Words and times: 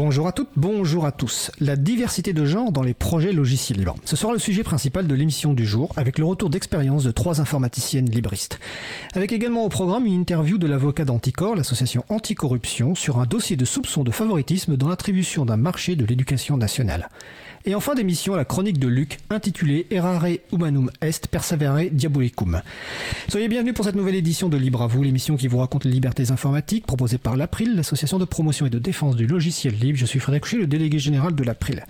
Bonjour 0.00 0.28
à 0.28 0.32
toutes, 0.32 0.50
bonjour 0.54 1.06
à 1.06 1.10
tous. 1.10 1.50
La 1.58 1.74
diversité 1.74 2.32
de 2.32 2.44
genre 2.44 2.70
dans 2.70 2.84
les 2.84 2.94
projets 2.94 3.32
logiciels. 3.32 3.84
Ce 4.04 4.14
sera 4.14 4.32
le 4.32 4.38
sujet 4.38 4.62
principal 4.62 5.08
de 5.08 5.14
l'émission 5.16 5.54
du 5.54 5.66
jour, 5.66 5.92
avec 5.96 6.20
le 6.20 6.24
retour 6.24 6.50
d'expérience 6.50 7.02
de 7.02 7.10
trois 7.10 7.40
informaticiennes 7.40 8.08
libristes. 8.08 8.60
Avec 9.14 9.32
également 9.32 9.64
au 9.64 9.68
programme 9.68 10.06
une 10.06 10.14
interview 10.14 10.56
de 10.56 10.68
l'avocat 10.68 11.04
d'Anticor, 11.04 11.56
l'association 11.56 12.04
anticorruption, 12.10 12.94
sur 12.94 13.18
un 13.18 13.26
dossier 13.26 13.56
de 13.56 13.64
soupçon 13.64 14.04
de 14.04 14.12
favoritisme 14.12 14.76
dans 14.76 14.88
l'attribution 14.88 15.44
d'un 15.44 15.56
marché 15.56 15.96
de 15.96 16.06
l'éducation 16.06 16.56
nationale. 16.56 17.08
Et 17.64 17.74
en 17.74 17.80
fin 17.80 17.94
d'émission, 17.94 18.36
la 18.36 18.44
chronique 18.44 18.78
de 18.78 18.86
Luc, 18.86 19.18
intitulée 19.30 19.86
Errare 19.90 20.26
Humanum 20.52 20.90
Est 21.00 21.26
Persevere 21.26 21.90
Diabolicum. 21.90 22.62
Soyez 23.28 23.48
bienvenus 23.48 23.74
pour 23.74 23.84
cette 23.84 23.96
nouvelle 23.96 24.14
édition 24.14 24.48
de 24.48 24.56
Libre 24.56 24.82
à 24.82 24.86
vous, 24.86 25.02
l'émission 25.02 25.36
qui 25.36 25.48
vous 25.48 25.58
raconte 25.58 25.84
les 25.84 25.90
libertés 25.90 26.30
informatiques, 26.30 26.86
proposée 26.86 27.18
par 27.18 27.36
l'April, 27.36 27.74
l'association 27.74 28.18
de 28.18 28.24
promotion 28.24 28.66
et 28.66 28.70
de 28.70 28.78
défense 28.78 29.16
du 29.16 29.26
logiciel 29.26 29.74
libre. 29.74 29.98
Je 29.98 30.06
suis 30.06 30.20
Frédéric 30.20 30.44
Couchet, 30.44 30.56
le 30.56 30.66
délégué 30.66 30.98
général 30.98 31.34
de 31.34 31.42
l'April. 31.42 31.84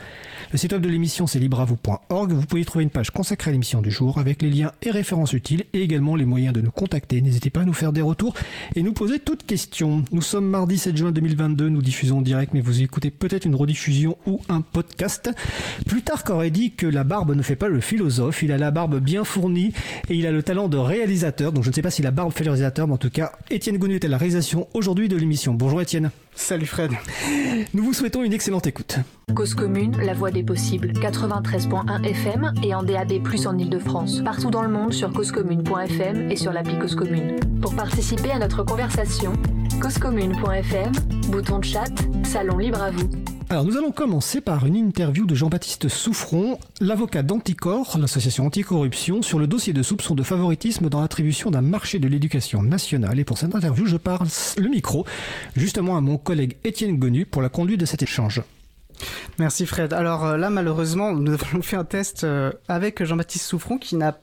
Le 0.51 0.57
site 0.57 0.73
web 0.73 0.81
de 0.81 0.89
l'émission, 0.89 1.27
c'est 1.27 1.39
libreavou.org. 1.39 2.33
Vous 2.33 2.47
pouvez 2.47 2.63
y 2.63 2.65
trouver 2.65 2.83
une 2.83 2.89
page 2.91 3.11
consacrée 3.11 3.51
à 3.51 3.53
l'émission 3.53 3.83
du 3.83 3.91
jour, 3.91 4.17
avec 4.17 4.41
les 4.41 4.49
liens 4.49 4.73
et 4.81 4.91
références 4.91 5.35
utiles, 5.35 5.65
et 5.75 5.83
également 5.83 6.17
les 6.17 6.25
moyens 6.25 6.55
de 6.55 6.63
nous 6.63 6.71
contacter. 6.71 7.21
N'hésitez 7.21 7.51
pas 7.51 7.61
à 7.61 7.65
nous 7.67 7.75
faire 7.75 7.93
des 7.93 8.01
retours 8.01 8.33
et 8.75 8.83
nous 8.83 8.95
poser 8.95 9.19
toutes 9.19 9.45
questions. 9.45 10.05
Nous 10.11 10.23
sommes 10.23 10.49
mardi 10.49 10.79
7 10.79 10.97
juin 10.97 11.13
2022, 11.13 11.69
nous 11.69 11.83
diffusons 11.83 12.19
en 12.19 12.23
direct, 12.23 12.55
mais 12.55 12.63
vous 12.63 12.81
écoutez 12.81 13.11
peut-être 13.11 13.45
une 13.45 13.57
rediffusion 13.57 14.17
ou 14.25 14.41
un 14.49 14.63
podcast. 14.63 15.31
Plutarque 15.87 16.31
aurait 16.31 16.51
dit 16.51 16.73
que 16.73 16.87
la 16.87 17.05
barbe 17.05 17.35
ne 17.35 17.43
fait 17.43 17.57
pas 17.57 17.69
le 17.69 17.81
philosophe, 17.81 18.43
il 18.43 18.51
a 18.51 18.57
la 18.57 18.71
barbe 18.71 19.01
bien 19.01 19.25
fournie 19.25 19.75
et 20.09 20.15
il 20.15 20.27
a 20.27 20.33
le 20.33 20.43
talent 20.43 20.69
de 20.69 20.79
réalisateur. 20.79 21.53
Donc 21.53 21.65
je 21.65 21.69
ne 21.69 21.75
sais 21.75 21.83
pas 21.83 21.91
si 21.91 22.01
la 22.01 22.11
barbe 22.11 22.33
fait 22.33 22.45
le 22.45 22.53
réalisateur, 22.53 22.87
mais 22.87 22.95
en 22.95 22.99
tout 22.99 23.11
cas, 23.11 23.33
Étienne 23.51 23.77
Gonu 23.77 23.97
est 23.97 24.05
à 24.07 24.09
la 24.09 24.17
réalisation 24.17 24.67
aujourd'hui 24.73 25.09
de 25.09 25.17
l'émission. 25.17 25.53
Bonjour 25.53 25.83
Étienne. 25.83 26.11
Salut 26.39 26.67
Fred. 26.67 26.93
Nous 27.75 27.83
vous 27.83 27.93
souhaitons 27.93 28.23
une 28.23 28.33
excellente 28.33 28.67
écoute. 28.69 28.99
Cause 29.35 29.55
commune, 29.55 29.97
la 29.99 30.15
voix 30.15 30.31
des 30.31 30.45
possibles. 30.45 30.93
93.1 30.93 32.05
FM 32.05 32.53
et 32.63 32.75
en 32.75 32.85
DAB+, 32.85 33.15
en 33.45 33.59
Ile-de-France. 33.59 34.23
Partout 34.25 34.49
dans 34.49 34.63
le 34.63 34.69
monde 34.69 34.93
sur 34.93 35.13
causecommune.fm 35.13 36.31
et 36.31 36.37
sur 36.37 36.53
l'appli 36.53 36.79
Cause 36.79 36.95
Commune. 36.95 37.41
Pour 37.61 37.75
participer 37.75 38.31
à 38.31 38.39
notre 38.39 38.63
conversation, 38.63 39.33
causecommune.fm, 39.83 40.93
bouton 41.29 41.59
de 41.59 41.65
chat, 41.65 41.93
salon 42.23 42.57
libre 42.57 42.83
à 42.83 42.93
vous. 42.93 43.11
Alors 43.51 43.65
nous 43.65 43.79
allons 43.79 43.93
commencer 43.93 44.43
par 44.43 44.67
une 44.67 44.77
interview 44.77 45.25
de 45.25 45.35
Jean-Baptiste 45.35 45.89
Souffron, 45.89 46.59
l'avocat 46.83 47.23
d'Anticor, 47.23 47.97
l'association 47.99 48.45
anticorruption, 48.45 49.23
sur 49.23 49.39
le 49.39 49.47
dossier 49.47 49.73
de 49.73 49.83
soupçon 49.83 50.15
de 50.15 50.23
favoritisme 50.23 50.91
dans 50.91 51.01
l'attribution 51.01 51.51
d'un 51.51 51.63
marché 51.63 51.99
de 51.99 52.09
l'éducation 52.09 52.63
nationale. 52.63 53.19
Et 53.19 53.25
pour 53.25 53.39
cette 53.39 53.55
interview, 53.55 53.87
je 53.87 53.97
parle 53.97 54.29
le 54.59 54.69
micro 54.69 55.07
justement 55.57 55.97
à 55.97 56.03
mon 56.03 56.19
collègue 56.29 56.59
Étienne 56.63 56.99
Gonu 56.99 57.25
pour 57.25 57.41
la 57.41 57.49
conduite 57.49 57.81
de 57.81 57.87
cet 57.87 58.03
échange. 58.03 58.43
Merci 59.39 59.67
Fred. 59.67 59.93
Alors 59.93 60.27
euh, 60.27 60.37
là, 60.37 60.51
malheureusement, 60.51 61.13
nous 61.13 61.33
avons 61.33 61.63
fait 61.63 61.77
un 61.77 61.85
test 61.85 62.25
euh, 62.25 62.51
avec 62.67 63.05
Jean-Baptiste 63.05 63.45
Souffron 63.45 63.79
qui 63.79 63.95
n'a 63.95 64.19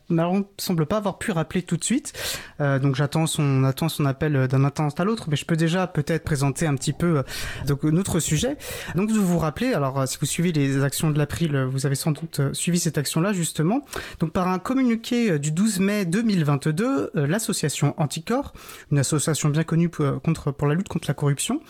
semble 0.57 0.85
pas 0.85 0.97
avoir 0.97 1.17
pu 1.17 1.31
rappeler 1.31 1.61
tout 1.61 1.77
de 1.77 1.83
suite. 1.85 2.11
Euh, 2.59 2.79
donc 2.79 2.95
j'attends 2.95 3.25
son 3.25 3.63
appel 4.05 4.47
d'un 4.47 4.65
instant 4.65 4.89
à 4.89 5.03
l'autre, 5.05 5.27
mais 5.29 5.37
je 5.37 5.45
peux 5.45 5.55
déjà 5.55 5.87
peut-être 5.87 6.25
présenter 6.25 6.67
un 6.67 6.75
petit 6.75 6.91
peu 6.91 7.23
donc 7.65 7.83
notre 7.83 8.19
sujet. 8.19 8.57
Donc 8.95 9.09
vous 9.09 9.25
vous 9.25 9.39
rappelez, 9.39 9.73
alors 9.73 10.05
si 10.07 10.17
vous 10.19 10.25
suivez 10.25 10.51
les 10.51 10.83
actions 10.83 11.11
de 11.11 11.17
l'April, 11.17 11.57
vous 11.63 11.85
avez 11.85 11.95
sans 11.95 12.11
doute 12.11 12.53
suivi 12.53 12.79
cette 12.79 12.97
action-là 12.97 13.31
justement. 13.31 13.81
Donc 14.19 14.31
par 14.31 14.49
un 14.49 14.59
communiqué 14.59 15.39
du 15.39 15.51
12 15.51 15.79
mai 15.79 16.05
2022, 16.05 17.11
l'association 17.13 17.93
Anticor, 17.97 18.53
une 18.91 18.99
association 18.99 19.47
bien 19.49 19.63
connue 19.63 19.87
pour, 19.87 20.21
contre 20.21 20.51
pour 20.51 20.67
la 20.67 20.75
lutte 20.75 20.89
contre 20.89 21.07
la 21.07 21.13
corruption, 21.13 21.61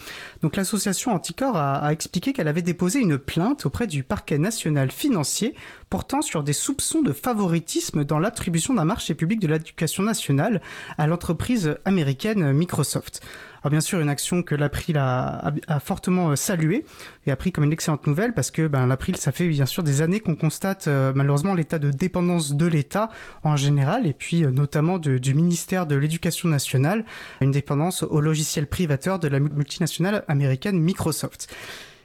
donc 0.41 0.55
l'association 0.55 1.13
Anticor 1.13 1.55
a 1.55 1.91
expliqué 1.91 2.33
qu'elle 2.33 2.47
avait 2.47 2.63
déposé 2.63 2.94
une 2.99 3.17
plainte 3.17 3.65
auprès 3.65 3.87
du 3.87 4.03
parquet 4.03 4.37
national 4.37 4.91
financier 4.91 5.55
portant 5.89 6.21
sur 6.21 6.43
des 6.43 6.53
soupçons 6.53 7.01
de 7.01 7.13
favoritisme 7.13 8.03
dans 8.03 8.19
l'attribution 8.19 8.73
d'un 8.73 8.85
marché 8.85 9.13
public 9.13 9.39
de 9.39 9.47
l'éducation 9.47 10.03
nationale 10.03 10.61
à 10.97 11.07
l'entreprise 11.07 11.77
américaine 11.85 12.51
Microsoft. 12.53 13.21
Alors 13.61 13.71
bien 13.71 13.81
sûr, 13.81 13.99
une 13.99 14.09
action 14.09 14.43
que 14.43 14.53
l'April 14.53 14.95
a, 14.97 15.53
fortement 15.79 16.35
saluée 16.35 16.85
et 17.25 17.31
a 17.31 17.35
pris 17.35 17.51
comme 17.51 17.63
une 17.63 17.73
excellente 17.73 18.05
nouvelle 18.05 18.33
parce 18.33 18.51
que 18.51 18.67
ben, 18.67 18.85
l'April, 18.85 19.15
ça 19.15 19.31
fait 19.31 19.47
bien 19.47 19.65
sûr 19.65 19.81
des 19.81 20.01
années 20.01 20.19
qu'on 20.19 20.35
constate 20.35 20.87
euh, 20.87 21.13
malheureusement 21.15 21.55
l'état 21.55 21.79
de 21.79 21.89
dépendance 21.89 22.53
de 22.53 22.67
l'État 22.67 23.09
en 23.43 23.55
général 23.55 24.05
et 24.05 24.13
puis 24.13 24.45
euh, 24.45 24.51
notamment 24.51 24.99
du 24.99 25.33
ministère 25.33 25.87
de 25.87 25.95
l'Éducation 25.95 26.47
nationale, 26.47 27.05
une 27.41 27.51
dépendance 27.51 28.03
au 28.03 28.21
logiciel 28.21 28.67
privateur 28.67 29.17
de 29.17 29.27
la 29.27 29.39
multinationale 29.39 30.23
américaine 30.27 30.79
Microsoft. 30.79 31.47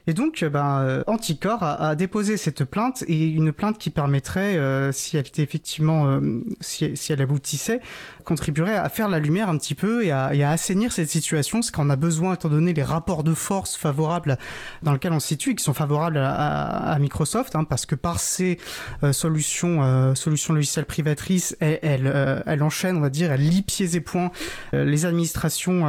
Et 0.07 0.13
donc, 0.13 0.43
ben, 0.43 1.03
Anticor 1.07 1.61
a, 1.63 1.89
a, 1.89 1.95
déposé 1.95 2.37
cette 2.37 2.63
plainte 2.63 3.03
et 3.07 3.27
une 3.27 3.51
plainte 3.51 3.77
qui 3.77 3.89
permettrait, 3.89 4.57
euh, 4.57 4.91
si 4.91 5.17
elle 5.17 5.27
était 5.27 5.43
effectivement, 5.43 6.07
euh, 6.07 6.41
si, 6.59 6.95
si, 6.95 7.13
elle 7.13 7.21
aboutissait, 7.21 7.81
contribuerait 8.25 8.75
à 8.75 8.89
faire 8.89 9.09
la 9.09 9.19
lumière 9.19 9.49
un 9.49 9.57
petit 9.57 9.75
peu 9.75 10.03
et 10.03 10.11
à, 10.11 10.33
et 10.33 10.43
à 10.43 10.51
assainir 10.51 10.91
cette 10.91 11.09
situation, 11.09 11.61
ce 11.61 11.71
qu'on 11.71 11.89
a 11.89 11.95
besoin 11.95 12.33
étant 12.33 12.49
donné 12.49 12.73
les 12.73 12.83
rapports 12.83 13.23
de 13.23 13.33
force 13.33 13.75
favorables 13.75 14.37
dans 14.83 14.93
lesquels 14.93 15.13
on 15.13 15.19
se 15.19 15.29
situe 15.29 15.51
et 15.51 15.55
qui 15.55 15.63
sont 15.63 15.73
favorables 15.73 16.17
à, 16.17 16.31
à, 16.31 16.99
Microsoft, 16.99 17.55
hein, 17.55 17.63
parce 17.63 17.85
que 17.85 17.95
par 17.95 18.19
ces 18.19 18.57
euh, 19.03 19.13
solutions, 19.13 20.15
solutions 20.15 20.53
logicielles 20.53 20.85
privatrices, 20.85 21.55
elle, 21.59 21.79
elle, 21.81 22.43
elle, 22.45 22.63
enchaîne, 22.63 22.97
on 22.97 23.01
va 23.01 23.09
dire, 23.09 23.31
elle 23.31 23.41
lie 23.47 23.61
pieds 23.61 23.95
et 23.95 24.01
poings 24.01 24.31
les 24.73 25.05
administrations 25.05 25.85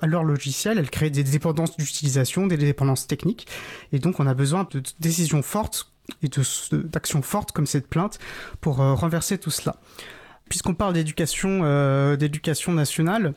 à 0.00 0.06
leur 0.06 0.24
logiciel, 0.24 0.78
elle 0.78 0.90
crée 0.90 1.10
des 1.10 1.22
dépendances 1.22 1.76
d'utilisation, 1.76 2.46
des 2.46 2.56
dépendances 2.56 3.06
techniques. 3.06 3.37
Et 3.92 3.98
donc, 3.98 4.20
on 4.20 4.26
a 4.26 4.34
besoin 4.34 4.66
de 4.70 4.82
décisions 5.00 5.42
fortes 5.42 5.92
et 6.22 6.30
d'actions 6.72 7.22
fortes 7.22 7.52
comme 7.52 7.66
cette 7.66 7.88
plainte 7.88 8.18
pour 8.60 8.80
euh, 8.80 8.94
renverser 8.94 9.38
tout 9.38 9.50
cela. 9.50 9.76
Puisqu'on 10.48 10.74
parle 10.74 10.94
d'éducation, 10.94 11.60
euh, 11.64 12.16
d'éducation 12.16 12.72
nationale, 12.72 13.34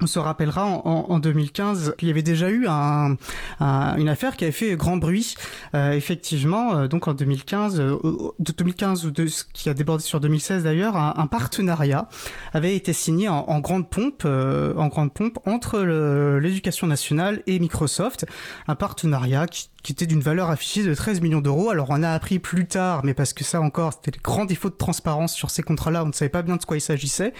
on 0.00 0.06
se 0.06 0.18
rappellera 0.18 0.66
en, 0.66 1.06
en, 1.08 1.18
2015 1.18 1.94
qu'il 1.98 2.08
y 2.08 2.10
avait 2.10 2.22
déjà 2.22 2.50
eu 2.50 2.66
un, 2.66 3.16
un, 3.60 3.96
une 3.96 4.08
affaire 4.08 4.36
qui 4.36 4.44
avait 4.44 4.52
fait 4.52 4.76
grand 4.76 4.96
bruit. 4.96 5.34
Euh, 5.74 5.92
effectivement, 5.92 6.74
euh, 6.74 6.88
donc 6.88 7.08
en 7.08 7.14
2015, 7.14 7.80
euh, 7.80 7.96
de 8.38 8.52
2015 8.52 9.06
ou 9.06 9.10
de 9.10 9.26
ce 9.26 9.44
qui 9.52 9.68
a 9.68 9.74
débordé 9.74 10.02
sur 10.02 10.20
2016 10.20 10.64
d'ailleurs, 10.64 10.96
un, 10.96 11.14
un, 11.16 11.26
partenariat 11.26 12.08
avait 12.52 12.74
été 12.74 12.92
signé 12.92 13.28
en, 13.28 13.44
en 13.46 13.60
grande 13.60 13.88
pompe, 13.88 14.22
euh, 14.24 14.74
en 14.76 14.88
grande 14.88 15.12
pompe 15.12 15.38
entre 15.46 15.80
l'éducation 16.40 16.86
nationale 16.86 17.42
et 17.46 17.58
Microsoft, 17.58 18.26
un 18.68 18.74
partenariat 18.74 19.46
qui, 19.46 19.69
qui 19.82 19.92
était 19.92 20.06
d'une 20.06 20.20
valeur 20.20 20.50
affichée 20.50 20.84
de 20.84 20.94
13 20.94 21.20
millions 21.20 21.40
d'euros. 21.40 21.70
Alors 21.70 21.86
on 21.90 22.02
a 22.02 22.10
appris 22.10 22.38
plus 22.38 22.66
tard, 22.66 23.02
mais 23.04 23.14
parce 23.14 23.32
que 23.32 23.44
ça 23.44 23.60
encore, 23.60 23.92
c'était 23.94 24.16
le 24.16 24.22
grand 24.22 24.44
défaut 24.44 24.70
de 24.70 24.74
transparence 24.74 25.34
sur 25.34 25.50
ces 25.50 25.62
contrats-là, 25.62 26.04
on 26.04 26.08
ne 26.08 26.12
savait 26.12 26.28
pas 26.28 26.42
bien 26.42 26.56
de 26.56 26.64
quoi 26.64 26.76
il 26.76 26.80
s'agissait. 26.80 27.32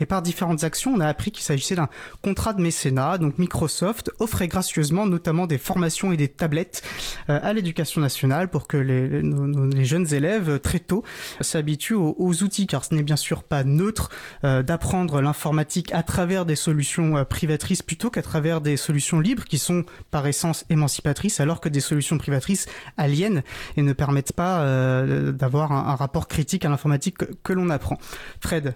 Et 0.00 0.06
par 0.06 0.22
différentes 0.22 0.64
actions, 0.64 0.92
on 0.94 1.00
a 1.00 1.06
appris 1.06 1.30
qu'il 1.30 1.44
s'agissait 1.44 1.76
d'un 1.76 1.88
contrat 2.22 2.52
de 2.52 2.62
mécénat. 2.62 3.18
Donc 3.18 3.38
Microsoft 3.38 4.10
offrait 4.18 4.48
gracieusement 4.48 5.06
notamment 5.06 5.46
des 5.46 5.58
formations 5.58 6.12
et 6.12 6.16
des 6.16 6.28
tablettes 6.28 6.82
euh, 7.30 7.38
à 7.42 7.52
l'éducation 7.52 8.00
nationale 8.00 8.48
pour 8.48 8.66
que 8.66 8.76
les, 8.76 9.84
jeunes 9.84 10.12
élèves 10.12 10.60
très 10.60 10.80
tôt 10.80 11.04
s'habituent 11.40 11.94
aux, 11.94 12.42
outils, 12.42 12.66
car 12.66 12.84
ce 12.84 12.94
n'est 12.94 13.02
bien 13.02 13.16
sûr 13.16 13.42
pas 13.42 13.64
neutre 13.64 14.10
euh, 14.44 14.62
d'apprendre 14.62 15.20
l'informatique 15.20 15.92
à 15.92 16.02
travers 16.02 16.44
des 16.44 16.56
solutions 16.56 17.16
euh, 17.16 17.24
privatrices 17.24 17.82
plutôt 17.82 18.10
qu'à 18.10 18.22
travers 18.22 18.60
des 18.60 18.76
solutions 18.76 19.20
libres 19.20 19.44
qui 19.44 19.58
sont 19.58 19.84
par 20.10 20.26
essence 20.26 20.64
émancipatrices, 20.70 21.40
alors 21.40 21.60
que 21.60 21.68
des 21.68 21.80
solutions 21.86 22.18
privatrices 22.18 22.66
aliènent 22.96 23.42
et 23.76 23.82
ne 23.82 23.92
permettent 23.92 24.32
pas 24.32 24.60
euh, 24.60 25.32
d'avoir 25.32 25.72
un, 25.72 25.94
rapport 25.96 26.28
critique 26.28 26.64
à 26.64 26.68
l'informatique 26.68 27.16
que, 27.42 27.52
l'on 27.52 27.70
apprend. 27.70 27.98
Fred 28.40 28.74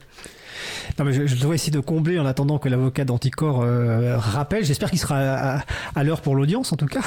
non, 0.99 1.05
mais 1.05 1.12
je, 1.12 1.27
je, 1.27 1.37
dois 1.37 1.55
essayer 1.55 1.73
de 1.73 1.81
combler 1.81 2.19
en 2.19 2.27
attendant 2.27 2.59
que 2.59 2.69
l'avocat 2.69 3.05
d'Anticor 3.05 3.62
euh, 3.62 4.19
rappelle. 4.19 4.65
J'espère 4.65 4.91
qu'il 4.91 4.99
sera 4.99 5.17
à, 5.17 5.65
à 5.95 6.05
l'heure 6.05 6.21
pour 6.21 6.35
l'audience, 6.35 6.73
en 6.73 6.77
tout 6.77 6.87
cas. 6.87 7.01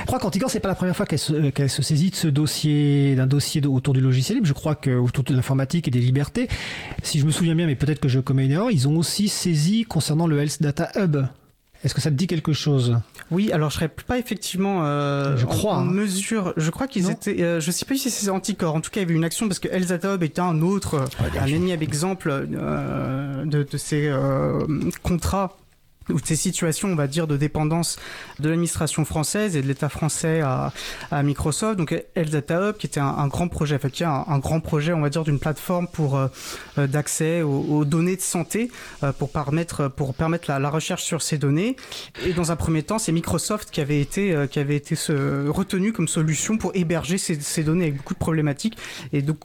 Je 0.00 0.06
crois 0.06 0.18
qu'Anticor, 0.18 0.50
c'est 0.50 0.60
pas 0.60 0.68
la 0.68 0.74
première 0.74 0.96
fois 0.96 1.06
qu'elle 1.06 1.18
se, 1.18 1.50
qu 1.50 1.68
se, 1.68 1.82
saisit 1.82 2.10
de 2.10 2.16
ce 2.16 2.28
dossier, 2.28 3.14
d'un 3.16 3.26
dossier 3.26 3.64
autour 3.66 3.94
du 3.94 4.00
logiciel 4.00 4.36
libre. 4.36 4.46
Je 4.46 4.52
crois 4.52 4.74
que 4.74 4.90
autour 4.90 5.24
de 5.24 5.34
l'informatique 5.34 5.88
et 5.88 5.90
des 5.90 6.00
libertés, 6.00 6.48
si 7.02 7.18
je 7.20 7.26
me 7.26 7.30
souviens 7.30 7.54
bien, 7.54 7.66
mais 7.66 7.76
peut-être 7.76 8.00
que 8.00 8.08
je 8.08 8.20
commets 8.20 8.44
une 8.44 8.52
erreur, 8.52 8.70
ils 8.70 8.86
ont 8.88 8.96
aussi 8.96 9.28
saisi 9.28 9.84
concernant 9.84 10.26
le 10.26 10.38
Health 10.40 10.60
Data 10.60 10.90
Hub. 10.96 11.26
Est-ce 11.84 11.94
que 11.94 12.00
ça 12.00 12.10
te 12.10 12.16
dit 12.16 12.26
quelque 12.26 12.54
chose? 12.54 12.96
Oui, 13.30 13.52
alors 13.52 13.68
je 13.68 13.74
serais 13.74 13.88
pas 13.88 14.18
effectivement 14.18 14.84
euh, 14.84 15.36
je 15.36 15.44
crois, 15.44 15.74
en, 15.74 15.80
hein. 15.80 15.84
mesure. 15.84 16.54
Je 16.56 16.70
crois 16.70 16.86
qu'ils 16.88 17.10
étaient. 17.10 17.42
Euh, 17.42 17.60
je 17.60 17.70
sais 17.70 17.84
pas 17.84 17.94
si 17.94 18.10
c'est 18.10 18.30
Anticor. 18.30 18.74
En 18.74 18.80
tout 18.80 18.90
cas, 18.90 19.00
il 19.00 19.04
y 19.04 19.06
avait 19.06 19.14
une 19.14 19.24
action 19.24 19.48
parce 19.48 19.58
que 19.58 19.68
Elzatob 19.68 20.22
était 20.22 20.40
un 20.40 20.62
autre, 20.62 21.04
ouais, 21.20 21.38
un 21.38 21.46
énième 21.46 21.82
exemple 21.82 22.30
euh, 22.32 23.44
de, 23.44 23.62
de, 23.70 23.76
ces 23.76 24.08
euh, 24.08 24.60
contrats 25.02 25.58
ou 26.10 26.18
ces 26.22 26.36
situations, 26.36 26.88
on 26.88 26.94
va 26.94 27.06
dire, 27.06 27.26
de 27.26 27.36
dépendance 27.36 27.96
de 28.40 28.48
l'administration 28.48 29.04
française 29.04 29.56
et 29.56 29.62
de 29.62 29.66
l'État 29.66 29.88
français 29.88 30.40
à, 30.40 30.72
à, 31.10 31.22
Microsoft. 31.22 31.78
Donc, 31.78 31.94
Data 32.16 32.60
Hub, 32.60 32.76
qui 32.76 32.86
était 32.86 33.00
un, 33.00 33.06
un 33.06 33.28
grand 33.28 33.48
projet, 33.48 33.76
effectivement, 33.76 34.28
un, 34.28 34.34
un, 34.34 34.38
grand 34.38 34.60
projet, 34.60 34.92
on 34.92 35.00
va 35.00 35.10
dire, 35.10 35.24
d'une 35.24 35.38
plateforme 35.38 35.88
pour 35.88 36.16
euh, 36.16 36.28
d'accès 36.86 37.42
aux, 37.42 37.60
aux, 37.60 37.84
données 37.84 38.16
de 38.16 38.20
santé 38.20 38.70
euh, 39.02 39.12
pour 39.12 39.30
permettre 39.30 39.88
pour 39.88 40.14
permettre 40.14 40.50
la, 40.50 40.58
la, 40.58 40.70
recherche 40.70 41.04
sur 41.04 41.22
ces 41.22 41.38
données. 41.38 41.76
Et 42.24 42.32
dans 42.32 42.52
un 42.52 42.56
premier 42.56 42.82
temps, 42.82 42.98
c'est 42.98 43.12
Microsoft 43.12 43.70
qui 43.70 43.80
avait 43.80 44.00
été 44.00 44.34
euh, 44.34 44.46
qui 44.46 44.58
avait 44.58 44.76
été 44.76 44.94
retenu 44.94 45.92
comme 45.92 46.08
solution 46.08 46.58
pour 46.58 46.72
héberger 46.74 47.18
ces, 47.18 47.40
ces 47.40 47.62
données 47.62 47.84
avec 47.84 47.96
beaucoup 47.96 48.14
de 48.14 48.18
problématiques. 48.18 48.76
Et 49.12 49.22
donc, 49.22 49.38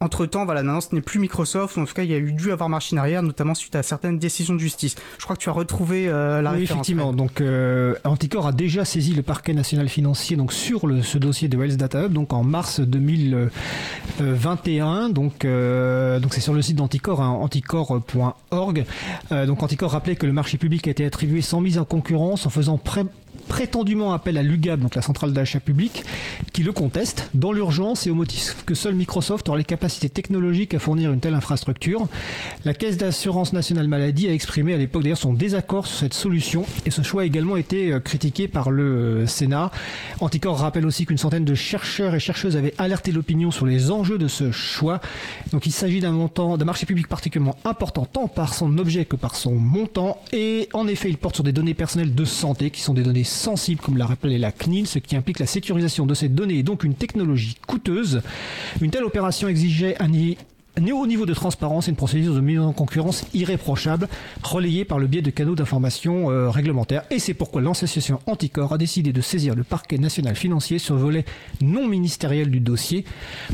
entre 0.00 0.26
temps, 0.26 0.44
voilà, 0.44 0.62
maintenant 0.62 0.80
ce 0.80 0.94
n'est 0.94 1.00
plus 1.00 1.18
Microsoft, 1.18 1.78
en 1.78 1.84
tout 1.84 1.94
cas 1.94 2.02
il 2.02 2.10
y 2.10 2.14
a 2.14 2.18
eu 2.18 2.32
dû 2.32 2.52
avoir 2.52 2.68
marche 2.68 2.92
en 2.92 2.98
arrière, 2.98 3.22
notamment 3.22 3.54
suite 3.54 3.74
à 3.74 3.82
certaines 3.82 4.18
décisions 4.18 4.54
de 4.54 4.58
justice. 4.58 4.96
Je 5.18 5.24
crois 5.24 5.36
que 5.36 5.40
tu 5.40 5.48
as 5.48 5.52
retrouvé 5.52 6.08
euh, 6.08 6.42
la 6.42 6.52
oui, 6.52 6.60
référence. 6.60 6.80
Effectivement, 6.80 7.12
donc 7.12 7.40
euh, 7.40 7.94
Anticor 8.04 8.46
a 8.46 8.52
déjà 8.52 8.84
saisi 8.84 9.14
le 9.14 9.22
parquet 9.22 9.54
national 9.54 9.88
financier 9.88 10.36
donc 10.36 10.52
sur 10.52 10.86
le, 10.86 11.02
ce 11.02 11.18
dossier 11.18 11.48
de 11.48 11.56
Wells 11.56 11.76
Data 11.76 12.04
Hub, 12.04 12.12
donc 12.12 12.32
en 12.32 12.44
mars 12.44 12.78
2021. 12.80 15.10
Donc 15.10 15.44
euh, 15.44 16.20
donc 16.20 16.34
c'est 16.34 16.40
sur 16.40 16.54
le 16.54 16.62
site 16.62 16.76
d'Anticor, 16.76 17.22
hein, 17.22 17.30
anticor.org. 17.30 18.84
Euh, 19.32 19.46
donc 19.46 19.62
Anticor 19.62 19.92
rappelait 19.92 20.16
que 20.16 20.26
le 20.26 20.32
marché 20.32 20.58
public 20.58 20.88
a 20.88 20.90
été 20.90 21.06
attribué 21.06 21.40
sans 21.40 21.60
mise 21.60 21.78
en 21.78 21.84
concurrence 21.84 22.46
en 22.46 22.50
faisant 22.50 22.78
pré 22.78 23.04
prétendument 23.44 24.12
appel 24.12 24.36
à 24.38 24.42
l'UGAB, 24.42 24.80
donc 24.80 24.94
la 24.94 25.02
centrale 25.02 25.32
d'achat 25.32 25.60
public, 25.60 26.04
qui 26.52 26.62
le 26.62 26.72
conteste 26.72 27.30
dans 27.34 27.52
l'urgence 27.52 28.06
et 28.06 28.10
au 28.10 28.14
motif 28.14 28.64
que 28.66 28.74
seul 28.74 28.94
Microsoft 28.94 29.48
aura 29.48 29.58
les 29.58 29.64
capacités 29.64 30.08
technologiques 30.08 30.74
à 30.74 30.78
fournir 30.78 31.12
une 31.12 31.20
telle 31.20 31.34
infrastructure. 31.34 32.06
La 32.64 32.74
Caisse 32.74 32.96
d'assurance 32.96 33.52
nationale 33.52 33.88
maladie 33.88 34.28
a 34.28 34.32
exprimé 34.32 34.74
à 34.74 34.76
l'époque 34.76 35.02
d'ailleurs 35.02 35.18
son 35.18 35.32
désaccord 35.32 35.86
sur 35.86 35.98
cette 35.98 36.14
solution 36.14 36.64
et 36.86 36.90
ce 36.90 37.02
choix 37.02 37.22
a 37.22 37.24
également 37.24 37.56
été 37.56 37.96
critiqué 38.02 38.48
par 38.48 38.70
le 38.70 39.26
Sénat. 39.26 39.70
Anticor 40.20 40.58
rappelle 40.58 40.86
aussi 40.86 41.06
qu'une 41.06 41.18
centaine 41.18 41.44
de 41.44 41.54
chercheurs 41.54 42.14
et 42.14 42.20
chercheuses 42.20 42.56
avaient 42.56 42.74
alerté 42.78 43.12
l'opinion 43.12 43.50
sur 43.50 43.66
les 43.66 43.90
enjeux 43.90 44.18
de 44.18 44.28
ce 44.28 44.50
choix. 44.50 45.00
Donc 45.52 45.66
il 45.66 45.72
s'agit 45.72 46.00
d'un 46.00 46.12
montant, 46.12 46.56
d'un 46.56 46.64
marché 46.64 46.86
public 46.86 47.08
particulièrement 47.08 47.56
important 47.64 48.04
tant 48.04 48.28
par 48.28 48.54
son 48.54 48.78
objet 48.78 49.04
que 49.04 49.16
par 49.16 49.36
son 49.36 49.54
montant 49.54 50.18
et 50.32 50.68
en 50.72 50.86
effet 50.86 51.08
il 51.08 51.18
porte 51.18 51.36
sur 51.36 51.44
des 51.44 51.52
données 51.52 51.74
personnelles 51.74 52.14
de 52.14 52.24
santé 52.24 52.70
qui 52.70 52.80
sont 52.80 52.94
des 52.94 53.02
données 53.02 53.24
sensibles 53.34 53.80
comme 53.80 53.96
l'a 53.96 54.06
rappelé 54.06 54.38
la 54.38 54.52
CNIL, 54.52 54.86
ce 54.86 54.98
qui 54.98 55.16
implique 55.16 55.38
la 55.38 55.46
sécurisation 55.46 56.06
de 56.06 56.14
ces 56.14 56.28
données 56.28 56.58
et 56.58 56.62
donc 56.62 56.84
une 56.84 56.94
technologie 56.94 57.56
coûteuse. 57.66 58.22
Une 58.80 58.90
telle 58.90 59.04
opération 59.04 59.48
exigeait 59.48 59.96
un 60.00 60.08
haut 60.90 61.06
niveau 61.06 61.26
de 61.26 61.34
transparence 61.34 61.86
et 61.86 61.90
une 61.90 61.96
procédure 61.96 62.34
de 62.34 62.40
mise 62.40 62.58
en 62.58 62.72
concurrence 62.72 63.24
irréprochable, 63.34 64.08
relayée 64.42 64.84
par 64.84 64.98
le 64.98 65.06
biais 65.06 65.22
de 65.22 65.30
canaux 65.30 65.54
d'information 65.54 66.30
euh, 66.30 66.50
réglementaires. 66.50 67.04
Et 67.10 67.18
c'est 67.18 67.34
pourquoi 67.34 67.62
l'association 67.62 68.20
Anticor 68.26 68.72
a 68.72 68.78
décidé 68.78 69.12
de 69.12 69.20
saisir 69.20 69.54
le 69.54 69.64
parquet 69.64 69.98
national 69.98 70.36
financier 70.36 70.78
sur 70.78 70.94
le 70.94 71.00
volet 71.00 71.24
non 71.60 71.86
ministériel 71.86 72.50
du 72.50 72.60
dossier. 72.60 73.04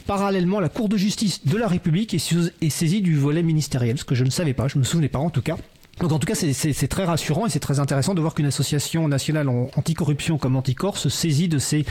Parallèlement, 0.07 0.61
la 0.61 0.69
Cour 0.69 0.89
de 0.89 0.97
justice 0.97 1.47
de 1.47 1.57
la 1.57 1.69
République 1.69 2.15
est 2.15 2.71
saisie 2.71 3.03
du 3.03 3.17
volet 3.17 3.43
ministériel, 3.43 3.99
ce 3.99 4.05
que 4.05 4.15
je 4.15 4.25
ne 4.25 4.31
savais 4.31 4.55
pas, 4.55 4.69
je 4.69 4.77
ne 4.77 4.81
me 4.81 4.85
souvenais 4.85 5.09
pas 5.09 5.19
en 5.19 5.31
tout 5.31 5.43
cas. 5.43 5.57
Donc 6.01 6.13
en 6.13 6.19
tout 6.19 6.27
cas, 6.27 6.35
c'est 6.35 6.89
très 6.89 7.05
rassurant 7.05 7.47
et 7.47 7.51
c'est 7.51 7.61
très 7.61 7.79
intéressant 7.79 8.15
de 8.15 8.21
voir 8.21 8.35
qu'une 8.35 8.47
association 8.47 9.07
nationale 9.07 9.49
anticorruption 9.49 10.39
comme 10.39 10.57
Anticor 10.57 10.97
se 10.97 11.11
saisit 11.11 11.49
de 11.49 11.59
ces 11.59 11.85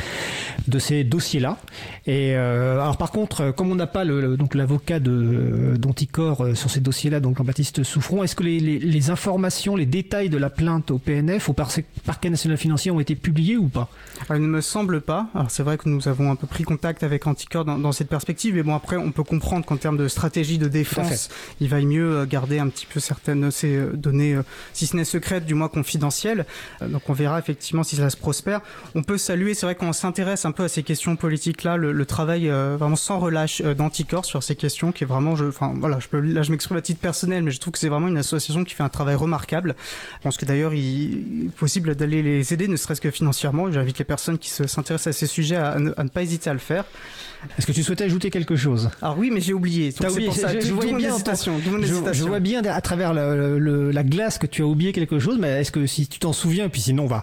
de 0.68 0.80
ces 0.80 1.04
dossiers-là. 1.04 1.58
Et 2.08 2.36
euh, 2.36 2.82
alors 2.82 2.98
par 2.98 3.12
contre, 3.12 3.52
comme 3.52 3.72
on 3.72 3.76
n'a 3.76 3.88
pas 3.88 4.04
le, 4.04 4.36
donc 4.36 4.56
l'avocat 4.56 5.00
de 5.00 5.76
d'Anticor 5.78 6.44
euh, 6.44 6.56
sur 6.56 6.72
ces 6.72 6.80
dossiers-là, 6.80 7.20
donc 7.20 7.38
Jean-Baptiste 7.38 7.84
Souffron, 7.84 8.24
est-ce 8.24 8.36
que 8.36 8.44
les, 8.44 8.60
les, 8.60 8.80
les, 8.80 9.10
informations, 9.12 9.76
les 9.76 9.86
détails 9.86 10.30
de 10.30 10.38
la 10.38 10.50
plainte 10.50 10.90
au 10.90 10.98
PNF, 10.98 11.50
au 11.50 11.54
parquet 11.54 12.30
national 12.30 12.58
financier, 12.58 12.90
ont 12.90 13.00
été 13.00 13.16
publiés 13.16 13.58
ou 13.58 13.68
pas? 13.68 13.90
Alors, 14.28 14.42
Il 14.42 14.48
ne 14.48 14.52
me 14.52 14.62
semble 14.62 15.02
pas. 15.02 15.28
Alors 15.36 15.52
c'est 15.52 15.64
vrai 15.64 15.78
que 15.78 15.88
nous 15.88 16.08
avons 16.08 16.32
un 16.32 16.36
peu 16.36 16.48
pris 16.48 16.64
contact 16.64 17.04
avec 17.04 17.28
Anticor 17.28 17.64
dans, 17.64 17.78
dans 17.78 17.92
cette 17.92 18.10
perspective, 18.10 18.56
mais 18.56 18.64
bon 18.64 18.74
après, 18.74 18.98
on 18.98 19.12
peut 19.12 19.24
comprendre 19.24 19.66
qu'en 19.66 19.78
termes 19.78 19.98
de 19.98 20.08
stratégie 20.08 20.58
de 20.58 20.68
défense, 20.68 21.30
il 21.62 21.70
vaille 21.70 21.86
mieux 21.86 22.26
garder 22.26 22.58
un 22.58 22.70
petit 22.70 22.88
peu 22.88 23.00
certaines 23.00 23.52
ces 23.52 23.80
données, 24.00 24.36
euh, 24.36 24.44
si 24.74 24.88
ce 24.88 24.96
n'est 24.96 25.06
secrètes, 25.06 25.46
du 25.46 25.54
moins 25.54 25.68
confidentielles. 25.68 26.46
Euh, 26.82 26.88
donc 26.88 27.10
on 27.10 27.14
verra 27.14 27.40
effectivement 27.40 27.84
si 27.84 27.96
ça 27.96 28.10
se 28.10 28.18
prospère. 28.18 28.62
On 28.96 29.04
peut 29.04 29.18
saluer, 29.18 29.54
c'est 29.54 29.66
vrai 29.66 29.76
qu'on 29.76 29.94
s'intéresse 29.94 30.46
un 30.46 30.52
peu 30.52 30.64
à 30.64 30.68
ces 30.68 30.84
questions 30.84 31.16
politiques-là, 31.16 31.78
le, 31.78 31.92
le, 31.92 32.06
travail 32.06 32.50
euh, 32.50 32.78
vraiment 32.80 32.96
sans 32.96 33.20
relâche 33.20 33.62
euh, 33.64 33.74
d'Anticor 33.74 34.26
sur 34.26 34.44
ces 34.44 34.56
questions, 34.56 34.92
qui 34.92 35.04
est 35.04 35.08
vraiment, 35.08 35.36
je, 35.36 35.46
enfin 35.46 35.74
voilà, 35.76 36.00
je 36.00 36.08
peux, 36.08 36.20
là 36.20 36.42
je 36.42 36.52
m'exprime 36.52 36.78
à 36.78 36.82
titre 36.82 37.00
personnel, 37.00 37.44
mais 37.44 37.52
je 37.52 37.60
trouve 37.60 37.74
que 37.74 37.80
c'est 37.80 37.90
vraiment 37.90 38.08
une 38.08 38.18
association 38.18 38.64
qui 38.64 38.74
fait 38.74 38.84
un 38.84 38.90
travail 38.90 39.16
remarquable. 39.16 39.76
Je 40.18 40.24
pense 40.24 40.38
que 40.38 40.46
d'ailleurs 40.46 40.74
il 40.74 41.48
est 41.48 41.52
possible 41.52 41.96
d'aller 41.96 42.22
les 42.22 42.54
aider, 42.54 42.68
ne 42.68 42.76
serait-ce 42.76 43.02
que 43.02 43.12
financièrement. 43.12 43.72
J'invite 43.72 44.00
les 44.00 44.06
personnes 44.06 44.38
qui 44.38 44.50
s'intéressent 44.50 45.08
à 45.08 45.14
ces 45.14 45.28
sujets 45.28 45.56
à, 45.56 45.72
à, 45.72 45.80
ne, 45.80 45.92
à 45.98 46.04
ne 46.04 46.10
pas 46.10 46.24
hésiter 46.24 46.50
à 46.50 46.54
le 46.54 46.60
faire. 46.60 46.86
Est-ce 47.58 47.66
que 47.66 47.72
tu 47.72 47.84
souhaitais 47.84 48.04
ajouter 48.04 48.30
quelque 48.30 48.56
chose? 48.56 48.90
Alors 49.02 49.18
oui, 49.18 49.32
mais 49.32 49.40
j'ai 49.40 49.54
oublié. 49.54 49.94
As 50.04 50.12
oublié. 50.12 50.32
Ça, 50.32 50.54
je, 50.54 50.60
je, 50.60 50.74
voyais 50.74 50.94
bien 50.94 51.16
je, 52.12 52.24
vois 52.24 52.40
bien 52.40 52.64
à 52.66 52.82
travers 52.82 53.14
le, 53.14 53.58
le, 53.58 53.89
la 53.92 54.04
glace 54.04 54.38
que 54.38 54.48
tu 54.48 54.62
as 54.62 54.66
oublié 54.66 54.92
quelque 54.92 55.20
chose, 55.20 55.38
mais 55.40 55.62
est-ce 55.62 55.72
que 55.72 55.86
si 55.86 56.08
tu 56.08 56.20
t'en 56.20 56.34
souviens, 56.34 56.66
et 56.66 56.70
puis 56.70 56.82
sinon 56.82 57.04
on 57.04 57.08
va, 57.08 57.22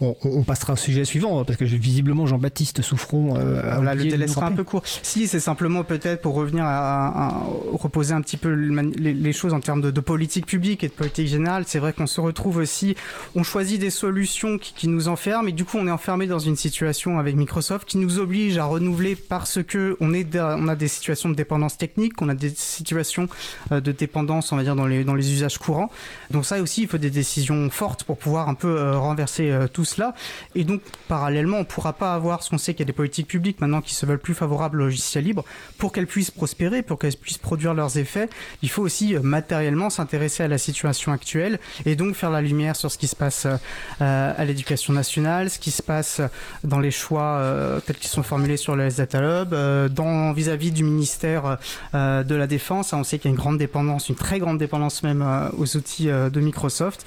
on, 0.00 0.16
on, 0.22 0.42
passera 0.42 0.74
au 0.74 0.76
sujet 0.76 1.04
suivant 1.04 1.44
parce 1.44 1.58
que 1.58 1.64
visiblement 1.64 2.26
Jean-Baptiste 2.26 2.82
Souffron. 2.82 3.36
Euh, 3.36 3.60
voilà, 3.74 3.94
le 3.94 4.04
délai 4.04 4.26
sera 4.26 4.46
un 4.46 4.52
peu 4.52 4.64
court. 4.64 4.82
Si, 5.02 5.26
c'est 5.26 5.40
simplement 5.40 5.84
peut-être 5.84 6.22
pour 6.22 6.34
revenir 6.34 6.64
à, 6.64 7.08
à, 7.08 7.28
à, 7.28 7.42
reposer 7.72 8.14
un 8.14 8.20
petit 8.20 8.36
peu 8.36 8.50
les, 8.50 9.14
les 9.14 9.32
choses 9.32 9.52
en 9.52 9.60
termes 9.60 9.80
de, 9.80 9.90
de, 9.90 10.00
politique 10.00 10.46
publique 10.46 10.84
et 10.84 10.88
de 10.88 10.92
politique 10.92 11.26
générale. 11.26 11.64
C'est 11.66 11.78
vrai 11.78 11.92
qu'on 11.92 12.06
se 12.06 12.20
retrouve 12.20 12.58
aussi, 12.58 12.96
on 13.34 13.42
choisit 13.42 13.80
des 13.80 13.90
solutions 13.90 14.58
qui, 14.58 14.72
qui 14.74 14.88
nous 14.88 15.08
enferment 15.08 15.48
et 15.48 15.52
du 15.52 15.64
coup 15.64 15.78
on 15.78 15.86
est 15.86 15.92
enfermé 15.92 16.26
dans 16.26 16.38
une 16.38 16.56
situation 16.56 17.18
avec 17.18 17.34
Microsoft 17.34 17.88
qui 17.88 17.98
nous 17.98 18.18
oblige 18.18 18.58
à 18.58 18.64
renouveler 18.64 19.16
parce 19.16 19.62
que 19.62 19.96
on, 20.00 20.14
est 20.14 20.36
on 20.36 20.68
a 20.68 20.76
des 20.76 20.88
situations 20.88 21.28
de 21.28 21.34
dépendance 21.34 21.76
technique, 21.76 22.20
on 22.22 22.28
a 22.28 22.34
des 22.34 22.52
situations 22.54 23.28
euh, 23.72 23.80
de 23.80 23.92
dépendance, 23.92 24.52
on 24.52 24.56
va 24.56 24.62
dire, 24.62 24.76
dans 24.76 24.86
les, 24.86 25.04
dans 25.04 25.14
les 25.14 25.32
usages 25.32 25.58
courants. 25.58 25.90
Donc 26.30 26.44
ça 26.44 26.60
aussi, 26.60 26.82
il 26.82 26.88
faut 26.88 26.98
des 26.98 27.10
décisions 27.10 27.70
fortes 27.70 28.04
pour 28.04 28.18
pouvoir 28.18 28.48
un 28.48 28.54
peu 28.54 28.78
euh, 28.78 28.98
renverser 28.98 29.50
euh, 29.50 29.68
tout 29.68 29.84
cela. 29.84 30.14
Et 30.54 30.64
donc, 30.64 30.82
parallèlement, 31.08 31.58
on 31.58 31.60
ne 31.60 31.64
pourra 31.64 31.92
pas 31.92 32.14
avoir, 32.14 32.42
ce 32.42 32.50
qu'on 32.50 32.58
sait 32.58 32.74
qu'il 32.74 32.80
y 32.80 32.82
a 32.82 32.86
des 32.86 32.92
politiques 32.92 33.28
publiques 33.28 33.60
maintenant 33.60 33.80
qui 33.80 33.94
se 33.94 34.06
veulent 34.06 34.18
plus 34.18 34.34
favorables 34.34 34.80
au 34.80 34.84
logiciel 34.84 35.24
libre, 35.24 35.44
pour 35.78 35.92
qu'elles 35.92 36.06
puissent 36.06 36.30
prospérer, 36.30 36.82
pour 36.82 36.98
qu'elles 36.98 37.16
puissent 37.16 37.38
produire 37.38 37.74
leurs 37.74 37.98
effets, 37.98 38.28
il 38.62 38.70
faut 38.70 38.82
aussi 38.82 39.14
matériellement 39.22 39.90
s'intéresser 39.90 40.42
à 40.42 40.48
la 40.48 40.58
situation 40.58 41.12
actuelle 41.12 41.58
et 41.84 41.96
donc 41.96 42.14
faire 42.14 42.30
la 42.30 42.42
lumière 42.42 42.76
sur 42.76 42.90
ce 42.90 42.98
qui 42.98 43.06
se 43.06 43.16
passe 43.16 43.46
à 44.00 44.44
l'éducation 44.44 44.92
nationale, 44.92 45.50
ce 45.50 45.58
qui 45.58 45.70
se 45.70 45.82
passe 45.82 46.20
dans 46.64 46.80
les 46.80 46.90
choix 46.90 47.42
tels 47.86 47.96
qu'ils 47.96 48.10
sont 48.10 48.22
formulés 48.22 48.56
sur 48.56 48.76
le 48.76 48.90
Data 48.90 49.20
Hub, 49.20 49.54
vis-à-vis 50.34 50.70
-vis 50.70 50.72
du 50.72 50.84
ministère 50.84 51.58
euh, 51.94 52.22
de 52.22 52.34
la 52.34 52.46
Défense. 52.46 52.92
On 52.92 53.04
sait 53.04 53.18
qu'il 53.18 53.30
y 53.30 53.32
a 53.32 53.34
une 53.34 53.40
grande 53.40 53.58
dépendance, 53.58 54.08
une 54.08 54.14
très 54.14 54.38
grande 54.38 54.58
dépendance 54.58 55.02
même 55.02 55.22
euh, 55.22 55.48
aux 55.56 55.76
outils 55.76 55.85
euh, 56.02 56.30
de 56.30 56.40
Microsoft. 56.40 57.06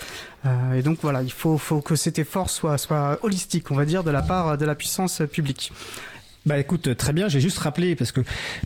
et 0.76 0.82
donc 0.82 1.00
voilà, 1.02 1.22
il 1.22 1.32
faut, 1.32 1.58
faut 1.58 1.82
que 1.82 1.96
cet 1.96 2.18
effort 2.18 2.50
soit, 2.50 2.78
soit 2.78 3.20
holistique, 3.24 3.72
on 3.72 3.76
va 3.76 3.86
dire, 3.86 4.04
de 4.04 4.12
la 4.12 4.22
part 4.22 4.58
de 4.58 4.66
la 4.66 4.76
puissance 4.76 5.22
publique. 5.32 5.72
Bah 6.50 6.58
écoute, 6.58 6.98
très 6.98 7.14
bien, 7.14 7.30
j'ai 7.30 7.42
juste 7.42 7.60
rappelé, 7.60 7.96
parce 7.96 8.12
que 8.12 8.22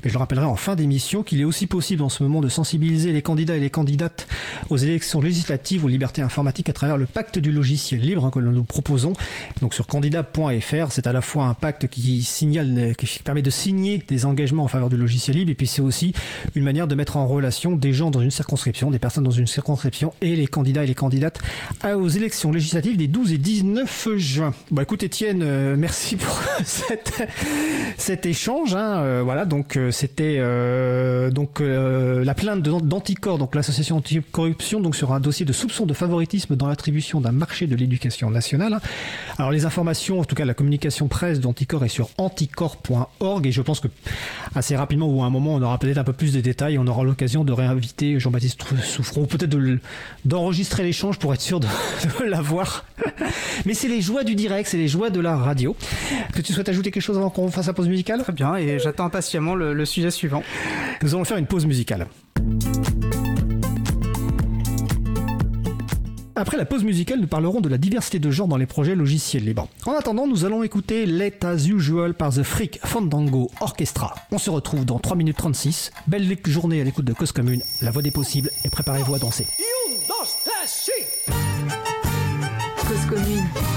je 0.05 0.09
le 0.09 0.17
rappellerai 0.17 0.45
en 0.45 0.55
fin 0.55 0.77
d'émission, 0.77 1.21
qu'il 1.21 1.41
est 1.41 1.43
aussi 1.43 1.67
possible 1.67 2.01
en 2.01 2.07
ce 2.07 2.23
moment 2.23 2.39
de 2.39 2.47
sensibiliser 2.47 3.11
les 3.11 3.21
candidats 3.21 3.57
et 3.57 3.59
les 3.59 3.69
candidates 3.69 4.25
aux 4.69 4.77
élections 4.77 5.19
législatives 5.19 5.83
aux 5.83 5.89
libertés 5.89 6.21
informatiques 6.21 6.69
à 6.69 6.73
travers 6.73 6.95
le 6.95 7.05
pacte 7.05 7.39
du 7.39 7.51
logiciel 7.51 7.99
libre 7.99 8.23
hein, 8.23 8.31
que 8.31 8.39
nous 8.39 8.63
proposons. 8.63 9.11
Donc 9.59 9.73
sur 9.73 9.85
candidat.fr, 9.85 10.91
c'est 10.91 11.07
à 11.07 11.11
la 11.11 11.19
fois 11.19 11.43
un 11.43 11.55
pacte 11.55 11.89
qui 11.89 12.23
signale, 12.23 12.95
qui 12.97 13.19
permet 13.21 13.41
de 13.41 13.49
signer 13.49 14.01
des 14.07 14.25
engagements 14.25 14.63
en 14.63 14.69
faveur 14.69 14.89
du 14.89 14.95
logiciel 14.95 15.35
libre, 15.35 15.51
et 15.51 15.55
puis 15.55 15.67
c'est 15.67 15.81
aussi 15.81 16.13
une 16.55 16.63
manière 16.63 16.87
de 16.87 16.95
mettre 16.95 17.17
en 17.17 17.27
relation 17.27 17.75
des 17.75 17.91
gens 17.91 18.11
dans 18.11 18.21
une 18.21 18.31
circonscription, 18.31 18.91
des 18.91 18.99
personnes 18.99 19.25
dans 19.25 19.31
une 19.31 19.45
circonscription, 19.45 20.13
et 20.21 20.37
les 20.37 20.47
candidats 20.47 20.85
et 20.85 20.87
les 20.87 20.95
candidates 20.95 21.41
aux 21.83 22.07
élections 22.07 22.53
législatives 22.53 22.95
des 22.95 23.07
12 23.07 23.33
et 23.33 23.37
19 23.37 24.07
juin. 24.15 24.53
Bah 24.71 24.83
écoute 24.83 25.03
Étienne, 25.03 25.41
euh, 25.43 25.75
merci 25.77 26.15
pour 26.15 26.41
cette 26.63 27.27
cet 27.97 28.25
échange. 28.25 28.75
Hein, 28.75 28.97
euh, 28.97 29.21
voilà, 29.23 29.45
donc 29.45 29.77
euh, 29.77 29.91
c'était 29.91 30.37
euh, 30.39 31.31
donc 31.31 31.61
la 31.61 32.33
plainte 32.33 32.61
d'Anticor, 32.61 33.37
donc 33.37 33.55
l'association 33.55 33.97
anticorruption, 33.97 34.79
donc 34.79 34.95
sur 34.95 35.13
un 35.13 35.19
dossier 35.19 35.45
de 35.45 35.53
soupçon 35.53 35.85
de 35.85 35.93
favoritisme 35.93 36.55
dans 36.55 36.67
l'attribution 36.67 37.21
d'un 37.21 37.31
marché 37.31 37.67
de 37.67 37.75
l'éducation 37.75 38.29
nationale. 38.29 38.79
Alors 39.37 39.51
les 39.51 39.65
informations, 39.65 40.19
en 40.19 40.25
tout 40.25 40.35
cas 40.35 40.45
la 40.45 40.53
communication 40.53 41.07
presse 41.07 41.39
d'Anticor 41.39 41.85
est 41.85 41.89
sur 41.89 42.09
anticor.org 42.17 43.47
et 43.47 43.51
je 43.51 43.61
pense 43.61 43.79
que 43.79 43.87
assez 44.55 44.75
rapidement 44.75 45.07
ou 45.07 45.23
à 45.23 45.25
un 45.25 45.29
moment 45.29 45.55
on 45.55 45.61
aura 45.61 45.77
peut-être 45.77 45.97
un 45.97 46.03
peu 46.03 46.13
plus 46.13 46.33
de 46.33 46.41
détails, 46.41 46.77
on 46.77 46.87
aura 46.87 47.03
l'occasion 47.03 47.43
de 47.43 47.51
réinviter 47.51 48.19
Jean-Baptiste 48.19 48.63
Souffron 48.81 49.21
ou 49.21 49.25
peut-être 49.25 49.55
d'enregistrer 50.25 50.83
de, 50.83 50.87
l'échange 50.87 51.19
pour 51.19 51.33
être 51.33 51.41
sûr 51.41 51.59
de, 51.59 51.67
de 52.19 52.25
l'avoir. 52.25 52.85
Mais 53.65 53.73
c'est 53.73 53.87
les 53.87 54.01
joies 54.01 54.23
du 54.23 54.35
direct, 54.35 54.69
c'est 54.69 54.77
les 54.77 54.87
joies 54.87 55.09
de 55.09 55.19
la 55.19 55.35
radio. 55.35 55.75
Que 56.33 56.41
tu 56.41 56.53
souhaites 56.53 56.69
ajouter 56.69 56.91
quelque 56.91 57.03
chose 57.03 57.17
avant 57.17 57.29
qu'on 57.29 57.49
fasse 57.49 57.62
la 57.67 57.73
pause 57.73 57.87
musicale? 57.87 58.21
Très 58.21 58.33
bien, 58.33 58.55
et 58.55 58.79
j'attends 58.79 59.05
impatiemment 59.05 59.55
le, 59.55 59.73
le 59.73 59.85
sujet 59.85 60.11
suivant. 60.11 60.43
Nous 61.01 61.15
allons 61.15 61.25
faire 61.25 61.37
une 61.37 61.47
pause 61.47 61.65
musicale. 61.65 62.07
Après 66.35 66.57
la 66.57 66.65
pause 66.65 66.83
musicale, 66.83 67.19
nous 67.21 67.27
parlerons 67.27 67.61
de 67.61 67.69
la 67.69 67.77
diversité 67.77 68.19
de 68.19 68.31
genres 68.31 68.47
dans 68.47 68.57
les 68.57 68.65
projets 68.65 68.95
logiciels 68.95 69.45
libres. 69.45 69.67
En 69.85 69.93
attendant, 69.93 70.27
nous 70.27 70.45
allons 70.45 70.63
écouter 70.63 71.05
Let 71.05 71.45
As 71.45 71.67
Usual 71.67 72.15
par 72.15 72.33
The 72.33 72.43
Freak 72.43 72.79
Fandango 72.83 73.51
Orchestra. 73.61 74.15
On 74.31 74.39
se 74.39 74.49
retrouve 74.49 74.83
dans 74.83 74.99
3 74.99 75.15
minutes 75.15 75.37
36. 75.37 75.91
Belle 76.07 76.27
journée 76.47 76.81
à 76.81 76.83
l'écoute 76.83 77.05
de 77.05 77.13
Cause 77.13 77.31
Commune, 77.31 77.61
la 77.81 77.91
voix 77.91 78.01
des 78.01 78.11
possibles, 78.11 78.49
et 78.65 78.69
préparez-vous 78.69 79.13
à 79.13 79.19
danser. 79.19 79.45
Cause 82.87 83.05
commune 83.09 83.72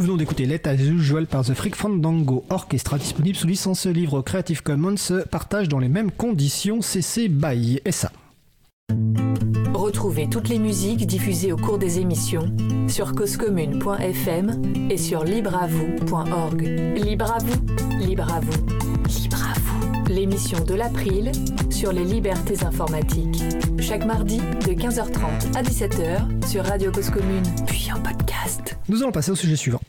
d'écouter 0.00 0.46
Let 0.46 0.66
As 0.66 0.76
Usual 0.76 1.26
par 1.26 1.44
The 1.44 1.52
Freak 1.52 1.76
Fandango 1.76 2.44
Orchestra, 2.48 2.96
disponible 2.96 3.36
sous 3.36 3.46
licence 3.46 3.86
livre 3.86 4.22
Creative 4.22 4.62
Commons, 4.62 4.94
partage 5.30 5.68
dans 5.68 5.78
les 5.78 5.90
mêmes 5.90 6.10
conditions 6.10 6.80
CC 6.80 7.28
BY 7.28 7.80
SA. 7.90 8.10
Retrouvez 9.74 10.28
toutes 10.28 10.48
les 10.48 10.58
musiques 10.58 11.06
diffusées 11.06 11.52
au 11.52 11.56
cours 11.56 11.78
des 11.78 11.98
émissions 11.98 12.50
sur 12.88 13.14
causecommune.fm 13.14 14.62
et 14.90 14.96
sur 14.96 15.22
libreavoue.org. 15.22 16.62
Libre 16.96 17.32
à 17.32 17.38
vous, 17.38 18.04
libre 18.04 18.32
à 18.32 18.40
vous, 18.40 18.66
libre 19.06 19.44
à 19.44 19.58
vous. 19.58 19.79
L'émission 20.20 20.62
de 20.62 20.74
l'April 20.74 21.32
sur 21.70 21.94
les 21.94 22.04
libertés 22.04 22.62
informatiques. 22.62 23.42
Chaque 23.78 24.04
mardi 24.04 24.36
de 24.36 24.74
15h30 24.74 25.56
à 25.56 25.62
17h 25.62 26.46
sur 26.46 26.62
Radio 26.62 26.92
Cause 26.92 27.08
Commune, 27.08 27.42
puis 27.66 27.88
en 27.90 27.98
podcast. 28.02 28.76
Nous 28.90 29.02
allons 29.02 29.12
passer 29.12 29.30
au 29.30 29.34
sujet 29.34 29.56
suivant. 29.56 29.80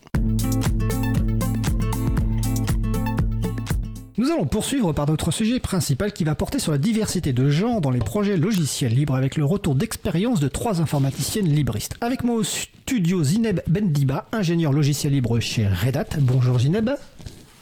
Nous 4.17 4.31
allons 4.31 4.45
poursuivre 4.45 4.93
par 4.93 5.05
notre 5.05 5.31
sujet 5.31 5.59
principal 5.59 6.13
qui 6.13 6.23
va 6.23 6.33
porter 6.33 6.59
sur 6.59 6.71
la 6.71 6.77
diversité 6.77 7.33
de 7.33 7.49
genres 7.49 7.81
dans 7.81 7.91
les 7.91 7.99
projets 7.99 8.37
logiciels 8.37 8.93
libres 8.93 9.15
avec 9.15 9.35
le 9.35 9.43
retour 9.43 9.75
d'expérience 9.75 10.39
de 10.39 10.47
trois 10.47 10.79
informaticiennes 10.79 11.49
libristes. 11.49 11.97
Avec 11.99 12.23
moi 12.23 12.35
au 12.35 12.43
studio 12.43 13.21
Zineb 13.21 13.59
Bendiba, 13.67 14.27
ingénieur 14.31 14.71
logiciel 14.71 15.11
libre 15.11 15.41
chez 15.41 15.67
Red 15.67 15.97
Hat. 15.97 16.05
Bonjour 16.19 16.57
Zineb. 16.59 16.91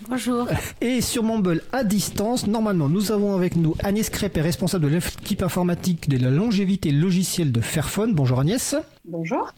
Bonjour. 0.09 0.47
Et 0.81 1.01
sur 1.01 1.23
Mumble 1.23 1.61
à 1.71 1.83
distance, 1.83 2.47
normalement, 2.47 2.89
nous 2.89 3.11
avons 3.11 3.35
avec 3.35 3.55
nous 3.55 3.75
Agnès 3.83 4.09
Crépé, 4.09 4.41
responsable 4.41 4.85
de 4.85 4.95
l'équipe 4.95 5.43
informatique 5.43 6.09
de 6.09 6.17
la 6.17 6.31
longévité 6.31 6.91
logicielle 6.91 7.51
de 7.51 7.61
Fairphone. 7.61 8.13
Bonjour 8.15 8.39
Agnès. 8.39 8.75
Bonjour 9.05 9.53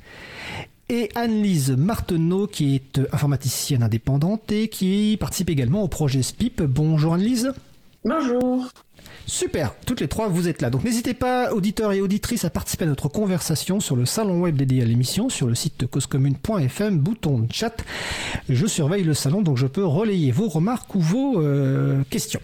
et 0.90 1.10
Anne-Lise 1.16 1.72
Marteneau, 1.78 2.48
qui 2.48 2.76
est 2.76 3.00
informaticienne 3.14 3.82
indépendante 3.82 4.52
et 4.52 4.68
qui 4.68 5.16
participe 5.18 5.50
également 5.50 5.84
au 5.84 5.88
projet 5.88 6.22
SPIP. 6.22 6.64
Bonjour 6.64 7.14
Anne-Lise. 7.14 7.54
Bonjour. 8.04 8.68
Super, 9.28 9.76
toutes 9.86 10.02
les 10.02 10.08
trois, 10.08 10.28
vous 10.28 10.48
êtes 10.48 10.62
là. 10.62 10.72
Donc 10.72 10.84
n'hésitez 10.84 11.14
pas, 11.14 11.54
auditeurs 11.54 11.94
et 11.94 12.02
auditrices, 12.02 12.46
à 12.46 12.50
participer 12.50 12.86
à 12.86 12.88
notre 12.88 13.08
conversation 13.08 13.80
sur 13.80 13.96
le 13.96 14.06
salon 14.06 14.42
web 14.42 14.56
dédié 14.58 14.82
à 14.82 14.86
l'émission, 14.86 15.30
sur 15.30 15.46
le 15.48 15.54
site 15.54 15.86
causecommune.fm, 15.86 16.98
bouton 16.98 17.48
chat. 17.52 17.78
Je 18.50 18.66
surveille 18.66 19.04
le 19.04 19.14
salon, 19.14 19.42
donc 19.42 19.58
je 19.58 19.68
peux 19.68 19.86
relayer 19.86 20.32
vos 20.32 20.50
remarques 20.50 20.96
ou 20.96 21.00
vos 21.00 21.40
euh, 21.40 22.02
questions. 22.10 22.42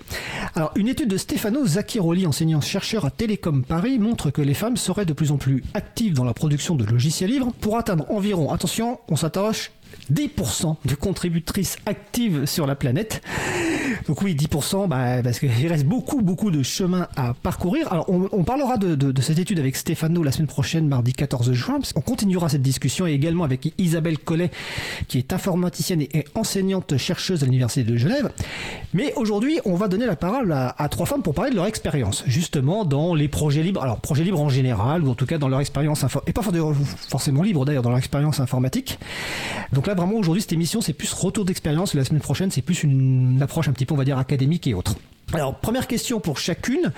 Alors, 0.54 0.72
une 0.76 0.88
étude 0.88 1.10
de 1.10 1.18
Stefano 1.18 1.66
Zacchiroli, 1.66 2.28
enseignant-chercheur 2.28 3.04
à 3.04 3.10
Télécom 3.10 3.64
Paris, 3.64 3.98
montre 3.98 4.30
que 4.30 4.42
les 4.44 4.54
femmes 4.54 4.78
seraient 4.78 5.06
de 5.06 5.14
plus 5.14 5.32
en 5.32 5.38
plus 5.38 5.64
actives 5.74 6.14
dans 6.14 6.24
la 6.24 6.34
production 6.34 6.76
de 6.76 6.86
logiciels 6.86 7.32
libres 7.32 7.52
pour 7.60 7.78
atteindre 7.78 8.06
environ, 8.12 8.52
attention, 8.54 9.00
on 9.10 9.16
s'interroge, 9.16 9.72
10% 10.14 10.76
de 10.86 10.96
contributrices 10.96 11.78
actives 11.86 12.46
sur 12.46 12.68
la 12.68 12.76
planète. 12.76 13.22
Donc 14.08 14.22
oui, 14.22 14.36
10%, 14.36 14.88
bah, 14.88 15.22
parce 15.24 15.40
qu'il 15.40 15.68
reste 15.68 15.86
beaucoup, 15.86 16.22
beaucoup 16.22 16.52
de 16.52 16.64
chemin 16.64 17.08
à 17.16 17.34
parcourir. 17.34 17.92
Alors, 17.92 18.10
on, 18.10 18.44
parlera 18.44 18.78
de, 18.78 19.22
cette 19.22 19.40
étude 19.40 19.60
avec 19.60 19.76
Stéphano 19.76 20.24
la 20.24 20.32
semaine 20.32 20.48
prochaine, 20.48 20.88
mardi 20.88 21.14
14 21.14 21.52
juin. 21.52 21.80
On 21.96 22.02
continuera 22.02 22.50
cette 22.50 22.62
discussion 22.62 23.08
et 23.08 23.12
également 23.12 23.44
avec 23.44 23.74
Isabelle 23.78 24.18
Collet, 24.18 24.52
qui 25.08 25.18
est 25.18 25.34
informaticienne 25.34 26.02
et 26.02 26.26
enseignante 26.36 26.98
chercheuse 26.98 27.44
à 27.44 27.46
l'Université 27.46 27.90
de 27.90 27.98
Genève. 27.98 28.32
Mais 28.94 29.14
aujourd'hui, 29.16 29.60
on 29.66 29.76
va 29.76 29.88
donner 29.88 30.06
la 30.06 30.16
parole 30.16 30.52
à, 30.52 30.90
trois 30.90 31.06
femmes 31.06 31.22
pour 31.22 31.34
parler 31.34 31.52
de 31.52 31.56
leur 31.56 31.66
expérience, 31.66 32.24
justement, 32.28 32.86
dans 32.86 33.14
les 33.14 33.28
projets 33.28 33.64
libres. 33.64 33.82
Alors, 33.84 34.00
projets 34.00 34.24
libres 34.24 34.42
en 34.42 34.50
général, 34.50 35.04
ou 35.04 35.10
en 35.10 35.16
tout 35.16 35.26
cas 35.26 35.38
dans 35.38 35.50
leur 35.50 35.60
expérience, 35.60 36.06
et 36.26 36.34
pas 36.34 36.42
forcément 37.10 37.44
libre 37.44 37.66
d'ailleurs, 37.66 37.84
dans 37.84 37.90
leur 37.90 38.00
expérience 38.00 38.40
informatique. 38.40 39.00
Donc 39.78 39.86
là, 39.86 39.94
vraiment, 39.94 40.16
aujourd'hui, 40.16 40.42
cette 40.42 40.54
émission, 40.54 40.82
c'est 40.82 40.92
plus 40.92 41.14
retour 41.14 41.46
d'expérience. 41.46 41.94
La 41.94 42.04
semaine 42.04 42.20
prochaine, 42.20 42.50
c'est 42.50 42.64
plus 42.64 42.82
une 42.82 43.40
approche 43.44 43.68
un 43.68 43.74
petit 43.74 43.86
peu, 43.86 43.94
on 43.94 43.98
va 43.98 44.06
dire, 44.06 44.18
académique 44.18 44.66
et 44.66 44.74
autre. 44.74 44.96
Alors, 45.34 45.54
première 45.54 45.86
question 45.86 46.20
pour 46.20 46.40
chacune, 46.40 46.92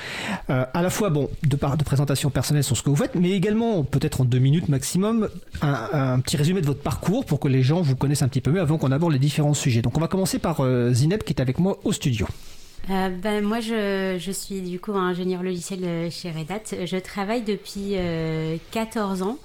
euh, 0.50 0.66
à 0.74 0.82
la 0.82 0.90
fois, 0.90 1.10
bon, 1.10 1.30
de 1.44 1.58
part 1.58 1.76
de 1.76 1.84
présentation 1.84 2.30
personnelle 2.30 2.64
sur 2.64 2.78
ce 2.78 2.84
que 2.84 2.90
vous 2.90 2.96
faites, 2.96 3.16
mais 3.16 3.32
également, 3.32 3.84
peut-être 3.84 4.22
en 4.22 4.24
deux 4.24 4.40
minutes 4.40 4.70
maximum, 4.70 5.28
un, 5.62 6.22
petit 6.22 6.38
résumé 6.38 6.62
de 6.62 6.68
votre 6.68 6.80
parcours 6.80 7.26
pour 7.26 7.42
que 7.42 7.50
les 7.50 7.64
gens 7.64 7.82
vous 7.82 7.98
connaissent 7.98 8.22
un 8.22 8.30
petit 8.30 8.40
peu 8.40 8.50
mieux 8.50 8.62
avant 8.62 8.78
qu'on 8.78 8.94
aborde 8.94 9.12
les 9.12 9.20
différents 9.20 9.54
sujets. 9.54 9.82
Donc, 9.82 9.98
on 9.98 10.00
va 10.00 10.08
commencer 10.08 10.40
par 10.40 10.62
euh, 10.62 10.94
Zineb 10.94 11.24
qui 11.24 11.34
est 11.34 11.42
avec 11.42 11.60
moi 11.60 11.80
au 11.84 11.92
studio. 11.92 12.28
Euh, 12.90 13.10
ben, 13.10 13.44
moi, 13.44 13.60
je, 13.60 14.16
je, 14.18 14.32
suis 14.32 14.62
du 14.62 14.80
coup 14.80 14.94
ingénieur 14.94 15.44
logiciel 15.44 16.10
chez 16.12 16.32
Red 16.32 16.50
Hat. 16.50 16.86
Je 16.86 16.96
travaille 16.96 17.42
depuis 17.42 17.96
14 18.72 19.22
ans. 19.22 19.38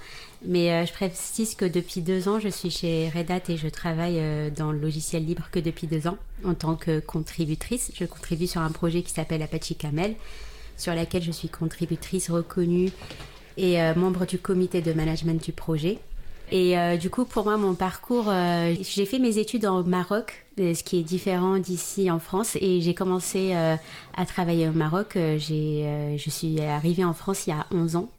Mais 0.47 0.71
euh, 0.71 0.85
je 0.85 0.93
précise 0.93 1.55
que 1.55 1.65
depuis 1.65 2.01
deux 2.01 2.29
ans, 2.29 2.39
je 2.39 2.49
suis 2.49 2.69
chez 2.69 3.09
Red 3.09 3.31
Hat 3.31 3.41
et 3.49 3.57
je 3.57 3.67
travaille 3.67 4.19
euh, 4.19 4.49
dans 4.49 4.71
le 4.71 4.79
logiciel 4.79 5.25
libre 5.25 5.49
que 5.51 5.59
depuis 5.59 5.87
deux 5.87 6.07
ans 6.07 6.17
en 6.43 6.53
tant 6.53 6.75
que 6.75 6.99
contributrice. 6.99 7.91
Je 7.95 8.05
contribue 8.05 8.47
sur 8.47 8.61
un 8.61 8.71
projet 8.71 9.01
qui 9.01 9.11
s'appelle 9.11 9.41
Apache 9.41 9.73
Camel, 9.77 10.15
sur 10.77 10.93
laquelle 10.93 11.23
je 11.23 11.31
suis 11.31 11.49
contributrice 11.49 12.29
reconnue 12.29 12.91
et 13.57 13.81
euh, 13.81 13.95
membre 13.95 14.25
du 14.25 14.37
comité 14.37 14.81
de 14.81 14.93
management 14.93 15.43
du 15.43 15.51
projet. 15.51 15.97
Et 16.51 16.75
du 16.99 17.09
coup, 17.09 17.25
pour 17.25 17.45
moi, 17.45 17.57
mon 17.57 17.73
parcours, 17.73 18.31
j'ai 18.79 19.07
fait 19.07 19.17
mes 19.17 19.39
études 19.39 19.65
au 19.65 19.83
Maroc, 19.83 20.45
ce 20.59 20.83
qui 20.83 20.99
est 20.99 21.01
différent 21.01 21.57
d'ici 21.57 22.11
en 22.11 22.19
France. 22.19 22.55
Et 22.61 22.81
j'ai 22.81 22.93
commencé 22.93 23.53
à 23.53 24.25
travailler 24.27 24.67
au 24.67 24.71
Maroc. 24.71 25.13
je 25.15 26.29
suis 26.29 26.61
arrivée 26.61 27.03
en 27.03 27.15
France 27.15 27.47
il 27.47 27.49
y 27.49 27.53
a 27.53 27.65
11 27.71 27.95
ans. 27.95 28.09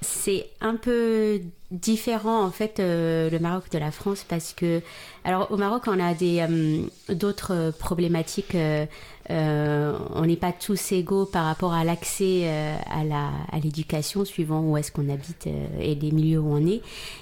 C'est 0.00 0.46
un 0.60 0.76
peu 0.76 1.40
différent 1.70 2.42
en 2.44 2.50
fait 2.50 2.80
euh, 2.80 3.28
le 3.28 3.38
Maroc 3.38 3.64
de 3.70 3.78
la 3.78 3.90
France 3.90 4.24
parce 4.26 4.54
que 4.54 4.80
alors 5.24 5.50
au 5.50 5.58
Maroc 5.58 5.82
on 5.86 6.00
a 6.00 6.14
des 6.14 6.40
euh, 6.40 7.14
d'autres 7.14 7.74
problématiques 7.78 8.54
euh, 8.54 8.86
on 9.28 10.24
n'est 10.24 10.36
pas 10.36 10.52
tous 10.52 10.92
égaux 10.92 11.26
par 11.26 11.44
rapport 11.44 11.74
à 11.74 11.84
l'accès 11.84 12.48
à 12.90 13.04
la 13.04 13.28
à 13.52 13.58
l'éducation 13.62 14.24
suivant 14.24 14.60
où 14.60 14.78
est-ce 14.78 14.90
qu'on 14.90 15.10
habite 15.10 15.46
et 15.46 15.94
les 15.94 16.10
milieux 16.12 16.38
où 16.38 16.50
on 16.50 16.66
est. 16.66 16.80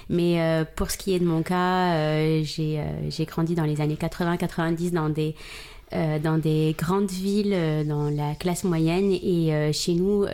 Mais 0.09 0.65
pour 0.77 0.89
ce 0.89 0.97
qui 0.97 1.13
est 1.13 1.19
de 1.19 1.25
mon 1.25 1.43
cas 1.43 2.17
j'ai 2.43 2.81
j'ai 3.09 3.25
grandi 3.25 3.55
dans 3.55 3.65
les 3.65 3.81
années 3.81 3.97
80 3.97 4.37
90 4.37 4.93
dans 4.93 5.09
des 5.09 5.35
dans 5.91 6.39
des 6.41 6.73
grandes 6.77 7.11
villes 7.11 7.85
dans 7.85 8.09
la 8.09 8.35
classe 8.35 8.63
moyenne 8.63 9.11
et 9.11 9.73
chez 9.73 9.95
nous 9.95 10.25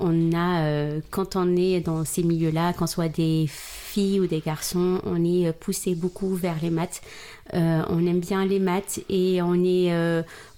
on 0.00 0.32
a, 0.32 0.64
euh, 0.64 1.00
quand 1.10 1.36
on 1.36 1.56
est 1.56 1.80
dans 1.80 2.04
ces 2.04 2.22
milieux-là, 2.22 2.72
qu'on 2.72 2.86
soit 2.86 3.08
des 3.08 3.46
filles 3.48 4.20
ou 4.20 4.26
des 4.26 4.40
garçons, 4.40 5.00
on 5.04 5.24
est 5.24 5.48
euh, 5.48 5.52
poussé 5.52 5.94
beaucoup 5.94 6.34
vers 6.34 6.56
les 6.62 6.70
maths. 6.70 7.02
Euh, 7.54 7.82
on 7.88 8.06
aime 8.06 8.20
bien 8.20 8.46
les 8.46 8.58
maths 8.58 9.00
et 9.08 9.42
on 9.42 9.54
est 9.64 9.92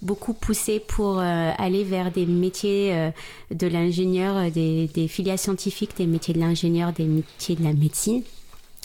beaucoup 0.03 0.33
poussé 0.33 0.79
pour 0.79 1.17
aller 1.17 1.83
vers 1.83 2.11
des 2.11 2.27
métiers 2.27 3.11
de 3.49 3.65
l'ingénieur, 3.65 4.51
des, 4.51 4.87
des, 4.93 5.07
filières 5.07 5.39
scientifiques, 5.39 5.97
des 5.97 6.05
métiers 6.05 6.35
de 6.35 6.39
l'ingénieur, 6.39 6.93
des 6.93 7.05
métiers 7.05 7.55
de 7.55 7.63
la 7.63 7.73
médecine. 7.73 8.21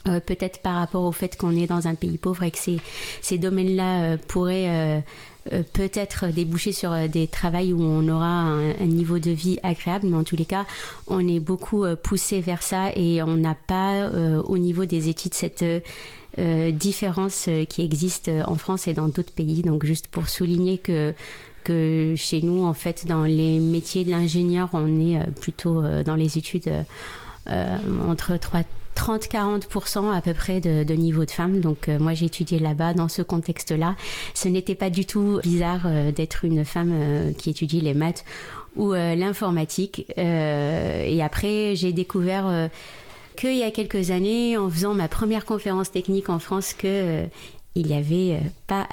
Peut-être 0.05 0.63
par 0.63 0.77
rapport 0.77 1.05
au 1.05 1.13
fait 1.13 1.37
qu'on 1.37 1.55
est 1.55 1.67
dans 1.67 1.87
un 1.87 1.95
pays 1.95 2.17
pauvre 2.17 2.45
et 2.45 2.51
que 2.51 2.57
ces, 3.21 3.37
domaines-là 3.37 4.17
pourraient 4.27 5.05
peut-être 5.73 6.27
déboucher 6.27 6.73
sur 6.73 6.93
euh, 6.93 7.09
des 7.09 7.27
travails 7.27 7.73
où 7.73 7.83
on 7.83 8.09
aura 8.09 8.27
un, 8.27 8.87
niveau 8.87 9.19
de 9.19 9.31
vie 9.31 9.59
agréable, 9.63 10.07
mais 10.09 10.17
en 10.17 10.25
tous 10.25 10.37
les 10.37 10.45
cas, 10.45 10.67
on 11.07 11.27
est 11.27 11.41
beaucoup 11.41 11.85
euh, 11.85 11.97
poussé 11.97 12.41
vers 12.41 12.63
ça 12.63 12.91
et 12.95 13.23
on 13.23 13.37
n'a 13.37 13.55
pas 13.55 14.09
au 14.45 14.59
niveau 14.59 14.85
des 14.85 15.09
études 15.09 15.35
cette 15.35 15.65
différence 16.37 17.49
qui 17.69 17.83
existe 17.83 18.31
en 18.47 18.55
France 18.55 18.87
et 18.87 18.95
dans 18.95 19.09
d'autres 19.09 19.33
pays. 19.33 19.63
Donc 19.63 19.85
juste 19.85 20.09
pour 20.09 20.29
souligner 20.29 20.79
que 20.79 21.15
que 21.65 22.15
chez 22.17 22.41
nous, 22.41 22.65
en 22.65 22.73
fait, 22.73 23.07
dans 23.07 23.25
les 23.25 23.59
métiers 23.59 24.05
de 24.05 24.11
l'ingénieur, 24.11 24.71
on 24.73 25.01
est 25.01 25.19
plutôt 25.41 25.83
dans 26.05 26.15
les 26.15 26.39
études 26.39 26.73
entre 27.47 28.37
3 28.37 28.63
30-40% 28.99 30.13
à 30.13 30.21
peu 30.21 30.35
près 30.35 30.61
de, 30.61 30.93
niveau 30.95 31.25
de 31.25 31.31
femmes. 31.31 31.61
Donc 31.61 31.89
euh, 31.89 31.99
moi 31.99 32.15
j'ai 32.15 32.27
étudié 32.27 32.59
là-bas 32.59 32.95
dans 32.95 33.09
ce 33.09 33.23
contexte-là. 33.23 33.95
Ce 34.35 34.49
n'était 34.49 34.75
pas 34.75 34.91
du 34.91 35.07
tout 35.07 35.41
bizarre 35.43 35.83
euh, 35.87 36.11
d'être 36.11 36.45
une 36.45 36.65
femme 36.65 36.91
euh, 36.93 37.33
qui 37.33 37.51
étudie 37.51 37.81
les 37.81 37.95
maths 37.95 38.25
ou 38.77 38.93
l'informatique. 38.93 40.07
et 40.17 41.23
après 41.23 41.75
j'ai 41.75 41.93
découvert 41.93 42.69
qu'il 43.37 43.57
y 43.57 43.65
a 43.65 43.73
quelques 43.73 44.13
années, 44.13 44.57
en 44.57 44.71
faisant 44.71 44.95
ma 44.95 45.09
première 45.09 45.45
conférence 45.45 45.91
technique 45.91 46.29
en 46.29 46.39
France, 46.39 46.75
que 46.75 47.25
il 47.79 47.87
n'y 47.87 47.95
avait 47.95 48.37
euh, 48.37 48.49
pas 48.67 48.89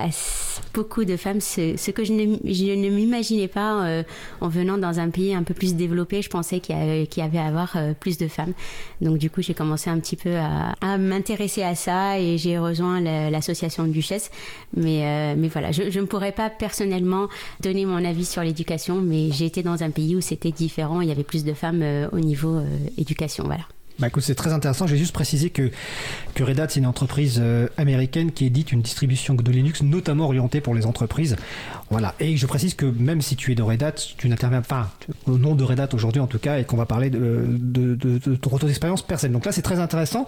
beaucoup 0.73 1.05
de 1.05 1.17
femmes, 1.17 1.41
ce, 1.41 1.91
que 1.91 2.03
je 2.03 2.13
ne, 2.13 2.89
m'imaginais 2.89 3.47
pas 3.47 3.83
euh, 3.83 4.03
en 4.41 4.47
venant 4.47 4.77
dans 4.77 4.99
un 4.99 5.09
pays 5.09 5.33
un 5.33 5.41
peu 5.41 5.55
plus 5.55 5.73
développé. 5.73 6.21
Je 6.21 6.29
pensais 6.29 6.59
qu'il 6.59 6.75
y, 6.75 7.21
avait 7.21 7.37
à 7.39 7.45
avoir 7.45 7.75
euh, 7.75 7.93
plus 7.99 8.19
de 8.19 8.27
femmes. 8.27 8.53
Donc 9.01 9.17
du 9.17 9.31
coup, 9.31 9.41
j'ai 9.41 9.55
commencé 9.55 9.89
un 9.89 9.99
petit 9.99 10.15
peu 10.15 10.35
à, 10.37 10.97
m'intéresser 10.97 11.63
à 11.63 11.73
ça 11.73 12.19
et 12.19 12.37
j'ai 12.37 12.59
rejoint 12.59 13.01
l'association 13.01 13.85
Duchesse. 13.85 14.29
Mais, 14.77 15.35
mais 15.35 15.47
voilà, 15.47 15.71
je, 15.71 15.99
ne 15.99 16.05
pourrais 16.05 16.31
pas 16.31 16.49
personnellement 16.49 17.27
donner 17.61 17.85
mon 17.85 18.03
avis 18.05 18.25
sur 18.25 18.43
l'éducation, 18.43 19.01
mais 19.01 19.31
j'ai 19.31 19.45
été 19.45 19.63
dans 19.63 19.83
un 19.83 19.89
pays 19.89 20.15
où 20.15 20.21
c'était 20.21 20.51
différent. 20.51 21.01
Il 21.01 21.09
y 21.09 21.11
avait 21.11 21.23
plus 21.23 21.43
de 21.43 21.53
femmes 21.53 21.83
au 22.11 22.19
niveau 22.19 22.61
éducation. 22.97 23.45
Voilà. 23.45 23.65
Bah 23.97 24.07
écoute, 24.07 24.23
c'est 24.23 24.35
très 24.35 24.51
intéressant. 24.51 24.87
J'ai 24.87 24.97
juste 24.97 25.13
précisé 25.13 25.49
que, 25.49 25.71
que 26.33 26.43
Red 26.43 26.59
Hat, 26.59 26.67
c'est 26.69 26.81
une 26.81 26.85
entreprise 26.85 27.39
euh, 27.41 27.67
américaine 27.77 28.31
qui 28.33 28.45
édite 28.45 28.73
une 28.73 28.81
distribution 28.81 29.35
de 29.35 29.51
Linux, 29.51 29.83
notamment 29.83 30.25
orientée 30.25 30.59
pour 30.59 30.75
les 30.75 30.85
entreprises. 30.85 31.37
Voilà. 31.89 32.13
Et 32.19 32.35
je 32.35 32.45
précise 32.45 32.73
que 32.73 32.85
même 32.85 33.21
si 33.21 33.37
tu 33.37 33.53
es 33.53 33.55
de 33.55 33.63
Red 33.63 33.83
Hat, 33.83 33.93
tu 34.17 34.27
n'interviens 34.27 34.61
pas 34.61 34.91
au 35.27 35.37
nom 35.37 35.55
de 35.55 35.63
Red 35.63 35.79
Hat 35.79 35.89
aujourd'hui 35.93 36.19
en 36.19 36.27
tout 36.27 36.39
cas, 36.39 36.59
et 36.59 36.65
qu'on 36.65 36.75
va 36.75 36.85
parler 36.85 37.09
de, 37.09 37.45
de, 37.47 37.95
de, 37.95 38.17
de 38.17 38.35
ton 38.35 38.49
retour 38.49 38.67
d'expérience 38.67 39.01
personnelle. 39.01 39.33
Donc 39.33 39.45
là, 39.45 39.53
c'est 39.53 39.61
très 39.61 39.79
intéressant. 39.79 40.25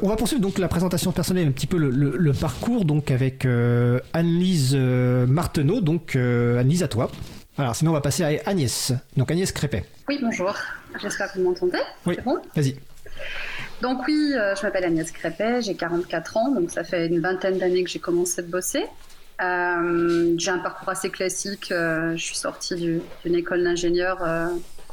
On 0.00 0.08
va 0.08 0.16
poursuivre 0.16 0.40
donc 0.40 0.58
la 0.58 0.68
présentation 0.68 1.12
personnelle, 1.12 1.48
un 1.48 1.52
petit 1.52 1.66
peu 1.66 1.76
le, 1.76 1.90
le, 1.90 2.32
parcours, 2.32 2.86
donc 2.86 3.10
avec 3.10 3.44
euh, 3.44 4.00
Annelise 4.14 4.72
euh, 4.74 5.26
Marteneau. 5.26 5.82
Donc 5.82 6.16
Annelise, 6.16 6.82
à 6.82 6.88
toi. 6.88 7.10
Alors 7.58 7.76
sinon, 7.76 7.90
on 7.90 7.94
va 7.94 8.00
passer 8.00 8.24
à 8.24 8.48
Agnès. 8.48 8.94
Donc 9.18 9.30
Agnès 9.30 9.52
Crépet. 9.52 9.84
Oui, 10.08 10.18
bonjour. 10.22 10.54
J'espère 11.02 11.30
que 11.32 11.38
vous 11.38 11.44
m'entendez. 11.50 11.78
Oui, 12.06 12.16
bon? 12.24 12.38
Vas-y. 12.56 12.76
Donc 13.80 14.06
oui, 14.06 14.32
euh, 14.34 14.54
je 14.54 14.62
m'appelle 14.62 14.84
Agnès 14.84 15.10
Crépet, 15.10 15.62
j'ai 15.62 15.74
44 15.74 16.36
ans, 16.36 16.50
donc 16.50 16.70
ça 16.70 16.84
fait 16.84 17.06
une 17.06 17.20
vingtaine 17.20 17.58
d'années 17.58 17.82
que 17.82 17.90
j'ai 17.90 17.98
commencé 17.98 18.42
de 18.42 18.48
bosser. 18.48 18.84
Euh, 19.42 20.34
j'ai 20.36 20.50
un 20.50 20.58
parcours 20.58 20.90
assez 20.90 21.08
classique, 21.08 21.72
euh, 21.72 22.14
je 22.14 22.22
suis 22.22 22.36
sortie 22.36 22.74
d'une 22.76 23.34
école 23.34 23.64
d'ingénieur 23.64 24.22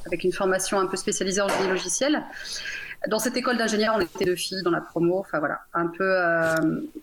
avec 0.06 0.24
une 0.24 0.32
formation 0.32 0.80
un 0.80 0.86
peu 0.86 0.96
spécialisée 0.96 1.42
en 1.42 1.50
génie 1.50 1.68
logiciel. 1.68 2.24
Dans 3.10 3.20
cette 3.20 3.36
école 3.36 3.58
d'ingénieur, 3.58 3.94
on 3.98 4.00
était 4.00 4.26
deux 4.26 4.36
filles 4.36 4.64
dans 4.64 4.72
la 4.72 4.82
promo, 4.82 5.20
enfin 5.20 5.40
voilà, 5.40 5.60
un 5.74 5.88
peu 5.88 6.16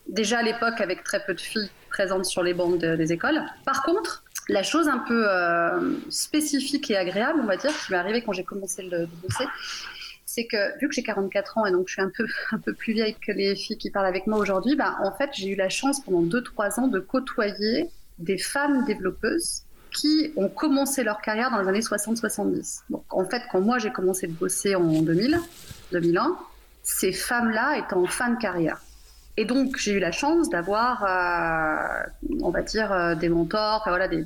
déjà 0.09 0.39
à 0.39 0.43
l'époque 0.43 0.81
avec 0.81 1.05
très 1.05 1.23
peu 1.25 1.35
de 1.35 1.41
filles 1.41 1.71
présentes 1.91 2.25
sur 2.25 2.43
les 2.43 2.55
bancs 2.55 2.79
des 2.79 3.13
écoles. 3.13 3.43
Par 3.67 3.83
contre, 3.83 4.25
la 4.49 4.63
chose 4.63 4.89
un 4.89 4.99
peu 4.99 5.27
spécifique 6.09 6.91
et 6.91 6.97
agréable, 6.97 7.41
on 7.43 7.47
va 7.47 7.59
dire, 7.59 7.71
qui 7.71 7.93
m'est 7.93 7.99
arrivée 7.99 8.23
quand 8.23 8.33
j'ai 8.33 8.43
commencé 8.43 8.83
le, 8.83 9.07
bosser, 9.23 9.45
c'est 10.35 10.47
que 10.47 10.77
vu 10.81 10.89
que 10.89 10.95
j'ai 10.95 11.05
44 11.05 11.59
ans 11.59 11.67
et 11.67 11.71
donc 11.71 11.87
je 11.87 11.93
suis 11.93 12.03
un 12.03 12.11
peu, 12.11 12.27
un 12.53 12.59
peu 12.59 12.75
plus 12.75 12.93
vieille 12.93 13.15
que 13.15 13.31
les 13.31 13.55
filles 13.55 13.79
qui 13.79 13.91
parlent 13.91 14.07
avec 14.07 14.27
moi 14.27 14.39
aujourd'hui, 14.39 14.75
bah, 14.75 14.97
en 15.03 15.13
fait, 15.13 15.31
j'ai 15.33 15.49
eu 15.49 15.55
la 15.55 15.69
chance 15.69 16.01
pendant 16.01 16.23
2-3 16.23 16.81
ans 16.81 16.89
de 16.89 16.99
côtoyer 16.99 17.89
des 18.19 18.39
femmes 18.39 18.85
développeuses 18.85 19.63
qui 19.93 20.33
ont 20.37 20.49
commencé 20.49 21.05
leur 21.05 21.21
carrière 21.21 21.53
dans 21.53 21.61
les 21.61 21.69
années 21.69 21.81
60-70. 21.81 22.83
Donc 22.91 23.05
en 23.11 23.25
fait, 23.25 23.43
quand 23.51 23.61
moi 23.61 23.79
j'ai 23.79 23.93
commencé 23.93 24.27
de 24.27 24.33
bosser 24.33 24.75
en 24.75 25.03
2000, 25.03 25.39
2001, 25.93 26.37
ces 26.83 27.13
femmes-là 27.13 27.79
étaient 27.79 27.95
en 27.95 28.07
fin 28.07 28.31
de 28.31 28.39
carrière. 28.39 28.81
Et 29.37 29.45
donc, 29.45 29.77
j'ai 29.79 29.93
eu 29.93 29.99
la 29.99 30.13
chance 30.13 30.49
d'avoir, 30.49 31.03
euh, 31.03 32.07
on 32.41 32.51
va 32.51 32.63
dire, 32.63 32.93
euh, 32.93 33.15
des 33.17 33.29
mentors, 33.29 33.83
voilà, 33.87 34.07
des, 34.07 34.25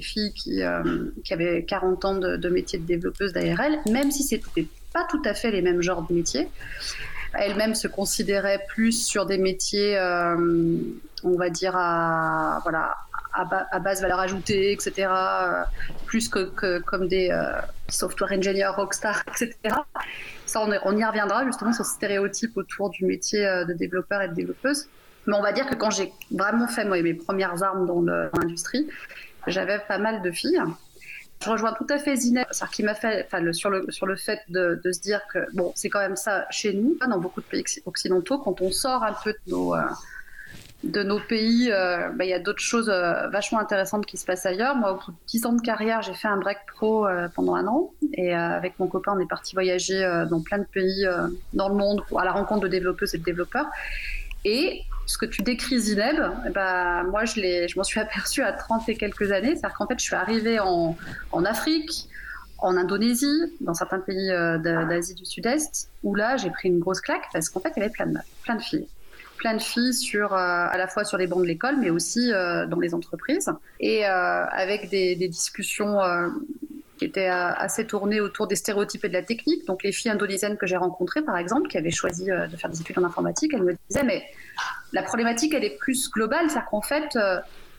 filles 0.00 0.32
qui, 0.32 0.62
euh, 0.62 1.10
avaient 1.30 1.64
40 1.64 2.04
ans 2.04 2.14
de, 2.14 2.48
métier 2.48 2.78
de 2.78 2.86
développeuse 2.86 3.32
d'ARL, 3.32 3.80
même 3.90 4.12
si 4.12 4.22
c'était 4.22 4.68
pas 4.92 5.04
tout 5.10 5.22
à 5.24 5.34
fait 5.34 5.50
les 5.50 5.60
mêmes 5.60 5.82
genres 5.82 6.06
de 6.08 6.14
métiers. 6.14 6.48
Elles-mêmes 7.32 7.74
se 7.74 7.88
considéraient 7.88 8.64
plus 8.68 8.92
sur 8.92 9.26
des 9.26 9.38
métiers, 9.38 9.98
on 11.24 11.36
va 11.36 11.50
dire, 11.50 11.74
à, 11.74 12.60
voilà, 12.62 12.94
à, 13.32 13.80
base 13.80 14.02
valeur 14.02 14.20
ajoutée, 14.20 14.70
etc., 14.70 15.08
plus 16.06 16.28
que, 16.28 16.50
que, 16.50 16.78
comme 16.78 17.08
des 17.08 17.36
software 17.88 18.30
engineers, 18.30 18.68
rockstar, 18.76 19.24
etc 19.26 19.74
on, 20.56 20.96
y 20.96 21.04
reviendra 21.04 21.44
justement 21.44 21.72
sur 21.72 21.84
ce 21.84 21.94
stéréotype 21.94 22.56
autour 22.56 22.90
du 22.90 23.04
métier 23.04 23.46
euh, 23.46 23.64
de 23.64 23.72
développeur 23.72 24.22
et 24.22 24.28
de 24.28 24.34
développeuse. 24.34 24.88
Mais 25.26 25.34
on 25.34 25.42
va 25.42 25.52
dire 25.52 25.66
que 25.66 25.74
quand 25.74 25.90
j'ai 25.90 26.12
vraiment 26.30 26.66
fait 26.66 26.84
mes 26.84 27.14
premières 27.14 27.62
armes 27.62 27.86
dans 27.86 28.02
l'industrie, 28.02 28.88
j'avais 29.46 29.78
pas 29.78 29.98
mal 29.98 30.22
de 30.22 30.30
filles. 30.30 30.60
Je 31.42 31.50
rejoins 31.50 31.72
tout 31.72 31.86
à 31.90 31.98
fait 31.98 32.16
Zineb, 32.16 32.46
qui 32.72 32.82
m'a 32.82 32.94
fait, 32.94 33.26
enfin, 33.26 33.52
sur, 33.52 33.70
le, 33.70 33.90
sur 33.90 34.06
le 34.06 34.16
fait 34.16 34.40
de, 34.48 34.80
se 34.84 35.00
dire 35.00 35.20
que 35.32 35.38
bon, 35.54 35.72
c'est 35.74 35.88
quand 35.88 36.00
même 36.00 36.16
ça 36.16 36.46
chez 36.50 36.72
nous, 36.72 36.96
dans 37.06 37.18
beaucoup 37.18 37.40
de 37.40 37.46
pays 37.46 37.64
occidentaux, 37.84 38.38
quand 38.38 38.60
on 38.60 38.70
sort 38.70 39.02
un 39.02 39.14
peu 39.24 39.32
de 39.32 39.50
nos, 39.50 39.74
euh, 39.74 39.82
de 40.84 41.02
nos 41.02 41.18
pays, 41.18 41.70
euh, 41.72 42.10
bah, 42.10 42.24
il 42.24 42.30
y 42.30 42.34
a 42.34 42.38
d'autres 42.38 42.62
choses 42.62 42.90
euh, 42.90 43.28
vachement 43.28 43.58
intéressantes 43.58 44.06
qui 44.06 44.16
se 44.16 44.24
passent 44.24 44.46
ailleurs. 44.46 44.76
Moi, 44.76 44.92
au 44.92 44.96
bout 44.96 45.12
de 45.12 45.16
10 45.28 45.46
ans 45.46 45.52
de 45.52 45.60
carrière, 45.60 46.02
j'ai 46.02 46.14
fait 46.14 46.28
un 46.28 46.36
break 46.36 46.58
pro 46.66 47.06
euh, 47.06 47.28
pendant 47.34 47.54
un 47.54 47.66
an. 47.66 47.92
Et 48.12 48.34
avec 48.34 48.78
mon 48.78 48.86
copain, 48.86 49.14
on 49.16 49.20
est 49.20 49.28
parti 49.28 49.54
voyager 49.54 50.00
dans 50.30 50.40
plein 50.40 50.58
de 50.58 50.64
pays 50.64 51.06
dans 51.52 51.68
le 51.68 51.74
monde 51.74 52.02
à 52.16 52.24
la 52.24 52.32
rencontre 52.32 52.62
de 52.62 52.68
développeuses 52.68 53.14
et 53.14 53.18
de 53.18 53.24
développeurs. 53.24 53.66
Et 54.44 54.82
ce 55.06 55.18
que 55.18 55.26
tu 55.26 55.42
décris, 55.42 55.80
Zineb, 55.80 56.16
bah, 56.54 57.02
moi, 57.04 57.24
je, 57.24 57.76
m'en 57.76 57.84
suis 57.84 58.00
aperçue 58.08 58.42
à 58.42 58.52
30 58.52 58.88
et 58.88 58.96
quelques 58.96 59.32
années. 59.32 59.56
C'est-à-dire 59.56 59.76
qu'en 59.76 59.86
fait, 59.86 59.98
je 59.98 60.04
suis 60.04 60.14
arrivée 60.14 60.60
en, 60.60 60.96
Afrique, 61.44 62.08
en 62.58 62.76
Indonésie, 62.76 63.52
dans 63.60 63.74
certains 63.74 63.98
pays 64.00 64.28
d'Asie 64.28 65.14
du 65.14 65.24
Sud-Est, 65.24 65.88
où 66.04 66.14
là, 66.14 66.36
j'ai 66.36 66.50
pris 66.50 66.68
une 66.68 66.78
grosse 66.78 67.00
claque 67.00 67.24
parce 67.32 67.48
qu'en 67.48 67.60
fait, 67.60 67.72
il 67.76 67.80
y 67.80 67.82
avait 67.82 67.92
plein 68.44 68.56
de 68.56 68.62
filles 68.62 68.86
plein 69.36 69.54
de 69.54 69.62
filles 69.62 69.94
sur, 69.94 70.32
euh, 70.32 70.36
à 70.36 70.76
la 70.76 70.88
fois 70.88 71.04
sur 71.04 71.18
les 71.18 71.26
bancs 71.26 71.42
de 71.42 71.46
l'école, 71.46 71.76
mais 71.78 71.90
aussi 71.90 72.32
euh, 72.32 72.66
dans 72.66 72.80
les 72.80 72.94
entreprises, 72.94 73.50
et 73.80 74.06
euh, 74.06 74.08
avec 74.46 74.88
des, 74.90 75.14
discussions 75.16 75.98
qui 76.98 77.06
étaient 77.06 77.28
assez 77.28 77.86
tournées 77.86 78.20
autour 78.20 78.46
des 78.46 78.56
stéréotypes 78.56 79.04
et 79.04 79.08
de 79.08 79.14
la 79.14 79.22
technique. 79.22 79.66
Donc 79.66 79.82
les 79.82 79.90
filles 79.90 80.10
indonésiennes 80.10 80.56
que 80.56 80.66
j'ai 80.66 80.76
rencontrées, 80.76 81.22
par 81.22 81.38
exemple, 81.38 81.68
qui 81.68 81.78
avaient 81.78 81.90
choisi 81.90 82.26
de 82.26 82.56
faire 82.56 82.70
des 82.70 82.80
études 82.80 82.98
en 82.98 83.04
informatique, 83.04 83.52
elles 83.54 83.62
me 83.62 83.74
disaient, 83.88 84.04
mais 84.04 84.24
la 84.92 85.02
problématique, 85.02 85.54
elle 85.54 85.64
est 85.64 85.76
plus 85.78 86.10
globale, 86.10 86.50
c'est-à-dire 86.50 86.68
qu'en 86.70 86.82
fait, 86.82 87.18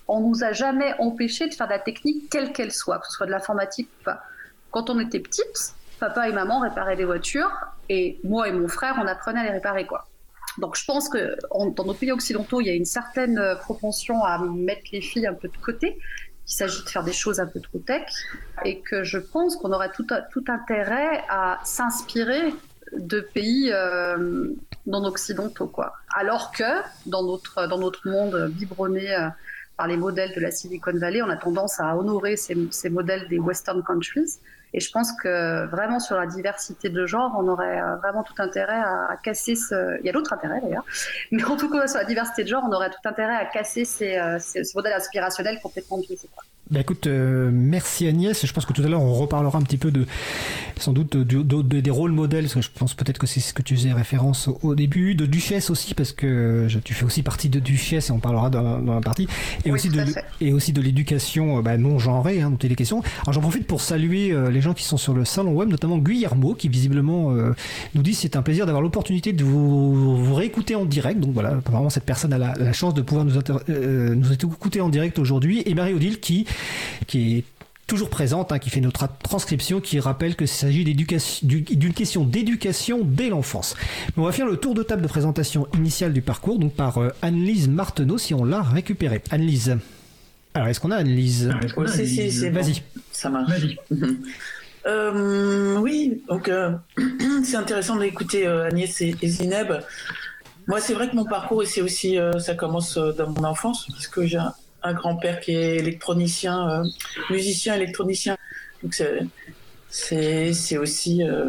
on 0.07 0.21
nous 0.21 0.43
a 0.43 0.53
jamais 0.53 0.93
empêché 0.99 1.47
de 1.47 1.53
faire 1.53 1.67
de 1.67 1.73
la 1.73 1.79
technique 1.79 2.29
quelle 2.29 2.51
qu'elle 2.51 2.71
soit, 2.71 2.99
que 2.99 3.07
ce 3.07 3.13
soit 3.13 3.25
de 3.25 3.31
l'informatique 3.31 3.89
ou 4.01 4.03
pas. 4.03 4.23
Quand 4.71 4.89
on 4.89 4.99
était 4.99 5.19
petite, 5.19 5.73
papa 5.99 6.27
et 6.27 6.33
maman 6.33 6.59
réparaient 6.59 6.97
des 6.97 7.05
voitures, 7.05 7.51
et 7.89 8.19
moi 8.23 8.47
et 8.47 8.51
mon 8.51 8.67
frère, 8.67 8.95
on 9.01 9.07
apprenait 9.07 9.41
à 9.41 9.43
les 9.43 9.51
réparer, 9.51 9.85
quoi. 9.85 10.07
Donc 10.57 10.75
je 10.75 10.85
pense 10.85 11.09
que 11.09 11.37
dans 11.51 11.83
nos 11.85 11.93
pays 11.93 12.11
occidentaux, 12.11 12.61
il 12.61 12.67
y 12.67 12.69
a 12.69 12.73
une 12.73 12.85
certaine 12.85 13.37
euh, 13.37 13.55
propension 13.55 14.23
à 14.23 14.37
mettre 14.39 14.83
les 14.91 15.01
filles 15.01 15.27
un 15.27 15.33
peu 15.33 15.47
de 15.47 15.57
côté, 15.57 15.97
qu'il 16.45 16.55
s'agit 16.55 16.83
de 16.83 16.89
faire 16.89 17.03
des 17.03 17.13
choses 17.13 17.39
un 17.39 17.47
peu 17.47 17.59
trop 17.59 17.79
tech, 17.79 18.07
et 18.63 18.79
que 18.79 19.03
je 19.03 19.17
pense 19.17 19.55
qu'on 19.57 19.71
aurait 19.71 19.91
tout, 19.91 20.07
intérêt 20.47 21.23
à 21.29 21.59
s'inspirer 21.63 22.53
de 22.97 23.19
pays 23.19 23.71
euh, 23.73 24.53
non 24.85 25.03
occidentaux, 25.03 25.67
quoi. 25.67 25.93
Alors 26.15 26.51
que 26.51 26.81
dans 27.05 27.23
notre, 27.23 27.67
dans 27.67 27.79
notre 27.79 28.07
monde 28.07 28.49
biberonné 28.51 29.13
euh, 29.13 29.27
par 29.75 29.87
les 29.87 29.97
modèles 29.97 30.33
de 30.33 30.39
la 30.39 30.51
Silicon 30.51 30.93
Valley, 30.93 31.21
on 31.21 31.29
a 31.29 31.35
tendance 31.35 31.79
à 31.79 31.97
honorer 31.97 32.37
ces 32.37 32.89
modèles 32.89 33.27
des 33.27 33.39
Western 33.39 33.83
countries 33.83 34.39
et 34.75 34.81
je 34.81 34.91
pense 34.91 35.13
que 35.13 35.65
vraiment 35.67 36.01
sur 36.01 36.17
la 36.17 36.27
diversité 36.27 36.89
de 36.89 37.05
genre, 37.05 37.33
on 37.39 37.47
aurait 37.47 37.81
euh, 37.81 37.95
vraiment 37.95 38.23
tout 38.23 38.33
intérêt 38.39 38.75
à, 38.75 39.15
casser 39.23 39.55
ce. 39.55 39.97
Il 40.01 40.05
y 40.05 40.09
a 40.09 40.11
d'autres 40.11 40.33
intérêts 40.33 40.59
d'ailleurs, 40.59 40.83
mais 41.31 41.45
en 41.45 41.55
tout 41.55 41.69
cas 41.69 41.87
sur 41.87 41.99
la 41.99 42.03
diversité 42.03 42.43
de 42.43 42.49
genre, 42.49 42.63
on 42.67 42.73
aurait 42.73 42.89
tout 42.89 43.07
intérêt 43.07 43.37
à 43.37 43.45
casser 43.45 43.85
ces, 43.85 44.17
euh, 44.17 44.37
ces, 44.37 44.65
ce 44.65 44.77
modèle 44.77 44.91
aspirationnel 44.91 45.61
complètement 45.63 45.97
biaisé. 45.97 46.27
Bah 46.71 46.79
écoute, 46.79 47.05
euh, 47.05 47.51
merci 47.53 48.07
Agnès. 48.07 48.43
Je 48.43 48.51
pense 48.51 48.65
que 48.65 48.73
tout 48.73 48.81
à 48.81 48.87
l'heure 48.87 49.01
on 49.01 49.13
reparlera 49.13 49.59
un 49.59 49.61
petit 49.61 49.77
peu 49.77 49.91
de, 49.91 50.07
sans 50.79 50.93
doute, 50.93 51.15
des 51.15 51.91
rôles 51.91 52.11
modèles. 52.11 52.45
Parce 52.45 52.55
que 52.55 52.61
je 52.61 52.69
pense 52.73 52.95
peut-être 52.95 53.19
que 53.19 53.27
c'est 53.27 53.39
ce 53.39 53.53
que 53.53 53.61
tu 53.61 53.75
faisais 53.75 53.93
référence 53.93 54.49
au, 54.63 54.73
début, 54.73 55.13
de 55.13 55.27
Duchesse 55.27 55.69
aussi, 55.69 55.93
parce 55.93 56.11
que 56.11 56.67
tu 56.83 56.95
fais 56.95 57.05
aussi 57.05 57.21
partie 57.21 57.49
de 57.49 57.59
Duchesse 57.59 58.09
et 58.09 58.11
on 58.11 58.19
parlera 58.19 58.49
dans, 58.49 58.79
dans 58.79 58.95
la 58.95 59.01
partie, 59.01 59.27
et 59.63 59.71
aussi 59.71 59.89
de 59.89 60.03
et 60.41 60.53
aussi 60.53 60.73
de 60.73 60.81
l'éducation 60.81 61.61
bah, 61.61 61.77
non 61.77 61.99
genrée, 61.99 62.41
hein, 62.41 62.49
dont 62.49 62.57
il 62.57 62.71
est 62.71 62.75
question. 62.75 63.03
Alors 63.21 63.33
j'en 63.33 63.41
profite 63.41 63.67
pour 63.67 63.81
saluer 63.81 64.31
euh, 64.31 64.49
les 64.49 64.61
gens 64.61 64.73
qui 64.73 64.85
sont 64.85 64.97
sur 64.97 65.13
le 65.13 65.23
salon 65.23 65.53
web, 65.53 65.69
notamment 65.69 65.99
Guillermo, 65.99 66.55
qui 66.55 66.67
visiblement 66.67 67.31
euh, 67.31 67.53
nous 67.93 68.01
dit 68.01 68.15
c'est 68.15 68.35
un 68.35 68.41
plaisir 68.41 68.65
d'avoir 68.65 68.81
l'opportunité 68.81 69.33
de 69.33 69.43
vous, 69.43 70.17
vous, 70.17 70.33
réécouter 70.33 70.73
en 70.73 70.85
direct. 70.85 71.19
Donc 71.19 71.33
voilà, 71.35 71.49
apparemment 71.49 71.91
cette 71.91 72.05
personne 72.05 72.33
a 72.33 72.39
la, 72.39 72.73
chance 72.73 72.95
de 72.95 73.03
pouvoir 73.03 73.23
nous, 73.23 73.33
nous 74.15 74.33
écouter 74.33 74.81
en 74.81 74.89
direct 74.89 75.19
aujourd'hui, 75.19 75.61
et 75.63 75.75
Marie 75.75 75.93
Odile 75.93 76.19
qui 76.19 76.47
qui 77.07 77.37
est 77.37 77.43
toujours 77.87 78.09
présente, 78.09 78.51
hein, 78.51 78.59
qui 78.59 78.69
fait 78.69 78.81
notre 78.81 79.07
transcription, 79.19 79.79
qui 79.79 79.99
rappelle 79.99 80.35
qu'il 80.35 80.47
s'agit 80.47 80.83
d'une 80.83 81.93
question 81.93 82.23
d'éducation 82.23 83.01
dès 83.03 83.29
l'enfance. 83.29 83.75
On 84.17 84.23
va 84.23 84.31
faire 84.31 84.47
le 84.47 84.57
tour 84.57 84.73
de 84.73 84.83
table 84.83 85.01
de 85.01 85.07
présentation 85.07 85.67
initiale 85.75 86.13
du 86.13 86.21
parcours, 86.21 86.59
donc 86.59 86.73
par 86.73 86.97
euh, 86.97 87.09
Anne-Lise 87.21 87.69
Marteneau, 87.69 88.17
si 88.17 88.33
on 88.33 88.43
l'a 88.43 88.61
récupéré. 88.61 89.21
Anne-Lise. 89.29 89.77
Alors, 90.53 90.67
est-ce 90.69 90.79
qu'on 90.79 90.91
a 90.91 90.97
Anne-Lise 90.97 91.53
Oui, 91.77 91.87
c'est 91.87 92.49
Vas-y. 92.49 92.81
Ça 93.11 93.29
marche. 93.29 93.61
Euh, 94.87 95.79
oui, 95.79 96.21
donc 96.29 96.47
euh, 96.47 96.69
c'est 97.43 97.55
intéressant 97.55 97.95
d'écouter 97.95 98.45
Agnès 98.45 99.01
et, 99.01 99.15
et, 99.19 99.27
Zineb. 99.27 99.73
Moi, 100.67 100.79
c'est 100.79 100.93
vrai 100.93 101.09
que 101.09 101.15
mon 101.15 101.25
parcours, 101.25 101.63
c'est 101.65 101.81
aussi, 101.81 102.19
ça 102.37 102.53
commence 102.53 102.95
dans 102.95 103.31
mon 103.31 103.45
enfance, 103.45 103.87
parce 103.87 104.07
que 104.07 104.27
j'ai 104.27 104.37
un 104.37 104.53
grand-père 104.93 105.39
qui 105.39 105.51
est 105.51 105.77
électronicien, 105.77 106.69
euh, 106.69 106.83
musicien 107.29 107.75
électronicien. 107.75 108.37
Donc 108.83 109.01
c'est 109.89 110.77
aussi 110.77 111.23
euh, 111.23 111.45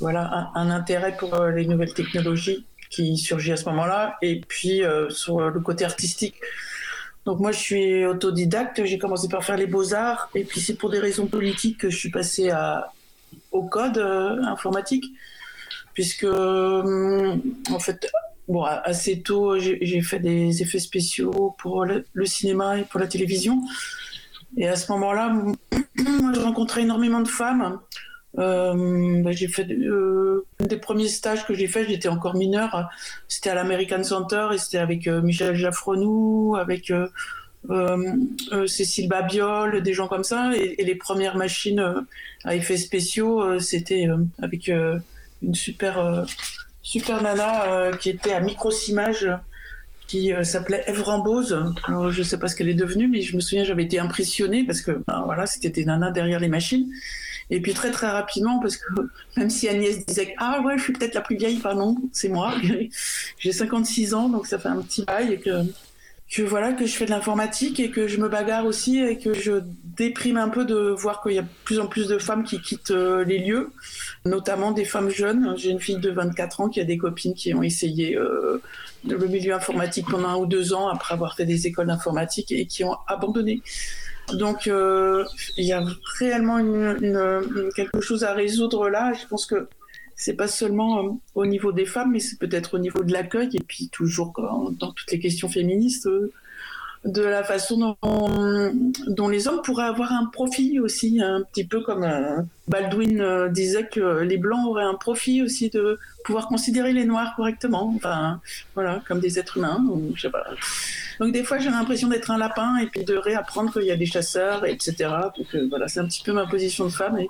voilà 0.00 0.50
un, 0.54 0.70
intérêt 0.70 1.16
pour 1.16 1.34
euh, 1.34 1.50
les 1.50 1.66
nouvelles 1.66 1.94
technologies 1.94 2.64
qui 2.90 3.16
surgit 3.16 3.52
à 3.52 3.56
ce 3.56 3.64
moment-là. 3.66 4.16
Et 4.22 4.40
puis 4.40 4.82
sur 5.10 5.50
le 5.50 5.60
côté 5.60 5.84
artistique. 5.84 6.36
Donc 7.24 7.38
moi 7.38 7.52
je 7.52 7.58
suis 7.58 8.04
autodidacte, 8.04 8.84
j'ai 8.84 8.98
commencé 8.98 9.28
par 9.28 9.44
faire 9.44 9.56
les 9.56 9.68
beaux-arts 9.68 10.28
et 10.34 10.42
puis 10.42 10.60
c'est 10.60 10.74
pour 10.74 10.90
des 10.90 10.98
raisons 10.98 11.26
politiques 11.26 11.78
que 11.78 11.88
je 11.88 11.96
suis 11.96 12.10
passé 12.10 12.50
à, 12.50 12.92
au 13.52 13.62
code 13.62 13.96
informatique 13.98 15.04
puisque 15.94 16.24
en 16.24 17.78
fait 17.78 18.10
bon, 18.48 18.62
assez 18.62 19.22
tôt, 19.22 19.58
j'ai 19.58 20.00
fait 20.00 20.18
des 20.18 20.62
effets 20.62 20.78
spéciaux 20.78 21.54
pour 21.58 21.84
le, 21.84 22.26
cinéma 22.26 22.78
et 22.78 22.84
pour 22.84 23.00
la 23.00 23.06
télévision. 23.06 23.60
Et 24.56 24.68
à 24.68 24.76
ce 24.76 24.90
moment-là, 24.92 25.34
j'ai 25.96 26.40
rencontré 26.40 26.82
énormément 26.82 27.20
de 27.20 27.28
femmes. 27.28 27.80
Euh, 28.38 29.22
bah, 29.22 29.32
j'ai 29.32 29.48
fait 29.48 29.70
euh, 29.70 30.46
des 30.60 30.78
premiers 30.78 31.08
stages 31.08 31.46
que 31.46 31.54
j'ai 31.54 31.66
fait, 31.66 31.86
j'étais 31.86 32.08
encore 32.08 32.34
mineure. 32.34 32.88
C'était 33.28 33.50
à 33.50 33.54
l'American 33.54 34.02
Center 34.02 34.48
et 34.54 34.58
c'était 34.58 34.78
avec 34.78 35.06
euh, 35.06 35.20
Michel 35.20 35.54
Jaffronou, 35.54 36.56
avec 36.56 36.92
Cécile 38.66 39.08
Babiol, 39.08 39.82
des 39.82 39.92
gens 39.92 40.08
comme 40.08 40.24
ça. 40.24 40.52
Et 40.56 40.82
les 40.82 40.94
premières 40.94 41.36
machines 41.36 42.04
à 42.44 42.56
effets 42.56 42.76
spéciaux, 42.76 43.58
c'était 43.60 44.08
avec 44.40 44.68
une 44.68 45.54
super 45.54 46.26
super 46.92 47.22
nana 47.22 47.72
euh, 47.72 47.92
qui 47.96 48.10
était 48.10 48.34
à 48.34 48.40
Microsimage 48.40 49.26
qui 50.08 50.34
euh, 50.34 50.44
s'appelait 50.44 50.84
Eve 50.86 51.02
Rambose. 51.02 51.72
Je 52.10 52.22
sais 52.22 52.38
pas 52.38 52.48
ce 52.48 52.54
qu'elle 52.54 52.68
est 52.68 52.74
devenue, 52.74 53.08
mais 53.08 53.22
je 53.22 53.34
me 53.34 53.40
souviens, 53.40 53.64
j'avais 53.64 53.84
été 53.84 53.98
impressionnée 53.98 54.64
parce 54.64 54.82
que 54.82 55.02
ben, 55.06 55.22
voilà, 55.24 55.46
c'était 55.46 55.70
des 55.70 55.86
nanas 55.86 56.10
derrière 56.10 56.38
les 56.38 56.48
machines. 56.48 56.92
Et 57.48 57.60
puis 57.60 57.72
très 57.72 57.92
très 57.92 58.08
rapidement, 58.08 58.60
parce 58.60 58.76
que 58.76 58.84
même 59.38 59.48
si 59.48 59.68
Agnès 59.70 60.04
disait 60.04 60.34
ah 60.36 60.60
ouais, 60.60 60.76
je 60.76 60.82
suis 60.82 60.92
peut-être 60.92 61.14
la 61.14 61.22
plus 61.22 61.36
vieille, 61.36 61.60
pardon, 61.60 61.96
c'est 62.12 62.28
moi. 62.28 62.54
J'ai 63.38 63.52
56 63.52 64.12
ans, 64.12 64.28
donc 64.28 64.46
ça 64.46 64.58
fait 64.58 64.68
un 64.68 64.82
petit 64.82 65.04
bail 65.04 65.40
que 66.32 66.42
voilà 66.42 66.72
que 66.72 66.86
je 66.86 66.96
fais 66.96 67.04
de 67.04 67.10
l'informatique 67.10 67.78
et 67.78 67.90
que 67.90 68.08
je 68.08 68.16
me 68.16 68.28
bagarre 68.28 68.64
aussi 68.64 68.98
et 68.98 69.18
que 69.18 69.34
je 69.34 69.60
déprime 69.84 70.38
un 70.38 70.48
peu 70.48 70.64
de 70.64 70.76
voir 70.76 71.22
qu'il 71.22 71.32
y 71.32 71.38
a 71.38 71.42
de 71.42 71.48
plus 71.64 71.78
en 71.78 71.86
plus 71.86 72.08
de 72.08 72.18
femmes 72.18 72.42
qui 72.42 72.60
quittent 72.60 72.90
euh, 72.90 73.22
les 73.22 73.38
lieux, 73.38 73.70
notamment 74.24 74.72
des 74.72 74.86
femmes 74.86 75.10
jeunes. 75.10 75.52
J'ai 75.58 75.70
une 75.70 75.80
fille 75.80 75.98
de 75.98 76.10
24 76.10 76.62
ans 76.62 76.68
qui 76.70 76.80
a 76.80 76.84
des 76.84 76.96
copines 76.96 77.34
qui 77.34 77.52
ont 77.52 77.62
essayé 77.62 78.16
euh, 78.16 78.62
le 79.06 79.26
milieu 79.26 79.52
informatique 79.52 80.06
pendant 80.10 80.28
un 80.28 80.36
ou 80.36 80.46
deux 80.46 80.72
ans 80.72 80.88
après 80.88 81.12
avoir 81.12 81.36
fait 81.36 81.44
des 81.44 81.66
écoles 81.66 81.88
d'informatique 81.88 82.50
et 82.50 82.64
qui 82.64 82.82
ont 82.82 82.96
abandonné 83.08 83.60
Donc, 84.32 84.64
il 84.66 85.64
y 85.64 85.72
a 85.72 85.84
réellement 86.18 86.58
une, 86.58 87.70
quelque 87.76 88.00
chose 88.00 88.24
à 88.24 88.32
résoudre 88.32 88.88
là. 88.88 89.12
Je 89.12 89.26
pense 89.26 89.44
que 89.44 89.68
c'est 90.22 90.34
pas 90.34 90.48
seulement 90.48 91.20
au 91.34 91.46
niveau 91.46 91.72
des 91.72 91.84
femmes, 91.84 92.12
mais 92.12 92.20
c'est 92.20 92.38
peut-être 92.38 92.74
au 92.74 92.78
niveau 92.78 93.02
de 93.02 93.12
l'accueil 93.12 93.50
et 93.54 93.60
puis 93.60 93.88
toujours 93.88 94.32
dans 94.78 94.92
toutes 94.92 95.10
les 95.10 95.18
questions 95.18 95.48
féministes 95.48 96.08
de 97.04 97.22
la 97.22 97.42
façon 97.42 97.96
dont, 98.02 99.28
les 99.28 99.48
hommes 99.48 99.60
pourraient 99.62 99.86
avoir 99.86 100.12
un 100.12 100.26
profit 100.26 100.78
aussi, 100.78 101.20
un 101.20 101.42
petit 101.42 101.64
peu 101.64 101.80
comme 101.80 102.04
euh, 102.04 102.40
Baldwin 102.68 103.20
euh, 103.20 103.48
disait 103.48 103.88
que 103.88 104.20
les 104.20 104.38
blancs 104.38 104.64
auraient 104.68 104.84
un 104.84 104.94
profit 104.94 105.42
aussi 105.42 105.68
de 105.68 105.98
pouvoir 106.24 106.46
considérer 106.46 106.92
les 106.92 107.04
noirs 107.04 107.34
correctement, 107.34 107.92
enfin 107.96 108.40
voilà, 108.74 109.02
comme 109.08 109.18
des 109.18 109.40
êtres 109.40 109.56
humains. 109.56 109.84
Donc 111.18 111.32
des 111.32 111.42
fois 111.42 111.58
j'ai 111.58 111.70
l'impression 111.70 112.06
d'être 112.06 112.30
un 112.30 112.38
lapin 112.38 112.76
et 112.76 112.86
puis 112.86 113.04
de 113.04 113.16
réapprendre 113.16 113.72
qu'il 113.72 113.84
y 113.84 113.90
a 113.90 113.96
des 113.96 114.06
chasseurs, 114.06 114.64
etc. 114.64 114.94
Donc 115.36 115.46
euh, 115.54 115.66
voilà, 115.68 115.88
c'est 115.88 116.00
un 116.00 116.06
petit 116.06 116.22
peu 116.22 116.32
ma 116.32 116.46
position 116.46 116.84
de 116.84 116.90
femme 116.90 117.18
et, 117.18 117.28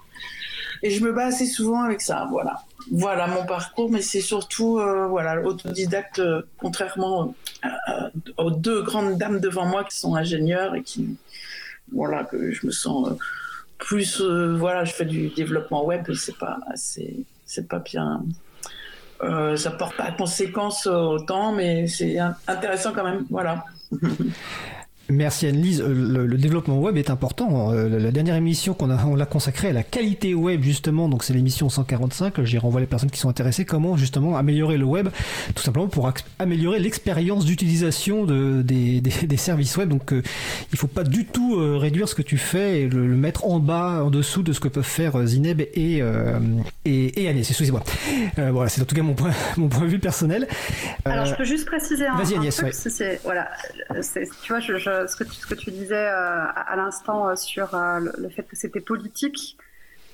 et 0.83 0.91
je 0.91 1.03
me 1.03 1.13
bats 1.13 1.27
assez 1.27 1.47
souvent 1.47 1.83
avec 1.83 2.03
ça, 2.03 2.29
voilà 2.31 2.63
voilà 2.91 3.27
mon 3.27 3.45
parcours, 3.45 3.91
mais 3.91 4.03
c'est 4.03 4.21
surtout 4.21 4.79
euh, 4.79 5.07
voilà 5.07 5.41
autodidacte, 5.41 6.19
euh, 6.19 6.43
contrairement 6.59 7.35
euh, 7.65 7.69
aux 8.37 8.51
deux 8.51 8.83
grandes 8.83 9.19
dames 9.19 9.41
devant 9.41 9.67
moi 9.67 9.85
qui 9.85 9.97
sont 9.97 10.15
ingénieures 10.15 10.75
et 10.75 10.83
qui 10.83 11.17
voilà 11.93 12.25
que 12.25 12.51
je 12.51 12.67
me 12.67 12.73
sens 12.73 13.11
plus 13.79 14.21
voilà 14.23 14.85
je 14.85 14.93
fais 14.93 15.05
du 15.05 15.29
développement 15.29 15.85
web 15.85 16.09
et 16.09 16.15
c'est 16.15 16.39
pas 16.39 16.59
c'est 16.75 17.69
pas 17.69 17.81
bien 17.81 18.25
ça 19.57 19.71
porte 19.73 19.97
pas 19.97 20.11
conséquence 20.13 20.87
autant 20.87 21.53
mais 21.53 21.87
c'est 21.87 22.19
intéressant 22.47 22.93
quand 22.93 23.05
même 23.05 23.27
voilà 23.29 23.65
Merci 25.09 25.47
Anne-Lise. 25.47 25.81
Euh, 25.81 26.27
le, 26.27 26.39
développement 26.39 26.79
web 26.79 26.97
est 26.97 27.11
important. 27.11 27.73
Euh, 27.73 27.89
la 27.99 28.11
dernière 28.11 28.37
émission 28.37 28.73
qu'on 28.73 28.91
a, 28.91 29.05
on 29.05 29.15
l'a 29.15 29.27
consacrée 29.27 29.69
à 29.69 29.73
la 29.73 29.83
qualité 29.83 30.35
web 30.35 30.63
justement, 30.63 31.09
donc 31.09 31.25
c'est 31.25 31.35
l'émission 31.35 31.69
145. 31.69 32.43
J'y 32.45 32.59
renvoie 32.59 32.81
les 32.81 32.87
personnes 32.87 33.11
qui 33.11 33.19
sont 33.19 33.29
intéressées. 33.29 33.65
Comment 33.65 33.97
justement 33.97 34.37
améliorer 34.37 34.77
le 34.79 34.85
web, 34.85 35.09
tout 35.55 35.63
simplement 35.63 35.89
pour 35.89 36.13
améliorer 36.39 36.79
l'expérience 36.79 37.45
d'utilisation 37.45 38.25
de, 38.25 38.63
des, 38.63 39.01
des, 39.01 39.37
services 39.37 39.77
web. 39.77 39.89
Donc 39.89 40.13
euh, 40.13 40.23
il 40.73 40.79
faut 40.79 40.87
pas 40.87 41.05
du 41.05 41.27
tout 41.27 41.57
réduire 41.79 42.09
ce 42.09 42.15
que 42.15 42.23
tu 42.23 42.39
fais 42.39 42.83
et 42.83 42.89
le, 42.89 43.03
mettre 43.03 43.45
en 43.45 43.59
bas, 43.59 44.05
en 44.05 44.11
dessous 44.11 44.43
de 44.43 44.53
ce 44.53 44.61
que 44.61 44.69
peuvent 44.69 44.83
faire 44.85 45.27
Zineb 45.27 45.61
et 45.61 46.03
et, 46.85 47.23
et 47.23 47.29
Agnès. 47.29 47.49
Excusez-moi. 47.49 47.83
voilà, 48.37 48.69
c'est 48.69 48.83
en 48.83 48.85
tout 48.85 48.95
cas 48.95 49.03
mon 49.03 49.15
point 49.15 49.33
mon 49.57 49.69
point 49.69 49.85
de 49.85 49.91
vue 49.91 49.99
personnel. 49.99 50.47
Alors 51.05 51.27
je 51.27 51.35
peux 51.35 51.45
juste 51.45 51.67
préciser 51.67 52.07
un, 52.07 52.17
Vas-y 52.17 52.37
Agnès. 52.37 52.57
truc, 52.57 52.73
c'est, 52.73 53.21
voilà, 53.25 53.51
tu 54.43 54.53
vois, 54.53 54.61
je 54.61 54.92
ce, 55.07 55.17
que 55.17 55.25
tu, 55.25 55.33
ce 55.33 55.47
que 55.47 55.55
tu 55.55 55.71
disais 55.71 56.07
euh, 56.09 56.47
à, 56.55 56.77
l'instant 56.77 57.29
euh, 57.29 57.37
sur 57.37 57.75
euh, 57.75 58.01
le, 58.19 58.29
fait 58.29 58.43
que 58.43 58.57
c'était 58.57 58.81
politique, 58.81 59.57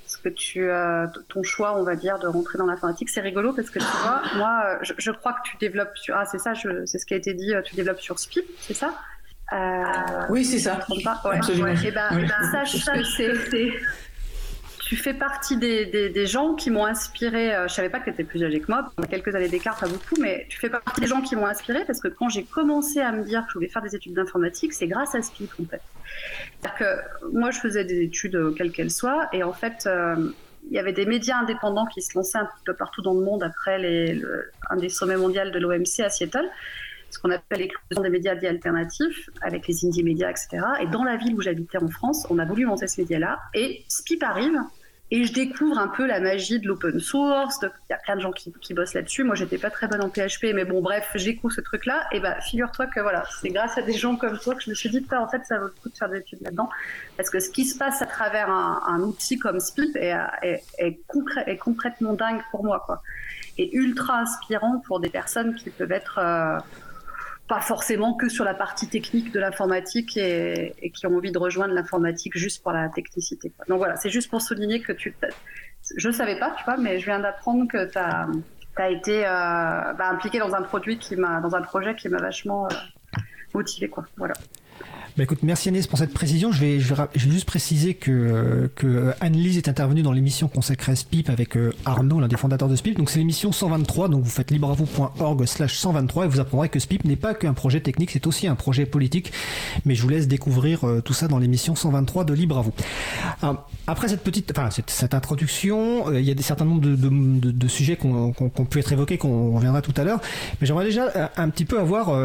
ce 0.05 0.17
que 0.17 0.29
tu, 0.29 0.67
ton 1.27 1.43
choix, 1.43 1.79
on 1.79 1.83
va 1.83 1.95
dire, 1.95 2.17
de 2.17 2.25
rentrer 2.25 2.57
dans 2.57 2.65
l'informatique, 2.65 3.09
c'est 3.09 3.21
rigolo 3.21 3.53
parce 3.53 3.69
que 3.69 3.77
tu 3.77 3.85
vois, 3.85 4.23
moi, 4.37 4.79
je, 4.81 5.11
crois 5.11 5.33
que 5.33 5.47
tu 5.47 5.57
développes 5.57 5.95
sur, 5.95 6.15
ah 6.15 6.25
c'est 6.25 6.39
ça, 6.39 6.53
c'est 6.55 6.97
ce 6.97 7.05
qui 7.05 7.13
a 7.13 7.17
été 7.17 7.35
dit, 7.35 7.53
tu 7.63 7.75
développes 7.75 7.99
sur 7.99 8.17
SPIP, 8.17 8.43
c'est 8.59 8.73
ça? 8.73 8.91
Oui, 10.29 10.43
c'est 10.45 10.57
ça. 10.57 10.79
Ouais. 10.89 11.03
Absolument. 11.35 11.67
Et 11.67 11.75
eh 11.85 11.91
ben, 11.91 12.09
oui. 12.13 12.27
sache 12.51 12.85
que 12.85 13.03
c'est 13.03 13.71
tu 14.89 14.95
fais 14.95 15.13
partie 15.13 15.55
des, 15.55 16.25
gens 16.25 16.55
qui 16.55 16.71
m'ont 16.71 16.83
inspiré. 16.83 17.53
Euh, 17.53 17.67
je 17.67 17.75
savais 17.75 17.89
pas 17.89 17.99
que 17.99 18.05
tu 18.05 18.09
étais 18.09 18.23
plus 18.23 18.43
âgé 18.43 18.59
que 18.59 18.71
moi, 18.71 18.91
on 18.97 19.03
a 19.03 19.05
quelques 19.05 19.35
années 19.35 19.47
d'écart, 19.47 19.77
pas 19.77 19.87
beaucoup, 19.87 20.15
mais 20.19 20.47
tu 20.49 20.57
fais 20.57 20.71
partie 20.71 20.99
des 20.99 21.05
gens 21.05 21.21
qui 21.21 21.35
m'ont 21.35 21.45
inspiré 21.45 21.85
parce 21.85 21.99
que 21.99 22.07
quand 22.07 22.27
j'ai 22.27 22.43
commencé 22.43 22.99
à 22.99 23.11
me 23.11 23.23
dire 23.23 23.41
que 23.43 23.49
je 23.49 23.53
voulais 23.53 23.67
faire 23.67 23.83
des 23.83 23.95
études 23.95 24.15
d'informatique, 24.15 24.73
c'est 24.73 24.87
grâce 24.87 25.13
à 25.13 25.21
Speak 25.21 25.51
en 25.61 25.65
fait. 25.65 25.83
cest 26.63 26.75
que 26.79 27.29
moi, 27.31 27.51
je 27.51 27.59
faisais 27.59 27.85
des 27.85 28.01
études 28.01 28.35
euh, 28.35 28.51
quelles 28.57 28.71
qu'elles 28.71 28.89
soient, 28.89 29.29
et 29.31 29.43
en 29.43 29.53
fait, 29.53 29.83
euh, 29.85 30.31
il 30.71 30.73
y 30.73 30.79
avait 30.79 30.93
des 30.93 31.05
médias 31.05 31.37
indépendants 31.37 31.85
qui 31.85 32.01
se 32.01 32.17
lançaient 32.17 32.39
un 32.39 32.49
peu 32.65 32.73
partout 32.73 33.03
dans 33.03 33.13
le 33.13 33.21
monde 33.21 33.43
après 33.43 33.75
un 34.71 34.75
des 34.75 34.89
sommets 34.89 35.17
mondiaux 35.17 35.51
de 35.51 35.59
l'OMC 35.59 35.99
à 36.03 36.09
Seattle 36.09 36.49
ce 37.11 37.17
qu'on 37.17 37.31
appelle 37.31 37.59
l'éclosion 37.59 38.03
des 38.03 38.09
médias 38.09 38.35
dits 38.35 38.45
alternatifs, 38.45 39.29
avec 39.41 39.67
les 39.67 39.83
indie 39.83 40.03
médias, 40.03 40.29
etc. 40.29 40.59
Et 40.81 40.85
dans 40.85 41.03
la 41.03 41.15
ville 41.15 41.33
où 41.33 41.41
j'habitais 41.41 41.79
en 41.79 41.87
France, 41.87 42.27
on 42.29 42.37
a 42.37 42.45
voulu 42.45 42.67
monter 42.67 42.87
ce 42.87 43.01
média-là. 43.01 43.39
Et 43.55 43.83
SPIP 43.87 44.21
arrive, 44.21 44.59
et 45.11 45.23
je 45.23 45.33
découvre 45.33 45.79
un 45.79 45.87
peu 45.87 46.05
la 46.05 46.19
magie 46.19 46.59
de 46.59 46.67
l'open 46.67 46.99
source. 46.99 47.59
Il 47.63 47.91
y 47.91 47.93
a 47.93 47.97
plein 47.97 48.15
de 48.15 48.21
gens 48.21 48.31
qui, 48.31 48.73
bossent 48.73 48.93
là-dessus. 48.93 49.23
Moi, 49.23 49.33
j'étais 49.33 49.57
pas 49.57 49.71
très 49.71 49.87
bonne 49.87 50.03
en 50.03 50.09
PHP, 50.09 50.53
mais 50.53 50.65
bon, 50.65 50.81
bref, 50.81 51.09
j'ai 51.15 51.33
découvre 51.33 51.53
ce 51.53 51.61
truc-là. 51.61 52.07
Et 52.11 52.19
ben, 52.19 52.35
figure-toi 52.41 52.85
que 52.87 52.99
voilà, 52.99 53.23
c'est 53.41 53.49
grâce 53.49 53.77
à 53.77 53.81
des 53.81 53.93
gens 53.93 54.15
comme 54.15 54.37
toi 54.37 54.53
que 54.53 54.61
je 54.61 54.69
me 54.69 54.75
suis 54.75 54.89
dit, 54.89 55.03
en 55.11 55.27
fait, 55.27 55.43
ça 55.45 55.57
vaut 55.57 55.65
le 55.65 55.73
coup 55.81 55.89
de 55.89 55.97
faire 55.97 56.09
des 56.09 56.19
études 56.19 56.41
là-dedans. 56.41 56.69
Parce 57.17 57.31
que 57.31 57.39
ce 57.39 57.49
qui 57.49 57.65
se 57.65 57.77
passe 57.77 58.01
à 58.03 58.05
travers 58.05 58.49
un, 58.49 58.99
outil 59.01 59.39
comme 59.39 59.59
Split 59.59 59.91
est, 59.95 60.13
est, 60.77 60.99
concrètement 61.57 62.13
dingue 62.13 62.41
pour 62.51 62.63
moi, 62.63 62.83
quoi. 62.85 63.01
Et 63.57 63.75
ultra 63.75 64.19
inspirant 64.19 64.81
pour 64.85 64.99
des 64.99 65.09
personnes 65.09 65.55
qui 65.55 65.69
peuvent 65.71 65.91
être 65.91 66.19
euh, 66.19 66.59
pas 67.49 67.61
forcément 67.61 68.13
que 68.13 68.29
sur 68.29 68.45
la 68.45 68.53
partie 68.53 68.87
technique 68.87 69.33
de 69.33 69.39
l'informatique 69.39 70.15
et, 70.17 70.91
qui 70.93 71.07
ont 71.07 71.15
envie 71.17 71.31
de 71.31 71.39
rejoindre 71.39 71.73
l'informatique 71.73 72.37
juste 72.37 72.61
pour 72.61 72.71
la 72.71 72.89
technicité. 72.89 73.51
Donc 73.67 73.79
voilà, 73.79 73.95
c'est 73.95 74.11
juste 74.11 74.29
pour 74.29 74.41
souligner 74.41 74.81
que 74.81 74.93
tu... 74.93 75.15
Je 75.97 76.11
savais 76.11 76.37
pas, 76.37 76.53
tu 76.57 76.63
vois, 76.63 76.77
mais 76.77 76.99
je 76.99 77.05
viens 77.05 77.19
d'apprendre 77.19 77.67
que 77.67 77.91
tu 77.91 77.97
as, 77.97 78.89
été 78.91 79.25
euh, 79.25 79.29
bah, 79.93 80.09
impliqué 80.11 80.37
dans 80.37 80.53
un 80.53 80.61
produit 80.61 80.99
qui 80.99 81.15
m'a, 81.15 81.41
dans 81.41 81.55
un 81.55 81.61
projet 81.63 81.95
qui 81.95 82.07
m'a 82.07 82.19
vachement 82.19 82.67
euh, 82.67 82.69
motivé, 83.55 83.89
quoi. 83.89 84.05
Voilà. 84.15 84.35
Bah 85.19 85.23
écoute, 85.23 85.43
merci 85.43 85.67
Agnès 85.67 85.85
pour 85.85 85.99
cette 85.99 86.13
précision. 86.13 86.53
Je 86.53 86.61
vais, 86.61 86.79
je 86.79 86.93
vais, 86.93 87.03
juste 87.13 87.43
préciser 87.43 87.93
que, 87.93 88.71
que 88.75 89.11
Anne-Lise 89.19 89.57
est 89.57 89.67
intervenue 89.67 90.01
dans 90.01 90.13
l'émission 90.13 90.47
consacrée 90.47 90.93
à 90.93 90.95
SPIP 90.95 91.29
avec 91.29 91.57
euh, 91.57 91.73
Arnaud, 91.83 92.21
l'un 92.21 92.29
des 92.29 92.37
fondateurs 92.37 92.69
de 92.69 92.75
SPIP. 92.77 92.97
Donc 92.97 93.09
c'est 93.09 93.19
l'émission 93.19 93.51
123, 93.51 94.07
donc 94.07 94.23
vous 94.23 94.29
faites 94.29 94.49
libravou.org 94.49 95.45
slash 95.45 95.75
123 95.75 96.23
et 96.23 96.27
vous 96.29 96.39
apprendrez 96.39 96.69
que 96.69 96.79
SPIP 96.79 97.03
n'est 97.03 97.17
pas 97.17 97.33
qu'un 97.33 97.53
projet 97.53 97.81
technique, 97.81 98.11
c'est 98.11 98.27
aussi 98.27 98.47
un 98.47 98.55
projet 98.55 98.85
politique. 98.85 99.33
Mais 99.83 99.93
je 99.93 100.03
vous 100.03 100.07
laisse 100.07 100.29
découvrir 100.29 100.87
euh, 100.87 101.01
tout 101.01 101.11
ça 101.11 101.27
dans 101.27 101.37
l'émission 101.37 101.75
123 101.75 102.23
de 102.23 102.33
Libre 102.33 102.63
après 103.87 104.07
cette 104.07 104.23
petite, 104.23 104.53
enfin 104.55 104.69
cette, 104.69 104.89
cette 104.89 105.13
introduction, 105.13 106.07
euh, 106.07 106.21
il 106.21 106.25
y 106.25 106.31
a 106.31 106.33
des 106.33 106.43
certain 106.43 106.63
nombre 106.63 106.81
de, 106.81 106.95
de, 106.95 107.51
de, 107.51 107.67
sujets 107.67 107.97
qu'on 107.97 108.31
qu 108.31 108.63
peut 108.69 108.79
être 108.79 108.93
évoqués, 108.93 109.17
qu'on 109.17 109.53
reviendra 109.53 109.81
tout 109.81 109.93
à 109.97 110.05
l'heure. 110.05 110.21
Mais 110.61 110.67
j'aimerais 110.67 110.85
déjà 110.85 111.29
un 111.35 111.49
petit 111.49 111.65
peu 111.65 111.77
avoir, 111.77 112.17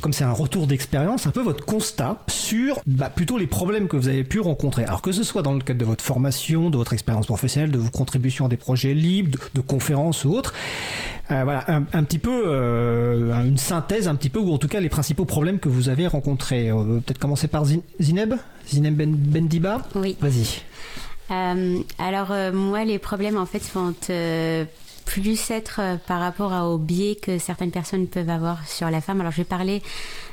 comme 0.00 0.12
c'est 0.12 0.22
un 0.22 0.32
retour 0.32 0.68
d'expérience, 0.68 1.26
un 1.26 1.30
peu 1.30 1.42
votre 1.42 1.64
constat 1.64 2.22
sur 2.28 2.80
bah, 2.86 3.10
plutôt 3.10 3.38
les 3.38 3.46
problèmes 3.46 3.88
que 3.88 3.96
vous 3.96 4.08
avez 4.08 4.24
pu 4.24 4.40
rencontrer. 4.40 4.84
Alors 4.84 5.02
que 5.02 5.12
ce 5.12 5.22
soit 5.22 5.42
dans 5.42 5.52
le 5.52 5.60
cadre 5.60 5.80
de 5.80 5.84
votre 5.84 6.04
formation, 6.04 6.70
de 6.70 6.76
votre 6.76 6.92
expérience 6.92 7.26
professionnelle, 7.26 7.70
de 7.70 7.78
vos 7.78 7.90
contributions 7.90 8.46
à 8.46 8.48
des 8.48 8.56
projets 8.56 8.94
libres, 8.94 9.38
de, 9.54 9.60
conférences 9.60 10.24
ou 10.24 10.32
autres. 10.32 10.54
Euh, 11.30 11.44
voilà, 11.44 11.64
un, 11.68 12.04
petit 12.04 12.18
peu 12.18 12.44
euh, 12.46 13.44
une 13.44 13.58
synthèse, 13.58 14.08
un 14.08 14.14
petit 14.14 14.30
peu, 14.30 14.38
ou 14.38 14.52
en 14.52 14.58
tout 14.58 14.68
cas 14.68 14.80
les 14.80 14.88
principaux 14.88 15.24
problèmes 15.24 15.58
que 15.58 15.68
vous 15.68 15.88
avez 15.88 16.06
rencontrés. 16.06 16.70
Euh, 16.70 17.00
peut-être 17.00 17.18
commencer 17.18 17.48
par 17.48 17.64
Zineb 18.00 18.34
Zineb 18.66 18.96
ben, 18.96 19.14
Bendiba? 19.14 19.82
Oui. 19.94 20.16
Vas-y. 20.20 20.62
alors 21.98 22.32
moi 22.54 22.84
les 22.84 22.98
problèmes 22.98 23.36
en 23.36 23.46
fait 23.46 23.62
sont 23.62 23.94
plus 25.08 25.50
être 25.50 25.80
par 26.06 26.20
rapport 26.20 26.52
au 26.70 26.76
biais 26.76 27.14
que 27.14 27.38
certaines 27.38 27.70
personnes 27.70 28.06
peuvent 28.06 28.28
avoir 28.28 28.68
sur 28.68 28.90
la 28.90 29.00
femme. 29.00 29.20
Alors 29.20 29.32
je 29.32 29.38
vais 29.38 29.44
parler 29.44 29.82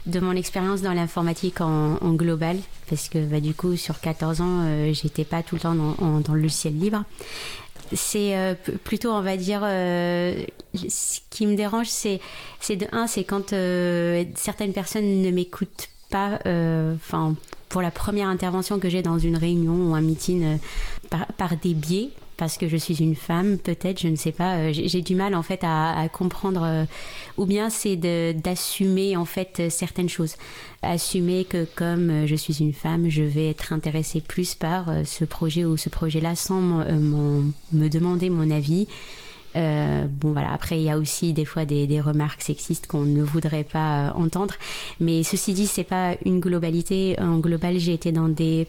de 0.05 0.19
mon 0.19 0.33
expérience 0.33 0.81
dans 0.81 0.91
l'informatique 0.91 1.61
en, 1.61 2.13
global, 2.13 2.57
parce 2.89 3.07
que 3.07 3.19
bah, 3.19 3.39
du 3.39 3.53
coup, 3.53 3.77
sur 3.77 4.01
14 4.01 4.41
ans, 4.41 4.63
euh, 4.65 4.93
j'étais 4.93 5.23
pas 5.23 5.43
tout 5.43 5.55
le 5.55 5.61
temps 5.61 5.75
dans, 5.75 6.33
le 6.33 6.41
logiciel 6.41 6.77
libre. 6.77 7.05
C'est 7.93 8.35
euh, 8.35 8.53
plutôt, 8.83 9.11
on 9.11 9.21
va 9.21 9.37
dire, 9.37 9.61
euh, 9.63 10.43
ce 10.75 11.19
qui 11.29 11.47
me 11.47 11.55
dérange, 11.55 11.87
c'est, 11.87 12.19
de 12.69 12.85
un, 12.91 13.07
c'est 13.07 13.23
quand 13.23 13.51
certaines 14.35 14.73
personnes 14.73 15.21
ne 15.21 15.31
m'écoutent 15.31 15.87
pas, 16.09 16.37
enfin, 16.95 17.35
pour 17.69 17.81
la 17.81 17.91
première 17.91 18.27
intervention 18.27 18.77
que 18.79 18.89
j'ai 18.89 19.01
dans 19.01 19.19
une 19.19 19.37
réunion 19.37 19.91
ou 19.91 19.95
un 19.95 20.01
meeting 20.01 20.59
par 21.09 21.55
des 21.63 21.73
biais 21.73 22.09
parce 22.37 22.57
que 22.57 22.67
je 22.67 22.77
suis 22.77 22.95
une 22.95 23.15
femme, 23.15 23.57
peut-être, 23.57 23.99
je 23.99 24.07
ne 24.07 24.15
sais 24.15 24.31
pas. 24.31 24.57
Euh, 24.57 24.69
j'ai 24.73 25.01
du 25.01 25.15
mal 25.15 25.35
en 25.35 25.43
fait 25.43 25.61
à, 25.63 26.07
comprendre, 26.11 26.63
euh, 26.63 26.85
ou 27.37 27.45
bien 27.45 27.69
c'est 27.69 27.95
d'assumer 27.95 29.15
en 29.15 29.25
fait 29.25 29.69
certaines 29.69 30.09
choses, 30.09 30.35
assumer 30.81 31.45
que 31.45 31.65
comme 31.75 32.09
euh, 32.09 32.27
je 32.27 32.35
suis 32.35 32.59
une 32.59 32.73
femme, 32.73 33.09
je 33.09 33.23
vais 33.23 33.49
être 33.49 33.73
intéressée 33.73 34.21
plus 34.21 34.55
par 34.55 34.87
ce 35.05 35.25
projet 35.25 35.65
ou 35.65 35.77
ce 35.77 35.89
projet-là 35.89 36.35
sans 36.35 36.61
me 36.61 37.89
demander 37.89 38.29
mon 38.29 38.51
avis. 38.51 38.87
bon 39.53 40.31
voilà, 40.31 40.51
après 40.51 40.77
il 40.77 40.83
y 40.83 40.89
a 40.89 40.97
aussi 40.97 41.33
des 41.33 41.45
fois 41.45 41.65
des, 41.65 41.87
des 41.87 42.01
remarques 42.01 42.41
sexistes 42.41 42.87
qu'on 42.87 43.05
ne 43.05 43.23
voudrait 43.23 43.63
pas 43.63 44.13
entendre, 44.15 44.55
mais 44.99 45.23
ceci 45.23 45.53
dit 45.53 45.67
c'est 45.67 45.83
pas 45.83 46.15
une 46.25 46.39
globalité. 46.39 47.15
En 47.19 47.39
global, 47.39 47.79
j'ai 47.79 47.93
été 47.93 48.11
dans 48.11 48.27
des 48.27 48.67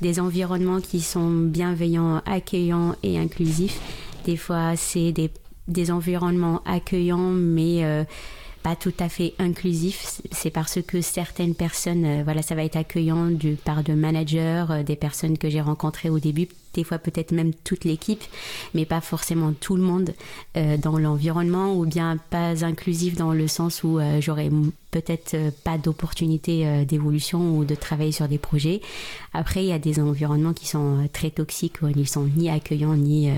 des 0.00 0.20
environnements 0.20 0.80
qui 0.80 1.00
sont 1.00 1.30
bienveillants, 1.30 2.22
accueillants 2.26 2.94
et 3.02 3.18
inclusifs. 3.18 3.80
Des 4.24 4.36
fois, 4.36 4.76
c'est 4.76 5.12
des, 5.12 5.30
des, 5.68 5.90
environnements 5.90 6.62
accueillants, 6.64 7.30
mais 7.30 7.84
euh, 7.84 8.04
pas 8.62 8.76
tout 8.76 8.94
à 8.98 9.08
fait 9.08 9.34
inclusif. 9.38 10.20
C'est 10.32 10.50
parce 10.50 10.80
que 10.82 11.00
certaines 11.00 11.54
personnes, 11.54 12.22
voilà, 12.22 12.42
ça 12.42 12.54
va 12.54 12.64
être 12.64 12.76
accueillant 12.76 13.26
du 13.26 13.54
par 13.54 13.82
de 13.82 13.94
managers, 13.94 14.66
des 14.84 14.96
personnes 14.96 15.38
que 15.38 15.48
j'ai 15.48 15.60
rencontrées 15.60 16.10
au 16.10 16.18
début 16.18 16.48
des 16.74 16.84
fois 16.84 16.98
peut-être 16.98 17.32
même 17.32 17.52
toute 17.52 17.84
l'équipe, 17.84 18.22
mais 18.74 18.84
pas 18.84 19.00
forcément 19.00 19.52
tout 19.52 19.76
le 19.76 19.82
monde 19.82 20.14
euh, 20.56 20.76
dans 20.76 20.98
l'environnement, 20.98 21.74
ou 21.74 21.86
bien 21.86 22.16
pas 22.30 22.64
inclusif 22.64 23.16
dans 23.16 23.32
le 23.32 23.48
sens 23.48 23.82
où 23.82 23.98
euh, 23.98 24.20
j'aurais 24.20 24.50
peut-être 24.90 25.34
euh, 25.34 25.50
pas 25.64 25.78
d'opportunité 25.78 26.84
d'évolution 26.84 27.56
ou 27.56 27.64
de 27.64 27.74
travailler 27.74 28.12
sur 28.12 28.28
des 28.28 28.38
projets. 28.38 28.80
Après, 29.32 29.64
il 29.64 29.68
y 29.68 29.72
a 29.72 29.78
des 29.78 30.00
environnements 30.00 30.52
qui 30.52 30.66
sont 30.66 31.08
très 31.12 31.30
toxiques, 31.30 31.82
où 31.82 31.88
ils 31.88 32.08
sont 32.08 32.28
ni 32.36 32.50
accueillants 32.50 32.96
ni, 32.96 33.30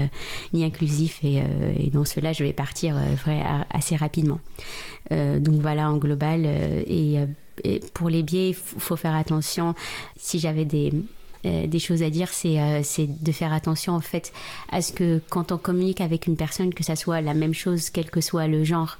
ni 0.52 0.64
inclusifs, 0.64 1.20
et, 1.22 1.42
et 1.76 1.90
dans 1.90 2.04
cela, 2.04 2.32
je 2.32 2.44
vais 2.44 2.52
partir 2.52 2.96
assez 3.70 3.96
rapidement. 3.96 4.40
donc 5.10 5.60
voilà, 5.60 5.90
en 5.90 5.98
global, 5.98 6.46
et, 6.46 7.18
et 7.64 7.80
pour 7.92 8.08
les 8.08 8.22
biais, 8.22 8.50
il 8.50 8.54
faut 8.54 8.96
faire 8.96 9.14
attention. 9.14 9.74
Si 10.16 10.38
j'avais 10.38 10.64
des 10.64 10.92
euh, 11.44 11.66
des 11.66 11.80
choses 11.80 12.02
à 12.04 12.10
dire, 12.10 12.28
euh, 12.44 12.80
c'est 12.84 13.22
de 13.22 13.32
faire 13.32 13.52
attention 13.52 13.94
en 13.94 14.00
fait 14.00 14.32
à 14.70 14.80
ce 14.80 14.92
que 14.92 15.20
quand 15.28 15.50
on 15.50 15.58
communique 15.58 16.00
avec 16.00 16.28
une 16.28 16.36
personne, 16.36 16.72
que 16.72 16.84
ça 16.84 16.94
soit 16.94 17.20
la 17.20 17.34
même 17.34 17.54
chose, 17.54 17.90
quel 17.90 18.10
que 18.10 18.20
soit 18.20 18.46
le 18.46 18.62
genre. 18.62 18.98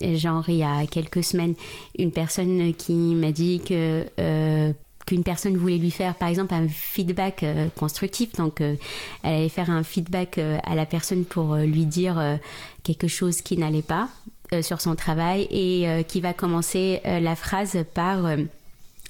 Genre, 0.00 0.48
il 0.48 0.56
y 0.56 0.62
a 0.62 0.86
quelques 0.86 1.22
semaines, 1.22 1.54
une 1.98 2.12
personne 2.12 2.72
qui 2.72 2.94
m'a 2.94 3.30
dit 3.30 3.60
que 3.60 4.06
euh, 4.18 4.72
qu'une 5.04 5.22
personne 5.22 5.54
voulait 5.56 5.76
lui 5.76 5.90
faire 5.90 6.14
par 6.14 6.28
exemple 6.28 6.54
un 6.54 6.66
feedback 6.68 7.44
constructif 7.76 8.32
donc 8.34 8.60
elle 8.60 8.78
allait 9.24 9.48
faire 9.48 9.68
un 9.68 9.82
feedback 9.82 10.38
à 10.38 10.76
la 10.76 10.86
personne 10.86 11.24
pour 11.24 11.56
lui 11.56 11.86
dire 11.86 12.38
quelque 12.84 13.08
chose 13.08 13.42
qui 13.42 13.58
n'allait 13.58 13.82
pas 13.82 14.08
sur 14.62 14.80
son 14.80 14.94
travail 14.94 15.48
et 15.50 16.04
qui 16.06 16.20
va 16.20 16.32
commencer 16.32 17.00
la 17.04 17.34
phrase 17.34 17.84
par 17.94 18.36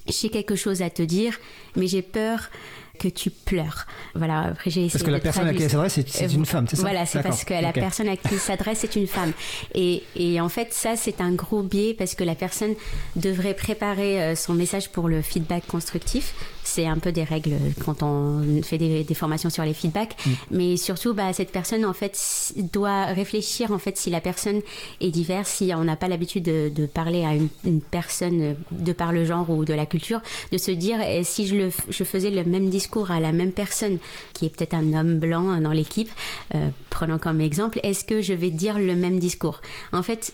j'ai 0.06 0.28
quelque 0.28 0.56
chose 0.56 0.82
à 0.82 0.90
te 0.90 1.02
dire, 1.02 1.38
mais 1.76 1.86
j'ai 1.86 2.02
peur 2.02 2.50
que 2.98 3.08
tu 3.08 3.30
pleures. 3.30 3.86
Voilà, 4.14 4.42
après 4.42 4.70
j'ai 4.70 4.88
Parce 4.88 5.02
que 5.02 5.10
la 5.10 5.18
personne 5.18 5.48
à 5.48 5.54
qui 5.54 5.62
elle 5.62 5.70
s'adresse, 5.70 6.00
c'est 6.06 6.32
une 6.32 6.46
femme, 6.46 6.66
c'est 6.68 6.76
ça 6.76 6.82
Voilà, 6.82 7.06
c'est 7.06 7.22
parce 7.22 7.44
que 7.44 7.54
la 7.54 7.72
personne 7.72 8.08
à 8.08 8.16
qui 8.16 8.28
elle 8.32 8.38
s'adresse, 8.38 8.78
c'est 8.80 8.96
une 8.96 9.06
femme. 9.06 9.32
Et, 9.74 10.02
et, 10.14 10.40
en 10.40 10.48
fait, 10.48 10.72
ça, 10.72 10.96
c'est 10.96 11.20
un 11.20 11.32
gros 11.32 11.62
biais 11.62 11.94
parce 11.94 12.14
que 12.14 12.24
la 12.24 12.34
personne 12.34 12.74
devrait 13.16 13.54
préparer 13.54 14.22
euh, 14.22 14.34
son 14.36 14.54
message 14.54 14.90
pour 14.90 15.08
le 15.08 15.22
feedback 15.22 15.66
constructif. 15.66 16.34
C'est 16.64 16.86
un 16.86 16.98
peu 16.98 17.12
des 17.12 17.24
règles 17.24 17.56
quand 17.84 18.02
on 18.02 18.62
fait 18.62 18.78
des, 18.78 19.14
formations 19.14 19.50
sur 19.50 19.64
les 19.64 19.74
feedbacks. 19.74 20.16
Mm. 20.24 20.30
Mais 20.52 20.76
surtout, 20.76 21.14
bah, 21.14 21.32
cette 21.32 21.50
personne, 21.50 21.84
en 21.84 21.92
fait, 21.92 22.52
doit 22.72 23.06
réfléchir, 23.06 23.72
en 23.72 23.78
fait, 23.78 23.96
si 23.96 24.10
la 24.10 24.20
personne 24.20 24.60
est 25.00 25.10
diverse, 25.10 25.48
si 25.48 25.72
on 25.74 25.84
n'a 25.84 25.96
pas 25.96 26.08
l'habitude 26.08 26.44
de, 26.44 26.86
parler 26.86 27.24
à 27.24 27.34
une, 27.34 27.80
personne 27.80 28.56
de 28.70 28.92
par 28.92 29.12
le 29.12 29.24
genre 29.24 29.48
ou 29.50 29.64
de 29.64 29.74
la 29.74 29.86
culture, 29.86 30.20
de 30.50 30.58
se 30.58 30.70
dire, 30.70 30.98
eh, 31.00 31.24
si 31.24 31.46
je, 31.46 31.56
le, 31.56 31.70
je 31.88 32.04
faisais 32.04 32.30
le 32.30 32.44
même 32.44 32.70
discours 32.70 33.10
à 33.10 33.20
la 33.20 33.32
même 33.32 33.52
personne, 33.52 33.98
qui 34.32 34.46
est 34.46 34.48
peut-être 34.48 34.74
un 34.74 34.92
homme 34.94 35.18
blanc 35.18 35.60
dans 35.60 35.72
l'équipe, 35.72 36.10
euh, 36.54 36.68
prenons 36.90 37.18
comme 37.18 37.40
exemple, 37.40 37.80
est-ce 37.82 38.04
que 38.04 38.20
je 38.20 38.32
vais 38.32 38.50
dire 38.50 38.78
le 38.78 38.94
même 38.94 39.18
discours? 39.18 39.60
En 39.92 40.02
fait, 40.02 40.32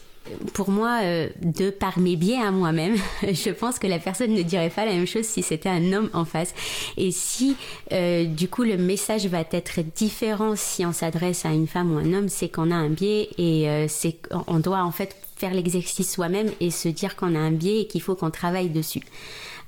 pour 0.55 0.71
moi, 0.71 1.01
euh, 1.03 1.29
de 1.43 1.71
par 1.71 1.99
mes 1.99 2.17
biais 2.17 2.41
à 2.41 2.51
moi-même, 2.51 2.97
je 3.23 3.51
pense 3.51 3.79
que 3.79 3.87
la 3.87 3.99
personne 3.99 4.33
ne 4.33 4.43
dirait 4.43 4.71
pas 4.71 4.85
la 4.85 4.93
même 4.93 5.07
chose 5.07 5.25
si 5.25 5.43
c'était 5.43 5.69
un 5.69 5.93
homme 5.93 6.11
en 6.13 6.25
face. 6.25 6.55
Et 6.97 7.11
si, 7.11 7.57
euh, 7.93 8.25
du 8.25 8.49
coup, 8.49 8.63
le 8.63 8.77
message 8.77 9.27
va 9.27 9.41
être 9.51 9.81
différent 9.95 10.55
si 10.57 10.85
on 10.85 10.93
s'adresse 10.93 11.45
à 11.45 11.51
une 11.51 11.67
femme 11.67 11.95
ou 11.95 11.99
un 11.99 12.13
homme, 12.13 12.29
c'est 12.29 12.49
qu'on 12.49 12.71
a 12.71 12.75
un 12.75 12.91
biais 12.91 13.29
et 13.39 13.69
euh, 13.69 13.87
c'est 13.89 14.17
on 14.47 14.59
doit 14.59 14.83
en 14.83 14.91
fait 14.91 15.17
faire 15.37 15.55
l'exercice 15.55 16.11
soi-même 16.11 16.51
et 16.61 16.71
se 16.71 16.89
dire 16.89 17.17
qu'on 17.17 17.35
a 17.35 17.39
un 17.39 17.53
biais 17.53 17.83
et 17.83 17.87
qu'il 17.87 18.03
faut 18.03 18.15
qu'on 18.15 18.31
travaille 18.31 18.71
dessus. 18.71 19.03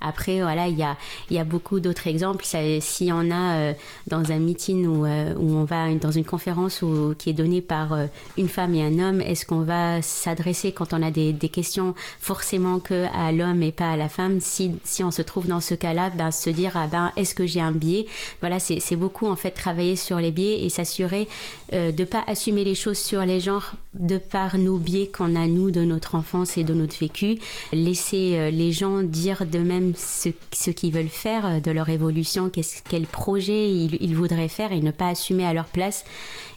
Après, 0.00 0.40
voilà, 0.40 0.68
il 0.68 0.78
y 0.78 0.82
a, 0.82 0.96
y 1.30 1.38
a 1.38 1.44
beaucoup 1.44 1.78
d'autres 1.78 2.06
exemples. 2.06 2.44
Si 2.80 3.10
on 3.12 3.30
a 3.30 3.54
euh, 3.56 3.72
dans 4.06 4.32
un 4.32 4.38
meeting 4.38 4.86
ou 4.86 5.04
euh, 5.04 5.34
où, 5.36 5.56
on 5.56 5.64
va 5.64 5.92
dans 5.94 6.10
une 6.10 6.24
conférence 6.24 6.82
où, 6.82 7.14
qui 7.18 7.30
est 7.30 7.34
donnée 7.34 7.60
par 7.60 7.92
euh, 7.92 8.06
une 8.38 8.48
femme 8.48 8.74
et 8.74 8.82
un 8.82 8.98
homme, 8.98 9.20
est-ce 9.20 9.44
qu'on 9.44 9.60
va 9.60 10.00
s'adresser 10.00 10.72
quand 10.72 10.94
on 10.94 11.02
a 11.02 11.10
des, 11.10 11.32
des 11.32 11.48
questions 11.50 11.94
forcément 12.18 12.78
que 12.78 13.06
à 13.14 13.30
l'homme 13.32 13.62
et 13.62 13.72
pas 13.72 13.92
à 13.92 13.96
la 13.96 14.08
femme? 14.08 14.40
Si, 14.40 14.72
si 14.84 15.04
on 15.04 15.10
se 15.10 15.22
trouve 15.22 15.46
dans 15.46 15.60
ce 15.60 15.74
cas-là, 15.74 16.10
ben, 16.10 16.30
se 16.30 16.48
dire 16.48 16.72
ah 16.76 16.86
ben 16.86 17.12
est-ce 17.16 17.34
que 17.34 17.46
j'ai 17.46 17.60
un 17.60 17.72
biais? 17.72 18.06
Voilà, 18.40 18.58
c'est 18.58 18.96
beaucoup 18.96 19.26
en 19.26 19.36
fait 19.36 19.50
travailler 19.50 19.96
sur 19.96 20.18
les 20.18 20.30
biais 20.30 20.64
et 20.64 20.70
s'assurer 20.70 21.28
de 21.72 21.90
de 22.00 22.04
pas 22.04 22.24
assumer 22.26 22.64
les 22.64 22.74
choses 22.74 22.96
sur 22.96 23.20
les 23.26 23.40
genres 23.40 23.72
de 23.92 24.16
par 24.16 24.56
nos 24.56 24.78
biais 24.78 25.08
qu'on 25.08 25.36
a 25.36 25.46
nous 25.46 25.70
de 25.70 25.82
notre 25.82 26.14
enfance 26.14 26.56
et 26.56 26.64
de 26.64 26.72
notre 26.72 26.98
vécu. 26.98 27.38
Laisser 27.72 28.50
les 28.50 28.72
gens 28.72 29.02
dire 29.02 29.44
de 29.44 29.58
même 29.58 29.89
ce, 29.96 30.70
qu'ils 30.70 30.92
veulent 30.92 31.08
faire 31.08 31.46
euh, 31.46 31.60
de 31.60 31.70
leur 31.70 31.88
évolution, 31.88 32.50
quel 32.50 33.06
projet 33.06 33.70
ils, 33.70 34.14
voudraient 34.14 34.48
faire 34.48 34.72
et 34.72 34.80
ne 34.80 34.90
pas 34.90 35.08
assumer 35.08 35.44
à 35.44 35.52
leur 35.52 35.66
place 35.66 36.04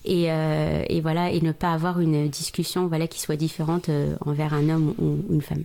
et, 0.06 0.32
euh, 0.32 0.84
et, 0.90 1.02
voilà 1.02 1.32
et 1.32 1.42
ne 1.42 1.52
pas 1.52 1.74
avoir 1.74 2.00
une 2.00 2.28
discussion 2.28 2.88
voilà 2.88 3.08
qui 3.08 3.20
soit 3.20 3.36
différente 3.36 3.90
euh, 3.90 4.16
envers 4.26 4.54
un 4.54 4.70
homme 4.70 4.94
ou 5.00 5.34
une 5.34 5.42
femme. 5.42 5.64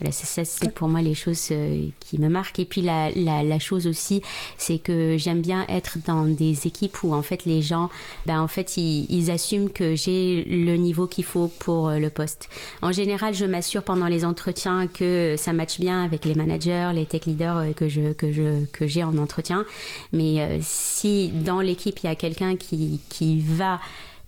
Voilà, 0.00 0.10
ça, 0.10 0.44
c'est 0.44 0.74
pour 0.74 0.88
moi 0.88 1.02
les 1.02 1.14
choses 1.14 1.48
euh, 1.52 1.86
qui 2.00 2.18
me 2.18 2.28
marquent. 2.28 2.58
Et 2.58 2.64
puis 2.64 2.82
la, 2.82 3.10
la, 3.12 3.58
chose 3.60 3.86
aussi, 3.86 4.22
c'est 4.58 4.78
que 4.78 5.16
j'aime 5.16 5.40
bien 5.40 5.64
être 5.68 5.98
dans 6.04 6.24
des 6.24 6.66
équipes 6.66 7.04
où 7.04 7.14
en 7.14 7.22
fait 7.22 7.44
les 7.44 7.62
gens, 7.62 7.90
ben 8.26 8.40
en 8.40 8.48
fait 8.48 8.76
ils, 8.76 9.30
assument 9.30 9.70
que 9.70 9.94
j'ai 9.94 10.44
le 10.44 10.76
niveau 10.76 11.06
qu'il 11.06 11.24
faut 11.24 11.48
pour 11.60 11.88
euh, 11.88 11.98
le 11.98 12.10
poste. 12.10 12.48
En 12.82 12.90
général, 12.90 13.34
je 13.34 13.44
m'assure 13.44 13.84
pendant 13.84 14.08
les 14.08 14.24
entretiens 14.24 14.88
que 14.88 15.36
ça 15.38 15.52
matche 15.52 15.78
bien 15.78 16.02
avec 16.04 16.24
les 16.24 16.34
managers, 16.34 16.90
les 16.92 17.06
tech 17.06 17.26
leaders 17.26 17.56
euh, 17.56 17.72
que 17.72 17.88
je 17.88 18.12
que 18.12 18.32
je 18.32 18.64
que 18.72 18.88
j'ai 18.88 19.04
en 19.04 19.16
entretien. 19.16 19.64
Mais 20.12 20.58
si 20.60 21.28
dans 21.28 21.60
l'équipe 21.60 22.00
il 22.02 22.06
y 22.06 22.10
a 22.10 22.16
quelqu'un 22.16 22.56
qui 22.56 23.00
qui 23.08 23.40
va 23.40 23.80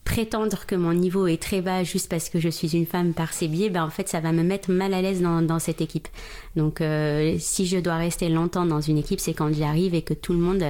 prétendre 0.06 0.64
que 0.66 0.76
mon 0.76 0.94
niveau 0.94 1.26
est 1.26 1.42
très 1.42 1.60
bas 1.60 1.82
juste 1.82 2.08
parce 2.08 2.30
que 2.30 2.38
je 2.38 2.48
suis 2.48 2.74
une 2.76 2.86
femme 2.86 3.12
par 3.12 3.32
ses 3.32 3.48
biais, 3.48 3.68
ben 3.68 3.84
en 3.84 3.90
fait 3.90 4.08
ça 4.08 4.20
va 4.20 4.30
me 4.32 4.44
mettre 4.44 4.70
mal 4.70 4.94
à 4.94 5.02
l'aise 5.02 5.20
dans, 5.20 5.42
dans, 5.42 5.58
cette 5.58 5.80
équipe. 5.80 6.06
Donc 6.54 6.80
euh, 6.80 7.36
si 7.40 7.66
je 7.66 7.76
dois 7.76 7.96
rester 7.96 8.28
longtemps 8.28 8.64
dans 8.64 8.80
une 8.80 8.98
équipe, 8.98 9.18
c'est 9.18 9.34
quand 9.34 9.52
j'y 9.52 9.64
arrive 9.64 9.94
et 9.94 10.02
que 10.02 10.14
tout 10.14 10.32
le 10.32 10.38
monde 10.38 10.62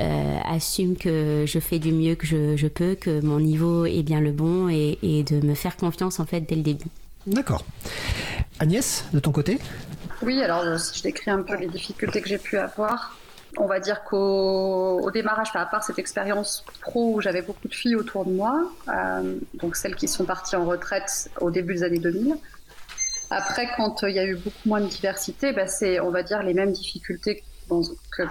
euh, 0.00 0.38
assume 0.44 0.96
que 0.96 1.44
je 1.46 1.58
fais 1.60 1.78
du 1.78 1.92
mieux 1.92 2.14
que 2.14 2.26
je, 2.26 2.56
je, 2.56 2.66
peux, 2.66 2.94
que 2.94 3.20
mon 3.20 3.40
niveau 3.40 3.84
est 3.84 4.02
bien 4.02 4.20
le 4.20 4.32
bon 4.32 4.70
et, 4.70 4.98
et 5.02 5.22
de 5.22 5.46
me 5.46 5.54
faire 5.54 5.76
confiance 5.76 6.18
en 6.18 6.24
fait 6.24 6.40
dès 6.40 6.56
le 6.56 6.62
début. 6.62 6.88
D'accord. 7.26 7.64
Agnès, 8.58 9.04
de 9.12 9.20
ton 9.20 9.32
côté? 9.32 9.58
Oui, 10.22 10.42
alors 10.42 10.80
si 10.80 10.98
je 10.98 11.02
décris 11.02 11.30
un 11.30 11.42
peu 11.42 11.56
les 11.56 11.68
difficultés 11.68 12.22
que 12.22 12.28
j'ai 12.28 12.38
pu 12.38 12.56
avoir, 12.56 13.16
on 13.58 13.66
va 13.66 13.80
dire 13.80 14.04
qu'au 14.04 15.10
démarrage, 15.12 15.48
à 15.54 15.66
part 15.66 15.82
cette 15.82 15.98
expérience 15.98 16.64
pro 16.80 17.14
où 17.14 17.20
j'avais 17.20 17.42
beaucoup 17.42 17.68
de 17.68 17.74
filles 17.74 17.96
autour 17.96 18.24
de 18.24 18.32
moi, 18.32 18.70
euh, 18.88 19.36
donc 19.54 19.76
celles 19.76 19.96
qui 19.96 20.08
sont 20.08 20.24
parties 20.24 20.56
en 20.56 20.64
retraite 20.64 21.30
au 21.40 21.50
début 21.50 21.74
des 21.74 21.82
années 21.82 21.98
2000. 21.98 22.36
Après, 23.30 23.68
quand 23.76 24.04
euh, 24.04 24.10
il 24.10 24.16
y 24.16 24.18
a 24.18 24.24
eu 24.24 24.36
beaucoup 24.36 24.68
moins 24.68 24.80
de 24.80 24.86
diversité, 24.86 25.52
bah, 25.52 25.66
c'est, 25.66 26.00
on 26.00 26.10
va 26.10 26.22
dire, 26.22 26.42
les 26.42 26.54
mêmes 26.54 26.72
difficultés 26.72 27.42
que, 27.68 28.22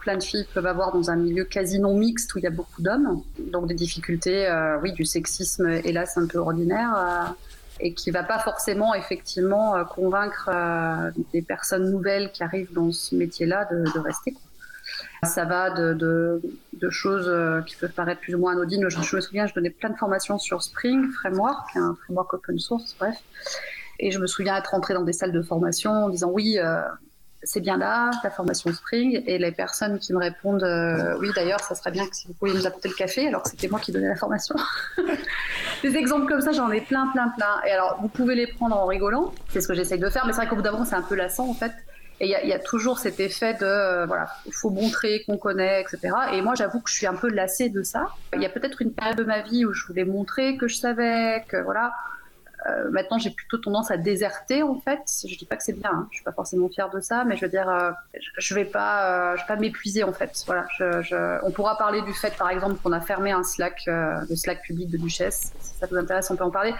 plein 0.00 0.16
de 0.16 0.22
filles 0.22 0.46
peuvent 0.54 0.66
avoir 0.66 0.92
dans 0.92 1.10
un 1.10 1.16
milieu 1.16 1.44
quasi 1.44 1.78
non 1.78 1.94
mixte 1.94 2.34
où 2.34 2.38
il 2.38 2.44
y 2.44 2.46
a 2.46 2.50
beaucoup 2.50 2.80
d'hommes. 2.80 3.22
Donc 3.38 3.66
des 3.66 3.74
difficultés, 3.74 4.46
euh, 4.46 4.78
oui, 4.80 4.92
du 4.92 5.04
sexisme, 5.04 5.68
hélas, 5.84 6.16
un 6.16 6.26
peu 6.26 6.38
ordinaire 6.38 7.34
et 7.78 7.92
qui 7.92 8.10
va 8.10 8.22
pas 8.22 8.38
forcément 8.38 8.94
effectivement 8.94 9.84
convaincre 9.84 10.48
des 11.34 11.42
personnes 11.42 11.90
nouvelles 11.90 12.32
qui 12.32 12.42
arrivent 12.42 12.72
dans 12.72 12.90
ce 12.90 13.14
métier-là 13.14 13.68
de, 13.70 13.84
de 13.92 13.98
rester. 13.98 14.34
Ça 15.22 15.44
va 15.44 15.70
de, 15.70 16.40
choses 16.90 17.26
euh, 17.28 17.62
qui 17.62 17.74
peuvent 17.76 17.92
paraître 17.92 18.20
plus 18.20 18.34
ou 18.34 18.38
moins 18.38 18.52
anodines. 18.52 18.88
Je, 18.88 19.16
me 19.16 19.20
souviens, 19.20 19.46
je 19.46 19.54
donnais 19.54 19.70
plein 19.70 19.90
de 19.90 19.96
formations 19.96 20.38
sur 20.38 20.62
Spring 20.62 21.10
Framework, 21.10 21.76
un 21.76 21.96
framework 22.04 22.34
open 22.34 22.58
source, 22.58 22.94
bref. 22.98 23.16
Et 23.98 24.10
je 24.10 24.18
me 24.18 24.26
souviens 24.26 24.56
être 24.56 24.70
rentrée 24.70 24.94
dans 24.94 25.04
des 25.04 25.12
salles 25.12 25.32
de 25.32 25.42
formation 25.42 25.90
en 25.90 26.08
disant 26.10 26.30
oui, 26.30 26.58
euh, 26.58 26.82
c'est 27.42 27.60
bien 27.60 27.78
là, 27.78 28.10
la 28.22 28.30
formation 28.30 28.72
Spring. 28.72 29.22
Et 29.26 29.38
les 29.38 29.52
personnes 29.52 29.98
qui 29.98 30.12
me 30.12 30.18
répondent 30.18 30.62
euh, 30.62 31.16
oui, 31.18 31.30
d'ailleurs, 31.34 31.60
ça 31.60 31.74
serait 31.74 31.92
bien 31.92 32.06
que 32.06 32.14
si 32.14 32.26
vous 32.26 32.34
pouviez 32.34 32.54
nous 32.54 32.66
apporter 32.66 32.88
le 32.88 32.94
café, 32.94 33.28
alors 33.28 33.42
que 33.42 33.50
c'était 33.50 33.68
moi 33.68 33.80
qui 33.80 33.92
donnais 33.92 34.08
la 34.08 34.16
formation. 34.16 34.54
des 35.82 35.96
exemples 35.96 36.26
comme 36.26 36.40
ça, 36.40 36.52
j'en 36.52 36.70
ai 36.70 36.80
plein, 36.80 37.06
plein, 37.08 37.28
plein. 37.36 37.62
Et 37.66 37.70
alors, 37.70 37.98
vous 38.00 38.08
pouvez 38.08 38.34
les 38.34 38.46
prendre 38.46 38.76
en 38.76 38.86
rigolant, 38.86 39.32
c'est 39.48 39.60
ce 39.60 39.68
que 39.68 39.74
j'essaye 39.74 39.98
de 39.98 40.10
faire, 40.10 40.26
mais 40.26 40.32
c'est 40.32 40.40
vrai 40.40 40.48
qu'au 40.48 40.56
bout 40.56 40.62
d'un 40.62 40.72
moment, 40.72 40.84
c'est 40.84 40.96
un 40.96 41.02
peu 41.02 41.14
lassant 41.14 41.48
en 41.48 41.54
fait. 41.54 41.72
Et 42.18 42.26
il 42.26 42.48
y, 42.48 42.52
a 42.52 42.58
toujours 42.58 42.98
cet 42.98 43.20
effet 43.20 43.54
de, 43.54 43.64
euh, 43.64 44.06
voilà, 44.06 44.28
il 44.46 44.52
faut 44.54 44.70
montrer 44.70 45.22
qu'on 45.24 45.36
connaît, 45.36 45.82
etc. 45.82 46.14
Et 46.32 46.40
moi, 46.40 46.54
j'avoue 46.54 46.80
que 46.80 46.88
je 46.88 46.94
suis 46.94 47.06
un 47.06 47.14
peu 47.14 47.28
lassée 47.28 47.68
de 47.68 47.82
ça. 47.82 48.08
Il 48.32 48.40
y 48.40 48.46
a 48.46 48.48
peut-être 48.48 48.80
une 48.80 48.92
période 48.92 49.18
de 49.18 49.24
ma 49.24 49.42
vie 49.42 49.66
où 49.66 49.74
je 49.74 49.86
voulais 49.86 50.06
montrer 50.06 50.56
que 50.56 50.66
je 50.66 50.76
savais, 50.76 51.44
que 51.46 51.58
voilà. 51.58 51.92
Euh, 52.68 52.90
maintenant, 52.90 53.18
j'ai 53.18 53.30
plutôt 53.30 53.58
tendance 53.58 53.90
à 53.90 53.96
déserter 53.96 54.62
en 54.62 54.78
fait. 54.80 55.00
Je 55.28 55.36
dis 55.36 55.44
pas 55.44 55.56
que 55.56 55.62
c'est 55.62 55.72
bien, 55.78 55.90
hein. 55.92 56.08
je 56.10 56.16
suis 56.16 56.24
pas 56.24 56.32
forcément 56.32 56.68
fière 56.68 56.90
de 56.90 57.00
ça, 57.00 57.24
mais 57.24 57.36
je 57.36 57.44
veux 57.44 57.50
dire, 57.50 57.68
euh, 57.68 57.90
je 58.38 58.54
vais 58.54 58.64
pas, 58.64 59.32
euh, 59.32 59.36
je 59.36 59.42
vais 59.42 59.46
pas 59.46 59.56
m'épuiser 59.56 60.04
en 60.04 60.12
fait. 60.12 60.42
Voilà, 60.46 60.66
je, 60.78 61.02
je... 61.02 61.38
on 61.44 61.50
pourra 61.50 61.76
parler 61.78 62.02
du 62.02 62.12
fait, 62.14 62.34
par 62.36 62.50
exemple, 62.50 62.76
qu'on 62.82 62.92
a 62.92 63.00
fermé 63.00 63.30
un 63.32 63.42
Slack, 63.44 63.82
le 63.86 64.34
Slack 64.36 64.62
public 64.62 64.90
de 64.90 64.96
Duchesse. 64.96 65.52
Si 65.60 65.74
ça 65.78 65.86
vous 65.86 65.96
intéresse, 65.96 66.30
on 66.30 66.36
peut 66.36 66.44
en 66.44 66.50
parler. 66.50 66.74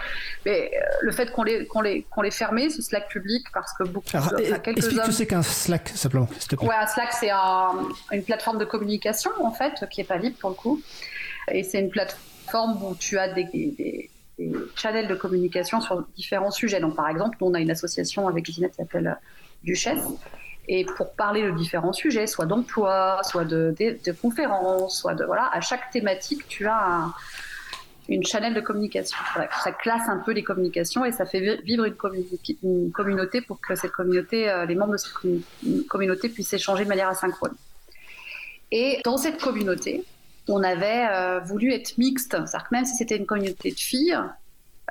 Mais 0.45 0.71
le 1.01 1.13
fait 1.13 1.31
qu'on 1.33 1.43
l'ait, 1.43 1.67
qu'on 1.67 1.81
l'ait, 1.81 2.03
qu'on 2.11 2.23
l'ait 2.23 2.31
fermé, 2.31 2.71
ce 2.71 2.83
Slack 2.83 3.09
public, 3.09 3.45
parce 3.53 3.73
que 3.75 3.85
beaucoup, 3.85 4.07
Alors, 4.15 4.33
enfin, 4.35 4.59
quelques 4.59 4.79
explique 4.79 4.99
hommes. 5.01 5.05
ce 5.07 5.11
que 5.11 5.15
c'est 5.17 5.27
qu'un 5.27 5.43
Slack 5.43 5.89
simplement. 5.91 6.29
s'il 6.39 6.49
te 6.49 6.57
plaît. 6.57 6.67
Ouais, 6.69 6.75
un 6.75 6.87
Slack, 6.87 7.13
c'est 7.13 7.31
un- 7.31 7.73
une 8.13 8.23
plateforme 8.25 8.59
de 8.59 8.65
communication, 8.65 9.31
en 9.41 9.53
fait, 9.53 9.85
qui 9.91 10.01
est 10.01 10.05
pas 10.05 10.17
libre 10.17 10.37
pour 10.39 10.51
le 10.51 10.57
coup. 10.57 10.81
Et 11.49 11.63
c'est 11.63 11.79
une 11.81 11.91
plateforme 11.91 12.83
où 12.83 12.95
tu 12.97 13.19
as 13.19 13.29
des, 13.33 13.45
des, 13.45 14.11
des 14.39 14.53
channels 14.75 15.09
de 15.09 15.15
communication 15.15 15.81
sur 15.81 16.03
différents 16.17 16.51
sujets. 16.51 16.81
Donc, 16.81 16.95
par 16.97 17.09
exemple, 17.09 17.37
nous, 17.41 17.47
on 17.49 17.55
a 17.55 17.61
une 17.61 17.71
association 17.71 18.29
avec 18.29 18.45
Ginette 18.47 18.73
qui 18.73 18.77
s'appelle 18.77 19.07
euh, 19.09 19.15
Duchesse. 19.65 20.05
Et 20.69 20.85
pour 20.97 21.13
parler 21.13 21.43
de 21.45 21.53
différents 21.53 21.93
sujets, 21.93 22.27
soit 22.27 22.45
d'emploi, 22.47 23.21
soit 23.23 23.45
de, 23.45 23.75
conférences, 24.21 24.99
soit 24.99 25.15
de. 25.15 25.25
Voilà, 25.25 25.49
à 25.53 25.61
chaque 25.61 25.91
thématique, 25.93 26.47
tu 26.49 26.67
as 26.67 26.85
un, 26.87 27.15
une 28.09 28.25
channel 28.27 28.53
de 28.53 28.61
communication. 28.61 29.17
Ça 29.63 29.71
classe 29.73 30.09
un 30.09 30.19
peu 30.19 30.33
les 30.33 30.43
communications 30.43 31.05
et 31.05 31.13
ça 31.13 31.25
fait 31.25 31.41
vi- 31.41 31.63
vivre 31.63 31.85
une, 31.85 32.91
communauté 32.91 33.43
pour 33.43 33.61
que 33.61 33.77
cette 33.77 33.93
communauté, 33.93 34.51
euh, 34.51 34.67
les 34.67 34.75
membres 34.75 34.93
de 34.95 34.97
cette 34.97 35.13
commu- 35.13 35.87
communauté 35.87 36.29
puissent 36.29 36.53
échanger 36.53 36.83
de 36.83 36.89
manière 36.89 37.09
asynchrone. 37.09 37.55
Et 38.73 39.01
dans 39.05 39.17
cette 39.19 39.41
communauté, 39.41 40.05
on 40.49 40.63
avait 40.63 41.07
euh, 41.11 41.41
voulu 41.41 41.73
être 41.73 41.99
mixte, 41.99 42.33
c'est-à-dire 42.33 42.69
que 42.69 42.75
même 42.75 42.85
si 42.85 42.97
c'était 42.97 43.17
une 43.17 43.27
communauté 43.27 43.71
de 43.71 43.79
filles, 43.79 44.19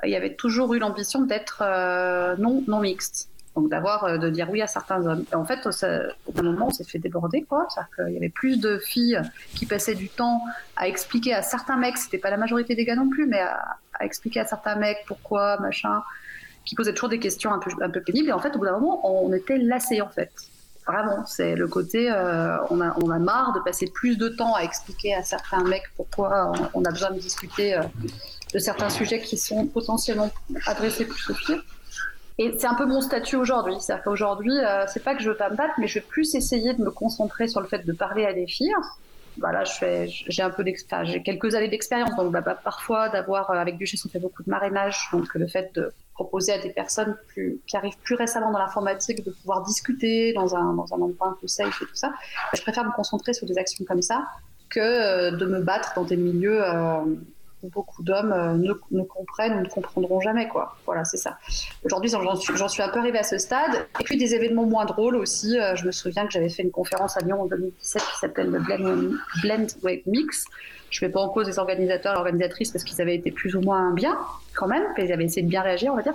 il 0.04 0.10
y 0.10 0.16
avait 0.16 0.34
toujours 0.34 0.74
eu 0.74 0.78
l'ambition 0.78 1.22
d'être 1.22 1.62
euh, 1.62 2.36
non, 2.36 2.62
non 2.66 2.80
mixte. 2.80 3.30
Donc 3.54 3.70
d'avoir, 3.70 4.04
euh, 4.04 4.18
de 4.18 4.28
dire 4.28 4.50
oui 4.50 4.60
à 4.60 4.66
certains 4.66 5.06
hommes. 5.06 5.24
Et 5.32 5.34
en 5.34 5.46
fait, 5.46 5.66
au 5.66 6.32
bout 6.32 6.42
d'un 6.42 6.52
moment, 6.52 6.66
on 6.66 6.70
s'est 6.70 6.84
fait 6.84 6.98
déborder, 6.98 7.42
quoi. 7.42 7.66
C'est-à-dire 7.70 7.96
qu'il 7.96 8.14
y 8.14 8.16
avait 8.18 8.28
plus 8.28 8.60
de 8.60 8.76
filles 8.78 9.18
qui 9.54 9.64
passaient 9.64 9.94
du 9.94 10.10
temps 10.10 10.42
à 10.76 10.88
expliquer 10.88 11.32
à 11.32 11.40
certains 11.40 11.78
mecs, 11.78 11.96
c'était 11.96 12.18
pas 12.18 12.28
la 12.28 12.36
majorité 12.36 12.74
des 12.74 12.84
gars 12.84 12.96
non 12.96 13.08
plus, 13.08 13.26
mais 13.26 13.40
à, 13.40 13.78
à 13.94 14.04
expliquer 14.04 14.40
à 14.40 14.44
certains 14.44 14.76
mecs 14.76 14.98
pourquoi, 15.06 15.58
machin, 15.60 16.02
qui 16.66 16.74
posaient 16.74 16.92
toujours 16.92 17.08
des 17.08 17.18
questions 17.18 17.50
un 17.50 17.58
peu, 17.58 17.70
un 17.80 17.88
peu 17.88 18.02
pénibles. 18.02 18.28
Et 18.28 18.32
en 18.32 18.40
fait, 18.40 18.54
au 18.54 18.58
bout 18.58 18.66
d'un 18.66 18.78
moment, 18.78 19.00
on 19.10 19.32
était 19.32 19.56
lassés, 19.56 20.02
en 20.02 20.10
fait. 20.10 20.30
Vraiment, 20.86 21.26
c'est 21.26 21.56
le 21.56 21.66
côté, 21.66 22.10
euh, 22.10 22.58
on, 22.70 22.80
a, 22.80 22.96
on 23.02 23.10
a 23.10 23.18
marre 23.18 23.52
de 23.54 23.60
passer 23.60 23.90
plus 23.92 24.16
de 24.16 24.28
temps 24.28 24.54
à 24.54 24.60
expliquer 24.60 25.14
à 25.14 25.22
certains 25.24 25.64
mecs 25.64 25.90
pourquoi 25.96 26.52
on, 26.74 26.84
a 26.84 26.90
besoin 26.90 27.10
de 27.10 27.18
discuter 27.18 27.74
euh, 27.74 27.82
de 28.54 28.58
certains 28.60 28.88
sujets 28.88 29.20
qui 29.20 29.36
sont 29.36 29.66
potentiellement 29.66 30.30
adressés 30.66 31.04
plus 31.04 31.30
aux 31.30 31.34
filles. 31.34 31.60
Et 32.38 32.54
c'est 32.58 32.66
un 32.66 32.74
peu 32.74 32.84
mon 32.84 33.00
statut 33.00 33.36
aujourd'hui. 33.36 33.74
C'est-à-dire 33.80 34.04
qu'aujourd'hui, 34.04 34.56
euh, 34.58 34.84
c'est 34.86 35.02
pas 35.02 35.14
que 35.14 35.22
je 35.22 35.30
veux 35.30 35.36
pas 35.36 35.50
me 35.50 35.56
battre, 35.56 35.74
mais 35.78 35.88
je 35.88 35.98
vais 35.98 36.04
plus 36.06 36.34
essayer 36.34 36.74
de 36.74 36.82
me 36.82 36.90
concentrer 36.90 37.48
sur 37.48 37.60
le 37.60 37.66
fait 37.66 37.84
de 37.84 37.92
parler 37.92 38.26
à 38.26 38.32
des 38.32 38.46
filles. 38.46 38.74
Voilà, 39.38 39.64
fais, 39.64 40.06
j'ai 40.08 40.42
un 40.42 40.50
peu 40.50 40.64
j'ai 41.04 41.22
quelques 41.22 41.54
années 41.54 41.68
d'expérience, 41.68 42.14
donc 42.16 42.32
bah, 42.32 42.40
bah, 42.40 42.58
parfois 42.62 43.08
d'avoir 43.08 43.50
euh, 43.50 43.54
avec 43.54 43.76
Duchesse 43.76 44.04
on 44.06 44.08
fait 44.08 44.18
beaucoup 44.18 44.42
de 44.42 44.50
marrainage, 44.50 45.08
donc 45.12 45.34
le 45.34 45.46
fait 45.46 45.74
de 45.74 45.92
proposer 46.16 46.52
à 46.52 46.58
des 46.58 46.70
personnes 46.70 47.16
qui 47.34 47.76
arrivent 47.76 47.98
plus 48.02 48.14
récemment 48.14 48.50
dans 48.50 48.58
l'informatique 48.58 49.22
de 49.24 49.30
pouvoir 49.30 49.62
discuter 49.62 50.32
dans 50.32 50.56
un 50.56 50.72
dans 50.72 50.92
un 50.94 51.00
endroit 51.00 51.28
un 51.28 51.36
peu 51.40 51.46
safe 51.46 51.80
et 51.82 51.84
tout 51.84 51.94
ça, 51.94 52.12
je 52.54 52.62
préfère 52.62 52.84
me 52.84 52.92
concentrer 52.92 53.34
sur 53.34 53.46
des 53.46 53.58
actions 53.58 53.84
comme 53.84 54.02
ça 54.02 54.24
que 54.68 54.80
euh, 54.80 55.30
de 55.30 55.46
me 55.46 55.60
battre 55.60 55.92
dans 55.94 56.04
des 56.04 56.16
milieux 56.16 56.62
euh, 56.62 57.00
où 57.62 57.68
beaucoup 57.68 58.02
d'hommes 58.02 58.32
euh, 58.32 58.54
ne, 58.54 58.72
ne 58.90 59.02
comprennent 59.02 59.58
ou 59.58 59.62
ne 59.62 59.68
comprendront 59.68 60.20
jamais 60.20 60.48
quoi. 60.48 60.76
Voilà, 60.86 61.04
c'est 61.04 61.16
ça. 61.16 61.38
Aujourd'hui, 61.84 62.10
j'en 62.10 62.68
suis, 62.68 62.82
un 62.82 62.88
peu 62.88 62.98
arrivée 62.98 63.18
à 63.18 63.22
ce 63.22 63.38
stade. 63.38 63.86
Et 64.00 64.04
puis 64.04 64.16
des 64.16 64.34
événements 64.34 64.66
moins 64.66 64.84
drôles 64.84 65.16
aussi. 65.16 65.58
Je 65.74 65.86
me 65.86 65.92
souviens 65.92 66.26
que 66.26 66.32
j'avais 66.32 66.48
fait 66.48 66.62
une 66.62 66.70
conférence 66.70 67.16
à 67.16 67.20
Lyon 67.20 67.42
en 67.42 67.46
2017 67.46 68.02
qui 68.02 68.18
s'appelle 68.18 68.50
le 68.50 68.60
Blend, 68.60 69.16
Blend 69.42 69.66
Wave 69.82 70.00
Mix. 70.06 70.46
Je 70.90 71.04
ne 71.04 71.08
mets 71.08 71.12
pas 71.12 71.20
en 71.20 71.28
cause 71.28 71.46
les 71.46 71.58
organisateurs 71.58 72.14
et 72.14 72.16
organisatrices 72.16 72.70
parce 72.70 72.84
qu'ils 72.84 73.00
avaient 73.00 73.16
été 73.16 73.30
plus 73.30 73.54
ou 73.56 73.60
moins 73.60 73.92
bien 73.92 74.18
quand 74.54 74.68
même. 74.68 74.84
Ils 74.98 75.12
avaient 75.12 75.24
essayé 75.24 75.42
de 75.42 75.48
bien 75.48 75.62
réagir, 75.62 75.92
on 75.92 75.96
va 75.96 76.02
dire. 76.02 76.14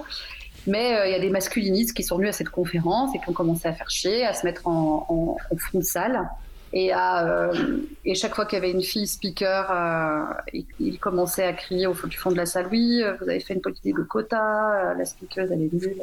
Mais 0.68 0.96
euh, 0.96 1.08
il 1.08 1.12
y 1.12 1.16
a 1.16 1.20
des 1.20 1.30
masculinistes 1.30 1.96
qui 1.96 2.04
sont 2.04 2.18
venus 2.18 2.30
à 2.30 2.34
cette 2.34 2.50
conférence 2.50 3.16
et 3.16 3.20
qui 3.20 3.30
ont 3.30 3.34
commencé 3.34 3.68
à 3.68 3.74
faire 3.74 3.90
chier, 3.90 4.26
à 4.26 4.34
se 4.34 4.46
mettre 4.46 4.68
en, 4.68 5.06
en, 5.10 5.38
en 5.54 5.58
fond 5.58 5.80
de 5.80 5.84
salle. 5.84 6.28
Et, 6.74 6.94
à, 6.94 7.28
euh, 7.28 7.80
et 8.06 8.16
chaque 8.16 8.34
fois 8.34 8.46
qu'il 8.46 8.58
y 8.58 8.62
avait 8.62 8.72
une 8.72 8.82
fille 8.82 9.06
speaker, 9.06 9.70
euh, 9.70 10.34
il, 10.54 10.66
il 10.80 11.00
commençait 11.00 11.44
à 11.44 11.52
crier 11.52 11.86
au 11.86 11.94
fond 11.94 12.08
du 12.08 12.18
fond 12.18 12.32
de 12.32 12.38
la 12.38 12.46
salle 12.46 12.68
Oui, 12.72 13.02
euh, 13.04 13.14
vous 13.20 13.30
avez 13.30 13.42
fait 13.42 13.56
une 13.56 13.62
politique 13.62 13.96
de 13.96 14.04
quota, 14.04 14.92
euh, 14.92 14.94
la 14.94 15.04
speaker 15.04 15.48
elle 15.52 15.64
est 15.64 15.74
nulle. 15.74 15.98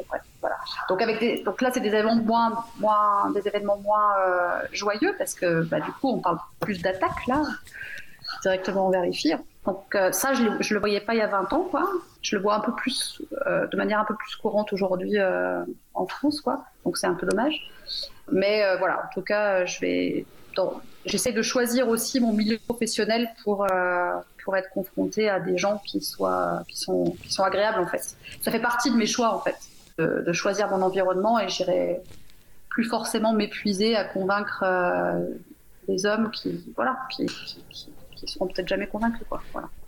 Donc, 0.87 1.01
avec 1.01 1.19
des, 1.19 1.41
donc 1.43 1.61
là, 1.61 1.71
c'est 1.73 1.79
des 1.79 1.87
événements 1.87 2.17
moins, 2.17 2.63
moins, 2.79 3.31
des 3.31 3.47
événements 3.47 3.77
moins 3.77 4.13
joyeux 4.71 5.15
parce 5.17 5.33
que 5.33 5.63
bah, 5.63 5.79
du 5.79 5.91
coup, 5.93 6.09
on 6.09 6.19
parle 6.19 6.37
plus 6.59 6.81
d'attaques 6.81 7.25
là, 7.27 7.41
directement 8.41 8.91
filles. 9.13 9.37
Donc 9.65 9.93
euh, 9.93 10.11
ça, 10.11 10.33
je 10.33 10.43
ne 10.43 10.73
le 10.73 10.79
voyais 10.79 11.01
pas 11.01 11.13
il 11.13 11.19
y 11.19 11.21
a 11.21 11.27
20 11.27 11.53
ans, 11.53 11.67
quoi. 11.69 11.87
Je 12.21 12.35
le 12.35 12.41
vois 12.41 12.55
un 12.55 12.59
peu 12.59 12.73
plus, 12.73 13.21
euh, 13.45 13.67
de 13.67 13.77
manière 13.77 13.99
un 13.99 14.05
peu 14.05 14.15
plus 14.15 14.35
courante 14.35 14.73
aujourd'hui 14.73 15.17
euh, 15.17 15.63
en 15.93 16.07
France, 16.07 16.41
quoi. 16.41 16.65
Donc 16.85 16.97
c'est 16.97 17.07
un 17.07 17.13
peu 17.13 17.27
dommage. 17.27 17.69
Mais 18.31 18.63
voilà, 18.77 19.03
en 19.05 19.13
tout 19.13 19.23
cas, 19.23 19.65
je 19.65 19.79
vais, 19.79 20.25
j'essaie 21.05 21.31
de 21.31 21.41
choisir 21.41 21.89
aussi 21.89 22.19
mon 22.19 22.31
milieu 22.31 22.59
professionnel 22.67 23.29
pour 23.43 23.65
pour 24.43 24.55
être 24.55 24.69
confronté 24.69 25.29
à 25.29 25.39
des 25.39 25.57
gens 25.57 25.81
qui 25.85 26.01
soient, 26.01 26.63
qui 26.67 26.77
sont, 26.77 27.15
qui 27.23 27.31
sont 27.31 27.43
agréables 27.43 27.79
en 27.79 27.87
fait. 27.87 28.15
Ça 28.41 28.51
fait 28.51 28.59
partie 28.59 28.91
de 28.91 28.95
mes 28.95 29.07
choix 29.07 29.35
en 29.35 29.39
fait, 29.39 29.57
de, 29.97 30.31
choisir 30.31 30.69
mon 30.69 30.81
environnement 30.83 31.39
et 31.39 31.49
j'irai 31.49 32.01
plus 32.69 32.85
forcément 32.85 33.33
m'épuiser 33.33 33.95
à 33.95 34.05
convaincre 34.05 34.63
des 35.87 36.05
hommes 36.05 36.29
qui, 36.31 36.63
voilà, 36.75 36.97
qui- 37.09 37.27
qui 38.19 38.31
seront 38.31 38.47
peut-être 38.47 38.67
jamais 38.67 38.87
convaincus. 38.87 39.25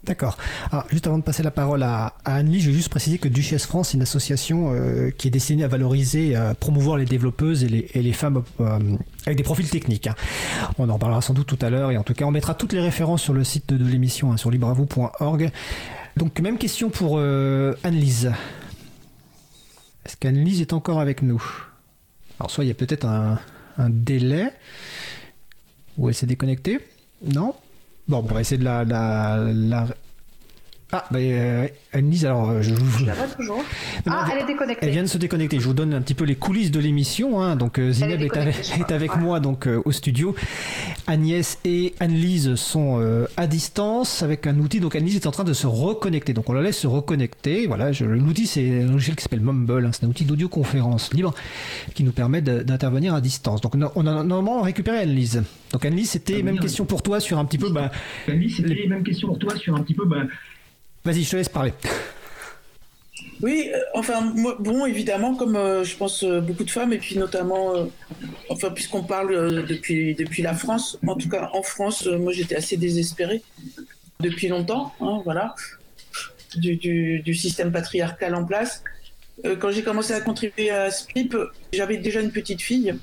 D'accord. 0.04 0.38
Alors, 0.72 0.86
juste 0.90 1.08
avant 1.08 1.18
de 1.18 1.24
passer 1.24 1.44
la 1.44 1.52
parole 1.52 1.84
à, 1.84 2.14
Anne-Lie, 2.26 2.62
je 2.62 2.70
vais 2.70 2.76
juste 2.76 2.90
préciser 2.90 3.18
que 3.18 3.28
Duchesse 3.28 3.66
France 3.66 3.94
est 3.94 3.98
une 3.98 4.02
association 4.02 4.74
euh, 4.74 5.12
qui 5.12 5.28
est 5.28 5.32
destinée 5.32 5.64
à 5.64 5.68
valoriser, 5.68 6.36
à 6.36 6.56
promouvoir 6.56 6.98
les 6.98 7.06
développeuses 7.06 7.64
et 7.64 7.68
les, 7.68 8.14
femmes 8.14 8.44
euh, 8.60 8.80
avec 9.26 9.38
des 9.38 9.44
profils 9.44 9.70
techniques. 9.70 10.08
hein. 10.08 10.16
On 10.78 10.90
en 10.90 10.98
parlera 10.98 11.22
sans 11.22 11.34
doute 11.34 11.48
tout 11.48 11.60
à 11.62 11.70
l'heure 11.70 11.92
et 11.92 11.98
en 11.98 12.04
tout 12.04 12.14
cas, 12.14 12.26
on 12.26 12.32
mettra 12.32 12.56
toutes 12.56 12.74
les 12.74 12.82
références 12.82 13.22
sur 13.22 13.34
le 13.34 13.44
site 13.44 13.74
de, 13.74 13.86
l'émission, 13.86 14.32
hein, 14.32 14.38
sur 14.38 14.50
libravou.org. 14.50 15.52
Donc, 16.18 16.40
même 16.40 16.58
question 16.58 16.90
pour 16.90 17.16
euh, 17.18 17.74
Anne-Lise. 17.84 18.32
Est-ce 20.06 20.18
qu'Anne-Lise 20.18 20.62
est 20.62 20.74
encore 20.74 21.00
avec 21.00 21.22
nous? 21.22 21.44
Alors, 22.40 22.50
soit 22.50 22.64
il 22.64 22.68
y 22.68 22.72
a 22.72 22.76
peut-être 22.76 23.06
un, 23.06 23.40
un 23.78 23.90
délai, 23.90 24.52
ou 25.98 26.10
elle 26.10 26.16
s'est 26.16 26.26
déconnectée? 26.26 26.80
Non? 27.24 27.54
Bon, 28.08 28.20
on 28.20 28.34
va 28.34 28.42
essayer 28.42 28.58
de 28.58 28.64
la... 28.66 28.84
la, 28.84 29.38
la... 29.38 29.88
Ah, 30.94 31.06
bah, 31.10 31.20
euh, 31.20 31.68
Anne-Lise, 31.94 32.26
alors, 32.26 32.50
euh, 32.50 32.62
je 32.62 32.74
vous... 32.74 33.00
Je 33.00 33.06
la 33.06 33.14
vois 33.14 33.28
toujours. 33.28 33.64
Ah, 34.08 34.28
elle 34.34 34.44
est 34.44 34.48
déconnectée. 34.48 34.86
Elle 34.86 34.92
vient 34.94 35.04
de 35.04 35.08
se 35.08 35.18
déconnecter. 35.18 35.60
Je 35.60 35.66
vous 35.68 35.74
donne 35.74 35.94
un 35.94 36.02
petit 36.02 36.16
peu 36.16 36.24
les 36.26 36.36
coulisses 36.36 36.72
de 36.72 36.80
l'émission. 36.80 37.42
hein. 37.42 37.56
Donc 37.56 37.78
euh, 37.80 37.92
Zineb 37.92 38.22
est, 38.22 38.36
avec, 38.36 38.56
je 38.58 38.72
crois. 38.72 38.88
est 38.88 38.92
avec 38.92 39.16
Ouais. 39.16 39.22
moi 39.22 39.40
donc 39.40 39.68
euh, 39.68 39.82
au 39.86 39.92
studio. 39.92 40.36
Agnès 41.08 41.60
et 41.66 41.94
Anne-Lise 42.00 42.56
sont 42.56 42.98
euh, 43.00 43.26
à 43.38 43.48
distance 43.48 44.24
avec 44.24 44.48
un 44.48 44.58
outil. 44.60 44.80
Donc 44.80 44.96
Anne-Lise 44.96 45.18
est 45.18 45.28
en 45.28 45.32
train 45.32 45.44
de 45.44 45.54
se 45.54 45.68
reconnecter. 45.68 46.34
Donc 46.34 46.50
on 46.50 46.54
la 46.54 46.62
laisse 46.62 46.80
se 46.80 46.88
reconnecter. 46.88 47.68
Voilà, 47.68 47.92
l'outil 47.92 48.48
c'est 48.48 48.82
un 48.84 48.92
logiciel 48.92 49.16
qui 49.16 49.24
s'appelle 49.24 49.42
Mumble. 49.42 49.86
hein. 49.86 49.92
C'est 49.94 50.06
un 50.06 50.10
outil 50.10 50.26
d'audioconférence 50.26 51.14
libre 51.14 51.34
qui 51.94 52.04
nous 52.04 52.12
permet 52.12 52.42
d'intervenir 52.42 53.14
à 53.14 53.22
distance. 53.22 53.62
Donc 53.62 53.76
on 53.76 53.82
a, 54.08 54.24
normalement 54.24 54.62
récupéré 54.62 54.98
Anne-Lise. 55.00 55.44
Donc 55.74 55.86
Anne-Lise, 55.86 56.10
c'était 56.12 56.42
même 56.44 56.60
question 56.60 56.86
pour 56.86 57.04
toi 57.04 57.20
sur 57.20 57.38
un 57.38 57.46
petit 57.46 57.58
peu. 57.60 57.70
Bah, 57.70 57.92
Annie, 58.28 58.50
c'était 58.50 58.74
les 58.74 58.88
mêmes 58.88 59.04
questions 59.04 59.28
pour 59.28 59.40
toi 59.40 59.56
sur 59.56 59.76
un 59.76 59.82
petit 59.84 59.94
peu. 59.94 60.06
Bah, 60.06 60.24
Vas-y, 61.04 61.24
je 61.24 61.32
te 61.32 61.36
laisse 61.36 61.50
parler. 61.50 61.74
Oui, 63.42 63.72
euh, 63.74 63.80
enfin, 63.96 64.22
moi, 64.22 64.56
bon, 64.60 64.86
évidemment, 64.86 65.36
comme 65.36 65.56
euh, 65.56 65.84
je 65.84 65.96
pense 65.98 66.24
euh, 66.24 66.42
beaucoup 66.42 66.64
de 66.64 66.70
femmes, 66.70 66.94
et 66.94 67.00
puis 67.00 67.18
notamment, 67.18 67.88
enfin, 68.50 68.70
puisqu'on 68.70 69.04
parle 69.04 69.66
depuis, 69.66 70.14
depuis 70.14 70.44
la 70.44 70.54
France, 70.54 71.00
en 71.06 71.16
tout 71.16 71.30
cas 71.30 71.50
en 71.54 71.64
France, 71.64 72.06
moi 72.06 72.34
j'étais 72.34 72.56
assez 72.56 72.78
désespérée 72.78 73.42
depuis 74.20 74.48
longtemps, 74.48 74.94
hein, 75.02 75.22
voilà, 75.24 75.56
du, 76.56 76.76
du, 76.76 77.34
système 77.34 77.72
patriarcal 77.72 78.36
en 78.36 78.46
place. 78.46 78.84
Quand 79.60 79.72
j'ai 79.72 79.82
commencé 79.82 80.14
à 80.14 80.22
contribuer 80.22 80.70
à 80.70 80.92
SPIP, 80.92 81.36
j'avais 81.74 81.98
déjà 81.98 82.22
une 82.22 82.32
petite 82.32 82.62
fille, 82.62 82.94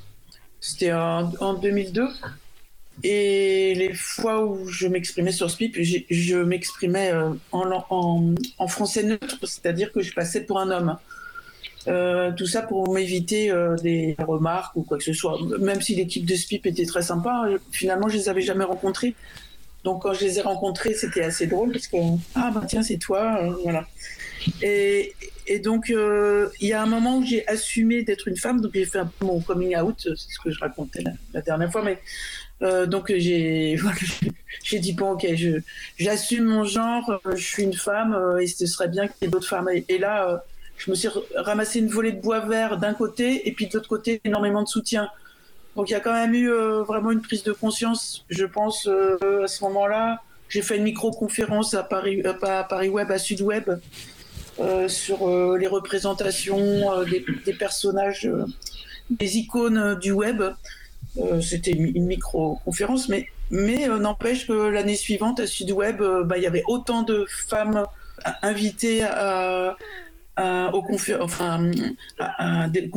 c'était 0.61 0.92
en 0.92 1.55
2002. 1.55 2.07
Et 3.05 3.74
les 3.76 3.94
fois 3.94 4.44
où 4.44 4.66
je 4.68 4.88
m'exprimais 4.88 5.30
sur 5.30 5.51
SPIP, 5.51 5.76
je 5.80 6.36
m'exprimais 6.36 7.12
euh, 7.12 7.30
en, 7.53 8.68
français 8.68 9.05
neutre, 9.05 9.38
c'est-à-dire 9.42 9.92
que 9.92 10.03
je 10.03 10.12
passais 10.12 10.42
pour 10.42 10.59
un 10.59 10.70
homme. 10.70 10.96
Euh, 11.86 12.32
tout 12.32 12.46
ça 12.46 12.62
pour 12.62 12.92
m'éviter 12.92 13.51
euh, 13.51 13.76
des 13.76 14.16
remarques 14.18 14.74
ou 14.76 14.82
quoi 14.82 14.99
que 14.99 15.05
ce 15.05 15.12
soit. 15.12 15.38
Même 15.61 15.80
si 15.80 15.94
l'équipe 15.94 16.26
de 16.26 16.34
SPIP 16.34 16.66
était 16.66 16.86
très 16.86 17.03
sympa, 17.03 17.49
finalement 17.70 18.09
je 18.09 18.16
les 18.16 18.28
avais 18.28 18.42
jamais 18.42 18.64
rencontrés 18.64 19.14
Donc 19.84 20.03
quand 20.03 20.12
je 20.12 20.24
les 20.24 20.38
ai 20.38 20.42
rencontrés, 20.42 20.92
c'était 20.92 21.22
assez 21.22 21.46
drôle 21.46 21.72
parce 21.72 21.86
que 21.86 21.96
ah 22.34 22.51
bah 22.53 22.64
tiens 22.68 22.82
c'est 22.82 22.99
toi, 22.99 23.40
voilà. 23.62 23.86
Et, 24.61 25.14
donc 25.62 25.88
il 25.88 26.68
y 26.68 26.72
a 26.72 26.82
un 26.82 26.86
moment 26.86 27.18
où 27.18 27.24
j'ai 27.24 27.46
assumé 27.46 28.03
d'être 28.03 28.26
une 28.26 28.36
femme, 28.36 28.61
donc 28.61 28.72
j'ai 28.74 28.84
fait 28.84 28.99
un 28.99 29.11
mon 29.22 29.40
coming 29.40 29.76
out, 29.78 29.96
c'est 30.01 30.16
ce 30.16 30.38
que 30.40 30.51
je 30.51 30.59
racontais 30.59 31.05
la, 31.32 31.40
dernière 31.40 31.70
fois, 31.70 31.82
mais 31.82 31.99
euh, 32.62 32.86
donc 32.86 33.12
j'ai 33.14 33.76
voilà, 33.80 33.96
dit 34.72 34.92
bon 34.92 35.12
ok 35.12 35.26
je 35.34 35.61
j'assume 35.98 36.44
mon 36.44 36.64
genre, 36.64 37.20
je 37.34 37.42
suis 37.42 37.62
une 37.62 37.74
femme 37.74 38.16
et 38.40 38.46
ce 38.46 38.66
serait 38.66 38.88
bien 38.88 39.06
qu'il 39.06 39.16
y 39.22 39.24
ait 39.26 39.30
d'autres 39.30 39.48
femmes. 39.48 39.68
Et, 39.88 39.98
là 39.98 40.42
je 40.76 40.90
me 40.90 40.96
suis 40.96 41.09
ramassé 41.34 41.80
une 41.80 41.88
volée 41.88 42.12
de 42.12 42.20
bois 42.20 42.40
vert 42.40 42.78
d'un 42.78 42.94
côté 42.94 43.48
et 43.48 43.52
puis 43.52 43.66
de 43.66 43.74
l'autre 43.74 43.88
côté 43.88 44.20
énormément 44.24 44.62
de 44.62 44.68
soutien. 44.68 45.11
Donc 45.78 45.90
il 45.90 45.92
y 45.92 45.96
a 45.96 46.00
quand 46.00 46.12
même 46.12 46.34
eu 46.34 46.50
euh, 46.50 46.82
vraiment 46.82 47.12
une 47.12 47.20
prise 47.20 47.44
de 47.44 47.52
conscience, 47.52 48.24
je 48.30 48.44
pense, 48.44 48.88
euh, 48.88 49.44
à 49.44 49.46
ce 49.46 49.62
moment-là. 49.62 50.22
J'ai 50.48 50.61
fait 50.61 50.76
une 50.76 50.82
micro-conférence 50.82 51.74
à 51.74 51.84
Paris, 51.84 52.20
euh, 52.24 52.32
à 52.42 52.64
Paris 52.64 52.88
Web, 52.88 53.12
à 53.12 53.18
Sud 53.18 53.42
Web, 53.42 53.70
sur 54.88 55.56
les 55.56 55.68
représentations 55.68 57.04
des, 57.04 57.52
personnages, 57.52 58.28
des 59.09 59.36
icônes 59.36 59.96
du 60.00 60.11
web. 60.11 60.42
C'était 61.40 61.72
une, 61.72 62.06
micro-conférence, 62.06 63.09
mais, 63.09 63.26
mais 63.50 63.88
n'empêche 63.88 64.46
que 64.46 64.52
l'année 64.52 64.96
suivante, 64.96 65.40
à 65.40 65.46
Sud 65.46 65.70
Web, 65.72 66.02
bah, 66.24 66.36
il 66.36 66.42
y 66.42 66.46
avait 66.46 66.64
autant 66.66 67.02
de 67.02 67.26
femmes 67.28 67.84
invitées 68.42 69.02
à 69.02 69.76
euh, 70.38 70.70
des, 72.68 72.88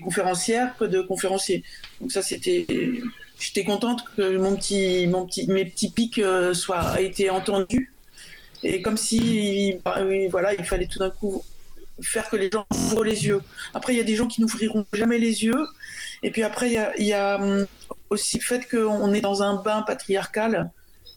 conférencières 0.00 0.74
que 0.78 0.84
de 0.84 1.02
conférenciers. 1.02 1.62
Donc 2.00 2.10
ça, 2.10 2.22
c'était, 2.22 2.66
j'étais 3.38 3.64
contente 3.64 4.04
que 4.16 4.38
mon 4.38 4.56
petit, 4.56 5.06
mes 5.48 5.66
petits 5.66 5.90
pics 5.90 6.18
euh, 6.18 6.54
soient 6.54 7.00
été 7.00 7.28
entendus. 7.28 7.92
Et 8.62 8.80
comme 8.80 8.96
si, 8.96 9.76
bah, 9.84 9.98
voilà, 10.30 10.54
il 10.54 10.64
fallait 10.64 10.86
tout 10.86 10.98
d'un 10.98 11.10
coup 11.10 11.42
faire 12.00 12.30
que 12.30 12.36
les 12.36 12.50
gens 12.50 12.66
ouvrent 12.70 13.04
les 13.04 13.26
yeux. 13.26 13.42
Après, 13.74 13.92
il 13.92 13.98
y 13.98 14.00
a 14.00 14.04
des 14.04 14.16
gens 14.16 14.26
qui 14.26 14.40
n'ouvriront 14.40 14.86
jamais 14.94 15.18
les 15.18 15.44
yeux. 15.44 15.66
Et 16.24 16.30
puis 16.30 16.42
après, 16.42 16.72
il 16.98 17.06
y 17.06 17.12
a, 17.12 17.36
hum, 17.40 17.66
aussi 18.10 18.38
le 18.38 18.42
fait 18.42 18.68
qu'on 18.68 19.12
est 19.12 19.20
dans 19.20 19.42
un 19.42 19.62
bain 19.62 19.82
patriarcal. 19.82 20.70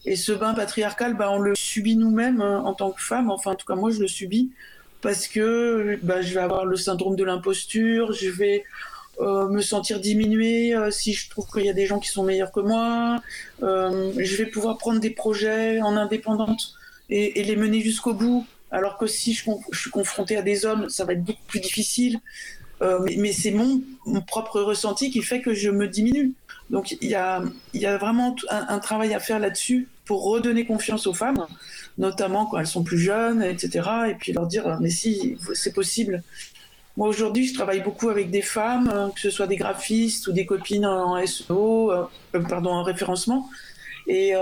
Et 0.05 0.16
ce 0.16 0.32
bain 0.32 0.53
patriarcal, 0.53 1.16
bah, 1.16 1.32
on 1.32 1.39
le 1.39 1.55
subit 1.55 1.95
nous-mêmes 1.95 2.41
hein, 2.41 2.62
en 2.64 2.74
tant 2.74 2.91
que 2.91 3.01
femme. 3.01 3.32
Enfin, 3.32 3.51
en 3.51 3.55
tout 3.55 3.66
cas, 3.66 3.76
moi, 3.76 3.89
je 3.89 3.99
le 3.99 4.08
subis 4.08 4.51
parce 5.01 5.28
que 5.28 5.97
bah, 6.03 6.22
je 6.22 6.34
vais 6.34 6.41
avoir 6.41 6.66
le 6.66 6.76
syndrome 6.76 7.16
de 7.16 7.24
l'imposture, 7.24 8.12
je 8.12 8.30
vais 8.30 8.64
euh, 9.20 9.47
me 9.47 9.62
sentir 9.62 9.99
diminuée 9.99 10.76
euh, 10.76 10.91
si 10.91 11.14
je 11.14 11.30
trouve 11.30 11.47
qu'il 11.47 11.66
y 11.66 11.70
a 11.70 11.74
des 11.74 11.86
gens 11.86 11.99
qui 11.99 12.10
sont 12.10 12.24
meilleurs 12.24 12.51
que 12.51 12.60
moi, 12.60 13.22
euh, 13.64 14.12
je 14.18 14.36
vais 14.36 14.45
pouvoir 14.45 14.78
prendre 14.78 14.99
des 14.99 15.10
projets 15.10 15.82
en 15.82 15.95
indépendante 15.95 16.74
et, 17.10 17.41
les 17.41 17.55
mener 17.55 17.80
jusqu'au 17.80 18.14
bout, 18.14 18.45
alors 18.70 18.97
que 18.97 19.08
si 19.08 19.34
je, 19.34 19.43
suis 19.72 19.91
confrontée 19.91 20.36
à 20.36 20.41
des 20.41 20.66
hommes, 20.66 20.89
ça 20.89 21.05
va 21.05 21.14
être 21.14 21.24
beaucoup 21.24 21.45
plus 21.47 21.62
difficile. 21.62 22.20
Euh, 22.82 22.99
mais, 23.17 23.34
c'est 23.34 23.51
mon, 23.51 23.82
propre 24.28 24.61
ressenti 24.61 25.09
qui 25.09 25.21
fait 25.21 25.41
que 25.41 25.53
je 25.53 25.69
me 25.69 25.88
diminue. 25.88 26.34
Donc 26.69 26.97
il 27.01 27.09
y 27.09 27.15
a, 27.15 27.41
vraiment 27.97 28.36
un, 28.49 28.80
travail 28.80 29.13
à 29.13 29.19
faire 29.19 29.39
là-dessus 29.39 29.88
pour 30.05 30.23
redonner 30.23 30.65
confiance 30.65 31.07
aux 31.07 31.13
femmes 31.13 31.45
notamment 31.97 32.45
quand 32.45 32.59
elles 32.59 32.67
sont 32.67 32.84
plus 32.84 32.99
jeunes, 32.99 33.41
etc. 33.41 33.89
Et 34.09 34.13
puis 34.13 34.32
leur 34.32 34.45
dire, 34.45 34.78
mais 34.80 34.91
si, 34.91 35.36
c'est 35.55 35.73
possible. 35.73 36.21
Moi, 36.95 37.07
aujourd'hui, 37.07 37.47
je 37.47 37.55
travaille 37.55 37.82
beaucoup 37.82 38.09
avec 38.09 38.30
des 38.30 38.43
femmes, 38.43 38.91
euh, 38.93 39.09
que 39.09 39.19
ce 39.19 39.32
soit 39.32 39.47
des 39.47 39.55
graphistes 39.55 40.28
ou 40.28 40.32
des 40.32 40.45
copines 40.45 40.86
en 40.86 41.25
SEO, 41.25 41.91
euh, 41.91 42.05
pardon, 42.47 42.69
en 42.69 42.84
référencement. 42.84 43.49
Et, 44.05 44.34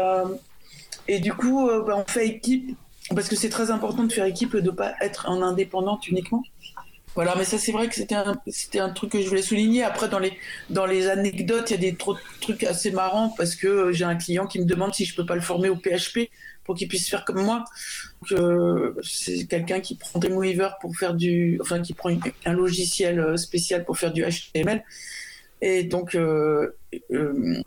et 1.07 1.19
du 1.19 1.33
coup, 1.33 1.67
bah, 1.87 1.95
on 1.97 2.11
fait 2.11 2.27
équipe, 2.27 2.77
parce 3.15 3.29
que 3.29 3.35
c'est 3.35 3.49
très 3.49 3.71
important 3.71 4.03
de 4.03 4.11
faire 4.11 4.25
équipe, 4.25 4.55
de 4.55 4.61
ne 4.61 4.71
pas 4.71 4.93
être 4.99 5.29
en 5.29 5.41
indépendante 5.41 6.07
uniquement. 6.07 6.43
Voilà, 7.15 7.33
mais 7.37 7.45
ça, 7.45 7.57
c'est 7.57 7.71
vrai 7.71 7.87
que 7.87 7.95
c'était 7.95 8.15
un, 8.15 8.35
c'était 8.47 8.79
un 8.79 8.89
truc 8.89 9.13
que 9.13 9.21
je 9.21 9.27
voulais 9.27 9.41
souligner. 9.41 9.83
Après, 9.83 10.09
dans 10.09 10.19
les, 10.19 10.33
dans 10.69 10.85
les 10.85 11.07
anecdotes, 11.07 11.71
il 11.71 11.73
y 11.73 11.77
a 11.77 11.91
des 11.91 11.95
trop, 11.95 12.15
trucs 12.41 12.63
assez 12.63 12.91
marrants 12.91 13.33
parce 13.37 13.55
que 13.55 13.91
j'ai 13.93 14.03
un 14.03 14.15
client 14.15 14.47
qui 14.47 14.59
me 14.59 14.65
demande 14.65 14.93
si 14.93 15.05
je 15.05 15.15
peux 15.15 15.25
pas 15.25 15.35
le 15.35 15.41
former 15.41 15.69
au 15.69 15.77
PHP 15.77 16.29
pour 16.65 16.75
qu'il 16.75 16.87
puisse 16.87 17.09
faire 17.09 17.23
comme 17.23 17.41
moi. 17.43 17.63
Euh, 18.31 18.93
c'est 19.01 19.45
quelqu'un 19.45 19.79
qui 19.79 19.95
prend 19.95 20.19
Dreamweaver 20.19 20.69
pour 20.81 20.95
faire 20.97 21.13
du, 21.13 21.57
enfin 21.61 21.81
qui 21.81 21.93
prend 21.93 22.09
un 22.45 22.53
logiciel 22.53 23.19
euh, 23.19 23.37
spécial 23.37 23.85
pour 23.85 23.97
faire 23.97 24.11
du 24.11 24.23
HTML. 24.23 24.83
Et 25.61 25.83
donc, 25.83 26.15
euh, 26.15 26.75
euh, 27.11 27.61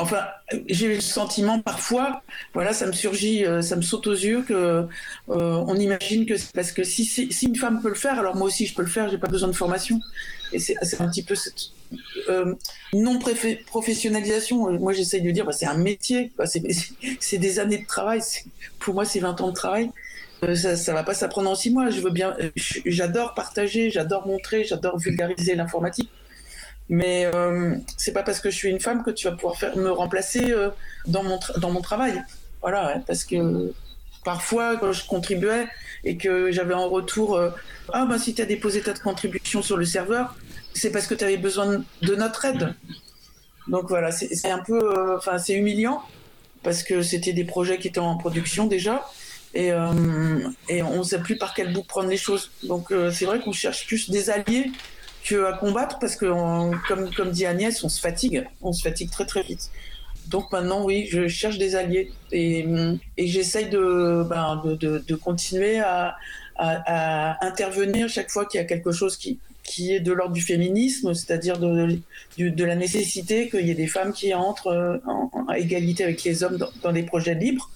enfin, 0.00 0.24
j'ai 0.68 0.94
le 0.94 1.00
sentiment 1.00 1.60
parfois, 1.60 2.22
voilà, 2.54 2.72
ça 2.72 2.86
me 2.86 2.92
surgit, 2.92 3.44
euh, 3.44 3.62
ça 3.62 3.76
me 3.76 3.82
saute 3.82 4.06
aux 4.06 4.14
yeux 4.14 4.42
que 4.42 4.54
euh, 4.54 4.86
on 5.28 5.76
imagine 5.76 6.26
que 6.26 6.36
c'est 6.36 6.52
parce 6.52 6.72
que 6.72 6.84
si, 6.84 7.28
une 7.42 7.56
femme 7.56 7.80
peut 7.82 7.88
le 7.88 7.94
faire, 7.94 8.18
alors 8.18 8.36
moi 8.36 8.46
aussi 8.46 8.66
je 8.66 8.74
peux 8.74 8.82
le 8.82 8.88
faire, 8.88 9.08
j'ai 9.10 9.18
pas 9.18 9.28
besoin 9.28 9.48
de 9.48 9.54
formation. 9.54 10.00
Et 10.52 10.58
c'est 10.58 11.00
un 11.00 11.08
petit 11.08 11.22
peu 11.22 11.34
euh, 12.28 12.54
non 12.92 13.20
professionnalisation. 13.66 14.72
Moi 14.80 14.92
j'essaye 14.92 15.22
de 15.22 15.30
dire, 15.30 15.44
bah, 15.44 15.52
c'est 15.52 15.66
un 15.66 15.76
métier, 15.76 16.32
c'est 17.20 17.38
des 17.38 17.58
années 17.60 17.78
de 17.78 17.86
travail. 17.86 18.20
Pour 18.80 18.94
moi 18.94 19.04
c'est 19.04 19.20
20 19.20 19.40
ans 19.40 19.48
de 19.48 19.54
travail. 19.54 19.90
Ça, 20.54 20.74
ça 20.74 20.94
va 20.94 21.02
pas 21.02 21.12
s'apprendre 21.14 21.50
en 21.50 21.54
six 21.54 21.70
mois. 21.70 21.90
Je 21.90 22.00
veux 22.00 22.10
bien, 22.10 22.34
j'adore 22.56 23.34
partager, 23.34 23.90
j'adore 23.90 24.26
montrer, 24.26 24.64
j'adore 24.64 24.98
vulgariser 24.98 25.54
l'informatique 25.54 26.10
mais 26.90 27.30
euh, 27.32 27.76
c'est 27.96 28.12
pas 28.12 28.24
parce 28.24 28.40
que 28.40 28.50
je 28.50 28.56
suis 28.56 28.68
une 28.68 28.80
femme 28.80 29.04
que 29.04 29.12
tu 29.12 29.28
vas 29.28 29.34
pouvoir 29.34 29.56
faire, 29.56 29.76
me 29.76 29.90
remplacer 29.92 30.50
euh, 30.50 30.70
dans, 31.06 31.22
mon 31.22 31.38
dans 31.56 31.70
mon 31.70 31.80
travail. 31.80 32.22
Voilà, 32.62 32.96
hein, 32.96 33.02
parce 33.06 33.24
que 33.24 33.72
parfois, 34.24 34.76
quand 34.76 34.92
je 34.92 35.06
contribuais 35.06 35.68
et 36.02 36.16
que 36.16 36.50
j'avais 36.50 36.74
en 36.74 36.88
retour 36.88 37.36
euh, 37.36 37.50
Ah, 37.92 38.06
ben 38.06 38.18
si 38.18 38.34
tu 38.34 38.42
as 38.42 38.44
déposé 38.44 38.80
ta 38.80 38.92
contribution 38.92 39.62
sur 39.62 39.76
le 39.76 39.84
serveur, 39.84 40.34
c'est 40.74 40.90
parce 40.90 41.06
que 41.06 41.14
tu 41.14 41.22
avais 41.22 41.36
besoin 41.36 41.80
de 42.02 42.14
notre 42.16 42.44
aide. 42.44 42.74
Donc 43.68 43.88
voilà, 43.88 44.10
c'est 44.10 44.50
un 44.50 44.58
peu. 44.58 44.80
Euh, 44.82 45.16
enfin, 45.16 45.38
c'est 45.38 45.54
humiliant 45.54 46.02
parce 46.64 46.82
que 46.82 47.02
c'était 47.02 47.32
des 47.32 47.44
projets 47.44 47.78
qui 47.78 47.86
étaient 47.86 48.00
en 48.00 48.16
production 48.16 48.66
déjà. 48.66 49.08
Et, 49.54 49.72
et 50.68 50.82
on 50.82 50.98
ne 50.98 51.02
sait 51.02 51.18
plus 51.18 51.36
par 51.36 51.54
quel 51.54 51.72
bout 51.72 51.82
prendre 51.82 52.08
les 52.08 52.16
choses. 52.16 52.52
Donc 52.62 52.92
c'est 53.12 53.24
vrai 53.24 53.40
qu'on 53.40 53.52
cherche 53.52 53.84
plus 53.86 54.08
des 54.08 54.30
alliés 54.30 54.70
que 55.24 55.44
à 55.44 55.52
combattre 55.52 55.98
parce 55.98 56.16
que, 56.16 56.26
comme, 56.88 57.12
comme 57.14 57.30
dit 57.30 57.46
Agnès, 57.46 57.82
on 57.84 57.88
se 57.88 58.00
fatigue, 58.00 58.46
on 58.62 58.72
se 58.72 58.82
fatigue 58.82 59.10
très 59.10 59.26
très 59.26 59.42
vite. 59.42 59.70
Donc 60.28 60.52
maintenant, 60.52 60.84
oui, 60.84 61.08
je 61.10 61.28
cherche 61.28 61.58
des 61.58 61.74
alliés 61.74 62.12
et, 62.30 62.64
et 63.16 63.26
j'essaye 63.26 63.68
de, 63.68 64.24
ben, 64.28 64.62
de, 64.64 65.14
continuer 65.16 65.80
à, 65.80 66.16
intervenir 66.56 68.08
chaque 68.08 68.30
fois 68.30 68.44
qu'il 68.44 68.60
y 68.60 68.62
a 68.62 68.66
quelque 68.66 68.92
chose 68.92 69.16
qui, 69.16 69.38
qui 69.64 69.94
est 69.94 70.00
de 70.00 70.12
l'ordre 70.12 70.34
du 70.34 70.42
féminisme, 70.42 71.14
c'est-à-dire 71.14 71.58
de, 71.58 71.98
de, 72.38 72.64
la 72.64 72.76
nécessité 72.76 73.48
qu'il 73.48 73.66
y 73.66 73.70
ait 73.70 73.74
des 73.74 73.86
femmes 73.86 74.12
qui 74.12 74.34
entrent 74.34 75.00
en, 75.06 75.30
en, 75.32 75.52
égalité 75.52 76.04
avec 76.04 76.22
les 76.22 76.44
hommes 76.44 76.58
dans, 76.82 76.92
des 76.92 77.02
projets 77.02 77.34
libres, 77.34 77.70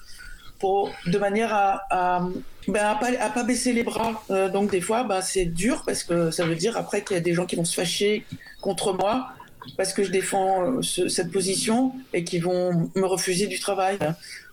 pour, 0.59 0.91
de 1.07 1.19
manière 1.19 1.53
à 1.55 2.29
ben, 2.69 2.85
à, 2.87 2.95
pas, 2.95 3.11
à 3.21 3.31
pas 3.31 3.43
baisser 3.45 3.73
les 3.73 3.83
bras. 3.83 4.25
Euh, 4.31 4.49
donc 4.49 4.71
des 4.71 4.81
fois, 4.81 5.05
ben, 5.05 5.21
c'est 5.21 5.45
dur 5.45 5.83
parce 5.85 6.05
que 6.05 6.31
ça 6.31 6.45
veut 6.47 6.57
dire 6.57 6.77
après 6.77 7.03
qu'il 7.03 7.15
y 7.15 7.19
a 7.19 7.23
des 7.23 7.35
gens 7.35 7.47
qui 7.47 7.57
vont 7.57 7.65
se 7.65 7.75
fâcher 7.75 8.25
contre 8.61 8.93
moi 8.93 9.29
parce 9.77 9.93
que 9.93 10.05
je 10.05 10.11
défends 10.11 10.63
euh, 10.63 10.83
ce, 10.83 11.09
cette 11.09 11.31
position 11.31 11.93
et 12.13 12.25
qui 12.25 12.39
vont 12.39 12.91
me 12.95 13.07
refuser 13.07 13.47
du 13.47 13.59
travail. 13.59 13.99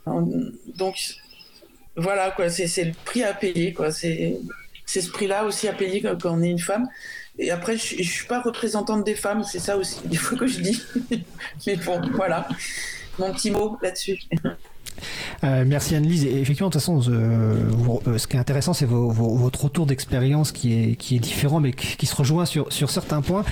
Donc 0.06 0.96
voilà, 1.96 2.32
quoi, 2.32 2.50
c'est 2.50 2.84
le 2.84 2.94
prix 3.06 3.24
à 3.24 3.34
payer. 3.34 3.74
Quoi. 3.74 3.92
C'est 3.92 4.40
ce 4.86 5.10
prix-là 5.10 5.46
aussi 5.46 5.68
à 5.68 5.74
payer 5.74 6.02
quand, 6.02 6.26
on 6.26 6.42
est 6.42 6.50
une 6.50 6.60
femme. 6.60 6.88
Et 7.40 7.50
après, 7.52 7.78
je, 7.78 7.98
je 7.98 8.10
suis 8.10 8.28
pas 8.28 8.42
représentante 8.42 9.04
des 9.06 9.16
femmes, 9.16 9.44
c'est 9.44 9.60
ça 9.60 9.78
aussi, 9.78 10.00
il 10.12 10.18
faut 10.18 10.36
que 10.36 10.48
je 10.48 10.60
dis. 10.60 10.84
Mais 11.68 11.78
bon, 11.78 12.02
voilà, 12.14 12.48
mon 13.18 13.34
petit 13.34 13.52
mot 13.52 13.78
là-dessus. 13.82 14.20
Euh, 15.44 15.64
merci 15.66 15.96
Anne-Lise. 15.96 16.26
Et 16.26 16.40
effectivement, 16.40 16.70
de 16.70 16.74
toute 16.74 16.82
façon, 16.82 17.02
euh, 17.10 17.56
euh, 18.08 18.18
ce 18.18 18.28
qui 18.28 18.36
est 18.36 18.40
intéressant, 18.40 18.74
c'est 18.74 18.86
votre 18.86 19.64
retour 19.64 19.86
d'expérience 19.86 20.52
qui 20.52 20.74
est, 20.74 21.20
différent, 21.20 21.60
mais 21.60 21.74
qui, 21.74 22.06
se 22.06 22.16
rejoint 22.16 22.46
sur, 22.46 22.90
certains 22.90 23.22
points. 23.22 23.44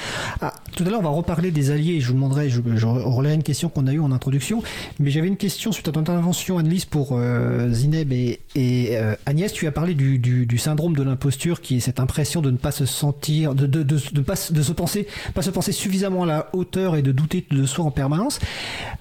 Ah, 0.42 0.54
tout 0.76 0.84
à 0.84 0.90
l'heure, 0.90 1.00
on 1.00 1.04
va 1.04 1.10
reparler 1.10 1.52
des 1.52 1.72
alliés. 1.72 2.00
Je 2.00 2.08
vous 2.08 2.14
demanderai, 2.14 2.50
je, 2.50 2.62
je 2.76 2.88
une 3.30 3.44
question 3.44 3.70
qu'on 3.70 3.86
a 3.86 3.94
eue 3.94 4.00
en 4.00 4.12
introduction, 4.12 4.64
mais 5.00 5.12
j'avais 5.12 5.28
une 5.28 5.38
question 5.38 5.72
suite 5.72 5.88
à 5.88 5.92
ton 5.92 6.00
intervention, 6.00 6.58
Anne-Lise, 6.58 6.86
pour 6.86 7.20
Zineb 7.70 8.12
et, 8.12 8.98
Agnès. 9.26 9.52
Tu 9.52 9.68
as 9.68 9.72
parlé 9.72 9.94
du, 9.94 10.58
syndrome 10.58 10.96
de 10.96 11.04
l'imposture, 11.04 11.62
qui 11.62 11.78
est 11.78 11.80
cette 11.80 12.00
impression 12.00 12.42
de 12.42 12.52
ne 12.52 12.58
pas 12.58 12.72
se 12.72 12.86
sentir, 12.86 13.56
de, 13.56 13.66
de, 13.66 13.84
de, 13.84 14.00
de, 14.12 14.22
pas, 14.22 14.36
se 14.36 14.72
penser, 14.72 15.08
pas 15.34 15.42
se 15.42 15.50
penser 15.50 15.72
suffisamment 15.72 16.24
à 16.24 16.28
la 16.28 16.50
hauteur 16.54 16.96
et 16.96 17.02
de 17.02 17.12
douter 17.12 17.46
de 17.50 17.66
soi 17.66 17.86
en 17.86 17.92
permanence, 17.92 18.40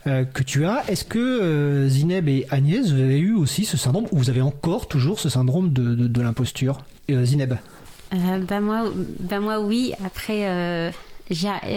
que 0.05 0.43
tu 0.43 0.65
as. 0.65 0.85
Est-ce 0.89 1.05
que 1.05 1.87
Zineb 1.89 2.18
et 2.27 2.47
Agnès 2.51 2.91
vous 2.91 3.01
avez 3.01 3.19
eu 3.19 3.35
aussi 3.35 3.65
ce 3.65 3.77
syndrome, 3.77 4.07
ou 4.11 4.19
vous 4.19 4.31
avez 4.31 4.41
encore 4.41 4.89
toujours 4.89 5.21
ce 5.21 5.29
syndrome 5.29 5.73
de, 5.73 5.95
de, 5.95 6.23
l'imposture 6.23 6.79
euh, 7.11 7.25
Zineb? 7.25 7.55
Euh, 8.13 8.39
bah 8.49 8.61
moi, 8.61 8.85
bah 9.21 9.41
moi, 9.41 9.61
oui. 9.61 9.93
Après, 10.05 10.49
euh, 10.49 10.91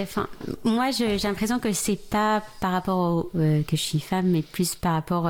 enfin, 0.01 0.27
moi, 0.63 0.91
j'ai 0.91 1.17
l'impression 1.17 1.59
que 1.59 1.71
c'est 1.73 1.99
pas 2.09 2.43
par 2.59 2.71
rapport 2.71 2.97
au, 2.97 3.23
que 3.33 3.63
je 3.71 3.75
suis 3.75 3.99
femme, 3.99 4.27
mais 4.29 4.41
plus 4.41 4.75
par 4.75 4.93
rapport 4.93 5.29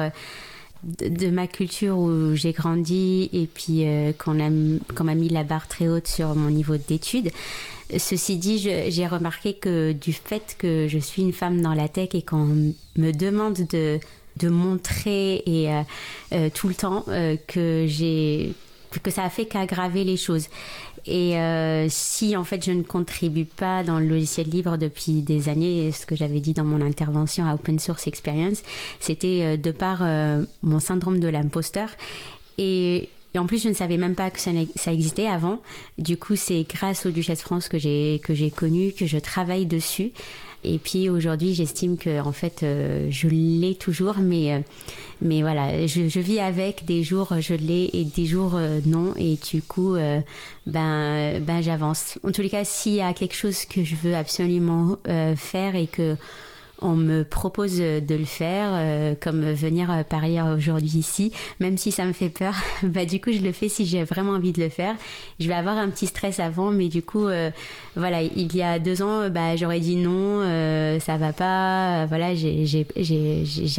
de, 0.83 1.29
ma 1.29 1.47
culture 1.47 1.97
où 1.97 2.35
j'ai 2.35 2.51
grandi 2.51 3.29
et 3.33 3.47
puis 3.47 3.85
qu'on 4.19 4.33
m'a 5.03 5.15
mis 5.15 5.29
la 5.29 5.43
barre 5.43 5.67
très 5.67 5.87
haute 5.87 6.07
sur 6.07 6.35
mon 6.35 6.49
niveau 6.49 6.77
d'études. 6.77 7.31
Ceci 7.97 8.37
dit, 8.37 8.59
j'ai 8.59 9.07
remarqué 9.07 9.53
que 9.53 9.91
du 9.91 10.13
fait 10.13 10.55
que 10.57 10.87
je 10.87 10.97
suis 10.99 11.23
une 11.23 11.33
femme 11.33 11.61
dans 11.61 11.73
la 11.73 11.89
tech 11.89 12.09
et 12.13 12.21
qu'on 12.21 12.73
me 12.95 13.11
demande 13.11 13.57
de, 13.69 13.99
de 14.41 14.49
montrer 14.49 15.43
et 15.45 15.71
euh, 15.71 15.81
euh, 16.33 16.49
tout 16.53 16.67
le 16.67 16.73
temps 16.73 17.05
euh, 17.07 17.35
que 17.47 17.85
j'ai 17.87 18.53
que 19.03 19.09
ça 19.09 19.23
a 19.23 19.29
fait 19.29 19.45
qu'aggraver 19.45 20.03
les 20.03 20.17
choses. 20.17 20.49
Et 21.05 21.35
si 21.89 22.35
en 22.35 22.43
fait 22.43 22.63
je 22.63 22.71
ne 22.73 22.83
contribue 22.83 23.45
pas 23.45 23.83
dans 23.83 23.99
le 23.99 24.05
logiciel 24.05 24.49
libre 24.49 24.77
depuis 24.77 25.21
des 25.21 25.47
années, 25.47 25.93
ce 25.93 26.05
que 26.05 26.13
j'avais 26.13 26.41
dit 26.41 26.51
dans 26.51 26.65
mon 26.65 26.85
intervention 26.85 27.45
à 27.45 27.55
Open 27.55 27.79
Source 27.79 28.05
Experience, 28.05 28.63
c'était 28.99 29.57
de 29.57 29.71
par 29.71 30.03
mon 30.61 30.79
syndrome 30.79 31.21
de 31.21 31.29
l'imposteur. 31.29 31.87
Et 32.57 33.09
en 33.37 33.45
plus, 33.45 33.63
je 33.63 33.69
ne 33.69 33.73
savais 33.73 33.97
même 33.97 34.13
pas 34.13 34.29
que 34.29 34.39
ça, 34.39 34.51
existait 34.91 35.27
avant. 35.27 35.61
Du 35.97 36.17
coup, 36.17 36.35
c'est 36.35 36.65
grâce 36.69 37.05
au 37.05 37.11
Duchesse 37.11 37.41
France 37.41 37.69
que 37.69 37.79
j'ai 37.79 38.19
que 38.23 38.33
j'ai 38.33 38.51
connu, 38.51 38.91
que 38.91 39.05
je 39.05 39.17
travaille 39.17 39.65
dessus. 39.65 40.11
Et 40.63 40.77
puis 40.77 41.09
aujourd'hui, 41.09 41.53
j'estime 41.53 41.97
que 41.97 42.21
en 42.21 42.31
fait, 42.31 42.61
euh, 42.63 43.07
je 43.09 43.27
l'ai 43.27 43.75
toujours, 43.75 44.17
mais 44.19 44.53
euh, 44.53 44.59
mais 45.21 45.41
voilà, 45.41 45.87
je, 45.87 46.07
je, 46.07 46.19
vis 46.19 46.39
avec. 46.39 46.85
Des 46.85 47.03
jours, 47.03 47.33
je 47.39 47.53
l'ai 47.53 47.89
et 47.93 48.05
des 48.05 48.25
jours 48.25 48.55
euh, 48.55 48.79
non. 48.85 49.13
Et 49.17 49.37
du 49.51 49.61
coup, 49.61 49.95
ben 50.65 51.39
ben 51.39 51.61
j'avance. 51.61 52.19
En 52.23 52.31
tous 52.31 52.41
les 52.41 52.49
cas, 52.49 52.63
s'il 52.63 52.93
y 52.93 53.01
a 53.01 53.13
quelque 53.13 53.35
chose 53.35 53.65
que 53.65 53.83
je 53.83 53.95
veux 53.95 54.15
absolument 54.15 54.97
faire 55.35 55.75
et 55.75 55.87
que 55.87 56.15
on 56.81 56.95
me 56.95 57.23
propose 57.23 57.77
de 57.77 58.15
le 58.15 58.25
faire, 58.25 58.69
euh, 58.73 59.15
comme 59.19 59.41
venir 59.53 59.91
euh, 59.91 60.03
parier 60.03 60.41
aujourd'hui 60.41 60.97
ici, 60.97 61.31
même 61.59 61.77
si 61.77 61.91
ça 61.91 62.05
me 62.05 62.13
fait 62.13 62.29
peur, 62.29 62.55
bah 62.83 63.05
du 63.05 63.21
coup 63.21 63.31
je 63.31 63.39
le 63.39 63.51
fais 63.51 63.69
si 63.69 63.85
j'ai 63.85 64.03
vraiment 64.03 64.33
envie 64.33 64.51
de 64.51 64.61
le 64.61 64.69
faire. 64.69 64.95
Je 65.39 65.47
vais 65.47 65.53
avoir 65.53 65.77
un 65.77 65.89
petit 65.89 66.07
stress 66.07 66.39
avant, 66.39 66.71
mais 66.71 66.87
du 66.87 67.01
coup, 67.01 67.27
euh, 67.27 67.51
voilà, 67.95 68.21
il 68.21 68.55
y 68.55 68.61
a 68.61 68.79
deux 68.79 69.01
ans, 69.01 69.29
bah 69.29 69.55
j'aurais 69.55 69.79
dit 69.79 69.95
non, 69.95 70.41
ça 70.99 71.17
va 71.17 71.33
pas, 71.33 72.05
voilà, 72.05 72.33
j'ai 72.35 72.85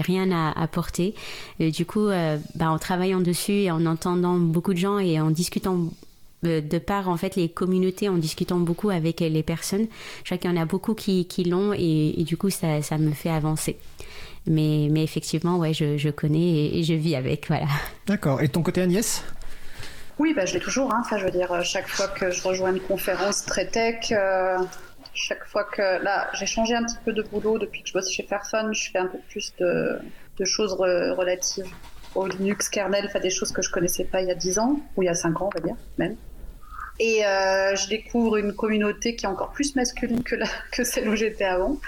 rien 0.03 0.31
à 0.33 0.61
apporter. 0.61 1.15
Du 1.59 1.87
coup, 1.87 2.09
bah 2.55 2.71
en 2.71 2.79
travaillant 2.79 3.21
dessus 3.21 3.53
et 3.53 3.71
en 3.71 3.87
entendant 3.87 4.39
beaucoup 4.39 4.73
de 4.73 4.79
gens 4.79 4.99
et 4.99 5.21
en 5.21 5.31
discutant 5.31 5.63
euh, 5.73 6.12
de 6.43 6.79
par 6.79 7.09
en 7.09 7.17
fait 7.17 7.37
les 7.37 7.49
communautés 7.49 8.09
en 8.09 8.17
discutant 8.17 8.59
beaucoup 8.59 8.91
avec 8.91 9.21
les 9.21 9.43
personnes. 9.43 9.87
Je 10.19 10.25
crois 10.25 10.39
qu'il 10.39 10.51
y 10.51 10.53
en 10.53 10.61
a 10.61 10.65
beaucoup 10.65 10.95
qui, 10.95 11.27
qui 11.27 11.45
l'ont 11.45 11.73
et, 11.73 12.23
du 12.25 12.37
coup 12.37 12.51
ça, 12.51 12.83
ça, 12.83 12.99
me 12.99 13.13
fait 13.13 13.31
avancer. 13.31 13.79
Mais, 14.47 14.89
mais 14.91 15.05
effectivement, 15.05 15.59
ouais, 15.59 15.73
je, 15.73 15.97
je 15.97 16.09
connais 16.09 16.77
et, 16.77 16.83
je 16.83 16.95
vis 16.95 17.15
avec, 17.15 17.47
voilà. 17.47 17.67
D'accord. 18.07 18.43
Et 18.43 18.49
ton 18.49 18.63
côté 18.63 18.81
Agnès? 18.81 19.23
Oui, 20.19 20.35
bah, 20.35 20.45
je 20.45 20.55
l'ai 20.55 20.61
toujours. 20.61 20.93
Hein. 20.93 21.03
Enfin, 21.05 21.17
je 21.19 21.25
veux 21.25 21.31
dire, 21.31 21.63
chaque 21.65 21.89
fois 21.89 22.09
que 22.09 22.31
je 22.31 22.43
rejoins 22.43 22.73
une 22.73 22.81
conférence 22.81 23.45
très 23.45 23.67
tech, 23.67 24.11
euh, 24.11 24.59
chaque 25.15 25.45
fois 25.47 25.65
que 25.65 26.03
là, 26.03 26.29
j'ai 26.35 26.47
changé 26.47 26.75
un 26.75 26.85
petit 26.85 26.99
peu 27.05 27.13
de 27.13 27.23
boulot 27.23 27.59
depuis 27.59 27.83
que 27.83 27.89
je 27.89 27.93
bosse 27.93 28.11
chez 28.11 28.25
Fairphone, 28.25 28.75
je 28.75 28.91
fais 28.91 28.99
un 28.99 29.07
peu 29.07 29.19
plus 29.29 29.55
de, 29.59 29.99
de 30.39 30.45
choses 30.45 30.73
relatives 30.73 31.73
au 32.15 32.27
Linux 32.27 32.69
kernel, 32.69 33.05
enfin 33.07 33.21
des 33.21 33.31
choses 33.31 33.53
que 33.53 33.63
je 33.63 33.71
connaissais 33.71 34.05
pas 34.05 34.21
il 34.21 34.29
y 34.29 34.31
a 34.31 34.35
10 34.35 34.59
ans 34.59 34.81
ou 34.97 35.03
il 35.03 35.07
y 35.07 35.09
a 35.09 35.15
5 35.15 35.41
ans, 35.41 35.51
on 35.53 35.59
va 35.59 35.65
dire 35.65 35.77
même. 35.99 36.17
Et 36.99 37.25
euh, 37.25 37.75
je 37.75 37.89
découvre 37.89 38.37
une 38.37 38.53
communauté 38.53 39.17
qui 39.17 39.25
est 39.25 39.29
encore 39.29 39.51
plus 39.51 39.75
masculine 39.77 40.23
que, 40.73 40.85
celle 40.85 41.09
où 41.09 41.17
j'étais 41.17 41.45
avant. 41.45 41.79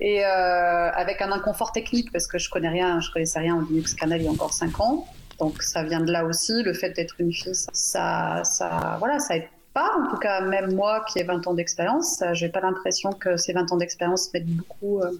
Et 0.00 0.24
euh, 0.24 0.90
avec 0.92 1.22
un 1.22 1.32
inconfort 1.32 1.72
technique, 1.72 2.12
parce 2.12 2.26
que 2.26 2.38
je 2.38 2.50
connais 2.50 2.68
rien, 2.68 3.00
je 3.00 3.10
connaissais 3.10 3.38
rien 3.38 3.56
au 3.56 3.62
Linux 3.62 3.94
kernel 3.94 4.20
il 4.20 4.24
y 4.24 4.28
a 4.28 4.30
encore 4.30 4.52
5 4.52 4.80
ans. 4.80 5.06
Donc 5.38 5.62
ça 5.62 5.82
vient 5.82 6.00
de 6.00 6.12
là 6.12 6.24
aussi, 6.24 6.62
le 6.62 6.74
fait 6.74 6.90
d'être 6.90 7.14
une 7.18 7.32
fille, 7.32 7.54
ça, 7.54 8.42
ça, 8.44 8.96
voilà, 8.98 9.18
ça 9.18 9.36
aide 9.36 9.48
pas. 9.72 9.90
En 9.98 10.10
tout 10.10 10.18
cas, 10.18 10.40
même 10.42 10.74
moi 10.74 11.04
qui 11.08 11.18
ai 11.18 11.24
20 11.24 11.46
ans 11.46 11.54
d'expérience, 11.54 12.22
j'ai 12.32 12.48
pas 12.48 12.60
l'impression 12.60 13.12
que 13.12 13.36
ces 13.36 13.52
20 13.52 13.72
ans 13.72 13.76
d'expérience 13.76 14.32
m'aident 14.32 14.56
beaucoup 14.56 15.00
euh, 15.00 15.10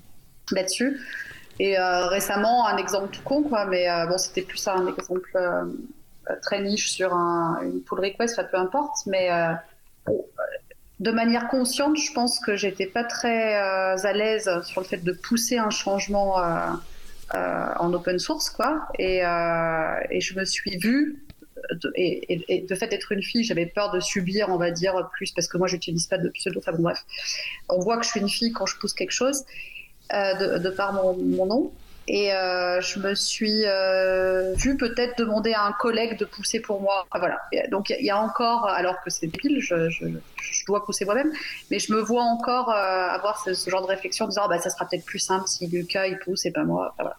là-dessus. 0.52 1.00
Et 1.60 1.76
récemment, 1.78 2.66
un 2.66 2.76
exemple 2.76 3.14
tout 3.14 3.22
con, 3.22 3.44
quoi, 3.44 3.64
mais 3.66 3.86
bon, 4.08 4.18
c'était 4.18 4.42
plus 4.42 4.66
un 4.66 4.88
exemple 4.88 5.30
euh, 5.36 5.64
très 6.42 6.62
niche 6.62 6.90
sur 6.90 7.12
un, 7.12 7.60
une 7.62 7.82
pull 7.82 8.00
request, 8.00 8.36
ça 8.36 8.44
peu 8.44 8.56
importe, 8.56 9.06
mais 9.06 9.30
euh, 9.30 9.52
de 11.00 11.10
manière 11.10 11.48
consciente, 11.48 11.96
je 11.96 12.12
pense 12.12 12.38
que 12.38 12.56
j'étais 12.56 12.86
pas 12.86 13.04
très 13.04 13.56
euh, 13.56 13.96
à 14.02 14.12
l'aise 14.12 14.50
sur 14.64 14.80
le 14.80 14.86
fait 14.86 14.98
de 14.98 15.12
pousser 15.12 15.58
un 15.58 15.70
changement 15.70 16.36
en 17.32 17.92
open 17.92 18.18
source, 18.18 18.50
quoi. 18.50 18.86
Et, 18.98 19.20
je 19.20 20.38
me 20.38 20.44
suis 20.44 20.78
vue 20.78 21.24
et, 21.96 22.66
de 22.68 22.74
fait 22.74 22.88
d'être 22.88 23.12
une 23.12 23.22
fille, 23.22 23.44
j'avais 23.44 23.66
peur 23.66 23.90
de 23.90 24.00
subir, 24.00 24.48
on 24.50 24.56
va 24.56 24.70
dire, 24.70 25.08
plus 25.12 25.32
parce 25.32 25.48
que 25.48 25.58
moi, 25.58 25.66
j'utilise 25.66 26.06
pas 26.06 26.18
de 26.18 26.28
pseudo. 26.28 26.60
Enfin 26.60 26.72
bon, 26.72 26.82
bref, 26.82 27.04
on 27.68 27.80
voit 27.80 27.96
que 27.98 28.04
je 28.04 28.10
suis 28.10 28.20
une 28.20 28.28
fille 28.28 28.52
quand 28.52 28.66
je 28.66 28.78
pousse 28.78 28.94
quelque 28.94 29.12
chose 29.12 29.44
de, 30.10 30.70
par 30.70 30.92
mon 30.92 31.46
nom. 31.46 31.72
Et 32.06 32.34
euh, 32.34 32.80
je 32.82 32.98
me 32.98 33.14
suis 33.14 33.64
euh, 33.64 34.52
vue 34.54 34.76
peut-être 34.76 35.18
demander 35.18 35.54
à 35.54 35.64
un 35.64 35.72
collègue 35.72 36.18
de 36.18 36.26
pousser 36.26 36.60
pour 36.60 36.80
moi. 36.82 37.06
voilà. 37.14 37.38
donc 37.70 37.88
il 37.90 38.04
y, 38.04 38.10
a 38.10 38.18
encore, 38.18 38.66
alors 38.66 39.00
que 39.02 39.08
c'est 39.08 39.28
pile, 39.28 39.60
je, 39.60 39.88
je, 39.88 40.06
je, 40.36 40.66
dois 40.66 40.84
pousser 40.84 41.06
moi-même, 41.06 41.32
mais 41.70 41.78
je 41.78 41.92
me 41.94 42.00
vois 42.00 42.22
encore 42.22 42.70
euh, 42.70 43.08
avoir 43.08 43.42
ce, 43.42 43.70
genre 43.70 43.80
de 43.80 43.86
réflexion 43.86 44.26
en 44.26 44.28
disant 44.28 44.42
ah, 44.44 44.48
bah, 44.48 44.58
ça 44.58 44.68
sera 44.68 44.86
peut-être 44.86 45.06
plus 45.06 45.18
simple 45.18 45.46
si 45.46 45.66
Lucas 45.66 46.06
il 46.06 46.18
pousse 46.18 46.44
et 46.44 46.50
pas 46.50 46.64
moi. 46.64 46.94
voilà. 46.98 47.16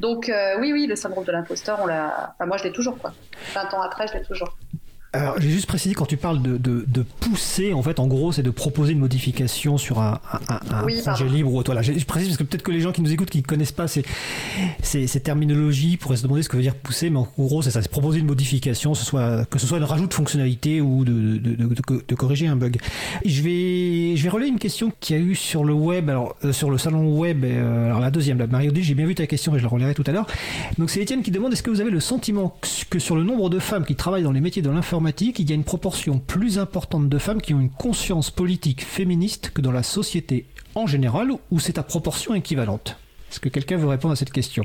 Donc 0.00 0.28
euh, 0.28 0.58
oui, 0.58 0.72
oui, 0.72 0.86
le 0.86 0.96
syndrome 0.96 1.24
de 1.24 1.30
l'imposteur, 1.30 1.78
on 1.80 1.86
l'a. 1.86 2.34
Enfin, 2.34 2.46
moi 2.46 2.56
je 2.56 2.64
l'ai 2.64 2.72
toujours 2.72 2.98
quoi. 2.98 3.12
20 3.54 3.74
ans 3.74 3.82
après, 3.82 4.08
je 4.08 4.14
l'ai 4.14 4.22
toujours. 4.24 4.56
Alors, 5.14 5.38
j'ai 5.38 5.50
juste 5.50 5.66
précisé 5.66 5.94
quand 5.94 6.06
tu 6.06 6.16
parles 6.16 6.40
de, 6.40 6.56
de, 6.56 6.86
de, 6.88 7.02
pousser, 7.02 7.74
en 7.74 7.82
fait, 7.82 8.00
en 8.00 8.06
gros, 8.06 8.32
c'est 8.32 8.42
de 8.42 8.48
proposer 8.48 8.92
une 8.92 8.98
modification 8.98 9.76
sur 9.76 10.00
un, 10.00 10.18
un, 10.48 10.54
un 10.70 10.82
projet 10.84 11.28
libre 11.28 11.52
ou 11.52 11.62
voilà. 11.62 11.82
Je, 11.82 11.92
précise 12.06 12.28
parce 12.28 12.38
que 12.38 12.44
peut-être 12.44 12.62
que 12.62 12.70
les 12.70 12.80
gens 12.80 12.92
qui 12.92 13.02
nous 13.02 13.12
écoutent, 13.12 13.28
qui 13.28 13.38
ne 13.38 13.42
connaissent 13.42 13.72
pas 13.72 13.88
ces, 13.88 14.04
ces, 14.82 15.06
ces, 15.06 15.20
terminologies, 15.20 15.98
pourraient 15.98 16.16
se 16.16 16.22
demander 16.22 16.42
ce 16.42 16.48
que 16.48 16.56
veut 16.56 16.62
dire 16.62 16.74
pousser, 16.74 17.10
mais 17.10 17.18
en 17.18 17.28
gros, 17.36 17.60
c'est 17.60 17.70
ça, 17.70 17.82
c'est 17.82 17.90
proposer 17.90 18.20
une 18.20 18.26
modification, 18.26 18.94
ce 18.94 19.04
soit, 19.04 19.44
que 19.50 19.58
ce 19.58 19.66
soit 19.66 19.76
une 19.76 19.84
rajout 19.84 20.06
de 20.06 20.14
fonctionnalité 20.14 20.80
ou 20.80 21.04
de, 21.04 21.36
de, 21.36 21.74
de, 22.08 22.14
corriger 22.14 22.46
un 22.46 22.56
bug. 22.56 22.78
Je 23.26 23.42
vais, 23.42 24.16
je 24.16 24.22
vais 24.22 24.30
relayer 24.30 24.50
une 24.50 24.58
question 24.58 24.92
qu'il 24.98 25.16
y 25.16 25.18
a 25.18 25.22
eu 25.22 25.34
sur 25.34 25.64
le 25.64 25.74
web, 25.74 26.08
alors 26.08 26.36
euh, 26.42 26.54
sur 26.54 26.70
le 26.70 26.78
salon 26.78 27.18
web, 27.18 27.44
euh, 27.44 27.84
alors 27.84 28.00
la 28.00 28.10
deuxième, 28.10 28.38
là, 28.38 28.46
Mario 28.46 28.72
D, 28.72 28.82
j'ai 28.82 28.94
bien 28.94 29.04
vu 29.04 29.14
ta 29.14 29.26
question 29.26 29.54
et 29.54 29.58
je 29.58 29.62
la 29.62 29.68
relayerai 29.68 29.92
tout 29.92 30.04
à 30.06 30.12
l'heure. 30.12 30.26
Donc 30.78 30.88
c'est 30.88 31.02
Étienne 31.02 31.20
qui 31.20 31.30
demande 31.30 31.52
est-ce 31.52 31.62
que 31.62 31.70
vous 31.70 31.82
avez 31.82 31.90
le 31.90 32.00
sentiment 32.00 32.56
que 32.88 32.98
sur 32.98 33.14
le 33.14 33.24
nombre 33.24 33.50
de 33.50 33.58
femmes 33.58 33.84
qui 33.84 33.94
travaillent 33.94 34.22
dans 34.22 34.32
les 34.32 34.40
métiers 34.40 34.62
de 34.62 34.70
l'informatique 34.70 35.01
il 35.10 35.48
y 35.48 35.52
a 35.52 35.54
une 35.54 35.64
proportion 35.64 36.18
plus 36.18 36.58
importante 36.58 37.08
de 37.08 37.18
femmes 37.18 37.40
qui 37.40 37.54
ont 37.54 37.60
une 37.60 37.70
conscience 37.70 38.30
politique 38.30 38.84
féministe 38.84 39.50
que 39.54 39.60
dans 39.60 39.72
la 39.72 39.82
société 39.82 40.46
en 40.74 40.86
général, 40.86 41.32
ou 41.50 41.60
c'est 41.60 41.78
à 41.78 41.82
proportion 41.82 42.34
équivalente? 42.34 42.96
Est-ce 43.30 43.40
que 43.40 43.48
quelqu'un 43.48 43.76
veut 43.76 43.88
répondre 43.88 44.12
à 44.12 44.16
cette 44.16 44.32
question? 44.32 44.64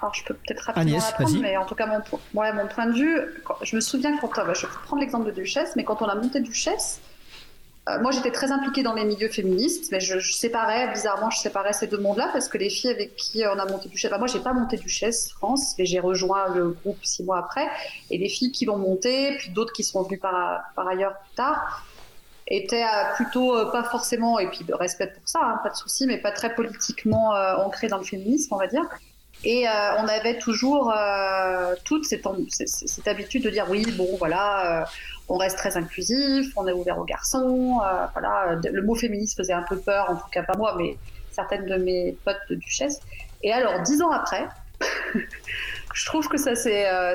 Alors, 0.00 0.14
je 0.14 0.24
peux 0.24 0.34
peut-être 0.34 0.60
rapidement 0.60 0.98
répondre, 0.98 1.40
mais 1.40 1.56
en 1.56 1.64
tout 1.64 1.74
cas, 1.74 1.86
mon, 1.86 2.00
mon 2.34 2.66
point 2.68 2.86
de 2.86 2.98
vue, 2.98 3.18
je 3.62 3.76
me 3.76 3.80
souviens 3.80 4.16
quand, 4.18 4.30
je 4.54 4.66
vais 4.66 4.72
prendre 4.84 5.00
l'exemple 5.00 5.26
de 5.26 5.30
Duchesse, 5.30 5.72
mais 5.76 5.84
quand 5.84 6.02
on 6.02 6.06
a 6.06 6.14
monté 6.14 6.40
Duchesse, 6.40 7.00
euh, 7.88 8.00
moi, 8.00 8.10
j'étais 8.10 8.32
très 8.32 8.50
impliquée 8.50 8.82
dans 8.82 8.94
les 8.94 9.04
milieux 9.04 9.28
féministes, 9.28 9.92
mais 9.92 10.00
je, 10.00 10.18
séparais, 10.18 10.88
bizarrement, 10.88 11.30
je 11.30 11.38
séparais 11.38 11.72
ces 11.72 11.86
deux 11.86 11.98
mondes-là 11.98 12.30
parce 12.32 12.48
que 12.48 12.58
les 12.58 12.68
filles 12.68 12.90
avec 12.90 13.14
qui 13.14 13.44
on 13.46 13.58
a 13.58 13.64
monté 13.64 13.88
Duchesse, 13.88 14.10
enfin, 14.10 14.18
moi, 14.18 14.26
j'ai 14.26 14.40
pas 14.40 14.52
monté 14.52 14.76
Duchesse 14.76 15.30
France, 15.30 15.74
mais 15.78 15.86
j'ai 15.86 16.00
rejoint 16.00 16.48
le 16.48 16.70
groupe 16.70 16.98
six 17.04 17.22
mois 17.22 17.38
après, 17.38 17.68
et 18.10 18.18
les 18.18 18.28
filles 18.28 18.50
qui 18.50 18.64
l'ont 18.64 18.78
monté, 18.78 19.36
puis 19.36 19.50
d'autres 19.50 19.72
qui 19.72 19.84
sont 19.84 20.02
venues 20.02 20.18
par, 20.18 20.64
ailleurs 20.76 21.16
plus 21.18 21.34
tard, 21.36 21.86
étaient 22.48 22.82
euh, 22.82 23.14
plutôt 23.14 23.56
euh, 23.56 23.70
pas 23.70 23.84
forcément, 23.84 24.40
et 24.40 24.48
puis 24.48 24.64
respect 24.72 25.06
pour 25.06 25.28
ça, 25.28 25.38
hein, 25.42 25.60
pas 25.62 25.70
de 25.70 25.76
souci, 25.76 26.08
mais 26.08 26.18
pas 26.18 26.32
très 26.32 26.56
politiquement 26.56 27.30
ancrées 27.58 27.88
dans 27.88 27.98
le 27.98 28.04
féminisme, 28.04 28.52
on 28.52 28.58
va 28.58 28.66
dire. 28.66 28.84
Et 29.44 29.66
on 29.68 30.08
avait 30.08 30.38
toujours 30.38 30.92
toute 31.84 32.04
cette, 32.06 32.26
habitude 33.06 33.44
de 33.44 33.50
dire 33.50 33.66
oui, 33.68 33.84
bon, 33.96 34.08
voilà 34.18 34.86
on 35.28 35.36
reste 35.36 35.58
très 35.58 35.76
inclusif, 35.76 36.52
on 36.56 36.66
est 36.66 36.72
ouvert 36.72 36.98
aux 36.98 37.04
garçons. 37.04 37.80
Euh, 37.84 38.06
voilà, 38.12 38.58
le 38.62 38.82
mot 38.82 38.94
féministe 38.94 39.36
faisait 39.36 39.52
un 39.52 39.62
peu 39.62 39.76
peur, 39.76 40.10
en 40.10 40.16
tout 40.16 40.28
cas 40.30 40.42
pas 40.42 40.56
moi, 40.56 40.74
mais 40.78 40.96
certaines 41.32 41.66
de 41.66 41.76
mes 41.76 42.16
potes 42.24 42.40
de 42.48 42.54
duchesse. 42.54 43.00
Et 43.42 43.52
alors, 43.52 43.80
dix 43.82 44.00
ans 44.02 44.10
après, 44.10 44.46
je 45.94 46.06
trouve 46.06 46.28
que 46.28 46.36
ça 46.36 46.54
c'est, 46.54 46.88
euh, 46.88 47.14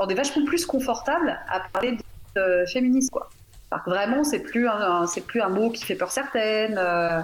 on 0.00 0.08
est 0.08 0.14
vachement 0.14 0.44
plus 0.44 0.66
confortable 0.66 1.38
à 1.48 1.60
parler 1.72 1.98
de, 2.34 2.64
féminisme, 2.66 3.10
quoi. 3.10 3.28
vraiment, 3.86 4.24
c'est 4.24 4.40
plus 4.40 4.66
un, 4.68 5.06
c'est 5.06 5.20
plus 5.20 5.40
un 5.40 5.48
mot 5.48 5.70
qui 5.70 5.84
fait 5.84 5.94
peur 5.94 6.10
certaines. 6.10 6.78
Euh, 6.78 7.20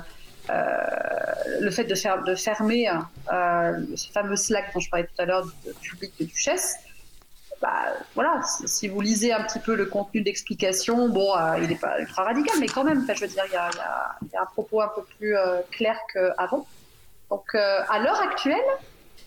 le 1.60 1.70
fait 1.70 1.84
de, 1.84 2.24
de 2.24 2.34
fermer 2.34 2.88
ce 3.26 4.10
fameux 4.12 4.36
Slack 4.36 4.72
dont 4.72 4.80
je 4.80 4.88
parlais 4.88 5.06
tout 5.06 5.22
à 5.22 5.26
l'heure 5.26 5.46
du 5.82 5.90
public 5.90 6.12
de 6.20 6.24
Duchesse, 6.24 6.76
bah, 7.60 7.92
voilà, 8.14 8.40
si 8.66 8.88
vous 8.88 9.00
lisez 9.00 9.32
un 9.32 9.42
petit 9.42 9.58
peu 9.58 9.74
le 9.74 9.86
contenu 9.86 10.22
d'explication, 10.22 11.08
bon, 11.08 11.32
il 11.60 11.68
n'est 11.68 11.76
pas 11.76 12.00
ultra 12.00 12.24
radical, 12.24 12.56
mais 12.60 12.66
quand 12.66 12.84
même, 12.84 13.04
je 13.06 13.20
veux 13.20 13.28
dire, 13.28 13.44
il 13.48 13.52
y 13.52 13.56
a, 13.56 14.40
un 14.40 14.46
propos 14.46 14.80
un 14.80 14.88
peu 14.88 15.02
plus 15.18 15.34
clair 15.70 15.96
qu'avant. 16.12 16.66
Donc, 17.30 17.54
à 17.54 17.98
l'heure 17.98 18.20
actuelle, 18.20 18.56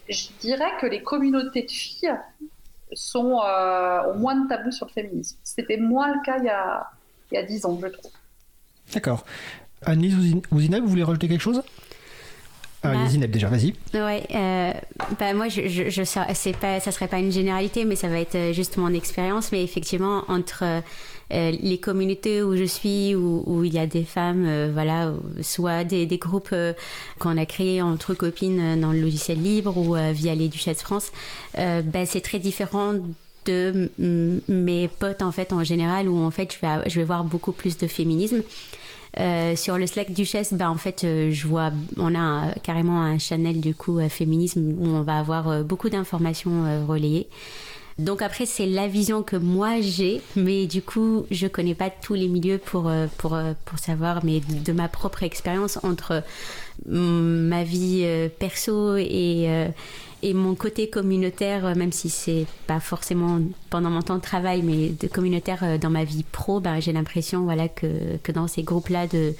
je 0.09 0.27
dirais 0.39 0.71
que 0.79 0.85
les 0.85 1.03
communautés 1.03 1.63
de 1.63 1.71
filles 1.71 2.15
sont, 2.93 3.41
au 3.41 4.13
moins 4.13 4.35
de 4.35 4.47
tabous 4.47 4.71
sur 4.71 4.87
le 4.87 4.91
féminisme. 4.91 5.37
C'était 5.43 5.77
moins 5.77 6.13
le 6.13 6.21
cas 6.23 6.37
il 6.37 6.45
y 6.45 6.49
a, 6.49 6.89
il 7.31 7.35
y 7.35 7.37
a 7.37 7.43
10 7.43 7.65
ans, 7.65 7.79
je 7.81 7.87
trouve. 7.87 8.11
D'accord. 8.93 9.25
Annelise 9.85 10.35
Ouzina, 10.51 10.79
vous 10.79 10.87
voulez 10.87 11.03
rajouter 11.03 11.27
quelque 11.27 11.41
chose? 11.41 11.63
Ah, 12.83 12.93
bah, 12.93 13.27
déjà, 13.27 13.47
vas-y. 13.47 13.73
Ouais, 13.93 14.23
euh, 14.33 14.71
bah 15.19 15.33
moi 15.33 15.49
je, 15.49 15.67
je, 15.67 15.89
je 15.89 16.01
c'est 16.33 16.57
pas, 16.57 16.79
ça 16.79 16.91
serait 16.91 17.07
pas 17.07 17.19
une 17.19 17.31
généralité, 17.31 17.85
mais 17.85 17.95
ça 17.95 18.07
va 18.07 18.19
être 18.19 18.35
euh, 18.35 18.53
juste 18.53 18.77
mon 18.77 18.91
expérience. 18.93 19.51
Mais 19.51 19.63
effectivement, 19.63 20.23
entre 20.27 20.63
euh, 20.63 20.81
les 21.29 21.77
communautés 21.77 22.41
où 22.41 22.55
je 22.55 22.63
suis, 22.63 23.13
où, 23.13 23.43
où 23.45 23.63
il 23.63 23.73
y 23.73 23.77
a 23.77 23.85
des 23.85 24.03
femmes, 24.03 24.71
voilà, 24.73 25.13
soit 25.41 25.83
des, 25.83 26.07
des 26.07 26.17
groupes 26.17 26.55
qu'on 27.19 27.37
a 27.37 27.45
créés 27.45 27.83
entre 27.83 28.15
copines 28.15 28.81
dans 28.81 28.91
le 28.91 28.99
logiciel 28.99 29.41
libre 29.41 29.77
ou 29.77 29.95
via 30.13 30.33
les 30.33 30.47
Duchesses 30.49 30.81
France, 30.81 31.11
bah, 31.55 32.05
c'est 32.05 32.21
très 32.21 32.39
différent 32.39 32.95
de 33.45 33.89
mes 34.49 34.87
potes 34.87 35.21
en 35.21 35.31
fait 35.31 35.53
en 35.53 35.63
général 35.63 36.07
où 36.09 36.17
en 36.19 36.31
fait 36.31 36.53
je 36.53 36.59
vais, 36.65 36.89
je 36.89 36.99
vais 36.99 37.05
voir 37.05 37.23
beaucoup 37.23 37.53
plus 37.53 37.77
de 37.77 37.87
féminisme. 37.87 38.43
Euh, 39.19 39.55
sur 39.55 39.77
le 39.77 39.87
Slack 39.87 40.13
Duchesse, 40.13 40.53
bah, 40.53 40.69
en 40.69 40.77
fait, 40.77 41.03
euh, 41.03 41.31
je 41.31 41.47
vois, 41.47 41.71
on 41.97 42.15
a 42.15 42.53
carrément 42.63 43.01
un 43.01 43.17
channel 43.19 43.59
du 43.59 43.75
coup 43.75 43.99
euh, 43.99 44.07
féminisme 44.07 44.73
où 44.79 44.87
on 44.87 45.01
va 45.01 45.17
avoir 45.17 45.63
beaucoup 45.63 45.89
d'informations 45.89 46.85
relayées. 46.87 47.27
Donc 47.99 48.21
après, 48.21 48.45
c'est 48.45 48.65
la 48.65 48.87
vision 48.87 49.21
que 49.21 49.35
moi 49.35 49.81
j'ai, 49.81 50.21
mais 50.35 50.65
du 50.65 50.81
coup, 50.81 51.25
je 51.29 51.45
connais 51.45 51.75
pas 51.75 51.89
tous 51.89 52.13
les 52.13 52.29
milieux 52.29 52.57
pour, 52.57 52.89
pour, 53.17 53.37
pour 53.65 53.79
savoir, 53.79 54.23
mais 54.23 54.39
de 54.39 54.71
ma 54.71 54.87
propre 54.87 55.23
expérience 55.23 55.77
entre 55.83 56.23
ma 56.87 57.63
vie 57.63 58.07
perso 58.39 58.95
et 58.95 59.67
et 60.23 60.33
mon 60.33 60.55
côté 60.55 60.89
communautaire, 60.89 61.65
euh, 61.65 61.75
même 61.75 61.91
si 61.91 62.09
c'est 62.09 62.45
pas 62.67 62.79
forcément 62.79 63.39
pendant 63.69 63.89
mon 63.89 64.01
temps 64.01 64.17
de 64.17 64.21
travail, 64.21 64.61
mais 64.61 64.89
de 64.89 65.07
communautaire 65.07 65.63
euh, 65.63 65.77
dans 65.77 65.89
ma 65.89 66.03
vie 66.03 66.23
pro, 66.31 66.59
bah, 66.59 66.79
j'ai 66.79 66.93
l'impression 66.93 67.43
voilà, 67.43 67.67
que, 67.67 68.17
que 68.21 68.31
dans 68.31 68.47
ces 68.47 68.61
groupes-là 68.61 69.07
de, 69.07 69.33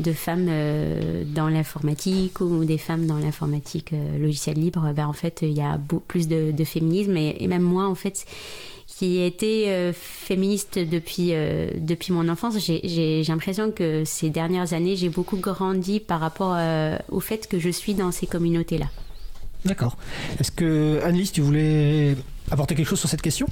de 0.00 0.12
femmes 0.12 0.46
euh, 0.48 1.22
dans 1.24 1.48
l'informatique 1.48 2.40
ou 2.40 2.64
des 2.64 2.78
femmes 2.78 3.06
dans 3.06 3.18
l'informatique 3.18 3.92
logiciel 4.18 4.56
libre, 4.56 4.92
bah, 4.96 5.08
en 5.08 5.12
fait, 5.12 5.40
il 5.42 5.52
y 5.52 5.60
a 5.60 5.78
plus 6.08 6.26
de, 6.26 6.50
de 6.50 6.64
féminisme. 6.64 7.16
Et, 7.16 7.46
même 7.46 7.62
moi, 7.62 7.86
en 7.86 7.94
fait, 7.94 8.26
qui 8.86 9.18
ai 9.18 9.26
été 9.26 9.92
féministe 9.92 10.78
depuis, 10.78 11.32
depuis 11.76 12.14
mon 12.14 12.28
enfance, 12.30 12.56
j'ai 12.58 13.22
l'impression 13.28 13.70
que 13.70 14.04
ces 14.04 14.30
dernières 14.30 14.72
années, 14.72 14.96
j'ai 14.96 15.10
beaucoup 15.10 15.36
grandi 15.36 16.00
par 16.00 16.20
rapport 16.20 16.56
au 17.10 17.20
fait 17.20 17.46
que 17.46 17.58
je 17.58 17.68
suis 17.68 17.92
dans 17.92 18.10
ces 18.10 18.26
communautés-là. 18.26 18.86
D'accord. 19.66 19.96
Est-ce 20.40 20.50
que, 20.50 21.00
Annelise, 21.02 21.32
tu 21.32 21.40
voulais 21.40 22.16
apporter 22.50 22.74
quelque 22.74 22.88
chose 22.88 23.00
sur 23.00 23.08
cette 23.08 23.22
question? 23.22 23.46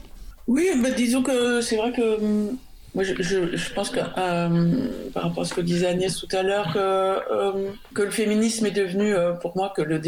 Oui, 0.46 0.68
bah, 0.82 0.90
disons 0.90 1.22
que 1.22 1.60
c'est 1.60 1.76
vrai 1.76 1.92
que 1.92 2.50
moi, 2.94 3.02
je, 3.02 3.14
je, 3.20 3.74
pense 3.74 3.90
que 3.90 3.98
euh, 3.98 4.88
par 5.12 5.24
rapport 5.24 5.42
à 5.42 5.46
ce 5.46 5.52
que 5.52 5.60
disait 5.60 5.88
Agnès 5.88 6.16
tout 6.16 6.28
à 6.30 6.44
l'heure, 6.44 6.72
que, 6.72 7.72
que 7.92 8.02
le 8.02 8.10
féminisme 8.12 8.66
est 8.66 8.70
devenu, 8.70 9.14
euh, 9.14 9.32
pour 9.32 9.56
moi, 9.56 9.72
que 9.74 9.82
le 9.82 10.00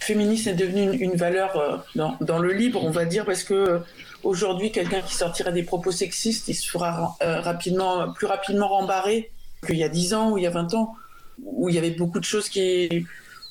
féminisme 0.00 0.50
est 0.50 0.54
devenu 0.54 0.92
une, 0.96 1.16
valeur 1.16 1.56
euh, 1.56 1.76
dans, 1.96 2.16
dans, 2.20 2.38
le 2.38 2.52
libre, 2.52 2.84
on 2.84 2.90
va 2.90 3.04
dire, 3.04 3.24
parce 3.24 3.42
que 3.42 3.80
aujourd'hui, 4.22 4.70
quelqu'un 4.70 5.00
qui 5.00 5.14
sortirait 5.14 5.52
des 5.52 5.64
propos 5.64 5.90
sexistes, 5.90 6.46
il 6.46 6.54
se 6.54 6.70
fera 6.70 7.16
rapidement, 7.20 8.12
plus 8.12 8.26
rapidement 8.26 8.68
rembarrer 8.68 9.32
qu'il 9.66 9.76
y 9.76 9.82
a 9.82 9.88
10 9.88 10.14
ans 10.14 10.30
ou 10.30 10.38
il 10.38 10.44
y 10.44 10.46
a 10.46 10.50
20 10.50 10.74
ans, 10.74 10.94
où 11.42 11.68
il 11.68 11.74
y 11.74 11.78
avait 11.78 11.90
beaucoup 11.90 12.20
de 12.20 12.24
choses 12.24 12.48
qui 12.48 13.06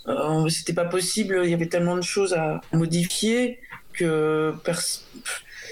euh, 0.10 0.50
c'était 0.50 0.74
pas 0.74 0.86
possible, 0.86 1.42
il 1.44 1.52
y 1.52 1.54
avait 1.54 1.68
tellement 1.68 1.96
de 1.96 2.02
choses 2.02 2.34
à 2.34 2.62
modifier 2.74 3.60
que 3.94 4.54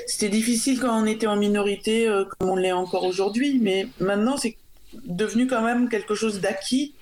c'était 0.05 0.29
difficile 0.29 0.79
quand 0.79 1.01
on 1.01 1.05
était 1.05 1.27
en 1.27 1.38
minorité, 1.38 2.07
euh, 2.07 2.25
comme 2.25 2.49
on 2.49 2.55
l'est 2.55 2.71
encore 2.71 3.03
aujourd'hui. 3.03 3.59
Mais 3.59 3.88
maintenant, 3.99 4.38
c'est 4.38 4.55
devenu 5.05 5.47
quand 5.47 5.61
même 5.61 5.89
quelque 5.89 6.13
chose 6.13 6.39
d'acquis. 6.39 6.93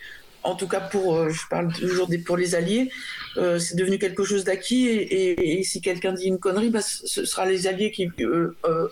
En 0.44 0.56
tout 0.56 0.68
cas, 0.68 0.80
pour, 0.80 1.16
euh, 1.16 1.30
je 1.30 1.42
parle 1.50 1.74
toujours 1.74 2.08
des, 2.08 2.20
pour 2.20 2.38
les 2.38 2.56
alliés, 2.56 2.90
c'est 3.36 3.76
devenu 3.76 3.98
quelque 3.98 4.24
chose 4.24 4.44
d'acquis. 4.44 4.88
Et, 4.88 5.64
si 5.64 5.82
quelqu'un 5.82 6.14
dit 6.14 6.28
une 6.28 6.40
connerie, 6.40 6.70
bah, 6.70 6.82
ce 6.82 7.26
sera 7.26 7.46
les 7.46 7.68
alliés 7.68 7.92
qui, 7.92 8.10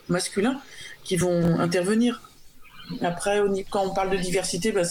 masculins 0.09 0.59
qui 1.03 1.15
vont 1.15 1.59
intervenir. 1.59 2.21
Après, 3.01 3.39
quand 3.69 3.85
on 3.85 3.93
parle 3.93 4.09
de 4.09 4.17
diversité, 4.17 4.71
bah, 4.73 4.81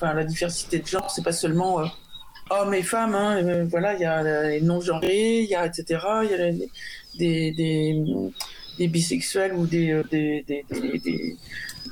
pas 0.00 0.14
la 0.14 0.24
diversité 0.24 0.80
de 0.80 0.86
genre, 0.86 1.10
c'est 1.10 1.22
pas 1.22 1.32
seulement 1.32 1.84
hommes 2.50 2.74
et 2.74 2.82
femmes, 2.82 3.14
hein, 3.14 3.42
euh, 3.42 3.66
voilà, 3.68 3.94
il 3.94 4.00
y 4.00 4.04
a 4.04 4.48
les 4.48 4.60
non-genrés, 4.60 5.40
il 5.40 5.48
y 5.48 5.54
a 5.54 5.66
etc. 5.66 6.00
Il 6.24 6.30
y 6.30 6.34
a 6.34 6.52
des, 7.18 7.52
des, 7.52 8.04
des, 8.78 8.88
bisexuels 8.88 9.54
ou 9.54 9.66
des, 9.66 9.90
euh, 9.90 10.02
des, 10.10 10.44
des, 10.46 11.36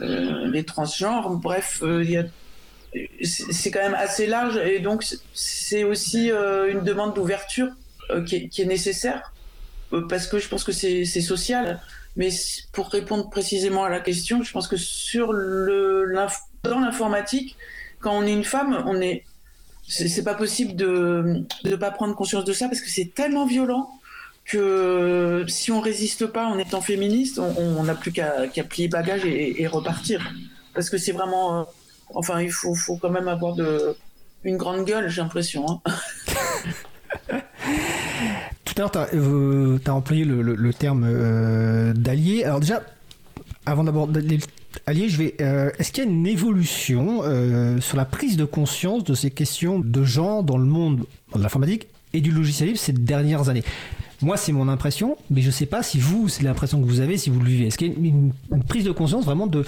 euh, 0.01 0.63
transgenres. 0.63 1.31
Bref, 1.31 1.83
c'est 3.23 3.71
quand 3.71 3.83
même 3.83 3.95
assez 3.95 4.27
large 4.27 4.57
et 4.57 4.81
donc 4.81 5.05
c'est 5.35 5.85
aussi 5.85 6.31
une 6.31 6.83
demande 6.83 7.15
d'ouverture 7.15 7.69
qui, 8.27 8.49
qui, 8.49 8.63
est 8.63 8.67
nécessaire 8.67 9.33
parce 10.09 10.27
que 10.27 10.39
je 10.39 10.49
pense 10.49 10.65
que 10.65 10.73
c'est 10.73 11.05
social. 11.05 11.81
Mais 12.17 12.31
pour 12.73 12.89
répondre 12.89 13.29
précisément 13.29 13.85
à 13.85 13.91
la 13.91 14.01
question, 14.01 14.43
je 14.43 14.51
pense 14.51 14.69
que 14.69 14.79
sur 14.79 15.35
le 15.35 16.11
dans 16.63 16.81
l'informatique, 16.81 17.57
quand 18.01 18.17
on 18.17 18.23
est 18.23 18.33
une 18.33 18.45
femme, 18.45 18.83
on 18.87 19.01
est 19.01 19.25
c'est 19.89 20.25
pas 20.25 20.35
possible 20.35 20.75
de 20.75 21.45
ne 21.65 21.77
pas 21.77 21.91
prendre 21.91 22.15
conscience 22.15 22.45
de 22.45 22.53
ça 22.53 22.69
parce 22.69 22.81
que 22.81 22.91
c'est 22.91 23.15
tellement 23.15 23.47
violent 23.47 23.91
que 24.45 25.45
si 25.49 25.73
on 25.73 25.81
résiste 25.81 26.27
pas 26.27 26.47
en 26.47 26.59
étant 26.59 26.81
féministe, 26.81 27.39
on 27.39 27.83
n'a 27.83 27.95
plus 27.95 28.13
qu'à 28.13 28.47
plier 28.69 28.89
bagage 28.89 29.25
et, 29.25 29.67
repartir. 29.67 30.33
Parce 30.75 30.91
que 30.91 30.99
c'est 30.99 31.13
vraiment. 31.13 31.61
Euh, 31.61 31.65
enfin, 32.15 32.41
il 32.41 32.53
faut, 32.53 32.75
quand 33.01 33.11
même 33.11 33.29
avoir 33.29 33.57
une 34.45 34.57
grande 34.57 34.85
gueule, 34.85 35.09
j'ai 35.09 35.23
l'impression. 35.23 35.67
Hein. 35.69 35.81
Tout 38.65 38.75
à 38.77 38.81
l'heure, 38.81 38.91
tu 38.91 38.99
as, 38.99 39.09
euh, 39.15 39.79
employé 39.89 40.25
le, 40.25 40.75
terme 40.75 41.05
euh, 41.09 41.93
d'allié. 41.95 42.45
Alors, 42.45 42.61
déjà, 42.61 42.83
avant 43.65 43.85
d'aborder 43.85 44.39
Allié, 44.87 45.09
je 45.09 45.17
vais. 45.17 45.35
Euh, 45.41 45.71
est-ce 45.79 45.93
qu'il 45.93 46.05
y 46.05 46.07
a 46.07 46.11
une 46.11 46.27
évolution 46.27 47.21
euh, 47.23 47.81
sur 47.81 47.97
la 47.97 48.05
prise 48.05 48.37
de 48.37 48.45
conscience 48.45 49.05
de 49.05 49.15
ces 49.15 49.31
questions 49.31 49.79
de 49.79 50.05
genre 50.05 50.43
dans 50.43 50.59
le 50.59 50.65
monde 50.65 51.05
de 51.35 51.43
l'informatique 51.43 51.89
et 52.13 52.21
du 52.21 52.31
logiciel 52.31 52.69
libre 52.69 52.79
ces 52.79 52.93
dernières 52.93 53.49
années? 53.49 53.65
Moi, 54.23 54.37
c'est 54.37 54.53
mon 54.53 54.69
impression, 54.69 55.19
mais 55.31 55.43
je 55.43 55.49
ne 55.49 55.53
sais 55.53 55.67
pas 55.67 55.83
si 55.83 55.99
vous, 55.99 56.29
c'est 56.29 56.43
l'impression 56.43 56.81
que 56.81 56.87
vous 56.87 57.01
avez, 57.01 57.19
si 57.19 57.29
vous 57.29 57.39
le 57.41 57.47
vivez. 57.47 57.67
Est-ce 57.67 57.77
qu'il 57.77 57.89
y 57.89 57.91
a 57.91 57.95
une, 57.95 58.33
prise 58.67 58.85
de 58.85 58.93
conscience 58.93 59.27
vraiment 59.27 59.47
de, 59.47 59.65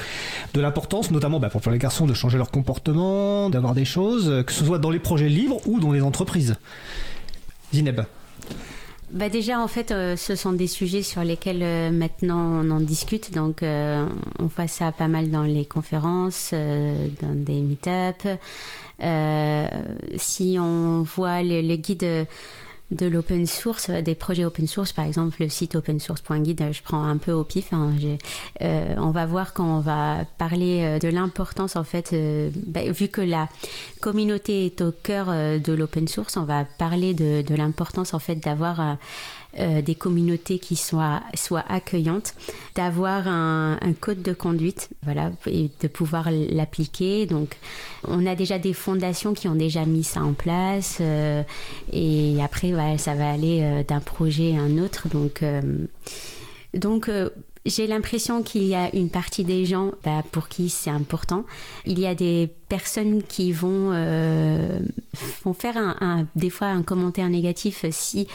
de 0.54 0.60
l'importance, 0.60 1.10
notamment 1.10 1.38
bah, 1.38 1.50
pour 1.50 1.60
les 1.70 1.78
garçons, 1.78 2.06
de 2.06 2.14
changer 2.14 2.38
leur 2.38 2.50
comportement, 2.50 3.50
d'avoir 3.50 3.74
des 3.74 3.84
choses, 3.84 4.44
que 4.46 4.52
ce 4.52 4.64
soit 4.64 4.78
dans 4.78 4.90
les 4.90 5.00
projets 5.00 5.28
libres 5.28 5.60
ou 5.66 5.80
dans 5.80 5.92
les 5.92 6.00
entreprises? 6.00 6.56
Zineb 7.74 8.00
bah 9.10 9.30
déjà, 9.30 9.58
en 9.60 9.68
fait, 9.68 9.90
euh, 9.90 10.16
ce 10.16 10.36
sont 10.36 10.52
des 10.52 10.66
sujets 10.66 11.02
sur 11.02 11.24
lesquels 11.24 11.62
euh, 11.62 11.90
maintenant 11.90 12.62
on 12.62 12.70
en 12.70 12.80
discute. 12.80 13.32
Donc, 13.32 13.62
euh, 13.62 14.06
on 14.38 14.46
voit 14.46 14.68
ça 14.68 14.92
pas 14.92 15.08
mal 15.08 15.30
dans 15.30 15.44
les 15.44 15.64
conférences, 15.64 16.52
dans 16.52 17.34
des 17.34 17.60
meet-up. 17.60 18.26
si 20.16 20.58
on 20.60 21.02
voit 21.02 21.42
les, 21.42 21.62
les 21.62 21.78
guides 21.78 22.26
de 22.90 23.06
l'open 23.06 23.46
source, 23.46 23.90
des 23.90 24.14
projets 24.14 24.44
open 24.44 24.66
source, 24.66 24.92
par 24.92 25.04
exemple 25.04 25.36
le 25.40 25.48
site 25.48 25.74
opensource.guide, 25.74 26.68
je 26.72 26.82
prends 26.82 27.04
un 27.04 27.18
peu 27.18 27.32
au 27.32 27.44
pif. 27.44 27.72
Hein, 27.72 27.92
euh, 28.62 28.94
on 28.96 29.10
va 29.10 29.26
voir 29.26 29.52
quand 29.52 29.76
on 29.78 29.80
va 29.80 30.24
parler 30.38 30.80
euh, 30.82 30.98
de 30.98 31.08
l'importance 31.08 31.76
en 31.76 31.84
fait, 31.84 32.10
euh, 32.12 32.50
bah, 32.66 32.90
vu 32.90 33.08
que 33.08 33.20
la 33.20 33.48
communauté 34.00 34.64
est 34.66 34.80
au 34.80 34.92
cœur 34.92 35.26
de 35.26 35.72
l'open 35.72 36.08
source, 36.08 36.36
on 36.36 36.44
va 36.44 36.64
parler 36.64 37.12
de, 37.12 37.42
de 37.42 37.54
l'importance 37.54 38.14
en 38.14 38.18
fait 38.18 38.36
d'avoir 38.36 38.96
euh, 39.58 39.80
des 39.80 39.94
communautés 39.94 40.58
qui 40.58 40.76
soient, 40.76 41.22
soient 41.34 41.64
accueillantes, 41.68 42.34
d'avoir 42.74 43.26
un, 43.26 43.78
code 43.98 44.22
de 44.22 44.34
conduite, 44.34 44.90
voilà, 45.02 45.32
et 45.46 45.70
de 45.80 45.88
pouvoir 45.88 46.28
l'appliquer. 46.30 47.24
Donc, 47.24 47.56
on 48.06 48.26
a 48.26 48.34
déjà 48.34 48.58
des 48.58 48.74
fondations 48.74 49.32
qui 49.32 49.48
ont 49.48 49.54
déjà 49.54 49.86
mis 49.86 50.04
ça 50.04 50.20
en 50.20 50.34
place, 50.34 50.98
euh, 51.00 51.42
et 51.92 52.36
après, 52.42 52.72
ça 52.98 53.14
va 53.14 53.30
aller 53.30 53.60
euh, 53.62 53.82
d'un 53.82 54.00
projet 54.00 54.54
à 54.54 54.60
un 54.60 54.76
autre. 54.78 55.08
Donc, 55.08 55.42
donc 56.74 57.10
j'ai 57.68 57.86
l'impression 57.86 58.42
qu'il 58.42 58.64
y 58.64 58.74
a 58.74 58.94
une 58.94 59.10
partie 59.10 59.44
des 59.44 59.64
gens 59.64 59.92
bah, 60.04 60.22
pour 60.32 60.48
qui 60.48 60.68
c'est 60.68 60.90
important. 60.90 61.44
Il 61.86 61.98
y 61.98 62.06
a 62.06 62.14
des 62.14 62.50
personnes 62.68 63.22
qui 63.22 63.52
vont, 63.52 63.90
euh, 63.92 64.80
vont 65.44 65.54
faire 65.54 65.76
un, 65.76 66.26
des 66.36 66.50
fois 66.50 66.68
un 66.68 66.82
commentaire 66.82 67.28
négatif 67.28 67.84
si 67.90 68.26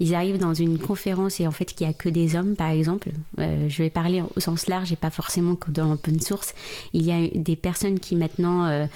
ils 0.00 0.14
arrivent 0.14 0.38
dans 0.38 0.54
une 0.54 0.78
conférence 0.78 1.40
et 1.40 1.46
en 1.46 1.50
fait 1.50 1.64
qu'il 1.66 1.86
n'y 1.86 1.92
a 1.92 1.96
que 1.96 2.08
des 2.08 2.36
hommes, 2.36 2.54
par 2.54 2.70
exemple. 2.70 3.10
Euh, 3.40 3.68
je 3.68 3.82
vais 3.82 3.90
parler 3.90 4.22
au 4.36 4.40
sens 4.40 4.68
large 4.68 4.92
et 4.92 4.96
pas 4.96 5.10
forcément 5.10 5.54
que 5.56 5.70
dans 5.70 5.88
l'open 5.88 6.20
source. 6.20 6.54
Il 6.92 7.02
y 7.02 7.12
a 7.12 7.28
des 7.34 7.56
personnes 7.56 7.98
qui 7.98 8.14
maintenant 8.14 8.66
euh, 8.66 8.86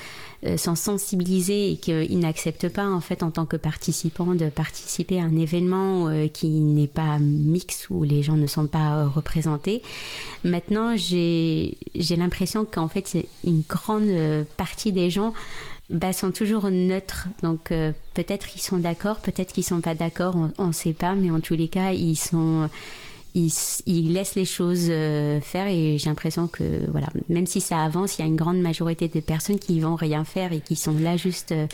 euh, 0.45 0.57
sont 0.57 0.75
sensibilisées 0.75 1.73
et 1.73 1.77
qu'ils 1.77 2.19
n'acceptent 2.19 2.69
pas 2.69 2.87
en 2.87 3.01
fait 3.01 3.23
en 3.23 3.31
tant 3.31 3.47
que 3.47 3.57
participants 3.57 4.35
de 4.35 4.49
participer 4.49 5.21
à 5.21 5.25
un 5.25 5.37
événement 5.37 6.09
qui 6.33 6.49
n'est 6.49 6.87
pas 6.87 7.19
mix 7.19 7.89
où 7.91 8.03
les 8.03 8.23
gens 8.23 8.37
ne 8.37 8.47
sont 8.47 8.67
pas 8.67 9.07
représentés. 9.07 9.83
Maintenant, 10.45 10.97
j'ai 10.97 11.77
l'impression 12.17 12.65
qu'en 12.65 12.89
fait 12.89 13.27
une 13.45 13.63
grande 13.69 14.11
partie 14.57 14.93
des 14.93 15.11
gens 15.11 15.33
bah, 15.93 16.13
sont 16.13 16.33
toujours 16.33 16.71
neutres. 16.71 17.29
Donc 17.43 17.71
euh, 17.71 17.93
peut-être 18.15 18.47
qu'ils 18.47 18.63
sont 18.63 18.79
d'accord, 18.79 19.19
peut-être 19.19 19.53
qu'ils 19.53 19.65
sont 19.65 19.81
pas 19.81 19.95
d'accord, 19.95 20.35
on 20.59 20.67
ne 20.69 20.73
sait 20.73 20.95
pas, 20.95 21.15
mais 21.15 21.31
en 21.31 21.41
tous 21.41 21.55
les 21.55 21.69
cas, 21.69 21.93
ils 21.93 22.17
sont 22.17 22.69
ils, 23.35 24.13
laissent 24.13 24.35
les 24.35 24.45
choses 24.45 24.89
euh, 24.89 25.41
faire 25.41 25.67
et 25.67 25.97
j'ai 25.99 26.09
l'impression 26.09 26.49
que 26.49 26.91
voilà, 26.91 27.09
même 27.29 27.47
si 27.47 27.61
ça 27.61 27.83
avance, 27.83 28.19
il 28.19 28.23
y 28.23 28.25
a 28.25 28.29
une 28.29 28.37
grande 28.37 28.61
majorité 28.61 29.09
de 29.09 29.21
personnes 29.21 29.59
qui 29.59 29.81
vont 29.81 29.95
rien 29.95 30.25
faire 30.25 30.53
et 30.53 30.61
qui 30.61 30.77
sont 30.77 30.95
là 30.99 31.17
juste 31.17 31.53
euh, 31.53 31.67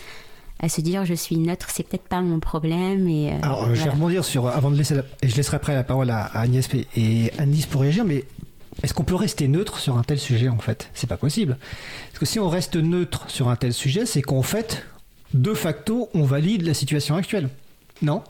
à 0.61 0.69
se 0.69 0.81
dire 0.81 1.05
je 1.05 1.15
suis 1.15 1.37
neutre, 1.37 1.69
c'est 1.71 1.83
peut-être 1.83 2.09
pas 2.09 2.21
mon 2.21 2.41
problème. 2.41 3.09
Et, 3.09 3.33
Alors 3.43 3.75
je 3.75 3.83
vais 3.83 3.91
rebondir 3.91 4.25
sur 4.25 4.47
avant 4.47 4.71
de 4.71 4.77
laisser 4.77 4.97
et 5.23 5.29
je 5.29 5.37
laisserai 5.37 5.57
après 5.57 5.75
la 5.75 5.85
parole 5.85 6.11
à, 6.11 6.25
à 6.25 6.41
Agnès 6.41 6.69
et 6.97 7.33
Anis 7.39 7.67
pour 7.67 7.81
réagir, 7.83 8.05
mais 8.05 8.25
est-ce 8.83 8.95
qu'on 8.95 9.05
peut 9.05 9.17
rester 9.17 9.49
neutre 9.49 9.79
sur 9.79 9.97
un 9.97 10.03
tel 10.03 10.19
sujet 10.19 10.49
en 10.49 10.59
fait? 10.59 10.91
C'est 10.95 11.09
pas 11.09 11.17
possible. 11.17 11.59
Parce 12.11 12.21
que 12.21 12.27
si 12.27 12.39
on 12.39 12.49
reste 12.49 12.77
neutre 12.77 13.29
sur 13.29 13.49
un 13.49 13.57
tel 13.57 13.73
sujet, 13.73 14.07
c'est 14.07 14.23
qu'en 14.23 14.43
fait, 14.43 14.85
de 15.35 15.55
facto, 15.55 16.09
on 16.15 16.23
valide 16.23 16.63
la 16.63 16.75
situation 16.75 17.17
actuelle. 17.17 17.49
Non? 18.03 18.23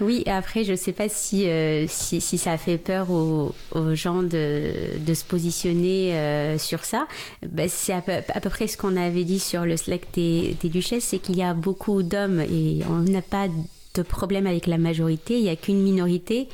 Oui, 0.00 0.22
après, 0.26 0.64
je 0.64 0.72
ne 0.72 0.76
sais 0.76 0.92
pas 0.92 1.08
si, 1.08 1.48
euh, 1.48 1.86
si, 1.88 2.20
ça 2.20 2.58
fait 2.58 2.78
peur 2.78 3.10
aux, 3.10 3.54
gens 3.94 4.22
de, 4.22 4.72
de, 4.98 5.14
se 5.14 5.24
positionner 5.24 6.14
euh, 6.14 6.58
sur 6.58 6.84
ça. 6.84 7.06
Ben, 7.46 7.68
c'est 7.68 7.92
à 7.92 8.02
peu, 8.02 8.50
près 8.50 8.66
ce 8.66 8.76
qu'on 8.76 8.96
avait 8.96 9.24
dit 9.24 9.40
sur 9.40 9.64
le 9.64 9.76
Slack 9.76 10.02
des, 10.12 10.56
des 10.60 10.68
duchesses, 10.68 11.04
c'est 11.04 11.18
qu'il 11.18 11.36
y 11.36 11.42
a 11.42 11.54
beaucoup 11.54 12.02
d'hommes 12.02 12.40
et 12.40 12.80
on 12.88 13.00
n'a 13.10 13.22
pas 13.22 13.48
de 13.94 14.02
problème 14.02 14.46
avec 14.46 14.66
la 14.66 14.78
majorité, 14.78 15.38
il 15.38 15.44
n'y 15.44 15.48
a 15.48 15.56
qu'une 15.56 15.82
minorité 15.82 16.48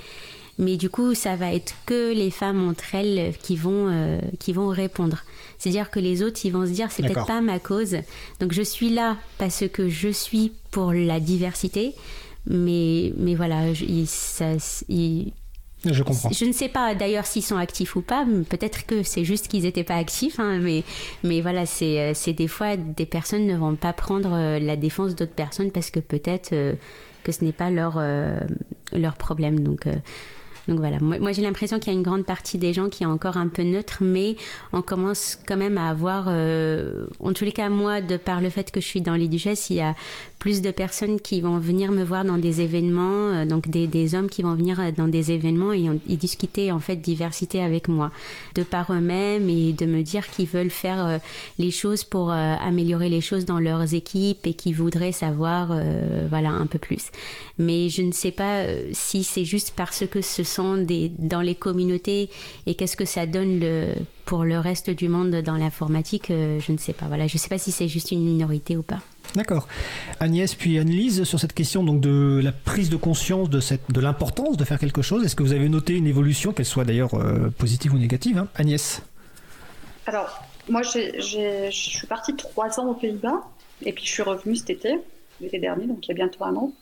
mais 0.58 0.76
du 0.76 0.90
coup, 0.90 1.14
ça 1.14 1.34
va 1.36 1.52
être 1.52 1.74
que 1.86 2.12
les 2.12 2.30
femmes 2.30 2.68
entre 2.68 2.94
elles 2.94 3.34
qui 3.42 3.56
vont, 3.56 3.88
euh, 3.90 4.20
qui 4.38 4.52
vont 4.52 4.68
répondre. 4.68 5.18
C'est-à-dire 5.58 5.90
que 5.90 5.98
les 5.98 6.22
autres, 6.22 6.40
ils 6.44 6.52
vont 6.52 6.66
se 6.66 6.70
dire, 6.70 6.90
c'est 6.90 7.02
peut-être 7.02 7.26
pas 7.26 7.40
ma 7.40 7.58
cause. 7.58 7.96
Donc 8.40 8.52
je 8.52 8.62
suis 8.62 8.90
là 8.90 9.16
parce 9.38 9.64
que 9.72 9.88
je 9.88 10.08
suis 10.08 10.52
pour 10.70 10.92
la 10.92 11.20
diversité. 11.20 11.94
Mais, 12.46 13.12
mais 13.16 13.34
voilà, 13.34 13.72
je, 13.72 13.84
ça, 14.06 14.56
je 14.58 16.02
comprends. 16.02 16.30
Je 16.30 16.44
ne 16.44 16.52
sais 16.52 16.68
pas 16.68 16.94
d'ailleurs 16.94 17.26
s'ils 17.26 17.42
sont 17.42 17.56
actifs 17.56 17.96
ou 17.96 18.02
pas. 18.02 18.24
Peut-être 18.48 18.86
que 18.86 19.02
c'est 19.02 19.24
juste 19.24 19.48
qu'ils 19.48 19.62
n'étaient 19.62 19.84
pas 19.84 19.96
actifs. 19.96 20.38
Hein, 20.38 20.58
mais, 20.60 20.84
mais 21.22 21.40
voilà, 21.40 21.66
c'est 21.66 22.32
des 22.32 22.48
fois, 22.48 22.76
des 22.76 23.06
personnes 23.06 23.46
ne 23.46 23.56
vont 23.56 23.76
pas 23.76 23.92
prendre 23.92 24.32
euh, 24.32 24.58
la 24.58 24.76
défense 24.76 25.14
d'autres 25.14 25.34
personnes 25.34 25.70
parce 25.70 25.90
que 25.90 26.00
peut-être 26.00 26.52
euh, 26.52 26.74
que 27.24 27.32
ce 27.32 27.44
n'est 27.44 27.52
pas 27.52 27.70
leur, 27.70 28.00
leur 28.92 29.16
problème. 29.16 29.60
Donc. 29.60 29.86
Donc 30.68 30.78
voilà, 30.78 30.98
moi, 31.00 31.32
j'ai 31.32 31.42
l'impression 31.42 31.78
qu'il 31.78 31.92
y 31.92 31.96
a 31.96 31.98
une 31.98 32.04
grande 32.04 32.24
partie 32.24 32.56
des 32.56 32.72
gens 32.72 32.88
qui 32.88 33.02
est 33.02 33.06
encore 33.06 33.36
un 33.36 33.48
peu 33.48 33.62
neutre, 33.62 33.98
mais 34.00 34.36
on 34.72 34.80
commence 34.80 35.38
quand 35.46 35.56
même 35.56 35.76
à 35.76 35.88
avoir, 35.88 36.26
euh, 36.28 37.06
en 37.18 37.32
tous 37.32 37.44
les 37.44 37.52
cas 37.52 37.68
moi, 37.68 38.00
de 38.00 38.16
par 38.16 38.40
le 38.40 38.48
fait 38.48 38.70
que 38.70 38.80
je 38.80 38.86
suis 38.86 39.00
dans 39.00 39.14
les 39.14 39.26
duchesses, 39.26 39.70
il 39.70 39.76
y 39.76 39.80
a 39.80 39.96
plus 40.38 40.62
de 40.62 40.70
personnes 40.70 41.20
qui 41.20 41.40
vont 41.40 41.58
venir 41.58 41.92
me 41.92 42.02
voir 42.04 42.24
dans 42.24 42.38
des 42.38 42.60
événements, 42.60 43.32
euh, 43.32 43.44
donc 43.44 43.68
des, 43.68 44.14
hommes 44.14 44.28
qui 44.28 44.42
vont 44.42 44.54
venir 44.54 44.78
euh, 44.80 44.90
dans 44.96 45.08
des 45.08 45.32
événements 45.32 45.72
et, 45.72 46.16
discuter 46.16 46.70
en 46.70 46.78
fait 46.78 46.96
diversité 46.96 47.60
avec 47.60 47.88
moi, 47.88 48.12
de 48.54 48.62
par 48.62 48.92
eux-mêmes 48.92 49.48
et 49.48 49.72
de 49.72 49.86
me 49.86 50.02
dire 50.02 50.28
qu'ils 50.28 50.46
veulent 50.46 50.70
faire 50.70 51.18
les 51.58 51.70
choses 51.72 52.04
pour 52.04 52.30
améliorer 52.30 53.08
les 53.08 53.20
choses 53.20 53.44
dans 53.44 53.58
leurs 53.58 53.94
équipes 53.94 54.46
et 54.46 54.54
qu'ils 54.54 54.76
voudraient 54.76 55.10
savoir 55.10 55.74
voilà 56.28 56.50
un 56.50 56.66
peu 56.66 56.78
plus. 56.78 57.10
Mais 57.58 57.88
je 57.88 58.02
ne 58.02 58.12
sais 58.12 58.30
pas 58.30 58.64
si 58.92 59.24
c'est 59.24 59.44
juste 59.44 59.72
parce 59.76 60.04
que 60.06 60.20
ce 60.20 60.44
sont 60.52 60.76
des 60.76 61.10
dans 61.18 61.40
les 61.40 61.54
communautés 61.54 62.30
et 62.66 62.74
qu'est-ce 62.74 62.96
que 62.96 63.04
ça 63.04 63.26
donne 63.26 63.60
le 63.60 63.94
pour 64.24 64.44
le 64.44 64.58
reste 64.58 64.90
du 64.90 65.08
monde 65.08 65.30
dans 65.42 65.56
l'informatique, 65.56 66.26
je 66.28 66.72
ne 66.72 66.78
sais 66.78 66.92
pas. 66.92 67.06
Voilà, 67.06 67.26
je 67.26 67.34
ne 67.34 67.38
sais 67.38 67.48
pas 67.48 67.58
si 67.58 67.72
c'est 67.72 67.88
juste 67.88 68.12
une 68.12 68.24
minorité 68.24 68.76
ou 68.76 68.82
pas. 68.82 69.00
D'accord. 69.34 69.66
Agnès 70.20 70.54
puis 70.54 70.78
Annelise, 70.78 71.24
sur 71.24 71.40
cette 71.40 71.54
question 71.54 71.84
donc 71.84 72.00
de 72.00 72.40
la 72.42 72.52
prise 72.52 72.90
de 72.90 72.96
conscience 72.96 73.48
de, 73.48 73.60
cette, 73.60 73.90
de 73.90 74.00
l'importance 74.00 74.56
de 74.56 74.64
faire 74.64 74.78
quelque 74.78 75.02
chose, 75.02 75.24
est-ce 75.24 75.34
que 75.34 75.42
vous 75.42 75.52
avez 75.52 75.68
noté 75.68 75.94
une 75.96 76.06
évolution, 76.06 76.52
qu'elle 76.52 76.66
soit 76.66 76.84
d'ailleurs 76.84 77.14
euh, 77.14 77.50
positive 77.56 77.94
ou 77.94 77.98
négative 77.98 78.38
hein 78.38 78.48
Agnès? 78.54 79.02
Alors, 80.06 80.42
moi, 80.68 80.82
je 80.82 81.68
suis 81.70 82.06
partie 82.06 82.34
trois 82.36 82.78
ans 82.78 82.88
aux 82.88 82.94
Pays-Bas, 82.94 83.42
et 83.84 83.92
puis 83.92 84.04
je 84.04 84.10
suis 84.10 84.22
revenue 84.22 84.56
cet 84.56 84.70
été, 84.70 84.98
l'été 85.40 85.58
dernier, 85.58 85.86
donc 85.86 86.06
il 86.06 86.08
y 86.08 86.12
a 86.12 86.14
bientôt 86.14 86.44
un 86.44 86.54
an. 86.56 86.72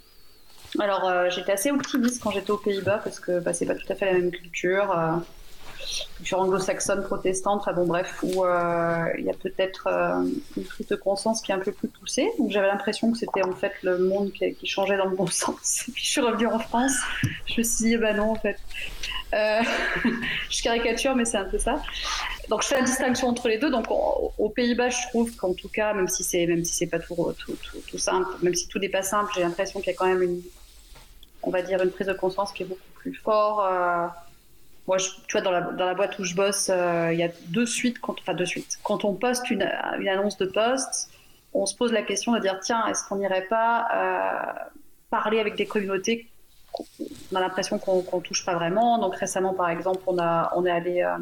Alors, 0.79 1.09
euh, 1.09 1.29
j'étais 1.31 1.53
assez 1.53 1.71
optimiste 1.71 2.23
quand 2.23 2.31
j'étais 2.31 2.51
aux 2.51 2.59
Pays-Bas, 2.59 3.01
parce 3.03 3.19
que 3.19 3.41
bah, 3.41 3.53
c'est 3.53 3.67
pas 3.67 3.75
tout 3.75 3.91
à 3.91 3.95
fait 3.95 4.07
la 4.07 4.13
même 4.13 4.31
culture. 4.31 4.91
Euh, 4.97 5.17
culture 6.17 6.41
anglo-saxonne, 6.41 7.03
protestante, 7.03 7.63
enfin 7.63 7.73
bon 7.73 7.87
bref, 7.87 8.23
où 8.23 8.45
euh, 8.45 9.07
il 9.19 9.25
y 9.25 9.31
a 9.31 9.35
peut-être 9.35 9.89
une 10.57 10.65
prise 10.65 10.87
de 10.87 10.95
conscience 10.95 11.41
qui 11.41 11.51
est 11.51 11.55
un 11.55 11.59
peu 11.59 11.73
plus 11.73 11.89
poussée. 11.89 12.31
Donc 12.39 12.51
j'avais 12.51 12.69
l'impression 12.69 13.11
que 13.11 13.19
c'était 13.19 13.43
en 13.43 13.53
fait 13.53 13.73
le 13.83 13.99
monde 13.99 14.31
qui, 14.33 14.67
changeait 14.67 14.99
dans 14.99 15.07
le 15.07 15.17
bon 15.17 15.27
sens. 15.31 15.89
Et 15.89 15.93
puis 15.93 16.05
je 16.05 16.11
suis 16.11 16.21
revenue 16.21 16.47
en 16.47 16.59
France, 16.59 16.93
je 17.47 17.55
me 17.59 17.63
suis 17.65 17.85
dit, 17.87 17.97
bah 17.97 18.13
non 18.13 18.31
en 18.31 18.37
fait. 18.37 18.59
Je 20.51 20.61
caricature, 20.61 21.15
mais 21.15 21.25
c'est 21.25 21.37
un 21.37 21.45
peu 21.45 21.59
ça. 21.59 21.81
Donc 22.49 22.63
je 22.63 22.67
fais 22.67 22.75
la 22.75 22.83
distinction 22.83 23.29
entre 23.29 23.49
les 23.49 23.59
deux. 23.59 23.71
Donc 23.71 23.87
aux 23.89 24.49
Pays-Bas, 24.51 24.91
je 24.91 25.09
trouve 25.09 25.35
qu'en 25.37 25.55
tout 25.55 25.69
cas, 25.69 25.95
même 25.95 26.09
si 26.09 26.25
c'est 26.25 26.47
même 26.47 26.65
si 26.65 26.75
c'est 26.75 26.89
pas 26.89 26.99
tout, 26.99 27.15
tout, 27.39 27.57
tout, 27.89 27.99
simple, 27.99 28.29
même 28.43 28.57
si 28.57 28.67
tout 28.67 28.81
n'est 28.81 28.89
pas 28.89 29.03
simple, 29.03 29.31
j'ai 29.35 29.43
l'impression 29.43 29.79
qu'il 29.79 29.93
y 29.93 29.95
a 29.95 29.97
quand 29.97 30.07
même 30.07 30.23
une, 30.23 30.43
on 31.43 31.51
va 31.51 31.63
dire, 31.63 31.83
une 31.83 31.91
prise 31.91 32.07
de 32.07 32.13
conscience 32.13 32.53
qui 32.53 32.63
est 32.63 32.67
beaucoup 32.67 32.81
plus 32.95 33.15
forte 33.15 33.61
moi, 34.91 34.99
je, 34.99 35.09
tu 35.29 35.39
vois, 35.39 35.41
dans 35.41 35.53
la, 35.53 35.95
boîte 35.95 36.19
où 36.19 36.25
je 36.25 36.35
bosse, 36.35 36.69
euh, 36.69 37.13
il 37.13 37.19
y 37.21 37.23
a 37.23 37.29
deux 37.47 37.65
suites, 37.65 38.01
quand, 38.01 38.17
enfin 38.19 38.35
deux 38.35 38.45
suites. 38.45 38.77
Quand 38.83 39.05
on 39.05 39.15
poste 39.15 39.49
une, 39.49 39.63
une, 40.01 40.09
annonce 40.09 40.37
de 40.37 40.47
poste, 40.47 41.11
on 41.55 41.65
se 41.65 41.77
pose 41.77 41.93
la 41.93 42.03
question 42.03 42.33
de 42.33 42.41
dire 42.41 42.59
tiens, 42.61 42.85
est-ce 42.89 43.07
qu'on 43.07 43.17
n'irait 43.17 43.47
pas 43.47 43.87
euh, 43.95 44.65
parler 45.11 45.39
avec 45.39 45.55
des 45.55 45.67
communautés 45.67 46.29
On 47.33 47.37
a 47.37 47.41
l'impression 47.41 47.79
qu'on 47.79 48.03
ne 48.13 48.21
touche 48.21 48.45
pas 48.45 48.55
vraiment. 48.55 48.99
Donc 48.99 49.15
récemment, 49.15 49.55
par 49.55 49.71
exemple, 49.71 50.01
on, 50.09 50.19
a, 50.19 50.53
on 50.57 50.67
est 50.67 50.73
allé, 50.73 51.03
euh, 51.03 51.19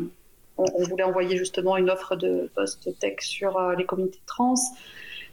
on, 0.57 0.85
voulait 0.85 1.05
envoyer 1.05 1.37
justement 1.37 1.77
une 1.77 1.91
offre 1.91 2.17
de 2.17 2.51
post 2.55 2.89
tech 3.01 3.17
sur 3.21 3.61
les 3.73 3.85
communautés 3.85 4.23
trans. 4.27 4.55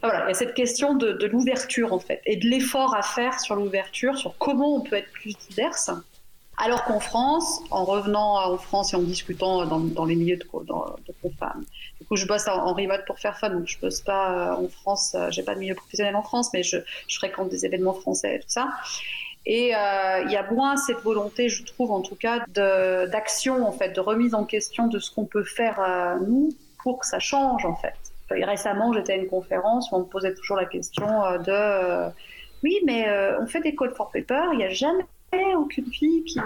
Il 0.02 0.08
y 0.08 0.30
a 0.30 0.34
cette 0.34 0.54
question 0.54 0.94
de, 0.94 1.26
l'ouverture 1.26 1.92
en 1.92 1.98
fait 1.98 2.20
et 2.26 2.36
de 2.36 2.46
l'effort 2.46 2.94
à 2.94 3.02
faire 3.02 3.40
sur 3.40 3.56
l'ouverture, 3.56 4.16
sur 4.16 4.36
comment 4.38 4.76
on 4.76 4.80
peut 4.80 4.96
être 4.96 5.10
plus 5.12 5.34
diverse. 5.48 5.90
Alors 6.58 6.84
qu'en 6.84 7.00
France, 7.00 7.60
en 7.70 7.84
revenant 7.84 8.52
en 8.52 8.56
France 8.56 8.94
et 8.94 8.96
en 8.96 9.02
discutant 9.02 9.66
dans, 9.66 10.04
les 10.06 10.16
milieux 10.16 10.38
de, 10.38 10.46
femmes, 11.38 11.64
du 12.00 12.06
coup, 12.06 12.16
je 12.16 12.26
bosse 12.26 12.48
en, 12.48 12.72
remote 12.72 13.04
pour 13.06 13.18
faire 13.18 13.38
fun, 13.38 13.50
donc 13.50 13.66
je 13.66 13.78
bosse 13.78 14.00
pas 14.00 14.54
euh, 14.54 14.64
en 14.64 14.68
France, 14.68 15.14
euh, 15.14 15.30
j'ai 15.30 15.42
pas 15.42 15.54
de 15.54 15.60
milieu 15.60 15.74
professionnel 15.74 16.16
en 16.16 16.22
France, 16.22 16.48
mais 16.54 16.62
je, 16.62 16.78
fréquente 17.10 17.50
des 17.50 17.66
événements 17.66 17.92
français 17.92 18.36
et 18.36 18.38
tout 18.38 18.48
ça. 18.48 18.70
Et 19.44 19.76
euh, 19.76 20.22
il 20.24 20.32
y 20.32 20.36
a 20.36 20.50
moins 20.50 20.76
cette 20.78 21.00
volonté, 21.00 21.50
je 21.50 21.62
trouve 21.62 21.92
en 21.92 22.00
tout 22.00 22.16
cas, 22.16 22.44
d'action, 22.48 23.66
en 23.66 23.72
fait, 23.72 23.90
de 23.90 24.00
remise 24.00 24.34
en 24.34 24.44
question 24.44 24.86
de 24.86 24.98
ce 24.98 25.10
qu'on 25.10 25.26
peut 25.26 25.44
faire 25.44 26.18
nous 26.26 26.48
pour 26.82 27.00
que 27.00 27.06
ça 27.06 27.18
change, 27.18 27.66
en 27.66 27.76
fait. 27.76 27.94
Récemment, 28.30 28.92
j'étais 28.92 29.14
à 29.14 29.16
une 29.16 29.28
conférence 29.28 29.90
où 29.90 29.96
on 29.96 30.00
me 30.00 30.04
posait 30.04 30.34
toujours 30.34 30.56
la 30.56 30.66
question 30.66 31.06
de 31.06 32.10
oui, 32.62 32.78
mais 32.84 33.06
on 33.40 33.46
fait 33.46 33.60
des 33.60 33.74
calls 33.74 33.94
for 33.94 34.10
paper, 34.10 34.52
il 34.52 34.58
n'y 34.58 34.64
a 34.64 34.70
jamais 34.70 35.04
aucune 35.56 35.86
fille 35.86 36.24
qui, 36.24 36.40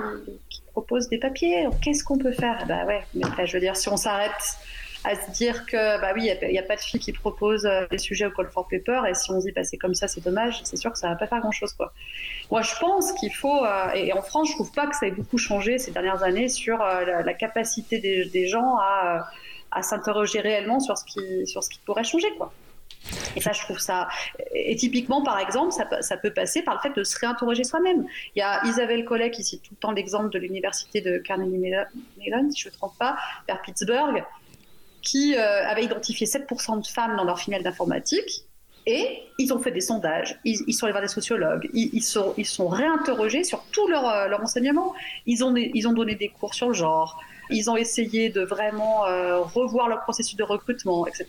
propose 0.73 1.09
des 1.09 1.19
papiers. 1.19 1.67
Qu'est-ce 1.83 2.05
qu'on 2.05 2.19
peut 2.19 2.33
faire? 2.33 2.65
Bah 2.69 2.85
ouais, 2.87 3.03
mais 3.15 3.47
je 3.47 3.53
veux 3.55 3.61
dire, 3.61 3.77
si 3.77 3.89
on 3.89 3.97
s'arrête 3.97 4.31
à 5.05 5.15
se 5.15 5.31
dire 5.31 5.67
que 5.67 6.01
bah 6.01 6.13
oui, 6.15 6.31
il 6.43 6.49
n'y 6.49 6.59
a, 6.59 6.63
pas 6.63 6.77
de 6.77 6.81
filles 6.81 7.01
qui 7.01 7.13
proposent 7.13 7.67
euh, 7.67 7.87
des 7.91 7.99
sujets 7.99 8.27
au 8.27 8.31
call 8.31 8.49
for 8.49 8.69
paper, 8.69 9.03
et 9.09 9.15
si 9.15 9.31
on 9.31 9.41
se 9.41 9.47
dit 9.47 9.53
bah 9.53 9.65
c'est 9.65 9.79
comme 9.79 9.95
ça, 9.95 10.09
c'est 10.09 10.23
dommage, 10.23 10.61
c'est 10.65 10.77
sûr 10.77 10.93
que 10.93 10.99
ça 10.99 11.09
va 11.09 11.17
pas 11.17 11.27
faire 11.27 11.41
grand 11.41 11.53
chose. 11.53 11.75
Moi, 12.51 12.63
je 12.63 12.75
pense 12.79 13.13
qu'il 13.15 13.33
faut, 13.33 13.65
euh, 13.65 13.93
et 13.95 14.13
en 14.13 14.23
France, 14.23 14.49
je 14.49 14.55
trouve 14.55 14.73
pas 14.73 14.87
que 14.87 14.97
ça 14.97 15.07
ait 15.07 15.13
beaucoup 15.13 15.39
changé 15.39 15.79
ces 15.79 15.91
dernières 15.91 16.23
années 16.23 16.49
sur 16.49 16.81
euh, 16.83 17.23
la, 17.23 17.35
capacité 17.35 17.99
des 17.99 18.47
gens 18.47 18.77
à, 18.77 19.27
à 19.71 19.83
s'interroger 19.83 20.41
réellement 20.41 20.81
sur 20.81 20.97
ce 20.99 21.05
qui 21.05 21.47
sur 21.47 21.63
ce 21.63 21.71
qui 21.71 21.79
pourrait 21.85 22.05
changer 22.05 22.29
quoi. 22.37 22.53
Et 23.37 23.41
ça, 23.41 23.53
je 23.53 23.61
trouve 23.61 23.79
ça. 23.79 24.09
Et 24.55 24.77
typiquement, 24.77 25.23
par 25.23 25.39
exemple, 25.39 25.73
ça, 25.73 26.17
peut 26.17 26.33
passer 26.33 26.63
par 26.63 26.75
le 26.75 26.81
fait 26.81 26.95
de 26.95 27.05
se 27.05 27.19
réinterroger 27.19 27.65
soi-même. 27.65 28.07
Il 28.35 28.41
y 28.41 28.43
a 28.43 28.65
Isabelle 28.67 29.05
Collet 29.05 29.31
qui 29.31 29.43
cite 29.43 29.63
tout 29.63 29.75
le 29.75 29.79
temps 29.79 29.93
l'exemple 29.93 30.31
de 30.31 30.39
l'université 30.39 31.01
de 31.01 31.19
Carnegie 31.19 31.57
Mellon, 31.57 32.51
si 32.51 32.61
je 32.61 32.69
ne 32.69 32.73
me 32.73 32.77
trompe 32.77 32.97
pas, 32.99 33.17
vers 33.47 33.61
Pittsburgh. 33.63 34.23
qui 35.03 35.35
euh, 35.35 35.67
avait 35.67 35.85
identifié 35.85 36.27
7% 36.27 36.83
de 36.83 36.87
femmes 36.87 37.17
dans 37.17 37.25
leur 37.25 37.39
filiale 37.39 37.63
d'informatique. 37.63 38.45
Et 38.87 39.23
ils 39.39 39.53
ont 39.53 39.59
fait 39.59 39.71
des 39.71 39.83
sondages, 39.83 40.39
ils, 40.45 40.73
sont 40.73 40.87
allés 40.87 40.93
voir 40.93 41.03
des 41.03 41.09
sociologues, 41.09 41.69
ils, 41.75 42.03
sont, 42.03 42.33
ils 42.39 42.47
sont 42.47 42.67
réinterrogés 42.67 43.45
sur 43.45 43.63
tout 43.73 43.87
leur, 43.89 44.09
euh, 44.09 44.27
leur 44.27 44.41
enseignement. 44.41 44.95
Ils 45.27 45.45
ont, 45.45 45.55
ils 45.55 45.87
ont 45.87 45.93
donné 45.93 46.15
des 46.15 46.29
cours 46.29 46.55
sur 46.55 46.69
le 46.69 46.75
genre, 46.75 47.21
ils 47.51 47.71
ont 47.71 47.77
essayé 47.77 48.31
de 48.31 48.43
vraiment 48.43 49.07
euh, 49.07 49.41
revoir 49.41 49.89
leur 49.89 50.03
processus 50.03 50.37
de 50.37 50.43
recrutement, 50.43 51.07
etc. 51.07 51.27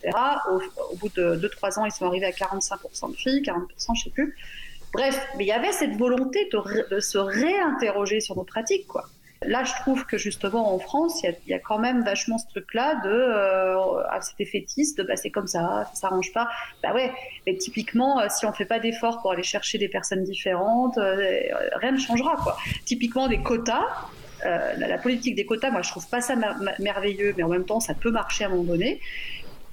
Au, 0.49 0.95
bout 0.95 1.09
de 1.15 1.35
2-3 1.35 1.79
ans, 1.79 1.85
ils 1.85 1.91
sont 1.91 2.05
arrivés 2.05 2.25
à 2.25 2.31
45% 2.31 3.11
de 3.11 3.15
filles, 3.15 3.41
40%, 3.41 3.61
je 3.77 3.91
ne 3.91 3.95
sais 3.95 4.09
plus. 4.09 4.35
Bref, 4.93 5.27
mais 5.37 5.45
il 5.45 5.47
y 5.47 5.53
avait 5.53 5.71
cette 5.71 5.95
volonté 5.95 6.49
de, 6.89 6.99
se 6.99 7.17
réinterroger 7.17 8.19
sur 8.19 8.35
nos 8.35 8.43
pratiques, 8.43 8.87
quoi. 8.87 9.05
Là, 9.43 9.63
je 9.63 9.73
trouve 9.81 10.05
que 10.05 10.19
justement 10.19 10.75
en 10.75 10.77
France, 10.77 11.23
il 11.23 11.35
y, 11.47 11.53
a 11.55 11.59
quand 11.59 11.79
même 11.79 12.03
vachement 12.03 12.37
ce 12.37 12.45
truc-là 12.49 13.01
de 13.03 13.09
euh, 13.09 14.03
ah, 14.11 14.21
c'était 14.21 14.45
fétiste, 14.45 15.01
bah, 15.07 15.15
c'est 15.15 15.31
comme 15.31 15.47
ça, 15.47 15.89
ça 15.93 16.01
s'arrange 16.01 16.31
pas. 16.31 16.47
Bah 16.83 16.93
ouais, 16.93 17.11
mais 17.47 17.57
typiquement, 17.57 18.19
euh, 18.19 18.27
si 18.29 18.45
on 18.45 18.53
fait 18.53 18.65
pas 18.65 18.77
d'efforts 18.77 19.19
pour 19.21 19.31
aller 19.31 19.41
chercher 19.41 19.79
des 19.79 19.87
personnes 19.87 20.23
différentes, 20.23 20.99
rien 20.99 21.91
ne 21.91 21.97
changera 21.97 22.35
quoi. 22.35 22.55
Typiquement 22.85 23.27
des 23.27 23.41
quotas. 23.41 23.87
Euh, 24.45 24.73
la, 24.77 24.97
politique 24.97 25.35
des 25.35 25.45
quotas, 25.45 25.71
moi 25.71 25.81
je 25.81 25.89
trouve 25.89 26.07
pas 26.07 26.21
ça 26.21 26.35
merveilleux, 26.79 27.33
mais 27.37 27.43
en 27.43 27.49
même 27.49 27.65
temps 27.65 27.79
ça 27.79 27.93
peut 27.93 28.11
marcher 28.11 28.43
à 28.43 28.47
un 28.47 28.51
moment 28.51 28.63
donné. 28.63 28.99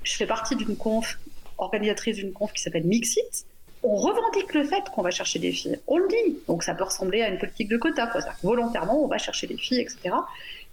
Je 0.02 0.14
fais 0.14 0.26
partie 0.26 0.56
d'une 0.56 0.76
conf, 0.76 1.18
organisatrice 1.58 2.16
d'une 2.16 2.32
conf 2.32 2.52
qui 2.52 2.62
s'appelle 2.62 2.84
Mixit, 2.84 3.46
on 3.82 3.94
revendique 3.94 4.54
le 4.54 4.64
fait 4.64 4.82
qu'on 4.94 5.02
va 5.02 5.10
chercher 5.10 5.38
des 5.38 5.52
filles. 5.52 5.78
On 5.86 5.98
le 5.98 6.08
dit. 6.08 6.38
Donc 6.46 6.62
ça 6.62 6.74
peut 6.74 6.84
ressembler 6.84 7.22
à 7.22 7.28
une 7.28 7.38
politique 7.38 7.68
de 7.68 7.76
quota. 7.76 8.06
Quoi. 8.08 8.20
Volontairement, 8.42 9.02
on 9.04 9.06
va 9.06 9.18
chercher 9.18 9.46
des 9.46 9.56
filles, 9.56 9.80
etc. 9.80 10.14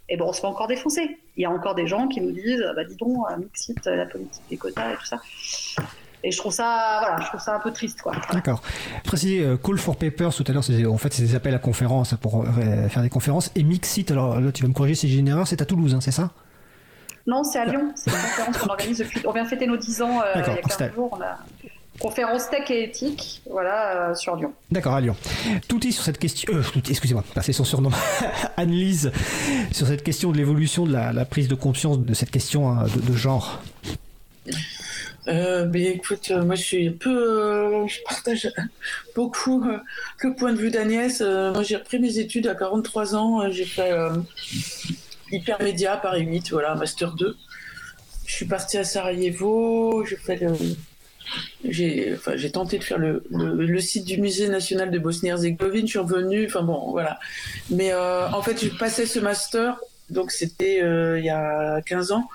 Et 0.10 0.18
bon, 0.18 0.30
on 0.30 0.34
se 0.34 0.42
fait 0.42 0.48
encore 0.48 0.68
défoncer. 0.68 1.18
Il 1.38 1.44
y 1.44 1.46
a 1.46 1.52
encore 1.52 1.76
des 1.76 1.88
gens 1.88 2.08
qui 2.08 2.22
nous 2.22 2.32
disent, 2.32 2.64
bah 2.76 2.84
dis 2.84 2.96
donc, 2.96 3.18
Mixit, 3.38 3.86
la 3.86 4.06
politique 4.06 4.44
des 4.50 4.58
quotas 4.58 4.94
et 4.94 4.96
tout 4.98 5.06
ça. 5.06 5.22
Et 6.26 6.32
je 6.32 6.38
trouve 6.38 6.52
ça, 6.52 6.98
voilà, 7.02 7.22
je 7.22 7.28
trouve 7.28 7.40
ça 7.40 7.56
un 7.56 7.60
peu 7.60 7.72
triste, 7.72 8.02
quoi. 8.02 8.14
D'accord. 8.34 8.62
Préciser, 9.04 9.44
euh, 9.44 9.58
Call 9.58 9.78
for 9.78 9.96
Papers 9.96 10.34
tout 10.34 10.44
à 10.48 10.52
l'heure, 10.52 10.64
c'est 10.64 10.86
en 10.86 10.98
fait 10.98 11.14
c'est 11.14 11.22
des 11.22 11.36
appels 11.36 11.54
à 11.54 11.60
conférences 11.60 12.16
pour 12.20 12.44
euh, 12.44 12.90
faire 12.90 13.04
des 13.04 13.10
conférences. 13.10 13.52
Et 13.56 13.64
Mixit, 13.64 14.10
alors 14.10 14.42
là 14.42 14.52
tu 14.52 14.64
vas 14.64 14.70
me 14.70 14.74
corriger 14.74 14.96
si 14.96 15.08
j'ai 15.08 15.20
une 15.20 15.28
erreur, 15.28 15.48
c'est 15.48 15.62
à 15.62 15.66
Toulouse, 15.66 15.94
hein, 15.94 16.02
c'est 16.02 16.12
ça? 16.12 16.32
Non, 17.28 17.44
c'est 17.44 17.60
à 17.60 17.66
Lyon. 17.66 17.92
C'est 17.96 18.12
une 18.12 18.18
conférence 18.18 18.58
qu'on 18.58 18.70
organise 18.70 18.98
depuis. 19.00 19.22
On 19.26 19.32
vient 19.32 19.46
fêter 19.46 19.66
nos 19.66 19.78
10 19.78 20.02
ans 20.02 20.22
euh, 20.22 20.34
il 20.36 20.42
y 20.42 20.44
a 20.44 20.62
15 20.62 20.94
jours. 20.94 21.10
On 21.12 21.22
a 21.22 21.38
conférence 22.00 22.50
tech 22.50 22.70
et 22.72 22.84
éthique, 22.84 23.42
voilà, 23.50 24.10
euh, 24.10 24.16
sur 24.16 24.36
Lyon. 24.36 24.54
D'accord, 24.72 24.94
à 24.96 25.02
Lyon. 25.02 25.16
Tout 25.68 25.86
est 25.88 25.92
sur 25.92 26.04
cette 26.04 26.18
question, 26.18 26.54
euh, 26.54 26.62
excusez-moi, 26.90 27.24
c'est 27.42 27.54
son 27.54 27.64
surnom, 27.64 27.90
Annelise, 28.58 29.12
sur 29.72 29.88
cette 29.88 30.04
question 30.04 30.32
de 30.32 30.38
l'évolution 30.38 30.86
de 30.86 30.92
la, 30.92 31.26
prise 31.26 31.48
de 31.48 31.56
conscience 31.56 32.00
de 32.00 32.14
cette 32.14 32.32
question 32.32 32.70
hein, 32.70 32.86
de, 32.86 33.14
genre. 33.14 33.62
Euh, 35.28 35.68
mais 35.72 35.86
écoute, 35.86 36.30
euh, 36.32 36.44
moi 36.44 36.56
je 36.56 36.62
suis 36.62 36.90
peu, 36.92 37.88
je 37.88 38.00
partage 38.04 38.52
beaucoup 39.16 39.66
le 40.24 40.36
point 40.36 40.54
de 40.54 40.58
vue 40.58 40.70
d'Agnès. 40.70 41.22
moi 41.22 41.64
j'ai 41.64 41.78
repris 41.78 42.00
mes 42.00 42.20
études 42.20 42.48
à 42.48 42.56
43 42.56 43.16
ans, 43.16 43.52
j'ai 43.52 43.66
fait 43.66 43.92
hypermédia 45.32 45.98
Paris 45.98 46.26
8, 46.26 46.52
voilà, 46.52 46.76
master 46.76 47.14
2. 47.14 47.36
Je 48.26 48.34
suis 48.34 48.46
partie 48.46 48.78
à 48.78 48.84
Sarajevo, 48.84 50.06
j'ai 50.06 50.16
fait 50.16 50.46
j'ai 51.64 52.14
enfin, 52.16 52.36
tenté 52.52 52.78
de 52.78 52.84
faire 52.84 52.98
le, 52.98 53.24
le, 53.30 53.80
site 53.80 54.06
du 54.06 54.20
musée 54.20 54.48
national 54.48 54.92
de 54.92 55.00
Bosnie-Herzégovine, 55.00 55.86
je 55.86 55.92
suis 55.92 56.00
revenu, 56.00 56.46
enfin 56.46 56.62
bon, 56.62 56.92
voilà. 56.92 57.20
Mais 57.70 57.92
euh, 57.92 58.28
en 58.30 58.42
fait, 58.42 58.64
je 58.64 58.70
passais 58.70 59.06
ce 59.06 59.20
master, 59.20 59.80
donc 60.10 60.32
c'était 60.32 60.82
euh, 60.84 61.20
il 61.20 61.26
y 61.26 61.30
a 61.30 61.82
15 61.82 62.12
ans, 62.12 62.30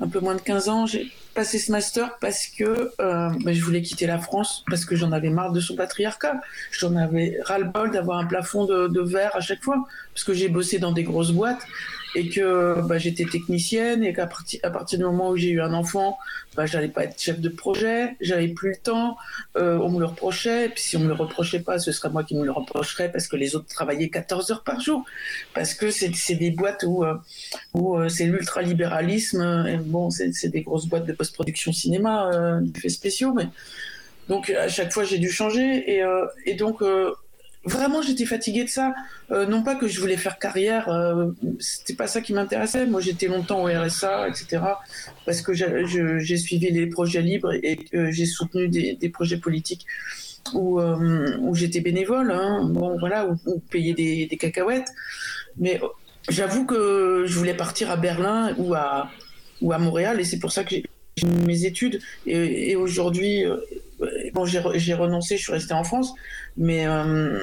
un 0.00 0.08
peu 0.08 0.20
moins 0.20 0.34
de 0.34 0.40
15 0.40 0.68
ans, 0.68 0.86
passé 1.34 1.58
ce 1.58 1.72
master 1.72 2.18
parce 2.20 2.46
que 2.46 2.92
euh, 3.00 3.30
ben, 3.44 3.54
je 3.54 3.64
voulais 3.64 3.82
quitter 3.82 4.06
la 4.06 4.18
France, 4.18 4.64
parce 4.68 4.84
que 4.84 4.96
j'en 4.96 5.12
avais 5.12 5.30
marre 5.30 5.52
de 5.52 5.60
son 5.60 5.76
patriarcat. 5.76 6.40
J'en 6.72 6.96
avais 6.96 7.38
ras-le-bol 7.44 7.90
d'avoir 7.90 8.18
un 8.18 8.26
plafond 8.26 8.64
de, 8.66 8.88
de 8.88 9.00
verre 9.00 9.34
à 9.34 9.40
chaque 9.40 9.62
fois, 9.62 9.86
parce 10.14 10.24
que 10.24 10.34
j'ai 10.34 10.48
bossé 10.48 10.78
dans 10.78 10.92
des 10.92 11.04
grosses 11.04 11.32
boîtes 11.32 11.66
et 12.14 12.28
que 12.28 12.80
bah, 12.82 12.98
j'étais 12.98 13.24
technicienne 13.24 14.02
et 14.02 14.12
qu'à 14.12 14.26
partir, 14.26 14.60
à 14.62 14.70
partir 14.70 14.98
du 14.98 15.04
moment 15.04 15.30
où 15.30 15.36
j'ai 15.36 15.50
eu 15.50 15.60
un 15.60 15.72
enfant, 15.72 16.18
bah, 16.56 16.66
j'allais 16.66 16.88
pas 16.88 17.04
être 17.04 17.20
chef 17.20 17.40
de 17.40 17.48
projet, 17.48 18.16
j'avais 18.20 18.48
plus 18.48 18.70
le 18.70 18.76
temps, 18.76 19.16
euh, 19.56 19.78
on 19.78 19.90
me 19.90 20.00
le 20.00 20.06
reprochait, 20.06 20.66
et 20.66 20.68
puis 20.68 20.82
si 20.82 20.96
on 20.96 21.00
me 21.00 21.08
le 21.08 21.14
reprochait 21.14 21.60
pas, 21.60 21.78
ce 21.78 21.92
serait 21.92 22.10
moi 22.10 22.24
qui 22.24 22.34
me 22.34 22.44
le 22.44 22.50
reprocherais 22.50 23.10
parce 23.12 23.28
que 23.28 23.36
les 23.36 23.54
autres 23.54 23.68
travaillaient 23.68 24.08
14 24.08 24.50
heures 24.50 24.64
par 24.64 24.80
jour, 24.80 25.04
parce 25.54 25.74
que 25.74 25.90
c'est 25.90 26.34
des 26.34 26.50
boîtes 26.50 26.84
où, 26.86 27.04
euh, 27.04 27.14
où 27.74 27.96
euh, 27.96 28.08
c'est 28.08 28.24
l'ultralibéralisme, 28.24 29.66
et 29.68 29.76
bon, 29.76 30.10
c'est 30.10 30.48
des 30.48 30.62
grosses 30.62 30.86
boîtes 30.86 31.06
de 31.06 31.12
post-production 31.12 31.72
cinéma, 31.72 32.30
euh, 32.32 32.60
d'effets 32.60 32.88
spéciaux, 32.88 33.32
mais 33.32 33.48
donc 34.28 34.50
à 34.50 34.68
chaque 34.68 34.92
fois 34.92 35.04
j'ai 35.04 35.18
dû 35.18 35.30
changer 35.30 35.96
et, 35.96 36.04
et 36.46 36.54
donc 36.54 36.82
vraiment 37.64 38.02
j'étais 38.02 38.24
fatiguée 38.24 38.64
de 38.64 38.68
ça. 38.68 38.94
Euh, 39.30 39.46
non 39.46 39.62
pas 39.62 39.74
que 39.74 39.86
je 39.86 40.00
voulais 40.00 40.16
faire 40.16 40.38
carrière 40.38 40.88
euh, 40.88 41.30
c'était 41.58 41.94
pas 41.94 42.06
ça 42.06 42.20
qui 42.20 42.32
m'intéressait. 42.32 42.86
Moi 42.86 43.00
j'étais 43.00 43.26
longtemps 43.26 43.62
au 43.62 43.66
RSA 43.66 44.28
etc 44.28 44.62
parce 45.26 45.42
que 45.42 45.52
j'ai 45.52 46.36
suivi 46.36 46.70
les 46.70 46.86
projets 46.86 47.22
libres 47.22 47.52
et 47.52 47.76
que 47.76 48.10
j'ai 48.10 48.26
soutenu 48.26 48.68
des, 48.68 49.08
projets 49.10 49.36
politiques 49.36 49.86
où, 50.54 50.80
euh, 50.80 51.52
j'étais 51.52 51.80
bénévole 51.80 52.30
hein, 52.30 52.64
bon 52.64 52.98
voilà 52.98 53.28
où, 53.46 53.58
payer 53.70 53.94
des, 53.94 54.36
cacahuètes. 54.38 54.88
Mais 55.58 55.80
j'avoue 56.28 56.64
que 56.64 57.24
je 57.26 57.34
voulais 57.38 57.54
partir 57.54 57.90
à 57.90 57.96
Berlin 57.96 58.54
ou 58.56 58.74
à 58.74 59.10
ou 59.60 59.72
à 59.72 59.78
Montréal 59.78 60.18
et 60.20 60.24
c'est 60.24 60.38
pour 60.38 60.52
ça 60.52 60.64
que 60.64 60.70
j'ai 60.70 60.84
mes 61.46 61.66
études. 61.66 62.00
Et 62.26 62.76
aujourd'hui 62.76 63.44
bon 64.32 64.44
j'ai 64.46 64.94
renoncé 64.94 65.36
je 65.36 65.42
suis 65.42 65.52
restée 65.52 65.74
en 65.74 65.84
France 65.84 66.14
mais 66.56 66.86
euh, 66.86 67.42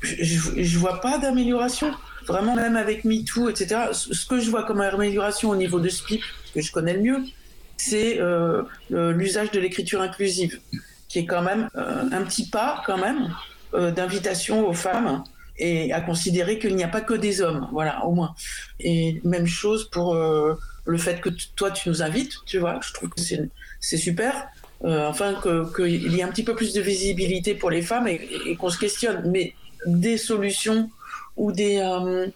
je, 0.00 0.62
je 0.62 0.78
vois 0.78 1.00
pas 1.00 1.18
d'amélioration. 1.18 1.92
Vraiment, 2.28 2.54
même 2.54 2.76
avec 2.76 3.04
MeToo, 3.04 3.48
etc. 3.48 3.86
Ce 3.90 4.26
que 4.26 4.38
je 4.38 4.48
vois 4.48 4.62
comme 4.62 4.80
amélioration 4.80 5.50
au 5.50 5.56
niveau 5.56 5.80
de 5.80 5.88
SPIP, 5.88 6.22
que 6.54 6.60
je 6.60 6.70
connais 6.70 6.94
le 6.94 7.00
mieux, 7.00 7.18
c'est 7.76 8.20
euh, 8.20 8.62
l'usage 8.90 9.50
de 9.50 9.58
l'écriture 9.58 10.00
inclusive, 10.00 10.60
qui 11.08 11.18
est 11.18 11.26
quand 11.26 11.42
même 11.42 11.68
euh, 11.74 12.04
un 12.12 12.22
petit 12.22 12.48
pas, 12.48 12.82
quand 12.86 12.98
même, 12.98 13.34
d'invitation 13.72 14.68
aux 14.68 14.74
femmes 14.74 15.24
et 15.58 15.94
à 15.94 16.02
considérer 16.02 16.58
qu'il 16.58 16.76
n'y 16.76 16.84
a 16.84 16.88
pas 16.88 17.00
que 17.00 17.14
des 17.14 17.40
hommes, 17.40 17.68
voilà, 17.72 18.04
au 18.04 18.12
moins. 18.12 18.34
Et 18.78 19.20
même 19.24 19.46
chose 19.46 19.88
pour 19.90 20.14
le 20.14 20.98
fait 20.98 21.20
que 21.20 21.30
toi, 21.56 21.70
tu 21.70 21.88
nous 21.88 22.02
invites, 22.02 22.34
tu 22.44 22.58
vois, 22.58 22.78
je 22.86 22.92
trouve 22.92 23.08
que 23.08 23.20
c'est 23.20 23.96
super. 23.96 24.46
Euh, 24.84 25.08
enfin 25.08 25.34
qu'il 25.76 26.12
y 26.12 26.18
ait 26.18 26.22
un 26.24 26.28
petit 26.28 26.42
peu 26.42 26.56
plus 26.56 26.72
de 26.72 26.80
visibilité 26.80 27.54
pour 27.54 27.70
les 27.70 27.82
femmes 27.82 28.08
et, 28.08 28.56
qu'on 28.56 28.68
se 28.68 28.78
questionne. 28.78 29.30
Mais 29.30 29.54
des 29.86 30.18
solutions 30.18 30.90
ou 31.36 31.52
des... 31.52 31.78
Euh, 31.78 32.26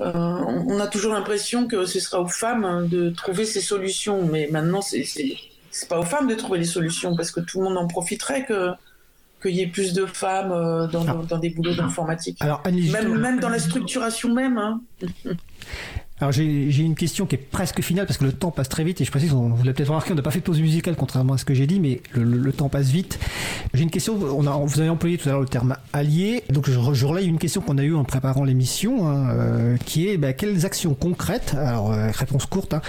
euh, 0.00 0.12
on 0.14 0.80
a 0.80 0.86
toujours 0.86 1.12
l'impression 1.12 1.66
que 1.66 1.84
ce 1.84 2.00
sera 2.00 2.22
aux 2.22 2.28
femmes 2.28 2.88
de 2.88 3.10
trouver 3.10 3.44
ces 3.44 3.60
solutions, 3.60 4.24
mais 4.24 4.48
maintenant 4.50 4.80
c'est 4.80 5.04
c'est 5.04 5.88
pas 5.88 5.98
aux 5.98 6.04
femmes 6.04 6.28
de 6.28 6.34
trouver 6.34 6.60
les 6.60 6.64
solutions 6.64 7.14
parce 7.14 7.30
que 7.30 7.40
tout 7.40 7.58
le 7.58 7.64
monde 7.64 7.76
en 7.76 7.86
profiterait 7.86 8.46
que 8.46 8.70
qu'il 9.42 9.54
y 9.54 9.60
ait 9.60 9.66
plus 9.66 9.92
de 9.92 10.06
femmes 10.06 10.88
dans, 10.90 11.06
ah. 11.06 11.20
dans, 11.28 11.38
des 11.38 11.50
boulots 11.50 11.74
d'informatique. 11.74 12.38
Alors, 12.40 12.62
même, 12.66 13.18
même 13.18 13.40
dans 13.40 13.48
la 13.50 13.58
structuration 13.58 14.32
même. 14.32 14.56
Hein. 14.56 14.80
Alors 16.22 16.30
j'ai 16.30 16.78
une 16.78 16.94
question 16.94 17.26
qui 17.26 17.34
est 17.34 17.38
presque 17.38 17.80
finale 17.80 18.06
parce 18.06 18.16
que 18.16 18.24
le 18.24 18.32
temps 18.32 18.52
passe 18.52 18.68
très 18.68 18.84
vite 18.84 19.00
et 19.00 19.04
je 19.04 19.10
précise, 19.10 19.32
vous 19.32 19.56
l'avez 19.56 19.72
peut-être 19.72 19.88
remarqué, 19.88 20.12
on 20.12 20.14
n'a 20.14 20.22
pas 20.22 20.30
fait 20.30 20.38
de 20.38 20.44
pause 20.44 20.60
musicale 20.60 20.94
contrairement 20.94 21.32
à 21.32 21.36
ce 21.36 21.44
que 21.44 21.52
j'ai 21.52 21.66
dit, 21.66 21.80
mais 21.80 22.00
le, 22.14 22.52
temps 22.52 22.68
passe 22.68 22.90
vite. 22.90 23.18
J'ai 23.74 23.82
une 23.82 23.90
question, 23.90 24.14
on 24.14 24.46
a, 24.46 24.52
vous 24.52 24.78
avez 24.78 24.88
employé 24.88 25.18
tout 25.18 25.28
à 25.28 25.32
l'heure 25.32 25.40
le 25.40 25.48
terme 25.48 25.74
allié, 25.92 26.44
donc 26.48 26.70
je, 26.70 26.78
je 26.92 27.06
relaye 27.06 27.26
une 27.26 27.38
question 27.38 27.60
qu'on 27.60 27.76
a 27.76 27.82
eue 27.82 27.96
en 27.96 28.04
préparant 28.04 28.44
l'émission, 28.44 29.08
hein, 29.08 29.30
euh, 29.30 29.76
qui 29.84 30.06
est 30.06 30.16
bah, 30.16 30.32
quelles 30.32 30.64
actions 30.64 30.94
concrètes, 30.94 31.56
alors 31.58 31.90
euh, 31.90 32.12
réponse 32.12 32.46
courte, 32.46 32.74
hein, 32.74 32.82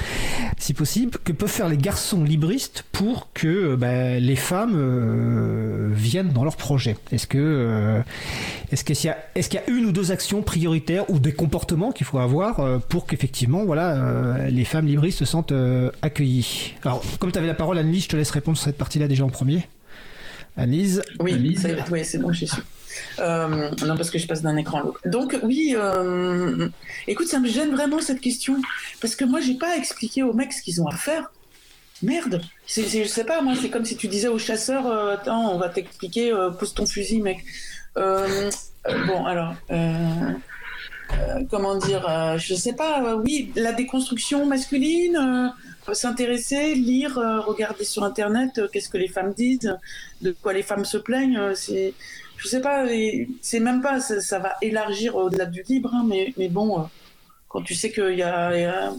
si 0.59 0.75
possible, 0.75 1.17
que 1.23 1.31
peuvent 1.31 1.49
faire 1.49 1.69
les 1.69 1.77
garçons 1.77 2.23
libristes 2.23 2.85
pour 2.91 3.29
que 3.33 3.73
bah, 3.73 4.19
les 4.19 4.35
femmes 4.35 4.75
euh, 4.75 5.89
viennent 5.91 6.33
dans 6.33 6.43
leur 6.43 6.55
projet 6.55 6.97
Est-ce 7.11 7.25
que 7.25 8.03
est-ce 8.71 8.83
qu'il 8.83 8.95
y 8.95 9.55
y 9.55 9.57
a 9.57 9.69
une 9.69 9.85
ou 9.85 9.91
deux 9.91 10.11
actions 10.11 10.43
prioritaires 10.43 11.09
ou 11.09 11.17
des 11.17 11.31
comportements 11.31 11.91
qu'il 11.91 12.05
faut 12.05 12.19
avoir 12.19 12.61
pour 12.89 13.07
que 13.07 13.15
effectivement, 13.23 13.63
voilà, 13.63 13.95
euh, 13.95 14.49
les 14.49 14.65
femmes 14.65 14.85
libristes 14.85 15.19
se 15.19 15.23
sentent 15.23 15.53
euh, 15.53 15.91
accueillies. 16.01 16.73
Alors, 16.83 17.01
comme 17.19 17.31
tu 17.31 17.37
avais 17.37 17.47
la 17.47 17.53
parole, 17.53 17.77
Annelise, 17.77 18.03
je 18.03 18.09
te 18.09 18.17
laisse 18.17 18.31
répondre 18.31 18.57
sur 18.57 18.65
cette 18.65 18.77
partie-là 18.77 19.07
déjà 19.07 19.23
en 19.23 19.29
premier. 19.29 19.65
Annelise 20.57 21.01
Oui, 21.21 21.57
c'est 21.57 22.17
bon, 22.17 22.33
j'y 22.33 22.49
suis. 22.49 22.61
Euh, 23.19 23.71
non, 23.85 23.95
parce 23.95 24.11
que 24.11 24.19
je 24.19 24.27
passe 24.27 24.41
d'un 24.41 24.57
écran 24.57 24.79
à 24.79 24.83
l'autre. 24.83 24.99
Donc, 25.05 25.39
oui, 25.41 25.73
écoute, 27.07 27.27
ça 27.27 27.39
me 27.39 27.47
gêne 27.47 27.71
vraiment 27.71 28.01
cette 28.01 28.19
question. 28.19 28.57
Parce 28.99 29.15
que 29.15 29.23
moi, 29.23 29.39
j'ai 29.39 29.55
pas 29.55 29.77
expliqué 29.77 30.21
aux 30.21 30.33
mecs 30.33 30.51
ce 30.51 30.61
qu'ils 30.61 30.81
ont 30.81 30.87
à 30.87 30.97
faire. 30.97 31.31
Merde, 32.01 32.41
c'est, 32.67 32.83
je 32.83 33.07
sais 33.07 33.23
pas, 33.23 33.41
moi, 33.41 33.53
c'est 33.59 33.69
comme 33.69 33.85
si 33.85 33.95
tu 33.95 34.09
disais 34.09 34.27
aux 34.27 34.37
chasseurs 34.37 34.85
Attends, 34.91 35.53
on 35.53 35.59
va 35.59 35.69
t'expliquer, 35.69 36.33
pose 36.59 36.73
ton 36.73 36.85
fusil, 36.85 37.21
mec. 37.21 37.37
bon, 37.95 39.25
alors. 39.25 39.55
Euh, 41.19 41.43
comment 41.49 41.75
dire, 41.75 42.07
euh, 42.09 42.37
je 42.37 42.53
sais 42.55 42.73
pas, 42.73 43.03
euh, 43.03 43.15
oui, 43.15 43.51
la 43.55 43.73
déconstruction 43.73 44.45
masculine, 44.45 45.51
s'intéresser, 45.91 46.75
lire, 46.75 47.15
regarder 47.45 47.83
sur 47.83 48.03
Internet 48.03 48.61
qu'est-ce 48.71 48.89
que 48.89 48.97
les 48.97 49.09
femmes 49.09 49.33
disent, 49.33 49.77
de 50.21 50.31
quoi 50.31 50.53
les 50.53 50.63
femmes 50.63 50.85
se 50.85 50.97
plaignent. 50.97 51.53
C'est, 51.55 51.93
je 52.37 52.47
sais 52.47 52.61
pas, 52.61 52.85
c'est 53.41 53.59
même 53.59 53.81
pas, 53.81 53.99
ça, 53.99 54.39
va 54.39 54.53
élargir 54.61 55.15
au-delà 55.15 55.45
du 55.45 55.61
libre, 55.67 55.93
hein, 55.93 56.07
mais, 56.07 56.47
bon, 56.47 56.87
quand 57.49 57.61
tu 57.61 57.75
sais 57.75 57.91
qu'il 57.91 58.15
y 58.15 58.23
a 58.23 58.93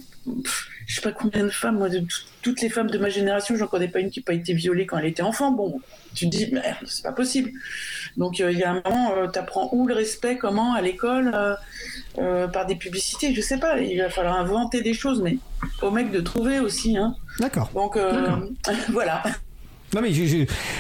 je 0.87 0.97
sais 0.97 1.01
pas 1.01 1.13
combien 1.13 1.45
de 1.45 1.51
femmes, 1.51 1.79
moi, 1.79 1.89
de 1.89 2.05
toutes 2.43 2.61
les 2.61 2.69
femmes 2.69 2.91
de 2.91 2.99
ma 2.99 3.09
génération, 3.09 3.57
j'en 3.57 3.67
connais 3.67 3.89
pas 3.89 4.01
une 4.01 4.11
qui 4.11 4.21
n'a 4.21 4.25
pas 4.25 4.35
été 4.35 4.53
violée 4.53 4.87
quand 4.87 4.99
elle 4.99 5.07
était 5.07 5.23
enfant. 5.23 5.51
Bon, 5.51 5.81
tu 6.15 6.29
te 6.29 6.37
dis, 6.37 6.53
merde, 6.53 6.77
c'est 6.87 7.03
pas 7.03 7.13
possible. 7.13 7.51
Donc, 8.17 8.41
euh, 8.41 8.53
il 8.53 8.59
y 8.59 8.65
a 8.65 8.71
un 8.71 8.83
moment, 8.85 9.15
euh, 9.17 9.29
tu 9.29 9.39
apprends 9.39 9.71
où 9.73 9.87
le 9.87 9.95
respect, 9.95 10.37
comment, 10.37 10.75
à 10.75 10.81
l'école, 10.81 11.35
euh, 12.19 12.49
par 12.49 12.67
des 12.67 12.77
publicités, 12.77 13.35
je 13.35 13.41
sais 13.41 13.59
pas. 13.59 13.79
Il 13.81 13.99
va 13.99 14.11
falloir 14.11 14.39
inventer 14.39 14.83
des 14.83 14.95
choses, 14.95 15.23
mais 15.23 15.39
au 15.83 15.91
mec 15.91 16.11
de 16.11 16.21
trouver 16.21 16.61
aussi. 16.61 16.97
Hein. 16.97 17.15
D'accord. 17.39 17.71
Donc, 17.75 17.99
voilà. 18.91 19.23
Non 19.95 20.01
mais 20.01 20.11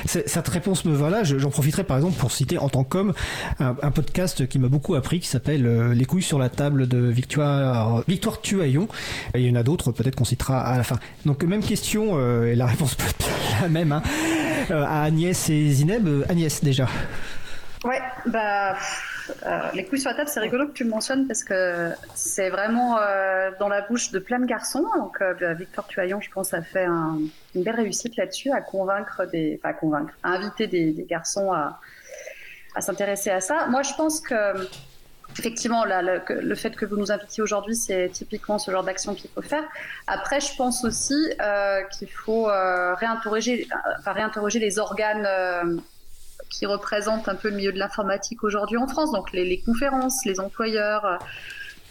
cette 0.06 0.48
réponse 0.48 0.84
me 0.84 0.94
va 0.94 1.08
là. 1.08 1.22
J'en 1.22 1.50
profiterai 1.50 1.84
par 1.84 1.96
exemple 1.96 2.18
pour 2.18 2.32
citer 2.32 2.58
en 2.58 2.68
tant 2.68 2.82
qu'homme 2.82 3.12
un, 3.60 3.90
podcast 3.90 4.48
qui 4.48 4.58
m'a 4.58 4.68
beaucoup 4.68 4.96
appris 4.96 5.20
qui 5.20 5.28
s'appelle 5.28 5.66
euh, 5.66 5.94
Les 5.94 6.04
couilles 6.04 6.22
sur 6.22 6.38
la 6.38 6.48
table 6.48 6.88
de 6.88 6.98
Victoire 6.98 8.02
Victoire 8.08 8.40
Tuaillon. 8.40 8.88
il 9.34 9.42
y 9.42 9.50
en 9.50 9.54
a 9.54 9.62
d'autres 9.62 9.92
peut-être 9.92 10.16
qu'on 10.16 10.24
citera 10.24 10.60
à 10.60 10.76
la 10.76 10.82
fin. 10.82 10.98
Donc 11.26 11.44
même 11.44 11.62
question 11.62 12.18
euh, 12.18 12.52
et 12.52 12.56
la 12.56 12.66
réponse 12.66 12.96
peut 12.96 13.06
être 13.08 13.28
la 13.62 13.68
même 13.68 13.92
hein, 13.92 14.02
euh, 14.70 14.84
à 14.84 15.02
Agnès 15.02 15.48
et 15.48 15.70
Zineb. 15.70 16.08
Agnès 16.28 16.64
déjà. 16.64 16.88
Ouais, 17.84 18.00
bah 18.26 18.74
euh, 19.44 19.60
les 19.74 19.84
couilles 19.84 20.00
sur 20.00 20.10
la 20.10 20.16
table, 20.16 20.28
c'est 20.28 20.40
rigolo 20.40 20.66
que 20.66 20.72
tu 20.72 20.84
le 20.84 20.90
mentionnes 20.90 21.26
parce 21.26 21.44
que 21.44 21.90
c'est 22.14 22.50
vraiment 22.50 22.98
euh, 22.98 23.50
dans 23.58 23.68
la 23.68 23.82
bouche 23.82 24.10
de 24.10 24.18
plein 24.18 24.38
de 24.38 24.46
garçons. 24.46 24.86
Donc, 24.96 25.18
euh, 25.20 25.34
bah, 25.34 25.54
Victor 25.54 25.86
Tuaillon, 25.86 26.20
je 26.20 26.30
pense, 26.30 26.52
a 26.54 26.62
fait 26.62 26.86
une 26.86 27.30
belle 27.62 27.76
réussite 27.76 28.16
là-dessus, 28.16 28.50
à 28.52 28.60
convaincre 28.60 29.26
des, 29.26 29.58
enfin, 29.62 29.72
convaincre, 29.72 30.12
à 30.22 30.30
inviter 30.30 30.66
des, 30.66 31.06
garçons 31.08 31.52
à, 31.52 31.80
s'intéresser 32.80 33.30
à 33.30 33.40
ça. 33.40 33.66
Moi, 33.68 33.82
je 33.82 33.94
pense 33.94 34.20
que 34.20 34.34
effectivement, 35.38 35.84
le, 35.84 36.54
fait 36.54 36.76
que 36.76 36.84
vous 36.84 36.96
nous 36.96 37.10
invitiez 37.10 37.42
aujourd'hui, 37.42 37.74
c'est 37.74 38.08
typiquement 38.10 38.58
ce 38.58 38.70
genre 38.70 38.84
d'action 38.84 39.14
qu'il 39.14 39.30
faut 39.30 39.42
faire. 39.42 39.64
Après, 40.06 40.40
je 40.40 40.54
pense 40.56 40.84
aussi 40.84 41.14
qu'il 41.92 42.10
faut 42.10 42.44
réinterroger, 42.44 43.68
enfin, 43.98 44.12
réinterroger 44.12 44.58
les 44.58 44.78
organes 44.78 45.80
qui 46.54 46.66
représentent 46.66 47.28
un 47.28 47.34
peu 47.34 47.50
le 47.50 47.56
milieu 47.56 47.72
de 47.72 47.78
l'informatique 47.80 48.44
aujourd'hui 48.44 48.76
en 48.76 48.86
France, 48.86 49.10
donc 49.10 49.32
les, 49.32 49.60
conférences, 49.60 50.24
les 50.24 50.38
employeurs, 50.38 51.04
euh, 51.04 51.16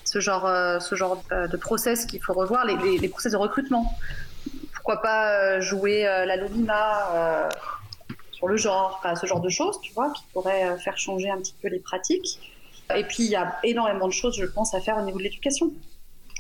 ce 0.05 0.21
genre, 0.21 0.45
euh, 0.45 0.79
ce 0.79 0.95
genre 0.95 1.21
euh, 1.33 1.47
de 1.47 1.57
process 1.57 2.05
qu'il 2.05 2.21
faut 2.21 2.31
revoir, 2.33 2.65
les, 2.65 3.09
process 3.09 3.33
de 3.33 3.37
recrutement. 3.37 3.93
Pourquoi 4.73 5.01
pas 5.01 5.59
jouer 5.59 6.03
l'anonymat 6.25 7.49
sur 8.31 8.47
le 8.47 8.57
genre, 8.57 9.01
ce 9.19 9.25
genre 9.25 9.39
de 9.39 9.49
choses, 9.49 9.79
tu 9.81 9.93
vois, 9.93 10.11
qui 10.11 10.23
pourraient 10.33 10.77
faire 10.77 10.97
changer 10.97 11.29
un 11.29 11.37
petit 11.37 11.55
peu 11.61 11.69
les 11.69 11.79
pratiques. 11.79 12.39
Et 12.93 13.05
puis, 13.05 13.23
il 13.23 13.29
y 13.29 13.35
a 13.37 13.55
énormément 13.63 14.07
de 14.07 14.13
choses, 14.13 14.35
je 14.37 14.45
pense, 14.45 14.73
à 14.73 14.81
faire 14.81 14.97
au 14.97 15.01
niveau 15.01 15.19
de 15.19 15.23
l'éducation. 15.23 15.71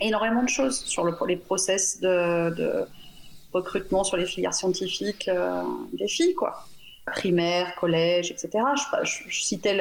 Énormément 0.01 0.43
de 0.43 0.49
choses 0.49 0.77
sur 0.77 1.05
le, 1.05 1.15
les 1.25 1.37
process 1.37 2.01
de, 2.01 2.85
recrutement 3.53 4.03
sur 4.03 4.17
les 4.17 4.25
filières 4.25 4.53
scientifiques 4.53 5.29
des 5.93 6.07
filles, 6.09 6.33
quoi 6.33 6.65
primaire, 7.05 7.75
collège, 7.75 8.31
etc. 8.31 8.49
Je, 9.03 9.23
je, 9.29 9.43
citais 9.43 9.77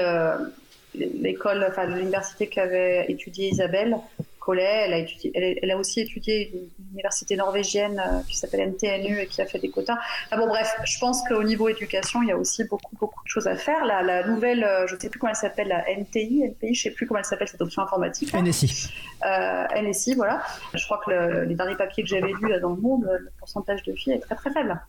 l'école, 0.94 1.66
enfin 1.68 1.86
l'université 1.86 2.48
qu'avait 2.48 3.06
étudié 3.08 3.48
Isabelle 3.48 3.96
Collet. 4.40 4.86
Elle 4.86 4.92
a, 4.92 4.98
étudié, 4.98 5.58
elle, 5.62 5.70
a 5.70 5.76
aussi 5.76 6.00
étudié 6.00 6.50
une 6.52 6.90
université 6.94 7.36
norvégienne 7.36 8.02
euh, 8.04 8.22
qui 8.28 8.36
s'appelle 8.36 8.68
NTNU 8.70 9.20
et 9.20 9.26
qui 9.26 9.40
a 9.40 9.46
fait 9.46 9.60
des 9.60 9.70
quotas. 9.70 9.96
Ah 10.32 10.36
bon, 10.36 10.48
bref, 10.48 10.74
je 10.84 10.98
pense 10.98 11.22
qu'au 11.28 11.44
niveau 11.44 11.68
éducation, 11.68 12.22
il 12.22 12.28
y 12.28 12.32
a 12.32 12.36
aussi 12.36 12.64
beaucoup, 12.64 12.96
beaucoup 12.96 13.22
de 13.22 13.28
choses 13.28 13.46
à 13.46 13.54
faire. 13.54 13.84
La, 13.84 14.02
la 14.02 14.26
nouvelle, 14.26 14.64
euh, 14.64 14.86
je 14.88 14.96
ne 14.96 15.00
sais 15.00 15.08
plus 15.08 15.20
comment 15.20 15.30
elle 15.30 15.36
s'appelle, 15.36 15.68
la 15.68 15.84
NTI, 15.96 16.42
NPI, 16.42 16.74
je 16.74 16.88
ne 16.88 16.90
sais 16.90 16.90
plus 16.90 17.06
comment 17.06 17.20
elle 17.20 17.24
s'appelle 17.24 17.48
cette 17.48 17.62
option 17.62 17.82
informatique. 17.82 18.34
NSI. 18.34 18.92
Euh, 19.24 19.66
NSI, 19.80 20.14
voilà. 20.14 20.42
Je 20.74 20.84
crois 20.84 21.00
que 21.06 21.44
les 21.44 21.54
derniers 21.54 21.76
papiers 21.76 22.02
que 22.02 22.08
j'avais 22.08 22.32
lus 22.32 22.60
dans 22.60 22.70
le 22.70 22.80
monde, 22.80 23.08
le 23.08 23.30
pourcentage 23.38 23.84
de 23.84 23.92
filles 23.92 24.14
est 24.14 24.20
très, 24.20 24.34
très 24.34 24.52
faible. 24.52 24.80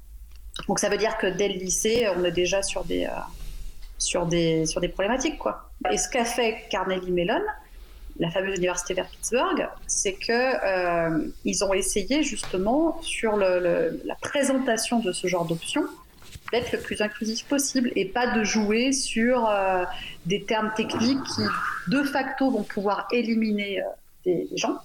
Donc 0.68 0.80
ça 0.80 0.90
veut 0.90 0.98
dire 0.98 1.18
que 1.18 1.28
dès 1.28 1.50
le 1.50 1.56
lycée, 1.56 2.08
on 2.16 2.24
est 2.24 2.32
déjà 2.32 2.62
sur 2.62 2.84
des, 2.86 3.06
euh, 3.06 3.10
sur 3.98 4.26
des, 4.26 4.66
sur 4.66 4.82
des 4.82 4.88
problématiques. 4.88 5.38
Quoi. 5.38 5.70
Et 5.92 5.98
ce 5.98 6.10
qu'a 6.10 6.26
fait 6.26 6.66
Carnegie 6.70 7.12
Mellon, 7.12 7.42
la 8.20 8.30
fameuse 8.30 8.58
université 8.58 8.94
vers 8.94 9.08
Pittsburgh, 9.08 9.68
c'est 9.88 10.14
que 10.14 10.32
euh, 10.32 11.28
ils 11.44 11.64
ont 11.64 11.74
essayé 11.74 12.24
justement 12.24 13.02
sur 13.02 13.36
le, 13.36 14.02
la 14.06 14.16
présentation 14.16 15.00
de 15.00 15.12
ce 15.12 15.28
genre 15.28 15.46
d'options 15.46 15.86
d'être 16.52 16.72
le 16.72 16.80
plus 16.80 17.02
inclusif 17.02 17.46
possible 17.46 17.92
et 17.96 18.06
pas 18.06 18.36
de 18.36 18.44
jouer 18.44 18.92
sur 18.92 19.50
euh, 19.50 19.84
des 20.26 20.44
termes 20.44 20.72
techniques 20.76 21.24
qui 21.36 21.42
de 21.88 22.04
facto 22.04 22.52
vont 22.52 22.64
pouvoir 22.64 23.08
éliminer 23.12 23.82
des, 24.24 24.48
gens 24.56 24.78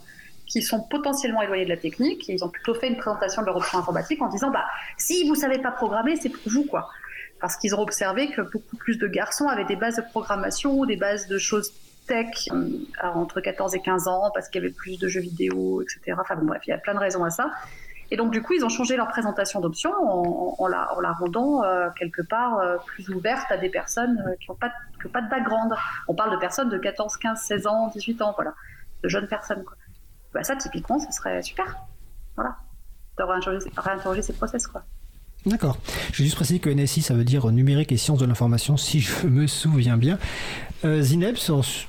qui 0.48 0.62
sont 0.62 0.80
potentiellement 0.80 1.42
éloignés 1.42 1.64
de 1.64 1.70
la 1.70 1.76
technique. 1.76 2.28
ils 2.28 2.44
ont 2.44 2.48
plutôt 2.48 2.74
fait 2.74 2.88
une 2.88 2.96
présentation 2.96 3.42
de 3.42 3.46
leur 3.46 3.56
option 3.56 3.78
informatique 3.78 4.20
en 4.22 4.28
disant 4.28 4.50
bah, 4.50 4.64
si 4.96 5.28
vous 5.28 5.34
savez 5.34 5.58
pas 5.58 5.70
programmer, 5.70 6.16
c'est 6.16 6.30
pour 6.30 6.50
vous. 6.50 6.64
quoi. 6.64 6.88
Parce 7.40 7.56
qu'ils 7.56 7.74
ont 7.74 7.80
observé 7.80 8.30
que 8.30 8.40
beaucoup 8.40 8.76
plus 8.76 8.98
de 8.98 9.06
garçons 9.06 9.46
avaient 9.46 9.66
des 9.66 9.76
bases 9.76 9.96
de 9.96 10.02
programmation 10.02 10.76
ou 10.76 10.86
des 10.86 10.96
bases 10.96 11.28
de 11.28 11.38
choses 11.38 11.72
tech 12.06 12.48
euh, 12.50 12.70
entre 13.02 13.40
14 13.40 13.74
et 13.74 13.80
15 13.80 14.08
ans 14.08 14.30
parce 14.32 14.48
qu'il 14.48 14.62
y 14.62 14.64
avait 14.64 14.74
plus 14.74 14.98
de 14.98 15.06
jeux 15.06 15.20
vidéo, 15.20 15.82
etc. 15.82 16.16
Enfin 16.18 16.34
bon, 16.36 16.46
bref, 16.46 16.62
il 16.66 16.70
y 16.70 16.72
a 16.72 16.78
plein 16.78 16.94
de 16.94 16.98
raisons 16.98 17.22
à 17.22 17.30
ça. 17.30 17.52
Et 18.10 18.16
donc, 18.16 18.32
du 18.32 18.40
coup, 18.40 18.54
ils 18.54 18.64
ont 18.64 18.70
changé 18.70 18.96
leur 18.96 19.08
présentation 19.08 19.60
d'options 19.60 19.92
en, 19.92 20.66
la, 20.66 20.94
en, 20.94 21.00
la, 21.00 21.12
rendant 21.12 21.62
euh, 21.62 21.90
quelque 21.90 22.22
part 22.22 22.58
euh, 22.58 22.78
plus 22.86 23.10
ouverte 23.10 23.52
à 23.52 23.58
des 23.58 23.68
personnes 23.68 24.34
qui 24.40 24.48
n'ont 24.48 24.56
pas, 24.56 24.72
pas 25.12 25.20
de 25.20 25.28
background. 25.28 25.74
On 26.08 26.14
parle 26.14 26.30
de 26.30 26.38
personnes 26.38 26.70
de 26.70 26.78
14, 26.78 27.18
15, 27.18 27.38
16 27.38 27.66
ans, 27.66 27.88
18 27.88 28.22
ans, 28.22 28.32
voilà, 28.34 28.54
de 29.02 29.10
jeunes 29.10 29.28
personnes. 29.28 29.62
Quoi 29.62 29.76
bah 30.32 30.42
ça, 30.42 30.56
typiquement, 30.56 30.98
ce 30.98 31.10
serait 31.12 31.42
super. 31.42 31.76
Voilà. 32.36 32.56
De 33.16 33.24
réinterroger, 33.80 34.22
ces 34.22 34.32
process, 34.32 34.66
quoi. 34.66 34.84
D'accord. 35.46 35.78
Je 36.12 36.18
vais 36.18 36.24
juste 36.24 36.36
préciser 36.36 36.58
que 36.58 36.68
NSI, 36.68 37.02
ça 37.02 37.14
veut 37.14 37.24
dire 37.24 37.50
numérique 37.50 37.92
et 37.92 37.96
sciences 37.96 38.18
de 38.18 38.26
l'information, 38.26 38.76
si 38.76 39.00
je 39.00 39.26
me 39.26 39.46
souviens 39.46 39.96
bien. 39.96 40.18
Euh, 40.84 41.00
Zineb, 41.00 41.36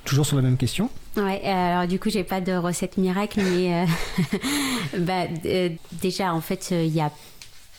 toujours 0.04 0.26
sur 0.26 0.36
la 0.36 0.42
même 0.42 0.56
question. 0.56 0.90
Ouais, 1.16 1.42
alors 1.44 1.86
du 1.86 1.98
coup, 1.98 2.10
j'ai 2.10 2.24
pas 2.24 2.40
de 2.40 2.52
recette 2.52 2.96
miracle, 2.96 3.40
mais 3.42 3.74
euh, 3.74 4.98
bah, 4.98 5.26
euh, 5.44 5.70
déjà, 6.00 6.32
en 6.32 6.40
fait, 6.40 6.70
il 6.70 6.94
y 6.94 7.00
a 7.00 7.10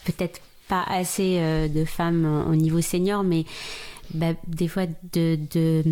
peut-être 0.05 0.41
pas 0.67 0.83
assez 0.83 1.69
de 1.69 1.83
femmes 1.83 2.45
au 2.49 2.55
niveau 2.55 2.79
senior, 2.79 3.23
mais 3.23 3.45
bah, 4.13 4.33
des 4.47 4.69
fois 4.69 4.85
de, 5.13 5.37
de 5.51 5.83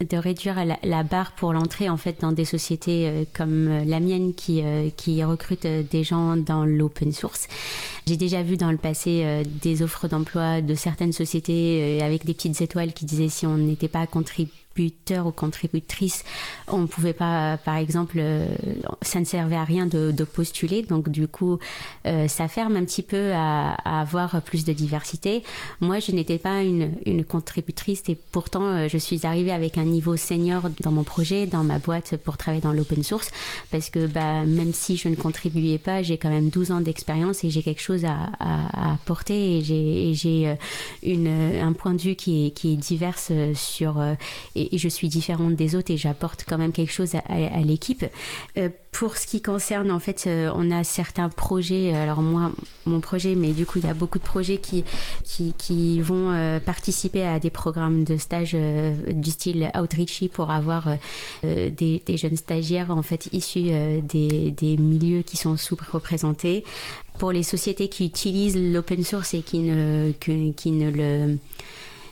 de 0.00 0.16
réduire 0.16 0.56
la, 0.82 1.02
barre 1.02 1.32
pour 1.32 1.52
l'entrée 1.52 1.88
en 1.88 1.96
fait 1.96 2.20
dans 2.20 2.32
des 2.32 2.44
sociétés 2.44 3.08
euh, 3.08 3.24
comme 3.32 3.68
euh, 3.68 3.84
la 3.84 4.00
mienne 4.00 4.34
qui, 4.34 4.62
euh, 4.62 4.90
qui 4.96 5.22
recrute 5.24 5.66
des 5.66 6.04
gens 6.04 6.36
dans 6.36 6.64
l'open 6.64 7.12
source. 7.12 7.48
J'ai 8.06 8.16
déjà 8.16 8.42
vu 8.42 8.56
dans 8.56 8.70
le 8.70 8.76
passé 8.76 9.42
des 9.62 9.82
offres 9.82 10.08
d'emploi 10.08 10.60
de 10.60 10.74
certaines 10.74 11.12
sociétés 11.12 12.02
avec 12.02 12.26
des 12.26 12.34
petites 12.34 12.60
étoiles 12.60 12.92
qui 12.92 13.06
disaient 13.06 13.30
si 13.30 13.46
on 13.46 13.56
n'était 13.56 13.88
pas 13.88 14.06
contribué 14.06 14.52
contributeur 14.74 15.26
ou 15.26 15.30
contributrice, 15.30 16.24
on 16.68 16.78
ne 16.78 16.86
pouvait 16.86 17.12
pas, 17.12 17.58
par 17.58 17.76
exemple, 17.76 18.16
euh, 18.18 18.46
ça 19.02 19.20
ne 19.20 19.24
servait 19.24 19.56
à 19.56 19.64
rien 19.64 19.86
de, 19.86 20.12
postuler. 20.24 20.82
Donc, 20.82 21.10
du 21.10 21.28
coup, 21.28 21.58
euh, 22.06 22.28
ça 22.28 22.48
ferme 22.48 22.76
un 22.76 22.84
petit 22.84 23.02
peu 23.02 23.32
à, 23.34 23.74
avoir 23.84 24.40
plus 24.42 24.64
de 24.64 24.72
diversité. 24.72 25.42
Moi, 25.80 25.98
je 26.00 26.12
n'étais 26.12 26.38
pas 26.38 26.62
une, 26.62 27.24
contributrice 27.24 28.02
et 28.08 28.16
pourtant, 28.32 28.64
euh, 28.64 28.88
je 28.88 28.98
suis 28.98 29.26
arrivée 29.26 29.52
avec 29.52 29.78
un 29.78 29.84
niveau 29.84 30.16
senior 30.16 30.62
dans 30.80 30.90
mon 30.90 31.04
projet, 31.04 31.46
dans 31.46 31.62
ma 31.62 31.78
boîte 31.78 32.16
pour 32.16 32.36
travailler 32.36 32.62
dans 32.62 32.72
l'open 32.72 33.02
source. 33.02 33.30
Parce 33.70 33.90
que 33.90 34.06
bah, 34.06 34.44
même 34.44 34.72
si 34.72 34.96
je 34.96 35.08
ne 35.08 35.14
contribuais 35.14 35.78
pas, 35.78 36.02
j'ai 36.02 36.18
quand 36.18 36.30
même 36.30 36.48
12 36.48 36.72
ans 36.72 36.80
d'expérience 36.80 37.44
et 37.44 37.50
j'ai 37.50 37.62
quelque 37.62 37.82
chose 37.82 38.04
à, 38.04 38.30
apporter 38.94 39.58
et 39.58 40.14
j'ai 40.14 40.56
un 41.60 41.72
point 41.72 41.94
de 41.94 42.00
vue 42.00 42.16
qui 42.16 42.46
est, 42.46 42.50
qui 42.50 42.72
est 42.72 42.76
divers 42.76 43.18
sur 43.54 44.00
je 44.72 44.88
suis 44.88 45.08
différente 45.08 45.54
des 45.54 45.74
autres 45.74 45.90
et 45.90 45.96
j'apporte 45.96 46.44
quand 46.48 46.58
même 46.58 46.72
quelque 46.72 46.92
chose 46.92 47.14
à, 47.14 47.60
l'équipe. 47.60 48.04
Euh, 48.56 48.68
pour 48.92 49.16
ce 49.16 49.26
qui 49.26 49.42
concerne, 49.42 49.90
en 49.90 49.98
fait, 49.98 50.24
euh, 50.26 50.52
on 50.54 50.70
a 50.70 50.84
certains 50.84 51.28
projets, 51.28 51.94
alors 51.94 52.22
moi, 52.22 52.52
mon 52.86 53.00
projet, 53.00 53.34
mais 53.34 53.52
du 53.52 53.66
coup, 53.66 53.78
il 53.78 53.86
y 53.86 53.90
a 53.90 53.94
beaucoup 53.94 54.18
de 54.18 54.24
projets 54.24 54.58
qui, 54.58 54.84
qui, 55.24 56.00
vont 56.00 56.30
euh, 56.32 56.60
participer 56.60 57.24
à 57.24 57.38
des 57.40 57.50
programmes 57.50 58.04
de 58.04 58.16
stage 58.16 58.54
du 58.54 59.30
style 59.30 59.70
Outreachy 59.74 60.28
pour 60.28 60.50
avoir 60.50 60.88
des, 61.42 62.02
jeunes 62.08 62.36
stagiaires, 62.36 62.90
en 62.90 63.02
fait, 63.02 63.28
issus 63.32 63.70
des, 64.02 64.50
des 64.50 64.76
milieux 64.76 65.22
qui 65.22 65.36
sont 65.36 65.56
sous-représentés. 65.56 66.64
Pour 67.18 67.30
les 67.30 67.44
sociétés 67.44 67.88
qui 67.88 68.06
utilisent 68.06 68.56
l'open 68.56 69.04
source 69.04 69.34
et 69.34 69.42
qui 69.42 69.60
ne, 69.60 70.12
qui 70.18 70.70
ne 70.72 70.90
le 70.90 71.38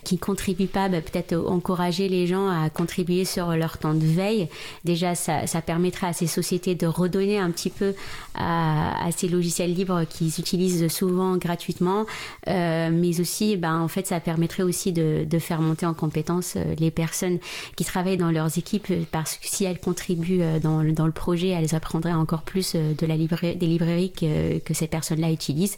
qui 0.04 0.18
contribuent 0.18 0.66
pas, 0.66 0.88
bah, 0.88 1.00
peut-être 1.00 1.36
encourager 1.36 2.08
les 2.08 2.26
gens 2.26 2.48
à 2.48 2.70
contribuer 2.70 3.24
sur 3.24 3.52
leur 3.52 3.78
temps 3.78 3.94
de 3.94 4.04
veille. 4.04 4.48
Déjà, 4.84 5.14
ça, 5.14 5.46
ça 5.46 5.62
permettra 5.62 6.08
à 6.08 6.12
ces 6.12 6.26
sociétés 6.26 6.74
de 6.74 6.86
redonner 6.86 7.38
un 7.38 7.50
petit 7.50 7.70
peu 7.70 7.94
à, 8.34 9.06
à 9.06 9.12
ces 9.12 9.28
logiciels 9.28 9.74
libres 9.74 10.04
qu'ils 10.04 10.38
utilisent 10.40 10.88
souvent 10.88 11.36
gratuitement, 11.36 12.06
euh, 12.48 12.90
mais 12.92 13.20
aussi, 13.20 13.56
ben, 13.56 13.80
en 13.80 13.88
fait, 13.88 14.06
ça 14.06 14.20
permettrait 14.20 14.62
aussi 14.62 14.92
de, 14.92 15.24
de 15.28 15.38
faire 15.38 15.60
monter 15.60 15.86
en 15.86 15.94
compétence 15.94 16.54
euh, 16.56 16.74
les 16.78 16.90
personnes 16.90 17.38
qui 17.76 17.84
travaillent 17.84 18.16
dans 18.16 18.30
leurs 18.30 18.58
équipes, 18.58 18.92
parce 19.10 19.36
que 19.36 19.46
si 19.46 19.64
elles 19.64 19.80
contribuent 19.80 20.42
euh, 20.42 20.58
dans, 20.58 20.82
dans 20.84 21.06
le 21.06 21.12
projet, 21.12 21.48
elles 21.48 21.74
apprendraient 21.74 22.12
encore 22.12 22.42
plus 22.42 22.74
de 22.74 23.06
la 23.06 23.16
librairie, 23.16 23.56
des 23.56 23.66
librairies 23.66 24.12
que, 24.12 24.58
que 24.58 24.74
ces 24.74 24.86
personnes-là 24.86 25.30
utilisent. 25.30 25.76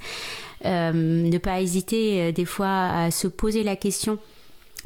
Euh, 0.65 0.93
ne 0.93 1.39
pas 1.39 1.61
hésiter 1.61 2.32
des 2.32 2.45
fois 2.45 2.86
à 2.86 3.11
se 3.11 3.28
poser 3.28 3.62
la 3.62 3.77
question. 3.77 4.19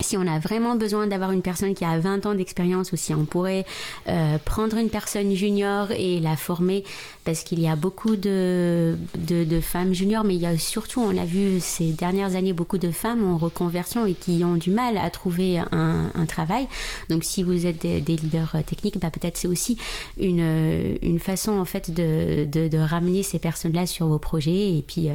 Si 0.01 0.17
on 0.17 0.27
a 0.29 0.39
vraiment 0.39 0.77
besoin 0.77 1.09
d'avoir 1.09 1.33
une 1.33 1.43
personne 1.43 1.75
qui 1.75 1.85
a 1.85 1.99
20 1.99 2.27
ans 2.27 2.35
d'expérience 2.35 2.93
ou 2.93 2.97
si 2.97 3.13
on 3.15 3.25
pourrait 3.25 3.67
euh, 4.07 4.39
prendre 4.45 4.77
une 4.77 4.91
personne 4.91 5.35
junior 5.35 5.91
et 5.91 6.21
la 6.21 6.37
former 6.37 6.85
parce 7.29 7.43
qu'il 7.45 7.61
y 7.61 7.69
a 7.69 7.77
beaucoup 7.77 8.17
de, 8.17 8.97
de, 9.19 9.61
femmes 9.61 9.93
juniors 9.93 10.25
mais 10.25 10.35
il 10.35 10.41
y 10.41 10.47
a 10.47 10.57
surtout 10.57 11.03
on 11.03 11.15
a 11.19 11.27
vu 11.27 11.61
ces 11.61 11.93
dernières 11.93 12.37
années 12.37 12.55
beaucoup 12.55 12.79
de 12.79 12.91
femmes 12.91 13.23
en 13.23 13.37
reconversion 13.37 14.07
et 14.07 14.15
qui 14.15 14.43
ont 14.45 14.55
du 14.55 14.71
mal 14.71 14.97
à 14.97 15.11
trouver 15.11 15.59
un, 15.59 16.11
un 16.15 16.25
travail 16.25 16.67
donc 17.11 17.25
si 17.25 17.43
vous 17.43 17.67
êtes 17.67 17.83
des, 17.83 18.01
leaders 18.01 18.57
techniques 18.65 18.99
bah, 18.99 19.11
peut-être 19.11 19.37
c'est 19.37 19.47
aussi 19.47 19.77
une, 20.19 20.97
une 21.03 21.19
façon 21.19 21.53
en 21.53 21.67
fait 21.67 21.91
de, 21.91 22.47
de, 22.47 22.79
ramener 22.79 23.23
ces 23.23 23.39
personnes 23.39 23.75
là 23.75 23.85
sur 23.85 24.07
vos 24.07 24.19
projets 24.19 24.79
et 24.79 24.83
puis 24.87 25.11
euh, 25.11 25.15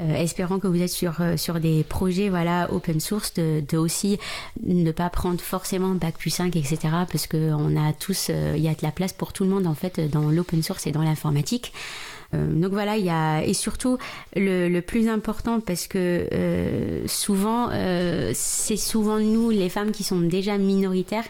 euh, 0.00 0.14
espérant 0.14 0.58
que 0.58 0.66
vous 0.66 0.80
êtes 0.80 0.90
sur, 0.90 1.20
euh, 1.20 1.36
sur 1.36 1.60
des 1.60 1.84
projets 1.84 2.28
voilà, 2.28 2.72
open 2.72 3.00
source, 3.00 3.34
de, 3.34 3.62
de, 3.68 3.76
aussi 3.76 4.18
ne 4.64 4.92
pas 4.92 5.10
prendre 5.10 5.40
forcément 5.40 5.90
Bac 5.90 6.16
plus 6.16 6.30
5, 6.30 6.56
etc. 6.56 6.78
Parce 7.10 7.26
qu'on 7.26 7.76
a 7.76 7.92
tous, 7.92 8.28
euh, 8.30 8.54
il 8.56 8.62
y 8.62 8.68
a 8.68 8.72
de 8.72 8.82
la 8.82 8.92
place 8.92 9.12
pour 9.12 9.32
tout 9.32 9.44
le 9.44 9.50
monde 9.50 9.66
en 9.66 9.74
fait 9.74 10.00
dans 10.00 10.30
l'open 10.30 10.62
source 10.62 10.86
et 10.86 10.92
dans 10.92 11.02
l'informatique. 11.02 11.39
Euh, 12.34 12.46
donc 12.46 12.72
voilà, 12.72 12.96
il 12.96 13.04
y 13.04 13.10
a 13.10 13.42
et 13.42 13.54
surtout 13.54 13.98
le, 14.36 14.80
plus 14.80 15.08
important 15.08 15.60
parce 15.60 15.86
que 15.86 16.26
euh, 16.32 17.06
souvent 17.06 17.70
euh, 17.72 18.30
c'est 18.34 18.76
souvent 18.76 19.18
nous 19.18 19.50
les 19.50 19.68
femmes 19.68 19.90
qui 19.90 20.04
sont 20.04 20.20
déjà 20.20 20.56
minoritaires 20.56 21.24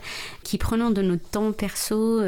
qui 0.45 0.59
prenons 0.59 0.91
de 0.91 1.03
notre 1.03 1.29
temps 1.29 1.53
perso 1.53 2.21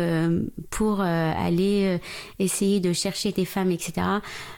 pour 0.70 1.00
aller 1.00 1.98
essayer 2.38 2.80
de 2.80 2.92
chercher 2.92 3.32
des 3.32 3.44
femmes 3.44 3.70
etc. 3.70 3.92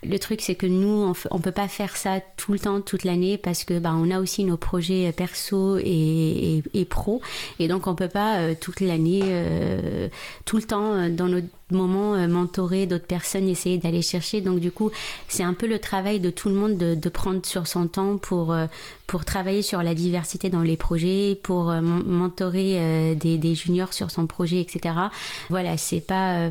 Le 0.03 0.19
truc 0.19 0.41
c'est 0.41 0.55
que 0.55 0.67
nous 0.67 0.89
on, 0.89 1.13
on 1.31 1.39
peut 1.39 1.53
pas 1.53 1.69
faire 1.69 1.97
ça 1.97 2.21
tout 2.37 2.53
le 2.53 2.59
temps 2.59 2.81
toute 2.81 3.05
l'année 3.05 3.39
parce 3.39 3.65
que 3.65 3.79
bah 3.79 3.95
on 3.95 4.11
a 4.11 4.21
aussi 4.21 4.45
nos 4.45 4.57
projets 4.57 5.13
perso 5.13 5.79
et, 5.79 5.83
et, 5.85 6.63
et 6.75 6.85
pro 6.85 7.21
et 7.59 7.69
donc 7.69 7.87
on 7.87 7.95
peut 7.95 8.09
pas 8.09 8.55
toute 8.55 8.81
l'année 8.81 9.23
tout 10.45 10.57
le 10.57 10.65
temps 10.65 11.09
dans 11.09 11.29
notre 11.29 11.49
moment 11.71 12.15
euh, 12.15 12.29
mentorer 12.29 12.87
d'autres 12.87 13.07
personnes, 13.07 13.49
essayer 13.49 13.79
d'aller 13.79 14.03
chercher. 14.03 14.41
Donc 14.41 14.61
du 14.61 14.71
coup, 14.71 14.91
c'est 15.29 15.43
un 15.43 15.55
peu 15.55 15.67
le 15.67 15.79
travail 15.79 16.21
de 16.21 16.31
tout 16.31 16.49
le 16.49 16.55
monde 16.55 16.77
de, 16.77 17.09
prendre 17.09 17.45
sur 17.47 17.67
son 17.67 17.87
temps 17.87 18.19
pour, 18.19 18.53
euh, 18.53 18.67
pour 19.07 19.25
travailler 19.25 19.63
sur 19.63 19.83
la 19.83 19.95
diversité 19.95 20.51
dans 20.51 20.63
les 20.63 20.77
projets, 20.77 21.39
pour 21.43 21.71
euh, 21.71 21.81
mentorer 21.81 22.79
euh, 22.79 23.15
des, 23.15 23.55
juniors 23.55 23.93
sur 23.93 24.11
son 24.11 24.27
projet, 24.27 24.61
etc. 24.61 24.95
Voilà, 25.49 25.77
c'est 25.77 26.01
pas 26.01 26.51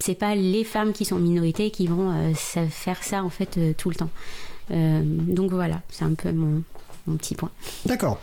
c'est 0.00 0.16
pas 0.16 0.34
les 0.34 0.64
femmes 0.64 0.92
qui 0.92 1.04
sont 1.04 1.18
minorités 1.18 1.70
qui 1.70 1.86
vont 1.86 2.12
faire 2.34 3.02
ça 3.02 3.22
en 3.22 3.30
fait 3.30 3.76
tout 3.76 3.90
le 3.90 3.94
temps. 3.94 4.10
donc 4.70 5.52
voilà, 5.52 5.80
c'est 5.88 6.04
un 6.04 6.14
peu 6.14 6.32
mon, 6.32 6.62
mon 7.06 7.16
petit 7.16 7.34
point. 7.34 7.50
D'accord. 7.86 8.18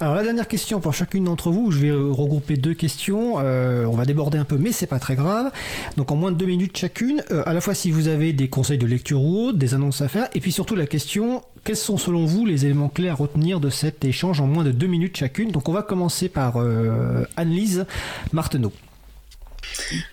Alors 0.00 0.14
la 0.14 0.22
dernière 0.22 0.48
question 0.48 0.80
pour 0.80 0.94
chacune 0.94 1.24
d'entre 1.24 1.50
vous, 1.50 1.70
je 1.70 1.78
vais 1.78 1.90
regrouper 1.90 2.56
deux 2.56 2.74
questions. 2.74 3.34
Euh, 3.38 3.84
on 3.84 3.96
va 3.96 4.04
déborder 4.04 4.38
un 4.38 4.44
peu, 4.44 4.56
mais 4.56 4.72
c'est 4.72 4.86
pas 4.86 4.98
très 4.98 5.14
grave. 5.14 5.50
Donc 5.96 6.10
en 6.10 6.16
moins 6.16 6.32
de 6.32 6.36
deux 6.36 6.46
minutes 6.46 6.76
chacune, 6.76 7.22
euh, 7.30 7.42
à 7.46 7.52
la 7.52 7.60
fois 7.60 7.74
si 7.74 7.90
vous 7.90 8.08
avez 8.08 8.32
des 8.32 8.48
conseils 8.48 8.78
de 8.78 8.86
lecture 8.86 9.22
ou 9.22 9.46
autre, 9.46 9.58
des 9.58 9.74
annonces 9.74 10.00
à 10.00 10.08
faire, 10.08 10.28
et 10.34 10.40
puis 10.40 10.52
surtout 10.52 10.74
la 10.74 10.86
question 10.86 11.42
quels 11.64 11.76
sont 11.76 11.96
selon 11.96 12.26
vous 12.26 12.44
les 12.44 12.66
éléments 12.66 12.90
clés 12.90 13.08
à 13.08 13.14
retenir 13.14 13.58
de 13.58 13.70
cet 13.70 14.04
échange 14.04 14.40
en 14.40 14.46
moins 14.46 14.64
de 14.64 14.70
deux 14.70 14.86
minutes 14.86 15.16
chacune? 15.16 15.50
Donc 15.50 15.68
on 15.68 15.72
va 15.72 15.82
commencer 15.82 16.28
par 16.28 16.56
euh, 16.56 17.24
Anne-Lise 17.36 17.86
Marteneau. 18.32 18.72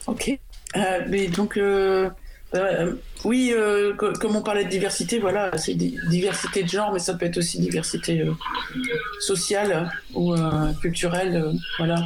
Ok. 0.08 0.40
Euh, 0.78 1.00
mais 1.10 1.28
donc 1.28 1.60
euh, 2.54 2.94
oui, 3.24 3.54
euh, 3.56 3.94
comme 3.94 4.36
on 4.36 4.42
parlait 4.42 4.66
de 4.66 4.70
diversité, 4.70 5.20
voilà, 5.20 5.58
c'est 5.58 5.76
diversité 5.76 6.64
de 6.64 6.68
genre, 6.68 6.92
mais 6.92 7.00
ça 7.00 7.14
peut 7.14 7.26
être 7.26 7.38
aussi 7.38 7.60
diversité 7.60 8.22
euh, 8.22 8.34
sociale 9.20 9.90
ou 10.14 10.36
culturelle, 10.82 11.54
voilà. 11.78 12.04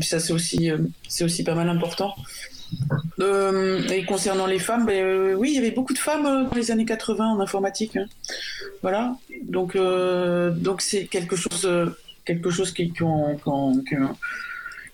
Ça, 0.00 0.20
c'est 0.20 0.32
aussi, 0.32 0.70
c'est 1.08 1.24
aussi 1.24 1.42
pas 1.42 1.54
mal 1.54 1.68
important. 1.68 2.14
et 3.20 4.04
concernant 4.06 4.46
les 4.46 4.58
femmes, 4.58 4.86
ben, 4.86 5.34
oui, 5.34 5.50
il 5.52 5.54
y 5.56 5.58
avait 5.58 5.70
beaucoup 5.70 5.94
de 5.94 5.98
femmes 5.98 6.48
dans 6.48 6.54
les 6.54 6.70
années 6.70 6.84
80 6.84 7.32
en 7.32 7.40
informatique, 7.40 7.96
hein. 7.96 8.06
voilà. 8.82 9.16
Donc, 9.42 9.76
donc 9.76 10.82
c'est 10.82 11.06
quelque 11.06 11.34
chose, 11.34 11.68
quelque 12.24 12.50
chose 12.50 12.72
qui, 12.72 12.92
qui, 12.92 13.04
qui, 13.44 13.86
qui 13.88 13.96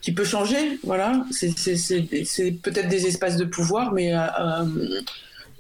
qui 0.05 0.13
peut 0.13 0.25
changer. 0.25 0.79
Voilà, 0.85 1.25
c'est 1.31 2.53
peut-être 2.63 2.89
des 2.89 3.07
espaces 3.07 3.39
de 3.39 3.47
pouvoir, 3.47 3.93
mais 3.93 4.15
euh, 4.15 4.21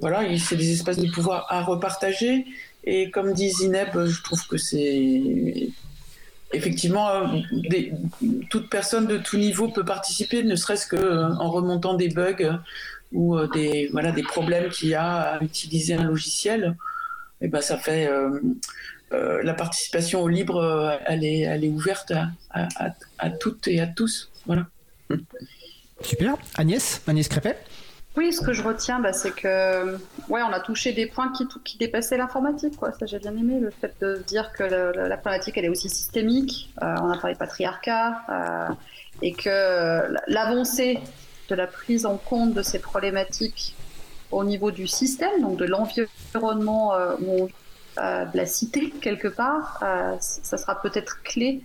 voilà, 0.00 0.20
c'est 0.36 0.56
des 0.56 0.70
espaces 0.70 0.98
de 0.98 1.10
pouvoir 1.10 1.46
à 1.48 1.62
repartager. 1.62 2.44
Et 2.84 3.10
comme 3.10 3.32
dit 3.32 3.48
Zineb, 3.48 3.88
je 4.04 4.22
trouve 4.22 4.46
que 4.46 4.58
c'est 4.58 5.70
effectivement 6.52 7.08
des, 7.52 7.94
toute 8.50 8.68
personne 8.68 9.06
de 9.06 9.16
tout 9.16 9.38
niveau 9.38 9.68
peut 9.68 9.84
participer, 9.84 10.44
ne 10.44 10.56
serait-ce 10.56 10.86
que 10.86 10.96
euh, 10.96 11.34
en 11.36 11.50
remontant 11.50 11.94
des 11.94 12.10
bugs 12.10 12.58
ou 13.12 13.38
euh, 13.38 13.48
des 13.54 13.88
voilà 13.92 14.12
des 14.12 14.22
problèmes 14.22 14.68
qu'il 14.68 14.90
y 14.90 14.94
a 14.94 15.20
à 15.20 15.42
utiliser 15.42 15.94
un 15.94 16.04
logiciel. 16.04 16.76
Et 17.40 17.48
ben 17.48 17.62
ça 17.62 17.78
fait 17.78 18.08
euh, 18.08 18.38
euh, 19.12 19.42
la 19.42 19.54
participation 19.54 20.20
au 20.22 20.28
libre, 20.28 21.00
elle 21.06 21.24
est, 21.24 21.68
ouverte 21.70 22.12
à 22.50 23.30
toutes 23.30 23.68
et 23.68 23.80
à 23.80 23.86
tous. 23.86 24.30
Voilà. 24.46 24.66
Super. 26.00 26.36
Agnès, 26.56 27.02
Agnès 27.06 27.28
Crépet 27.28 27.56
oui, 28.16 28.32
ce 28.32 28.42
que 28.42 28.52
je 28.52 28.62
retiens, 28.62 29.00
bah, 29.00 29.12
c'est 29.12 29.32
que 29.32 29.96
ouais, 30.28 30.40
on 30.40 30.52
a 30.52 30.60
touché 30.60 30.92
des 30.92 31.06
points 31.06 31.32
qui, 31.32 31.48
qui 31.64 31.78
dépassaient 31.78 32.16
l'informatique. 32.16 32.76
Quoi. 32.76 32.92
Ça, 32.92 33.06
j'ai 33.06 33.18
bien 33.18 33.36
aimé 33.36 33.58
le 33.58 33.70
fait 33.70 33.92
de 34.00 34.22
dire 34.24 34.52
que 34.52 34.62
l'informatique, 35.08 35.58
elle 35.58 35.64
est 35.64 35.68
aussi 35.68 35.88
systémique. 35.88 36.72
Euh, 36.80 36.94
on 37.02 37.10
a 37.10 37.18
parlé 37.18 37.34
de 37.34 37.40
patriarcat 37.40 38.22
euh, 38.28 38.74
et 39.20 39.32
que 39.32 40.14
l'avancée 40.28 41.00
de 41.48 41.56
la 41.56 41.66
prise 41.66 42.06
en 42.06 42.16
compte 42.16 42.54
de 42.54 42.62
ces 42.62 42.78
problématiques 42.78 43.74
au 44.30 44.44
niveau 44.44 44.70
du 44.70 44.86
système, 44.86 45.42
donc 45.42 45.56
de 45.56 45.64
l'environnement 45.64 46.92
euh, 47.98 48.24
de 48.24 48.36
la 48.36 48.44
cité 48.44 48.90
quelque 48.90 49.28
part, 49.28 49.78
euh, 49.84 50.16
ça 50.18 50.58
sera 50.58 50.82
peut-être 50.82 51.22
clé 51.22 51.62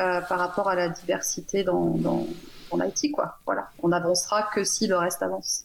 euh, 0.00 0.20
par 0.22 0.38
rapport 0.38 0.68
à 0.68 0.74
la 0.74 0.88
diversité 0.88 1.64
dans, 1.64 1.90
dans, 1.96 2.26
dans 2.70 2.76
l'IT. 2.76 3.12
Quoi. 3.12 3.38
Voilà. 3.46 3.70
On 3.82 3.92
avancera 3.92 4.48
que 4.54 4.64
si 4.64 4.86
le 4.86 4.96
reste 4.96 5.22
avance. 5.22 5.64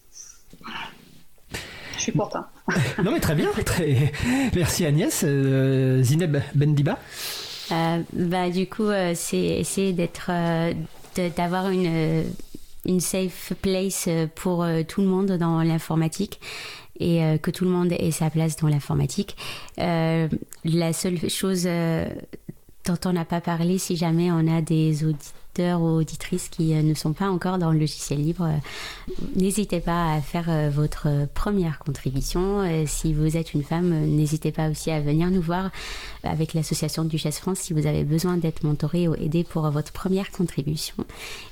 Je 1.96 2.02
suis 2.02 2.12
content. 2.12 2.46
non 3.04 3.12
mais 3.12 3.20
très 3.20 3.36
bien, 3.36 3.50
très... 3.66 4.12
merci 4.56 4.86
Agnès. 4.86 5.24
Euh, 5.24 6.04
Zineb 6.04 6.38
Bendiba 6.54 6.98
euh, 7.72 8.02
bah, 8.14 8.50
Du 8.50 8.68
coup, 8.68 8.84
euh, 8.84 9.14
c'est 9.16 9.38
essayer 9.38 9.94
d'être, 9.94 10.30
euh, 10.30 10.74
d'avoir 11.36 11.70
une, 11.70 12.26
une 12.86 13.00
safe 13.00 13.54
place 13.62 14.10
pour 14.36 14.66
tout 14.88 15.02
le 15.02 15.08
monde 15.08 15.32
dans 15.34 15.62
l'informatique 15.64 16.40
et 17.00 17.24
euh, 17.24 17.38
que 17.38 17.52
tout 17.52 17.66
le 17.66 17.72
monde 17.72 17.92
ait 17.92 18.12
sa 18.12 18.30
place 18.30 18.56
dans 18.58 18.68
l'informatique. 18.68 19.36
Euh, 19.80 20.28
la 20.64 20.94
seule 20.94 21.30
chose 21.30 21.64
euh, 21.66 22.08
dont 22.88 22.98
on 23.06 23.14
n'a 23.14 23.26
pas 23.26 23.42
parlé, 23.42 23.78
si 23.78 23.96
jamais 23.96 24.32
on 24.32 24.48
a 24.48 24.62
des 24.62 25.04
auditeurs 25.04 25.82
ou 25.82 25.98
auditrices 25.98 26.50
qui 26.50 26.74
ne 26.74 26.94
sont 26.94 27.14
pas 27.14 27.30
encore 27.30 27.58
dans 27.58 27.72
le 27.72 27.80
logiciel 27.80 28.22
libre, 28.22 28.48
n'hésitez 29.36 29.80
pas 29.80 30.14
à 30.14 30.22
faire 30.22 30.72
votre 30.72 31.28
première 31.34 31.80
contribution. 31.80 32.64
Si 32.86 33.14
vous 33.14 33.36
êtes 33.38 33.54
une 33.54 33.64
femme, 33.64 33.90
n'hésitez 33.90 34.52
pas 34.52 34.70
aussi 34.70 34.92
à 34.92 35.02
venir 35.02 35.30
nous 35.32 35.42
voir 35.42 35.72
avec 36.24 36.54
l'association 36.54 37.04
Duchesse 37.06 37.40
France 37.40 37.60
si 37.60 37.74
vous 37.74 37.88
avez 37.88 38.04
besoin 38.04 38.38
d'être 38.38 38.64
mentoré 38.64 39.08
ou 39.08 39.16
aidé 39.16 39.44
pour 39.44 39.70
votre 39.72 39.92
première 39.92 40.32
contribution. 40.32 40.96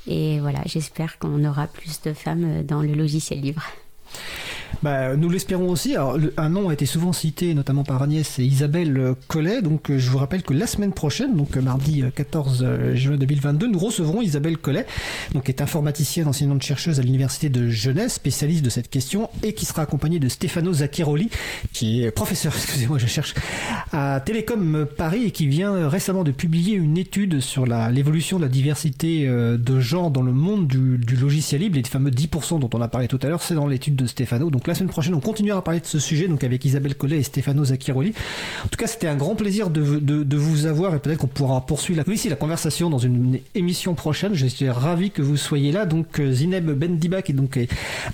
Et 0.07 0.39
voilà, 0.39 0.59
j'espère 0.65 1.17
qu'on 1.19 1.43
aura 1.43 1.67
plus 1.67 2.01
de 2.01 2.13
femmes 2.13 2.63
dans 2.63 2.81
le 2.81 2.93
logiciel 2.93 3.41
libre. 3.41 3.63
Bah, 4.83 5.15
nous 5.15 5.29
l'espérons 5.29 5.69
aussi. 5.69 5.95
Alors, 5.95 6.17
un 6.37 6.49
nom 6.49 6.69
a 6.69 6.73
été 6.73 6.85
souvent 6.85 7.13
cité, 7.13 7.53
notamment 7.53 7.83
par 7.83 8.01
Agnès 8.01 8.39
et 8.39 8.43
Isabelle 8.43 9.15
Collet. 9.27 9.61
Donc, 9.61 9.91
je 9.95 10.09
vous 10.09 10.17
rappelle 10.17 10.43
que 10.43 10.53
la 10.53 10.67
semaine 10.67 10.93
prochaine, 10.93 11.35
donc 11.35 11.55
mardi 11.57 12.03
14 12.13 12.93
juin 12.93 13.17
2022, 13.17 13.67
nous 13.67 13.79
recevrons 13.79 14.21
Isabelle 14.21 14.57
Collet, 14.57 14.85
donc 15.33 15.45
qui 15.45 15.51
est 15.51 15.61
informaticienne, 15.61 16.27
enseignante 16.27 16.63
chercheuse 16.63 16.99
à 16.99 17.03
l'université 17.03 17.49
de 17.49 17.69
Genève, 17.69 18.09
spécialiste 18.09 18.63
de 18.63 18.69
cette 18.69 18.89
question, 18.89 19.29
et 19.43 19.53
qui 19.53 19.65
sera 19.65 19.83
accompagnée 19.83 20.19
de 20.19 20.29
Stefano 20.29 20.73
Zacchiroli, 20.73 21.29
qui 21.73 22.03
est 22.03 22.11
professeur, 22.11 22.53
excusez-moi, 22.55 22.97
je 22.97 23.07
cherche, 23.07 23.33
à 23.91 24.19
Télécom 24.19 24.85
Paris 24.97 25.25
et 25.25 25.31
qui 25.31 25.47
vient 25.47 25.87
récemment 25.87 26.23
de 26.23 26.31
publier 26.31 26.75
une 26.75 26.97
étude 26.97 27.39
sur 27.39 27.65
l'évolution 27.65 28.37
de 28.37 28.43
la 28.43 28.49
diversité 28.49 29.27
de 29.27 29.79
genre 29.79 30.11
dans 30.11 30.21
le 30.21 30.31
monde 30.31 30.67
du, 30.67 30.97
du 30.97 31.15
logiciel 31.15 31.61
libre, 31.61 31.75
les 31.75 31.83
fameux 31.83 32.11
10% 32.11 32.59
dont 32.59 32.69
on 32.73 32.81
a 32.81 32.87
parlé 32.87 33.07
tout 33.07 33.19
à 33.21 33.27
l'heure, 33.27 33.41
c'est 33.41 33.55
dans 33.55 33.67
l'étude 33.67 33.95
de 33.95 34.05
Stefano. 34.05 34.49
Donc 34.55 34.67
la 34.67 34.73
semaine 34.73 34.89
prochaine, 34.89 35.13
on 35.13 35.19
continuera 35.19 35.59
à 35.59 35.61
parler 35.61 35.81
de 35.81 35.85
ce 35.85 35.99
sujet, 35.99 36.29
donc 36.29 36.41
avec 36.45 36.63
Isabelle 36.63 36.95
Collet 36.95 37.17
et 37.17 37.23
Stefano 37.23 37.65
Zacchiroli. 37.65 38.13
En 38.63 38.69
tout 38.69 38.77
cas, 38.77 38.87
c'était 38.87 39.07
un 39.07 39.17
grand 39.17 39.35
plaisir 39.35 39.69
de, 39.69 39.99
de, 39.99 40.37
vous 40.37 40.65
avoir 40.65 40.95
et 40.95 40.99
peut-être 40.99 41.17
qu'on 41.17 41.27
pourra 41.27 41.65
poursuivre 41.65 42.01
la, 42.07 42.13
ici, 42.13 42.29
la 42.29 42.37
conversation 42.37 42.89
dans 42.89 42.97
une 42.97 43.39
émission 43.53 43.95
prochaine. 43.95 44.33
Je 44.33 44.47
suis 44.47 44.69
ravi 44.69 45.11
que 45.11 45.21
vous 45.21 45.35
soyez 45.35 45.73
là. 45.73 45.85
Donc 45.85 46.21
Zineb 46.21 46.71
Bendiba, 46.71 47.21
qui 47.21 47.33
est 47.33 47.35
donc 47.35 47.59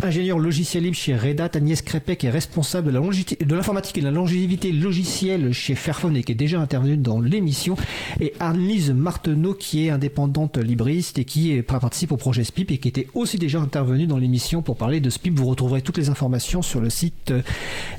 ingénieur 0.01 0.39
logiciel 0.39 0.81
libre 0.81 0.95
chez 0.95 1.15
Red 1.15 1.41
Hat, 1.41 1.51
Agnès 1.53 1.79
Crépet, 1.83 2.15
qui 2.15 2.25
est 2.25 2.31
responsable 2.31 2.91
de 2.91 3.55
l'informatique 3.55 3.99
et 3.99 4.01
de 4.01 4.05
la 4.05 4.11
longévité 4.11 4.71
logicielle 4.71 5.51
chez 5.53 5.75
Fairphone 5.75 6.17
et 6.17 6.23
qui 6.23 6.31
est 6.31 6.35
déjà 6.35 6.59
intervenue 6.59 6.97
dans 6.97 7.19
l'émission, 7.19 7.77
et 8.19 8.33
Arlise 8.39 8.89
Marteneau, 8.89 9.53
qui 9.53 9.85
est 9.85 9.91
indépendante 9.91 10.57
libriste 10.57 11.19
et 11.19 11.25
qui 11.25 11.61
participe 11.61 12.11
au 12.11 12.17
projet 12.17 12.43
SPIP 12.43 12.71
et 12.71 12.77
qui 12.79 12.87
était 12.87 13.07
aussi 13.13 13.37
déjà 13.37 13.59
intervenue 13.59 14.07
dans 14.07 14.17
l'émission 14.17 14.63
pour 14.63 14.75
parler 14.75 15.01
de 15.01 15.11
SPIP. 15.11 15.37
Vous 15.37 15.45
retrouverez 15.45 15.83
toutes 15.83 15.97
les 15.97 16.09
informations 16.09 16.30
sur 16.39 16.79
le 16.81 16.89
site 16.89 17.31
euh, 17.31 17.41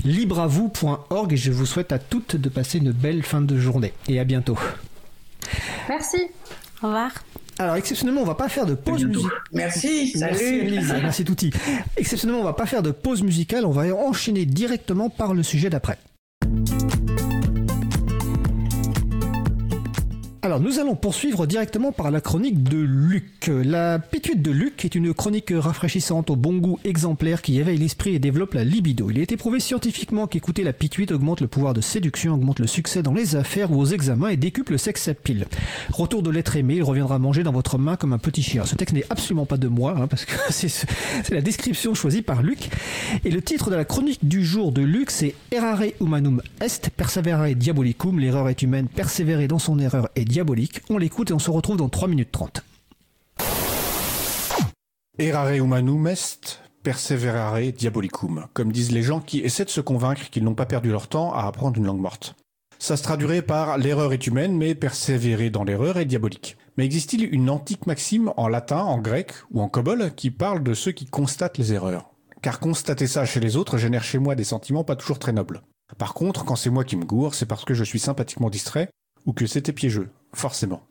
libreavou.org 0.03 1.33
et 1.33 1.37
je 1.37 1.51
vous 1.51 1.65
souhaite 1.65 1.91
à 1.91 1.99
toutes 1.99 2.35
de 2.35 2.49
passer 2.49 2.77
une 2.77 2.91
belle 2.91 3.23
fin 3.23 3.41
de 3.41 3.57
journée 3.57 3.93
et 4.07 4.19
à 4.19 4.23
bientôt. 4.23 4.57
Merci. 5.89 6.17
Au 6.81 6.87
revoir. 6.87 7.11
Alors 7.59 7.75
exceptionnellement, 7.75 8.21
on 8.21 8.25
va 8.25 8.35
pas 8.35 8.49
faire 8.49 8.65
de 8.65 8.73
pause 8.73 9.05
musicale. 9.05 9.31
Merci, 9.51 10.09
salut. 10.09 10.71
Merci 10.71 10.93
merci 11.01 11.23
Touti. 11.23 11.51
Exceptionnellement, 11.97 12.41
on 12.41 12.45
va 12.45 12.53
pas 12.53 12.65
faire 12.65 12.81
de 12.81 12.91
pause 12.91 13.21
musicale, 13.21 13.65
on 13.65 13.71
va 13.71 13.93
enchaîner 13.95 14.45
directement 14.45 15.09
par 15.09 15.33
le 15.33 15.43
sujet 15.43 15.69
d'après. 15.69 15.97
Alors 20.45 20.59
nous 20.59 20.79
allons 20.79 20.95
poursuivre 20.95 21.45
directement 21.47 21.93
par 21.93 22.11
la 22.11 22.19
chronique 22.19 22.63
de 22.63 22.75
Luc. 22.77 23.47
La 23.47 23.97
pituite 23.97 24.41
de 24.41 24.51
Luc 24.51 24.83
est 24.83 24.93
une 24.93 25.13
chronique 25.13 25.53
rafraîchissante 25.55 26.29
au 26.29 26.35
bon 26.35 26.57
goût 26.57 26.79
exemplaire 26.83 27.41
qui 27.41 27.61
éveille 27.61 27.77
l'esprit 27.77 28.13
et 28.13 28.19
développe 28.19 28.53
la 28.53 28.65
libido. 28.65 29.09
Il 29.09 29.19
a 29.19 29.21
été 29.21 29.37
prouvé 29.37 29.61
scientifiquement 29.61 30.27
qu'écouter 30.27 30.65
la 30.65 30.73
pituite 30.73 31.13
augmente 31.13 31.39
le 31.39 31.47
pouvoir 31.47 31.73
de 31.73 31.79
séduction, 31.79 32.33
augmente 32.33 32.59
le 32.59 32.67
succès 32.67 33.01
dans 33.01 33.13
les 33.13 33.37
affaires 33.37 33.71
ou 33.71 33.79
aux 33.79 33.85
examens 33.85 34.27
et 34.27 34.35
décuple 34.35 34.73
le 34.73 34.77
sexe 34.77 35.07
à 35.07 35.13
pile. 35.13 35.45
Retour 35.93 36.21
de 36.21 36.29
l'être 36.29 36.57
aimé, 36.57 36.75
il 36.75 36.83
reviendra 36.83 37.19
manger 37.19 37.43
dans 37.43 37.53
votre 37.53 37.77
main 37.77 37.95
comme 37.95 38.11
un 38.11 38.17
petit 38.17 38.43
chien. 38.43 38.65
Ce 38.65 38.75
texte 38.75 38.95
n'est 38.95 39.05
absolument 39.09 39.45
pas 39.45 39.55
de 39.55 39.69
moi, 39.69 39.95
hein, 39.97 40.07
parce 40.07 40.25
que 40.25 40.35
c'est 40.49 40.85
la 41.31 41.39
description 41.39 41.93
choisie 41.93 42.21
par 42.21 42.43
Luc. 42.43 42.69
Et 43.23 43.31
le 43.31 43.41
titre 43.41 43.69
de 43.69 43.77
la 43.77 43.85
chronique 43.85 44.27
du 44.27 44.43
jour 44.43 44.73
de 44.73 44.81
Luc, 44.81 45.09
c'est 45.09 45.35
Errare 45.51 45.83
humanum 46.01 46.41
est, 46.59 46.89
perseverare 46.89 47.55
diabolicum, 47.55 48.19
l'erreur 48.19 48.49
est 48.49 48.61
humaine, 48.61 48.89
persévérer 48.89 49.47
dans 49.47 49.57
son 49.59 49.79
erreur 49.79 50.09
est 50.17 50.32
diabolique. 50.33 50.81
On 50.89 50.97
l'écoute 50.97 51.29
et 51.29 51.33
on 51.33 51.39
se 51.39 51.51
retrouve 51.51 51.77
dans 51.77 51.89
3 51.89 52.07
minutes 52.07 52.31
30. 52.31 52.63
Errare 55.19 55.53
humanum 55.53 56.07
est, 56.07 56.59
perseverare 56.81 57.71
diabolicum, 57.71 58.47
comme 58.53 58.71
disent 58.71 58.91
les 58.91 59.03
gens 59.03 59.21
qui 59.21 59.39
essaient 59.41 59.63
de 59.63 59.69
se 59.69 59.79
convaincre 59.79 60.29
qu'ils 60.31 60.43
n'ont 60.43 60.55
pas 60.55 60.65
perdu 60.65 60.89
leur 60.89 61.07
temps 61.07 61.31
à 61.33 61.43
apprendre 61.43 61.77
une 61.77 61.85
langue 61.85 62.01
morte. 62.01 62.35
Ça 62.79 62.97
se 62.97 63.03
traduirait 63.03 63.43
par 63.43 63.77
l'erreur 63.77 64.11
est 64.11 64.25
humaine, 64.25 64.57
mais 64.57 64.73
persévérer 64.73 65.51
dans 65.51 65.63
l'erreur 65.63 65.97
est 65.97 66.05
diabolique. 66.05 66.57
Mais 66.77 66.85
existe-t-il 66.85 67.31
une 67.31 67.51
antique 67.51 67.85
maxime 67.85 68.33
en 68.35 68.47
latin, 68.47 68.79
en 68.79 68.97
grec 68.97 69.33
ou 69.51 69.61
en 69.61 69.69
cobol 69.69 70.13
qui 70.15 70.31
parle 70.31 70.63
de 70.63 70.73
ceux 70.73 70.91
qui 70.91 71.05
constatent 71.05 71.59
les 71.59 71.73
erreurs? 71.73 72.09
Car 72.41 72.59
constater 72.59 73.05
ça 73.05 73.23
chez 73.23 73.39
les 73.39 73.55
autres 73.55 73.77
génère 73.77 74.03
chez 74.03 74.17
moi 74.17 74.33
des 74.33 74.43
sentiments 74.43 74.83
pas 74.83 74.95
toujours 74.95 75.19
très 75.19 75.31
nobles. 75.31 75.61
Par 75.99 76.15
contre, 76.15 76.43
quand 76.43 76.55
c'est 76.55 76.71
moi 76.71 76.83
qui 76.83 76.97
me 76.97 77.05
gourre, 77.05 77.35
c'est 77.35 77.45
parce 77.45 77.65
que 77.65 77.75
je 77.75 77.83
suis 77.83 77.99
sympathiquement 77.99 78.49
distrait 78.49 78.89
ou 79.25 79.33
que 79.33 79.45
c'était 79.45 79.73
piégeux, 79.73 80.09
forcément. 80.33 80.83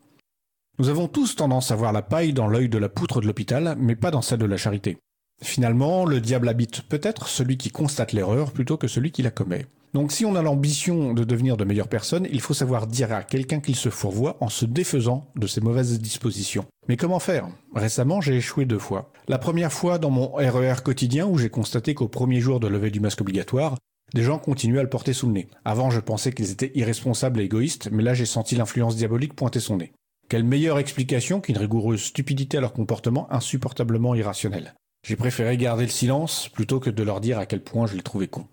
Nous 0.79 0.89
avons 0.89 1.09
tous 1.09 1.37
tendance 1.37 1.71
à 1.71 1.77
voir 1.77 1.93
la 1.93 2.03
paille 2.03 2.33
dans 2.33 2.49
l'œil 2.49 2.69
de 2.69 2.79
la 2.79 2.89
poutre 2.89 3.21
de 3.21 3.27
l'hôpital, 3.27 3.77
mais 3.79 3.97
pas 3.97 4.11
dans 4.11 4.23
celle 4.23 4.39
de 4.39 4.47
la 4.47 4.57
charité. 4.57 4.99
Finalement, 5.43 6.05
le 6.05 6.21
diable 6.21 6.49
habite 6.49 6.83
peut-être 6.83 7.29
celui 7.29 7.57
qui 7.57 7.71
constate 7.71 8.13
l'erreur 8.13 8.53
plutôt 8.53 8.77
que 8.77 8.89
celui 8.89 9.11
qui 9.11 9.23
la 9.23 9.31
commet. 9.31 9.67
Donc 9.93 10.11
si 10.11 10.25
on 10.25 10.37
a 10.37 10.43
l'ambition 10.43 11.13
de 11.13 11.25
devenir 11.25 11.59
de 11.59 11.65
meilleures 11.65 11.89
personnes, 11.89 12.27
il 12.31 12.41
faut 12.41 12.55
savoir 12.55 12.87
dire 12.87 13.13
à 13.13 13.23
quelqu'un 13.23 13.61
qu'il 13.61 13.77
se 13.77 13.91
fourvoie 13.91 14.39
en 14.41 14.49
se 14.49 14.65
défaisant 14.65 15.27
de 15.37 15.47
ses 15.47 15.61
mauvaises 15.61 16.01
dispositions. 16.01 16.65
Mais 16.89 16.97
comment 16.97 17.19
faire? 17.19 17.49
Récemment, 17.75 18.23
j'ai 18.23 18.37
échoué 18.37 18.65
deux 18.65 18.79
fois. 18.79 19.13
La 19.29 19.39
première 19.39 19.73
fois 19.73 19.99
dans 19.99 20.09
mon 20.09 20.33
RER 20.33 20.77
e 20.79 20.81
quotidien 20.81 21.27
où 21.27 21.37
j'ai 21.37 21.51
constaté 21.51 21.95
qu'au 21.95 22.09
premier 22.09 22.41
jour 22.41 22.59
de 22.59 22.69
levée 22.69 22.91
du 22.91 23.01
masque 23.01 23.21
obligatoire, 23.21 23.77
des 24.15 24.23
gens 24.23 24.39
continuaient 24.39 24.81
à 24.81 24.83
le 24.85 24.89
porter 24.89 25.13
sous 25.13 25.27
le 25.27 25.33
nez. 25.33 25.49
Avant, 25.65 25.91
je 25.91 26.01
pensais 26.01 26.33
qu'ils 26.33 26.51
étaient 26.51 26.73
irresponsables 26.75 27.41
et 27.41 27.45
égoïstes, 27.45 27.91
mais 27.91 28.03
là, 28.03 28.15
j'ai 28.15 28.27
senti 28.27 28.55
l'influence 28.55 28.97
diabolique 28.97 29.35
pointer 29.35 29.61
son 29.61 29.79
nez. 29.79 29.93
Quelle 30.29 30.45
meilleure 30.45 30.79
explication 30.79 31.41
qu'une 31.41 31.59
rigoureuse 31.59 32.03
stupidité 32.03 32.59
à 32.59 32.61
leur 32.61 32.73
comportement 32.73 33.33
insupportablement 33.33 34.15
irrationnel. 34.15 34.75
J'ai 35.07 35.17
préféré 35.17 35.57
garder 35.57 35.85
le 35.85 35.91
silence 35.91 36.49
plutôt 36.49 36.81
que 36.81 36.91
de 36.91 37.03
leur 37.03 37.21
dire 37.21 37.39
à 37.39 37.47
quel 37.47 37.63
point 37.63 37.87
je 37.87 37.97
les 37.97 38.03
trouvais 38.03 38.29
cons. 38.29 38.47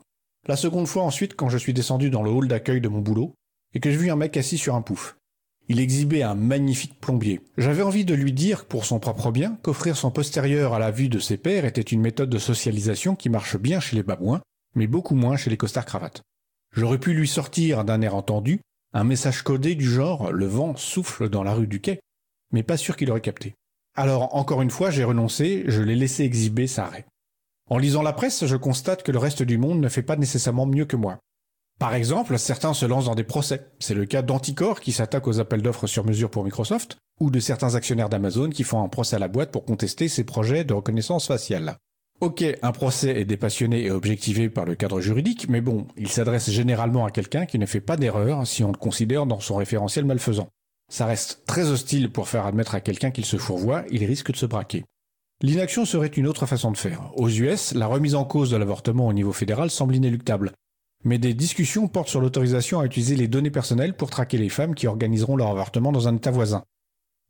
La 0.48 0.56
seconde 0.56 0.88
fois 0.88 1.04
ensuite, 1.04 1.36
quand 1.36 1.50
je 1.50 1.58
suis 1.58 1.74
descendu 1.74 2.10
dans 2.10 2.24
le 2.24 2.32
hall 2.32 2.48
d'accueil 2.48 2.82
de 2.82 2.88
mon 2.88 3.02
boulot, 3.02 3.34
et 3.74 3.80
que 3.80 3.92
je 3.92 3.98
vis 4.00 4.10
un 4.10 4.16
mec 4.16 4.36
assis 4.36 4.58
sur 4.58 4.76
un 4.76 4.82
pouf. 4.82 5.16
Il 5.68 5.80
exhibait 5.80 6.24
un 6.24 6.34
magnifique 6.34 7.00
plombier. 7.00 7.42
J'avais 7.58 7.84
envie 7.84 8.06
de 8.06 8.16
lui 8.16 8.34
dire, 8.34 8.66
pour 8.66 8.86
son 8.86 9.00
propre 9.00 9.32
bien, 9.32 9.60
qu'offrir 9.62 9.96
son 9.96 10.10
postérieur 10.10 10.74
à 10.74 10.80
la 10.80 10.90
vue 10.90 11.10
de 11.10 11.20
ses 11.20 11.38
pairs 11.38 11.66
était 11.66 11.82
une 11.82 12.02
méthode 12.02 12.32
de 12.32 12.40
socialisation 12.40 13.16
qui 13.16 13.30
marche 13.30 13.58
bien 13.58 13.80
chez 13.80 13.96
les 13.96 14.02
babouins, 14.02 14.42
mais 14.76 14.88
beaucoup 14.88 15.16
moins 15.16 15.38
chez 15.38 15.50
les 15.50 15.58
costards 15.58 15.86
cravates. 15.86 16.22
J'aurais 16.76 17.00
pu 17.00 17.14
lui 17.14 17.28
sortir 17.28 17.84
d'un 17.84 18.02
air 18.02 18.16
entendu 18.16 18.62
un 18.94 19.04
message 19.04 19.44
codé 19.44 19.76
du 19.76 19.90
genre 19.90 20.32
le 20.32 20.48
vent 20.48 20.76
souffle 20.76 21.30
dans 21.30 21.44
la 21.44 21.54
rue 21.54 21.68
du 21.68 21.80
quai, 21.80 22.00
mais 22.52 22.64
pas 22.64 22.78
sûr 22.78 22.98
qu'il 22.98 23.12
aurait 23.12 23.22
capté. 23.22 23.56
Alors 23.96 24.36
encore 24.36 24.62
une 24.62 24.72
fois, 24.72 24.92
j'ai 24.92 25.04
renoncé, 25.04 25.64
je 25.68 25.82
l'ai 25.82 25.96
laissé 25.96 26.24
exhiber 26.24 26.68
sa 26.68 26.86
raie. 26.86 27.06
En 27.70 27.78
lisant 27.78 28.02
la 28.02 28.14
presse, 28.14 28.46
je 28.46 28.56
constate 28.56 29.04
que 29.04 29.12
le 29.12 29.20
reste 29.20 29.44
du 29.44 29.58
monde 29.58 29.80
ne 29.80 29.90
fait 29.90 30.02
pas 30.02 30.16
nécessairement 30.16 30.66
mieux 30.66 30.86
que 30.86 30.96
moi. 30.96 31.20
Par 31.80 31.94
exemple, 31.94 32.38
certains 32.38 32.74
se 32.74 32.86
lancent 32.86 33.06
dans 33.06 33.16
des 33.16 33.24
procès. 33.24 33.72
C'est 33.80 33.94
le 33.94 34.06
cas 34.06 34.22
d'Anticor 34.22 34.82
qui 34.82 34.92
s'attaque 34.92 35.28
aux 35.28 35.40
appels 35.40 35.62
d'offres 35.62 35.88
sur 35.88 36.06
mesure 36.06 36.30
pour 36.30 36.44
Microsoft, 36.44 36.98
ou 37.20 37.32
de 37.32 37.40
certains 37.40 37.76
actionnaires 37.76 38.10
d'Amazon 38.10 38.50
qui 38.50 38.64
font 38.64 38.84
un 38.84 38.90
procès 38.90 39.16
à 39.16 39.20
la 39.20 39.28
boîte 39.28 39.52
pour 39.52 39.66
contester 39.66 40.08
ses 40.08 40.24
projets 40.24 40.64
de 40.64 40.74
reconnaissance 40.74 41.28
faciale. 41.28 41.78
Ok, 42.22 42.44
un 42.62 42.72
procès 42.74 43.22
est 43.22 43.26
dépassionné 43.26 43.86
et 43.86 43.92
objectivé 43.92 44.50
par 44.50 44.66
le 44.66 44.76
cadre 44.76 45.00
juridique, 45.00 45.48
mais 45.48 45.62
bon, 45.62 45.88
il 45.96 46.10
s'adresse 46.10 46.50
généralement 46.50 47.06
à 47.06 47.12
quelqu'un 47.12 47.46
qui 47.46 47.58
ne 47.58 47.66
fait 47.66 47.80
pas 47.80 47.96
d'erreur 47.96 48.46
si 48.46 48.62
on 48.62 48.74
le 48.74 48.78
considère 48.78 49.26
dans 49.26 49.40
son 49.40 49.56
référentiel 49.56 50.04
malfaisant. 50.04 50.50
Ça 50.92 51.06
reste 51.06 51.44
très 51.48 51.70
hostile 51.70 52.12
pour 52.12 52.28
faire 52.28 52.46
admettre 52.46 52.76
à 52.76 52.82
quelqu'un 52.82 53.12
qu'il 53.12 53.24
se 53.24 53.38
fourvoie, 53.38 53.86
il 53.90 54.04
risque 54.04 54.34
de 54.34 54.36
se 54.36 54.46
braquer. 54.46 54.84
L'inaction 55.42 55.86
serait 55.86 56.08
une 56.08 56.28
autre 56.28 56.46
façon 56.46 56.72
de 56.72 56.78
faire. 56.78 57.10
Aux 57.16 57.30
US, 57.30 57.74
la 57.74 57.88
remise 57.88 58.16
en 58.16 58.26
cause 58.26 58.50
de 58.50 58.58
l'avortement 58.58 59.08
au 59.08 59.14
niveau 59.14 59.32
fédéral 59.32 59.70
semble 59.70 59.96
inéluctable. 59.96 60.52
Mais 61.06 61.20
des 61.20 61.34
discussions 61.34 61.88
portent 61.88 62.10
sur 62.10 62.20
l'autorisation 62.20 62.82
à 62.82 62.86
utiliser 62.86 63.16
les 63.16 63.30
données 63.30 63.50
personnelles 63.50 63.96
pour 63.96 64.10
traquer 64.10 64.38
les 64.38 64.50
femmes 64.50 64.76
qui 64.76 64.88
organiseront 64.88 65.38
leur 65.38 65.48
avortement 65.48 65.94
dans 65.94 66.10
un 66.10 66.18
État 66.18 66.32
voisin. 66.32 66.66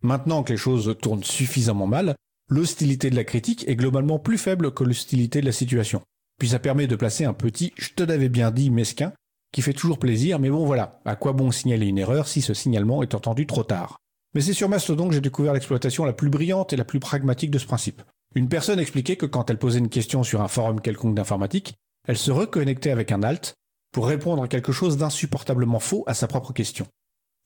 Maintenant 0.01 0.41
que 0.41 0.53
les 0.53 0.57
choses 0.57 0.97
tournent 0.99 1.23
suffisamment 1.23 1.85
mal, 1.85 2.15
l'hostilité 2.49 3.09
de 3.09 3.15
la 3.15 3.23
critique 3.23 3.67
est 3.67 3.75
globalement 3.75 4.19
plus 4.19 4.37
faible 4.37 4.73
que 4.73 4.83
l'hostilité 4.83 5.39
de 5.39 5.45
la 5.45 5.51
situation. 5.51 6.01
Puis 6.39 6.49
ça 6.49 6.59
permet 6.59 6.87
de 6.87 6.95
placer 6.95 7.25
un 7.25 7.33
petit 7.33 7.73
je 7.77 7.91
te 7.95 8.03
l'avais 8.03 8.29
bien 8.29 8.51
dit 8.51 8.71
mesquin 8.71 9.13
qui 9.51 9.61
fait 9.61 9.73
toujours 9.73 9.99
plaisir, 9.99 10.39
mais 10.39 10.49
bon 10.49 10.65
voilà, 10.65 10.99
à 11.05 11.15
quoi 11.15 11.33
bon 11.33 11.51
signaler 11.51 11.87
une 11.87 11.97
erreur 11.97 12.27
si 12.27 12.41
ce 12.41 12.53
signalement 12.53 13.01
est 13.03 13.15
entendu 13.15 13.47
trop 13.47 13.63
tard? 13.63 13.97
Mais 14.35 14.41
c'est 14.41 14.53
sur 14.53 14.69
Mastodon 14.69 15.07
que 15.07 15.15
j'ai 15.15 15.21
découvert 15.21 15.53
l'exploitation 15.53 16.05
la 16.05 16.13
plus 16.13 16.29
brillante 16.29 16.71
et 16.71 16.75
la 16.75 16.85
plus 16.85 16.99
pragmatique 16.99 17.49
de 17.49 17.57
ce 17.57 17.65
principe. 17.65 18.03
Une 18.35 18.47
personne 18.47 18.79
expliquait 18.79 19.15
que 19.15 19.25
quand 19.25 19.49
elle 19.49 19.57
posait 19.57 19.79
une 19.79 19.89
question 19.89 20.23
sur 20.23 20.41
un 20.41 20.47
forum 20.47 20.81
quelconque 20.81 21.15
d'informatique, 21.15 21.73
elle 22.07 22.17
se 22.17 22.31
reconnectait 22.31 22.91
avec 22.91 23.11
un 23.11 23.23
alt 23.23 23.55
pour 23.91 24.07
répondre 24.07 24.43
à 24.43 24.47
quelque 24.47 24.71
chose 24.71 24.97
d'insupportablement 24.97 25.79
faux 25.79 26.03
à 26.05 26.13
sa 26.13 26.27
propre 26.27 26.53
question. 26.53 26.85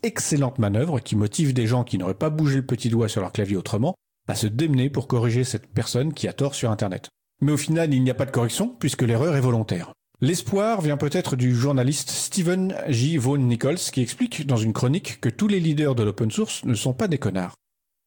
Excellente 0.03 0.59
manœuvre 0.59 0.99
qui 0.99 1.15
motive 1.15 1.53
des 1.53 1.67
gens 1.67 1.85
qui 1.85 1.97
n'auraient 1.97 2.13
pas 2.13 2.29
bougé 2.29 2.57
le 2.57 2.65
petit 2.65 2.89
doigt 2.89 3.07
sur 3.07 3.21
leur 3.21 3.31
clavier 3.31 3.55
autrement 3.55 3.95
à 4.27 4.35
se 4.35 4.47
démener 4.47 4.89
pour 4.89 5.07
corriger 5.07 5.43
cette 5.43 5.67
personne 5.67 6.13
qui 6.13 6.27
a 6.27 6.33
tort 6.33 6.55
sur 6.55 6.71
Internet. 6.71 7.09
Mais 7.41 7.51
au 7.51 7.57
final, 7.57 7.93
il 7.93 8.03
n'y 8.03 8.11
a 8.11 8.15
pas 8.15 8.25
de 8.25 8.31
correction 8.31 8.75
puisque 8.79 9.01
l'erreur 9.01 9.35
est 9.35 9.41
volontaire. 9.41 9.93
L'espoir 10.21 10.79
vient 10.79 10.95
peut-être 10.95 11.35
du 11.35 11.53
journaliste 11.53 12.09
Stephen 12.09 12.75
J. 12.87 13.17
Vaughan 13.17 13.39
Nichols 13.39 13.75
qui 13.75 14.01
explique 14.01 14.47
dans 14.47 14.55
une 14.55 14.71
chronique 14.71 15.19
que 15.19 15.27
tous 15.27 15.47
les 15.47 15.59
leaders 15.59 15.95
de 15.95 16.03
l'open 16.03 16.31
source 16.31 16.63
ne 16.63 16.75
sont 16.75 16.93
pas 16.93 17.09
des 17.09 17.17
connards. 17.17 17.55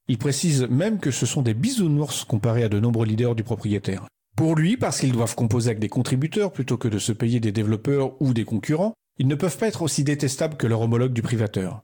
Il 0.09 0.17
précise 0.17 0.67
même 0.71 0.99
que 0.99 1.11
ce 1.11 1.27
sont 1.27 1.43
des 1.43 1.53
bisounours 1.53 2.25
comparés 2.25 2.63
à 2.63 2.69
de 2.69 2.81
nombreux 2.81 3.07
leaders 3.07 3.35
du 3.35 3.43
propriétaire. 3.43 4.07
Pour 4.37 4.55
lui, 4.55 4.77
parce 4.77 5.01
qu'ils 5.01 5.13
doivent 5.13 5.35
composer 5.35 5.71
avec 5.71 5.81
des 5.81 5.89
contributeurs 5.89 6.53
plutôt 6.53 6.77
que 6.77 6.89
de 6.89 6.99
se 6.99 7.13
payer 7.13 7.41
des 7.41 7.53
développeurs 7.53 8.21
ou 8.23 8.33
des 8.33 8.45
concurrents, 8.45 8.95
ils 9.19 9.29
ne 9.29 9.35
peuvent 9.35 9.57
pas 9.57 9.69
être 9.69 9.83
aussi 9.83 10.05
détestables 10.05 10.57
que 10.57 10.67
leur 10.67 10.83
homologue 10.83 11.13
du 11.13 11.23
privateur. 11.23 11.83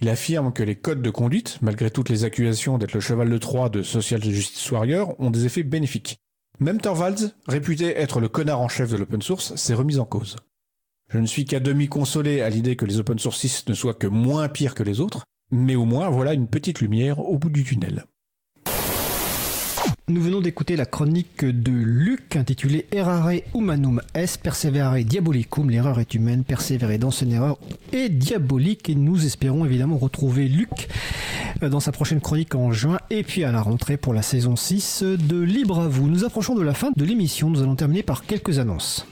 Il 0.00 0.08
affirme 0.08 0.52
que 0.52 0.62
les 0.62 0.76
codes 0.76 1.02
de 1.02 1.10
conduite, 1.10 1.58
malgré 1.60 1.90
toutes 1.90 2.08
les 2.08 2.24
accusations 2.24 2.78
d'être 2.78 2.94
le 2.94 3.00
cheval 3.00 3.28
de 3.28 3.38
Troie 3.38 3.68
de 3.68 3.82
Social 3.82 4.22
Justice 4.22 4.70
Warrior, 4.70 5.14
ont 5.18 5.30
des 5.30 5.44
effets 5.44 5.62
bénéfiques. 5.62 6.18
Même 6.58 6.80
Torvalds, 6.80 7.34
réputé 7.46 7.96
être 7.98 8.20
le 8.20 8.28
connard 8.28 8.60
en 8.60 8.68
chef 8.68 8.90
de 8.90 8.96
l'open 8.96 9.20
source, 9.20 9.54
s'est 9.56 9.74
remis 9.74 9.98
en 9.98 10.06
cause. 10.06 10.36
Je 11.08 11.18
ne 11.18 11.26
suis 11.26 11.44
qu'à 11.44 11.60
demi 11.60 11.88
consolé 11.88 12.40
à 12.40 12.48
l'idée 12.48 12.76
que 12.76 12.86
les 12.86 12.98
open 12.98 13.18
sources 13.18 13.66
ne 13.66 13.74
soient 13.74 13.94
que 13.94 14.06
moins 14.06 14.48
pires 14.48 14.74
que 14.74 14.82
les 14.82 15.00
autres, 15.00 15.24
mais 15.50 15.74
au 15.74 15.84
moins 15.84 16.08
voilà 16.08 16.32
une 16.32 16.48
petite 16.48 16.80
lumière 16.80 17.18
au 17.18 17.36
bout 17.36 17.50
du 17.50 17.64
tunnel. 17.64 18.04
Nous 20.10 20.22
venons 20.22 20.40
d'écouter 20.40 20.74
la 20.74 20.86
chronique 20.86 21.44
de 21.44 21.70
Luc 21.70 22.34
intitulée 22.34 22.84
Errare 22.90 23.30
humanum 23.54 24.02
est 24.12 24.42
perseverare 24.42 25.04
diabolicum. 25.04 25.70
L'erreur 25.70 26.00
est 26.00 26.14
humaine, 26.14 26.42
persévérer 26.42 26.98
dans 26.98 27.12
son 27.12 27.30
erreur 27.30 27.58
est 27.92 28.08
diabolique. 28.08 28.90
Et 28.90 28.96
nous 28.96 29.24
espérons 29.24 29.64
évidemment 29.64 29.98
retrouver 29.98 30.48
Luc 30.48 30.88
euh, 31.62 31.68
dans 31.68 31.78
sa 31.78 31.92
prochaine 31.92 32.20
chronique 32.20 32.56
en 32.56 32.72
juin 32.72 32.98
et 33.10 33.22
puis 33.22 33.44
à 33.44 33.52
la 33.52 33.62
rentrée 33.62 33.96
pour 33.96 34.12
la 34.12 34.22
saison 34.22 34.56
6 34.56 35.04
de 35.04 35.40
Libre 35.40 35.78
à 35.78 35.86
vous. 35.86 36.08
Nous 36.08 36.24
approchons 36.24 36.56
de 36.56 36.62
la 36.62 36.74
fin 36.74 36.90
de 36.96 37.04
l'émission. 37.04 37.48
Nous 37.48 37.62
allons 37.62 37.76
terminer 37.76 38.02
par 38.02 38.24
quelques 38.24 38.58
annonces. 38.58 39.06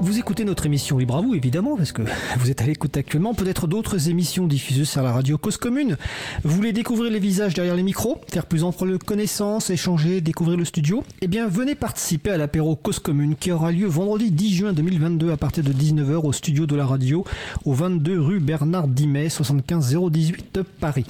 Vous, 0.00 0.18
écoutez 0.18 0.44
notre 0.44 0.66
émission 0.66 0.98
Libre 0.98 1.16
à 1.16 1.20
vous, 1.20 1.34
évidemment, 1.34 1.76
parce 1.76 1.92
que 1.92 2.02
vous 2.38 2.50
êtes 2.50 2.60
à 2.62 2.66
l'écoute 2.66 2.96
actuellement. 2.96 3.34
Peut-être 3.34 3.66
d'autres 3.66 4.08
émissions 4.08 4.46
diffusées 4.46 4.84
sur 4.84 5.02
la 5.02 5.12
radio 5.12 5.38
Cause 5.38 5.56
Commune. 5.56 5.96
Vous 6.42 6.54
voulez 6.54 6.72
découvrir 6.72 7.12
les 7.12 7.18
visages 7.20 7.54
derrière 7.54 7.76
les 7.76 7.82
micros, 7.82 8.20
faire 8.28 8.46
plus 8.46 8.64
ample 8.64 8.98
connaissance, 8.98 9.70
échanger, 9.70 10.20
découvrir 10.20 10.56
le 10.56 10.64
studio? 10.64 11.04
Eh 11.20 11.28
bien, 11.28 11.46
venez 11.46 11.74
participer 11.74 12.30
à 12.30 12.36
l'apéro 12.36 12.74
Cause 12.76 12.98
Commune 12.98 13.36
qui 13.36 13.52
aura 13.52 13.70
lieu 13.70 13.86
vendredi 13.86 14.30
10 14.30 14.54
juin 14.54 14.72
2022 14.72 15.30
à 15.30 15.36
partir 15.36 15.62
de 15.62 15.72
19h 15.72 16.26
au 16.26 16.32
studio 16.32 16.66
de 16.66 16.74
la 16.74 16.86
radio 16.86 17.24
au 17.64 17.72
22 17.72 18.20
rue 18.20 18.40
Bernard 18.40 18.88
Dimet, 18.88 19.28
75 19.28 19.96
018 20.10 20.60
Paris. 20.80 21.04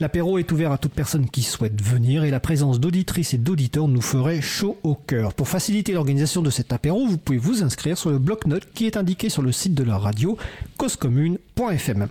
L'apéro 0.00 0.38
est 0.38 0.50
ouvert 0.52 0.72
à 0.72 0.78
toute 0.78 0.92
personne 0.92 1.28
qui 1.28 1.42
souhaite 1.42 1.82
venir 1.82 2.24
et 2.24 2.30
la 2.30 2.40
présence 2.40 2.80
d'auditrices 2.80 3.34
et 3.34 3.38
d'auditeurs 3.38 3.88
nous 3.88 4.00
ferait 4.00 4.40
chaud 4.40 4.78
au 4.82 4.94
cœur. 4.94 5.34
Pour 5.34 5.48
faciliter 5.48 5.92
l'organisation 5.92 6.40
de 6.40 6.50
cet 6.50 6.72
apéro, 6.72 7.06
vous 7.06 7.18
pouvez 7.18 7.38
vous 7.38 7.62
inscrire 7.62 7.89
sur 7.96 8.10
le 8.10 8.18
bloc-notes 8.18 8.68
qui 8.74 8.86
est 8.86 8.96
indiqué 8.96 9.28
sur 9.28 9.42
le 9.42 9.52
site 9.52 9.74
de 9.74 9.84
la 9.84 9.98
radio 9.98 10.36
causecommune.fm. 10.76 12.08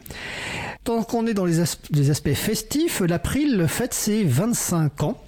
Tant 0.85 1.03
qu'on 1.03 1.27
est 1.27 1.34
dans 1.34 1.45
les, 1.45 1.60
aspects 1.60 2.34
festifs, 2.34 3.01
l'April 3.01 3.65
fête 3.68 3.93
ses 3.93 4.23
25 4.23 5.03
ans 5.03 5.22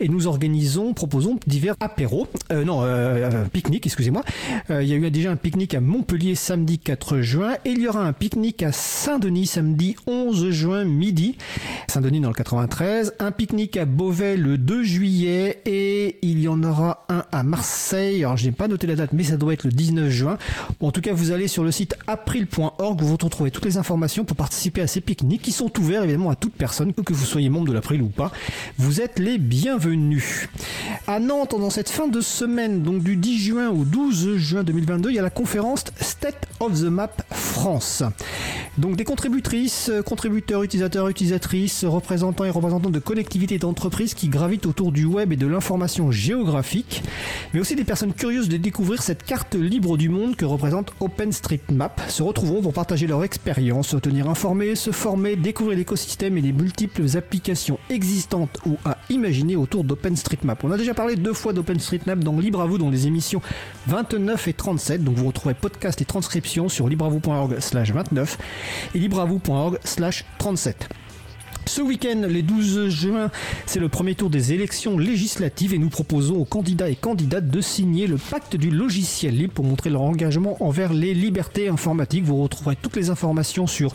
et 0.00 0.08
nous 0.08 0.26
organisons, 0.26 0.94
proposons 0.94 1.38
divers 1.46 1.74
apéros, 1.78 2.26
euh, 2.50 2.64
non, 2.64 2.80
euh, 2.82 3.44
pique-nique, 3.52 3.86
excusez-moi. 3.86 4.22
Euh, 4.70 4.82
il 4.82 4.88
y 4.88 4.92
a 4.92 4.96
eu 4.96 5.10
déjà 5.10 5.30
un 5.30 5.36
pique-nique 5.36 5.74
à 5.74 5.80
Montpellier 5.80 6.34
samedi 6.34 6.78
4 6.78 7.20
juin 7.20 7.54
et 7.64 7.70
il 7.70 7.80
y 7.80 7.88
aura 7.88 8.00
un 8.00 8.12
pique-nique 8.14 8.62
à 8.62 8.72
Saint-Denis 8.72 9.46
samedi 9.46 9.94
11 10.06 10.50
juin 10.50 10.84
midi. 10.84 11.36
Saint-Denis 11.86 12.20
dans 12.20 12.28
le 12.28 12.34
93, 12.34 13.14
un 13.18 13.30
pique-nique 13.30 13.76
à 13.76 13.84
Beauvais 13.84 14.36
le 14.36 14.56
2 14.58 14.82
juillet 14.82 15.60
et 15.66 16.18
il 16.22 16.40
y 16.40 16.48
en 16.48 16.62
aura 16.62 17.04
un 17.10 17.24
à 17.30 17.42
Marseille. 17.42 18.24
Alors 18.24 18.38
je 18.38 18.46
n'ai 18.46 18.52
pas 18.52 18.68
noté 18.68 18.86
la 18.86 18.96
date 18.96 19.12
mais 19.12 19.24
ça 19.24 19.36
doit 19.36 19.52
être 19.52 19.64
le 19.64 19.72
19 19.72 20.08
juin. 20.08 20.38
en 20.80 20.90
tout 20.90 21.02
cas, 21.02 21.12
vous 21.12 21.30
allez 21.30 21.46
sur 21.46 21.62
le 21.62 21.70
site 21.70 21.94
april.org 22.06 23.02
où 23.02 23.04
vous 23.04 23.16
retrouvez 23.20 23.50
toutes 23.50 23.66
les 23.66 23.76
informations 23.76 24.24
pour 24.24 24.36
participer 24.36 24.80
à 24.80 24.86
ces 24.94 25.00
pique-niques 25.00 25.42
qui 25.42 25.50
sont 25.50 25.76
ouverts 25.80 26.04
évidemment 26.04 26.30
à 26.30 26.36
toute 26.36 26.54
personne, 26.54 26.92
que 26.94 27.12
vous 27.12 27.24
soyez 27.24 27.50
membre 27.50 27.66
de 27.66 27.72
l'April 27.72 28.00
ou 28.00 28.08
pas. 28.08 28.30
Vous 28.78 29.00
êtes 29.00 29.18
les 29.18 29.38
bienvenus. 29.38 30.48
À 31.08 31.18
Nantes, 31.18 31.50
dans 31.58 31.70
cette 31.70 31.88
fin 31.88 32.06
de 32.06 32.20
semaine, 32.20 32.82
donc 32.82 33.02
du 33.02 33.16
10 33.16 33.38
juin 33.38 33.70
au 33.70 33.84
12 33.84 34.36
juin 34.36 34.62
2022, 34.62 35.10
il 35.10 35.16
y 35.16 35.18
a 35.18 35.22
la 35.22 35.30
conférence 35.30 35.84
State 36.00 36.46
of 36.60 36.80
the 36.80 36.84
Map 36.84 37.10
France. 37.32 38.04
Donc 38.78 38.96
des 38.96 39.04
contributrices, 39.04 39.90
contributeurs, 40.04 40.62
utilisateurs, 40.62 41.08
utilisatrices, 41.08 41.84
représentants 41.84 42.44
et 42.44 42.50
représentants 42.50 42.90
de 42.90 42.98
collectivités 42.98 43.56
et 43.56 43.58
d'entreprises 43.58 44.14
qui 44.14 44.28
gravitent 44.28 44.66
autour 44.66 44.90
du 44.90 45.04
web 45.04 45.32
et 45.32 45.36
de 45.36 45.46
l'information 45.46 46.10
géographique, 46.10 47.02
mais 47.52 47.60
aussi 47.60 47.76
des 47.76 47.84
personnes 47.84 48.12
curieuses 48.12 48.48
de 48.48 48.56
découvrir 48.56 49.02
cette 49.02 49.22
carte 49.22 49.54
libre 49.54 49.96
du 49.96 50.08
monde 50.08 50.34
que 50.34 50.44
représente 50.44 50.92
OpenStreetMap 51.00 52.00
se 52.08 52.22
retrouveront 52.22 52.62
pour 52.62 52.72
partager 52.72 53.06
leur 53.06 53.22
expérience, 53.22 53.88
se 53.88 53.96
tenir 53.96 54.28
informés, 54.28 54.74
se 54.84 54.90
former, 54.90 55.34
découvrir 55.34 55.78
l'écosystème 55.78 56.36
et 56.36 56.42
les 56.42 56.52
multiples 56.52 57.16
applications 57.16 57.78
existantes 57.88 58.58
ou 58.66 58.76
à 58.84 58.98
imaginer 59.08 59.56
autour 59.56 59.82
d'OpenStreetMap. 59.82 60.62
On 60.62 60.72
a 60.72 60.76
déjà 60.76 60.92
parlé 60.92 61.16
deux 61.16 61.32
fois 61.32 61.54
d'OpenStreetMap 61.54 62.18
dans 62.18 62.38
Libre 62.38 62.76
dans 62.76 62.90
les 62.90 63.06
émissions 63.06 63.40
29 63.86 64.46
et 64.48 64.52
37, 64.52 65.02
donc 65.02 65.16
vous 65.16 65.26
retrouvez 65.26 65.54
podcast 65.54 66.02
et 66.02 66.04
transcription 66.04 66.68
sur 66.68 66.86
libreavou.org 66.86 67.60
slash 67.60 67.92
29 67.92 68.36
et 68.94 68.98
libreavou.org 68.98 69.78
slash 69.84 70.26
37. 70.36 70.90
Ce 71.66 71.80
week-end, 71.80 72.22
les 72.28 72.42
12 72.42 72.88
juin, 72.88 73.30
c'est 73.66 73.80
le 73.80 73.88
premier 73.88 74.14
tour 74.14 74.30
des 74.30 74.52
élections 74.52 74.98
législatives 74.98 75.72
et 75.72 75.78
nous 75.78 75.88
proposons 75.88 76.36
aux 76.36 76.44
candidats 76.44 76.90
et 76.90 76.94
candidates 76.94 77.48
de 77.48 77.60
signer 77.60 78.06
le 78.06 78.16
pacte 78.16 78.56
du 78.56 78.70
logiciel 78.70 79.36
libre 79.36 79.54
pour 79.54 79.64
montrer 79.64 79.90
leur 79.90 80.02
engagement 80.02 80.62
envers 80.62 80.92
les 80.92 81.14
libertés 81.14 81.68
informatiques. 81.68 82.24
Vous 82.24 82.42
retrouverez 82.42 82.76
toutes 82.76 82.96
les 82.96 83.10
informations 83.10 83.66
sur 83.66 83.94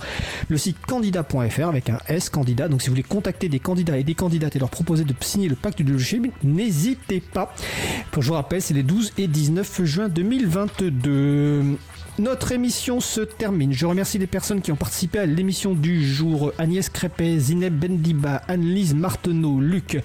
le 0.49 0.57
site 0.57 0.77
candidat.fr 0.85 1.67
avec 1.67 1.89
un 1.89 1.99
S 2.07 2.29
candidat. 2.29 2.67
Donc 2.67 2.81
si 2.81 2.87
vous 2.87 2.93
voulez 2.93 3.03
contacter 3.03 3.49
des 3.49 3.59
candidats 3.59 3.97
et 3.97 4.03
des 4.03 4.15
candidates 4.15 4.55
et 4.55 4.59
leur 4.59 4.69
proposer 4.69 5.03
de 5.03 5.13
signer 5.21 5.47
le 5.47 5.55
pacte 5.55 5.81
du 5.81 5.91
logiciel 5.91 6.23
libre, 6.23 6.35
n'hésitez 6.43 7.21
pas. 7.21 7.53
je 8.17 8.27
vous 8.27 8.33
rappelle, 8.33 8.61
c'est 8.61 8.73
les 8.73 8.83
12 8.83 9.13
et 9.17 9.27
19 9.27 9.83
juin 9.85 10.09
2022. 10.09 11.77
Notre 12.19 12.51
émission 12.51 12.99
se 12.99 13.21
termine. 13.21 13.71
Je 13.71 13.85
remercie 13.85 14.17
les 14.17 14.27
personnes 14.27 14.59
qui 14.61 14.73
ont 14.73 14.75
participé 14.75 15.19
à 15.19 15.25
l'émission 15.25 15.73
du 15.73 16.05
jour. 16.05 16.51
Agnès 16.57 16.89
Crépet, 16.89 17.39
Zineb 17.39 17.73
Bendiba, 17.73 18.41
Anne-Lise 18.49 18.93
Marteneau, 18.93 19.61
Luc. 19.61 20.01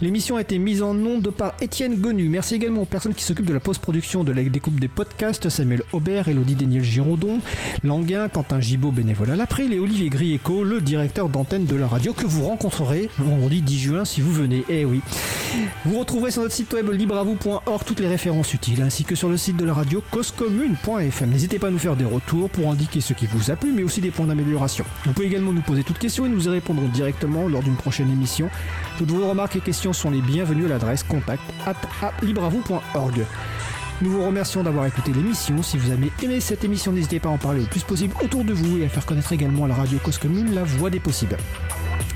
L'émission 0.00 0.34
a 0.34 0.40
été 0.40 0.58
mise 0.58 0.82
en 0.82 0.92
nom 0.92 1.18
de 1.18 1.30
par 1.30 1.54
Étienne 1.60 2.00
Gonu. 2.00 2.28
Merci 2.28 2.56
également 2.56 2.82
aux 2.82 2.86
personnes 2.86 3.14
qui 3.14 3.22
s'occupent 3.22 3.46
de 3.46 3.54
la 3.54 3.60
post-production 3.60 4.24
de 4.24 4.32
la 4.32 4.42
découpe 4.42 4.80
des 4.80 4.88
podcasts. 4.88 5.48
Samuel 5.50 5.84
Aubert, 5.92 6.26
Elodie 6.26 6.56
Daniel 6.56 6.82
Giraudon, 6.82 7.38
Languin, 7.84 8.28
Quentin 8.28 8.58
Gibaud, 8.58 8.90
bénévole 8.90 9.30
à 9.30 9.36
l'April 9.36 9.72
et 9.72 9.78
Olivier 9.78 10.08
Grieco, 10.08 10.64
le 10.64 10.80
directeur 10.80 11.28
d'antenne 11.28 11.66
de 11.66 11.76
la 11.76 11.86
radio 11.86 12.12
que 12.12 12.26
vous 12.26 12.44
rencontrerez 12.44 13.08
vendredi 13.18 13.62
10 13.62 13.78
juin 13.78 14.04
si 14.04 14.20
vous 14.20 14.32
venez. 14.32 14.64
Eh 14.68 14.84
oui. 14.84 15.00
Vous 15.84 15.96
retrouverez 15.96 16.32
sur 16.32 16.42
notre 16.42 16.54
site 16.54 16.72
web 16.72 16.90
libreavou.org 16.90 17.84
toutes 17.86 18.00
les 18.00 18.08
références 18.08 18.52
utiles 18.52 18.82
ainsi 18.82 19.04
que 19.04 19.14
sur 19.14 19.28
le 19.28 19.36
site 19.36 19.56
de 19.56 19.64
la 19.64 19.74
radio 19.74 20.02
causecommune.fm. 20.10 21.30
N'hésitez 21.30 21.51
pas 21.58 21.68
à 21.68 21.70
nous 21.70 21.78
faire 21.78 21.96
des 21.96 22.04
retours 22.04 22.50
pour 22.50 22.70
indiquer 22.70 23.00
ce 23.00 23.12
qui 23.12 23.26
vous 23.26 23.50
a 23.50 23.56
plu, 23.56 23.72
mais 23.72 23.82
aussi 23.82 24.00
des 24.00 24.10
points 24.10 24.26
d'amélioration. 24.26 24.84
Vous 25.04 25.12
pouvez 25.12 25.26
également 25.26 25.52
nous 25.52 25.62
poser 25.62 25.82
toutes 25.82 25.98
questions 25.98 26.26
et 26.26 26.28
nous 26.28 26.46
y 26.46 26.50
répondrons 26.50 26.88
directement 26.88 27.48
lors 27.48 27.62
d'une 27.62 27.76
prochaine 27.76 28.10
émission. 28.10 28.48
Toutes 28.98 29.10
vos 29.10 29.28
remarques 29.28 29.56
et 29.56 29.60
questions 29.60 29.92
sont 29.92 30.10
les 30.10 30.20
bienvenues 30.20 30.66
à 30.66 30.68
l'adresse 30.68 31.02
contact 31.02 31.42
at. 31.66 31.74
Nous 34.02 34.10
vous 34.10 34.24
remercions 34.24 34.62
d'avoir 34.62 34.86
écouté 34.86 35.12
l'émission. 35.12 35.62
Si 35.62 35.78
vous 35.78 35.90
avez 35.90 36.10
aimé 36.22 36.40
cette 36.40 36.64
émission, 36.64 36.92
n'hésitez 36.92 37.20
pas 37.20 37.28
à 37.28 37.32
en 37.32 37.38
parler 37.38 37.60
le 37.60 37.66
plus 37.66 37.84
possible 37.84 38.14
autour 38.22 38.44
de 38.44 38.52
vous 38.52 38.78
et 38.78 38.84
à 38.84 38.88
faire 38.88 39.06
connaître 39.06 39.32
également 39.32 39.64
à 39.64 39.68
la 39.68 39.74
radio 39.74 39.98
Cause 40.02 40.18
Commune 40.18 40.54
la 40.54 40.64
voix 40.64 40.90
des 40.90 41.00
possibles. 41.00 41.36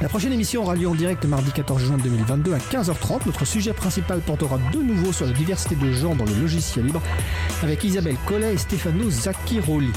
La 0.02 0.10
prochaine 0.10 0.34
émission 0.34 0.62
aura 0.62 0.76
lieu 0.76 0.86
en 0.86 0.94
direct 0.94 1.24
mardi 1.24 1.50
14 1.52 1.82
juin 1.82 1.96
2022 1.96 2.52
à 2.52 2.58
15h30. 2.58 3.20
Notre 3.24 3.46
sujet 3.46 3.72
principal 3.72 4.20
portera 4.20 4.58
de 4.70 4.78
nouveau 4.78 5.10
sur 5.10 5.24
la 5.24 5.32
diversité 5.32 5.74
de 5.74 5.90
genre 5.90 6.14
dans 6.14 6.26
le 6.26 6.34
logiciel 6.34 6.84
libre 6.84 7.00
avec 7.62 7.82
Isabelle 7.82 8.18
Collet 8.26 8.52
et 8.52 8.58
Stefano 8.58 9.10
Zacchiroli. 9.10 9.90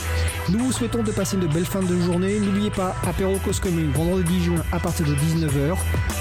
Nous 0.47 0.59
vous 0.59 0.71
souhaitons 0.71 1.03
de 1.03 1.11
passer 1.11 1.35
une 1.35 1.47
belle 1.47 1.65
fin 1.65 1.81
de 1.81 1.99
journée. 1.99 2.39
N'oubliez 2.39 2.69
pas, 2.69 2.95
apéro 3.05 3.35
Cause 3.39 3.59
vendredi 3.93 4.37
10 4.39 4.43
juin 4.45 4.63
à 4.71 4.79
partir 4.79 5.05
de 5.05 5.13
19h 5.15 5.73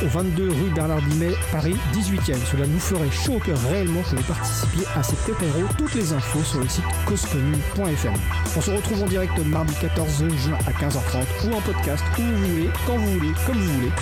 au 0.04 0.08
22 0.08 0.48
rue 0.48 0.70
Bernard 0.74 1.02
Dimet, 1.02 1.34
Paris 1.52 1.76
18e. 1.94 2.36
Cela 2.50 2.66
nous 2.66 2.80
ferait 2.80 3.10
chaud 3.12 3.34
au 3.34 3.38
cœur 3.38 3.58
réellement 3.70 4.02
que 4.02 4.16
vous 4.16 4.22
participiez 4.24 4.86
à 4.96 5.04
cet 5.04 5.20
apéro. 5.20 5.62
Toutes 5.78 5.94
les 5.94 6.12
infos 6.12 6.42
sur 6.42 6.60
le 6.60 6.68
site 6.68 6.84
causecommune.fm. 7.06 8.14
On 8.56 8.60
se 8.60 8.70
retrouve 8.72 9.04
en 9.04 9.06
direct 9.06 9.38
mardi 9.46 9.74
14 9.80 10.28
juin 10.36 10.58
à 10.66 10.72
15h30 10.72 11.48
ou 11.48 11.54
en 11.54 11.60
podcast 11.60 12.04
où 12.18 12.22
vous 12.22 12.46
voulez, 12.48 12.70
quand 12.86 12.96
vous 12.96 13.12
voulez, 13.12 13.32
comme 13.46 13.67
vous 13.68 13.74
voulez. 13.74 13.92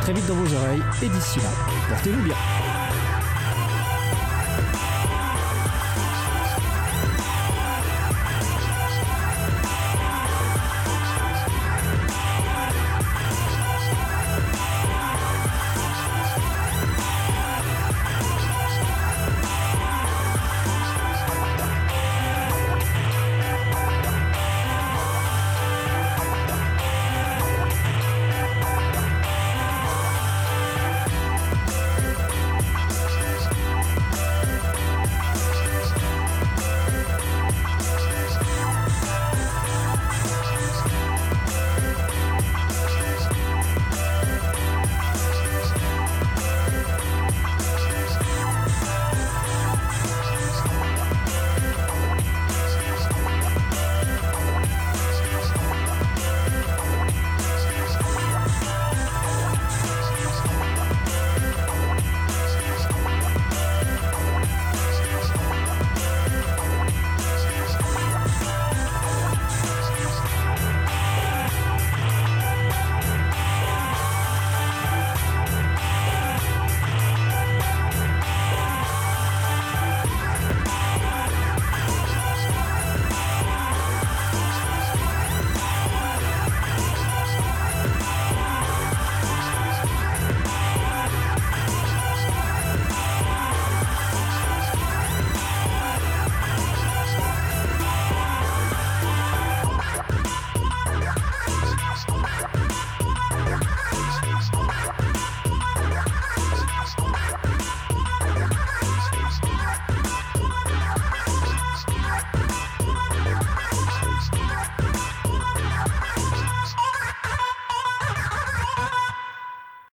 Très 0.00 0.12
vite 0.12 0.26
dans 0.26 0.34
vos 0.34 0.54
oreilles 0.54 0.82
et 1.02 1.08
d'ici 1.08 1.38
là, 1.38 1.48
portez-vous 1.88 2.22
bien. 2.22 2.34